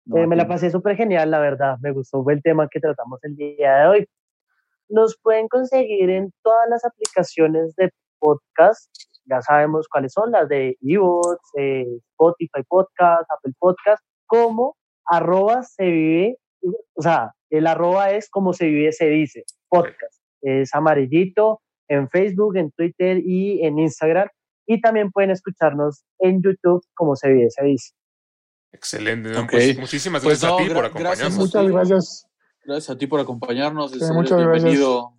No, 0.06 0.16
Eh, 0.16 0.26
me 0.26 0.34
la 0.34 0.48
pasé 0.48 0.70
súper 0.70 0.96
genial, 0.96 1.30
la 1.30 1.38
verdad. 1.38 1.76
Me 1.80 1.92
gustó 1.92 2.24
el 2.30 2.42
tema 2.42 2.68
que 2.68 2.80
tratamos 2.80 3.22
el 3.22 3.36
día 3.36 3.76
de 3.76 3.86
hoy. 3.86 4.08
Nos 4.88 5.16
pueden 5.22 5.46
conseguir 5.46 6.10
en 6.10 6.32
todas 6.42 6.68
las 6.68 6.84
aplicaciones 6.84 7.76
de 7.76 7.92
podcast 8.18 8.90
ya 9.30 9.40
sabemos 9.42 9.88
cuáles 9.88 10.12
son, 10.12 10.32
las 10.32 10.48
de 10.48 10.76
eBooks, 10.80 11.50
eh, 11.56 11.86
Spotify 12.12 12.62
Podcast, 12.66 13.30
Apple 13.30 13.52
Podcast, 13.58 14.02
como 14.26 14.76
arroba 15.04 15.62
se 15.62 15.84
vive, 15.84 16.38
o 16.94 17.02
sea, 17.02 17.32
el 17.50 17.66
arroba 17.66 18.10
es 18.10 18.28
como 18.28 18.52
se 18.52 18.66
vive, 18.66 18.92
se 18.92 19.06
dice, 19.06 19.44
podcast. 19.68 20.20
Es 20.42 20.74
amarillito 20.74 21.60
en 21.90 22.08
Facebook, 22.08 22.56
en 22.56 22.70
Twitter 22.70 23.18
y 23.24 23.64
en 23.64 23.78
Instagram. 23.78 24.28
Y 24.66 24.80
también 24.80 25.10
pueden 25.10 25.30
escucharnos 25.30 26.04
en 26.20 26.40
YouTube 26.42 26.82
como 26.94 27.16
se 27.16 27.28
vive, 27.30 27.50
se 27.50 27.64
dice. 27.64 27.92
Excelente. 28.72 29.30
Pues 29.50 29.78
muchísimas 29.78 30.22
Pues 30.22 30.40
gracias 30.40 30.50
no, 30.50 30.58
a 30.58 30.68
ti 30.68 30.74
por 30.74 30.84
acompañarnos. 30.84 31.36
Muchas 31.36 31.66
gracias. 31.68 32.26
Gracias 32.64 32.90
a 32.90 32.98
ti 32.98 33.06
por 33.06 33.20
acompañarnos. 33.20 33.90
Sí, 33.90 33.98
muchas 34.12 34.38
gracias. 34.38 34.62
bienvenido. 34.64 35.14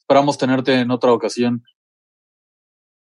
Esperamos 0.00 0.36
tenerte 0.36 0.74
en 0.80 0.90
otra 0.90 1.12
ocasión. 1.12 1.62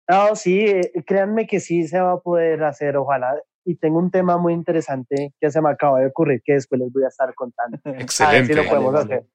No, 0.09 0.35
sí, 0.37 0.61
eh, 0.61 0.91
créanme 1.05 1.45
que 1.47 1.59
sí 1.59 1.85
se 1.85 1.99
va 1.99 2.13
a 2.13 2.19
poder 2.19 2.63
hacer, 2.63 2.95
ojalá. 2.95 3.35
Y 3.65 3.75
tengo 3.75 3.99
un 3.99 4.09
tema 4.09 4.37
muy 4.37 4.53
interesante 4.53 5.33
que 5.41 5.51
se 5.51 5.61
me 5.61 5.69
acaba 5.69 5.99
de 5.99 6.07
ocurrir 6.07 6.41
que 6.45 6.53
después 6.53 6.79
les 6.79 6.93
voy 6.93 7.03
a 7.03 7.09
estar 7.09 7.33
contando. 7.35 7.77
A 7.83 7.91
ver 7.91 8.01
Excelente. 8.01 8.53
si 8.53 8.59
lo 8.61 8.69
podemos 8.69 8.93
Vale, 8.93 9.05
vale. 9.05 9.15
hacer. 9.15 9.29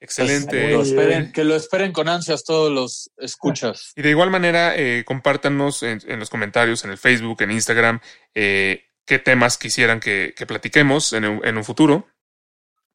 Excelente. 0.00 0.60
Que 0.60 0.72
lo 0.72 0.82
esperen, 0.82 1.32
que 1.32 1.44
lo 1.44 1.54
esperen 1.54 1.92
con 1.92 2.08
ansias 2.08 2.44
todos 2.44 2.70
los 2.70 3.10
escuchas. 3.16 3.92
Y 3.96 4.02
de 4.02 4.10
igual 4.10 4.30
manera, 4.30 4.76
eh, 4.76 5.04
compártanos 5.06 5.82
en, 5.82 6.00
en 6.06 6.18
los 6.18 6.30
comentarios, 6.30 6.84
en 6.84 6.90
el 6.90 6.98
Facebook, 6.98 7.40
en 7.40 7.52
Instagram, 7.52 8.00
eh, 8.34 8.84
qué 9.06 9.18
temas 9.18 9.56
quisieran 9.56 10.00
que, 10.00 10.34
que 10.36 10.46
platiquemos 10.46 11.12
en 11.12 11.24
un, 11.24 11.46
en 11.46 11.56
un 11.56 11.64
futuro 11.64 12.06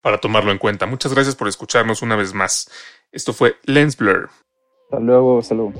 para 0.02 0.20
tomarlo 0.20 0.52
en 0.52 0.58
cuenta. 0.58 0.86
Muchas 0.86 1.14
gracias 1.14 1.36
por 1.36 1.47
escucharnos 1.47 2.02
una 2.02 2.16
vez 2.16 2.34
más. 2.34 2.70
Esto 3.12 3.34
fue 3.34 3.58
Lens 3.64 3.97
Blur. 3.97 4.30
Hasta 4.86 5.00
luego, 5.00 5.39
hasta 5.39 5.56
luego. 5.56 5.74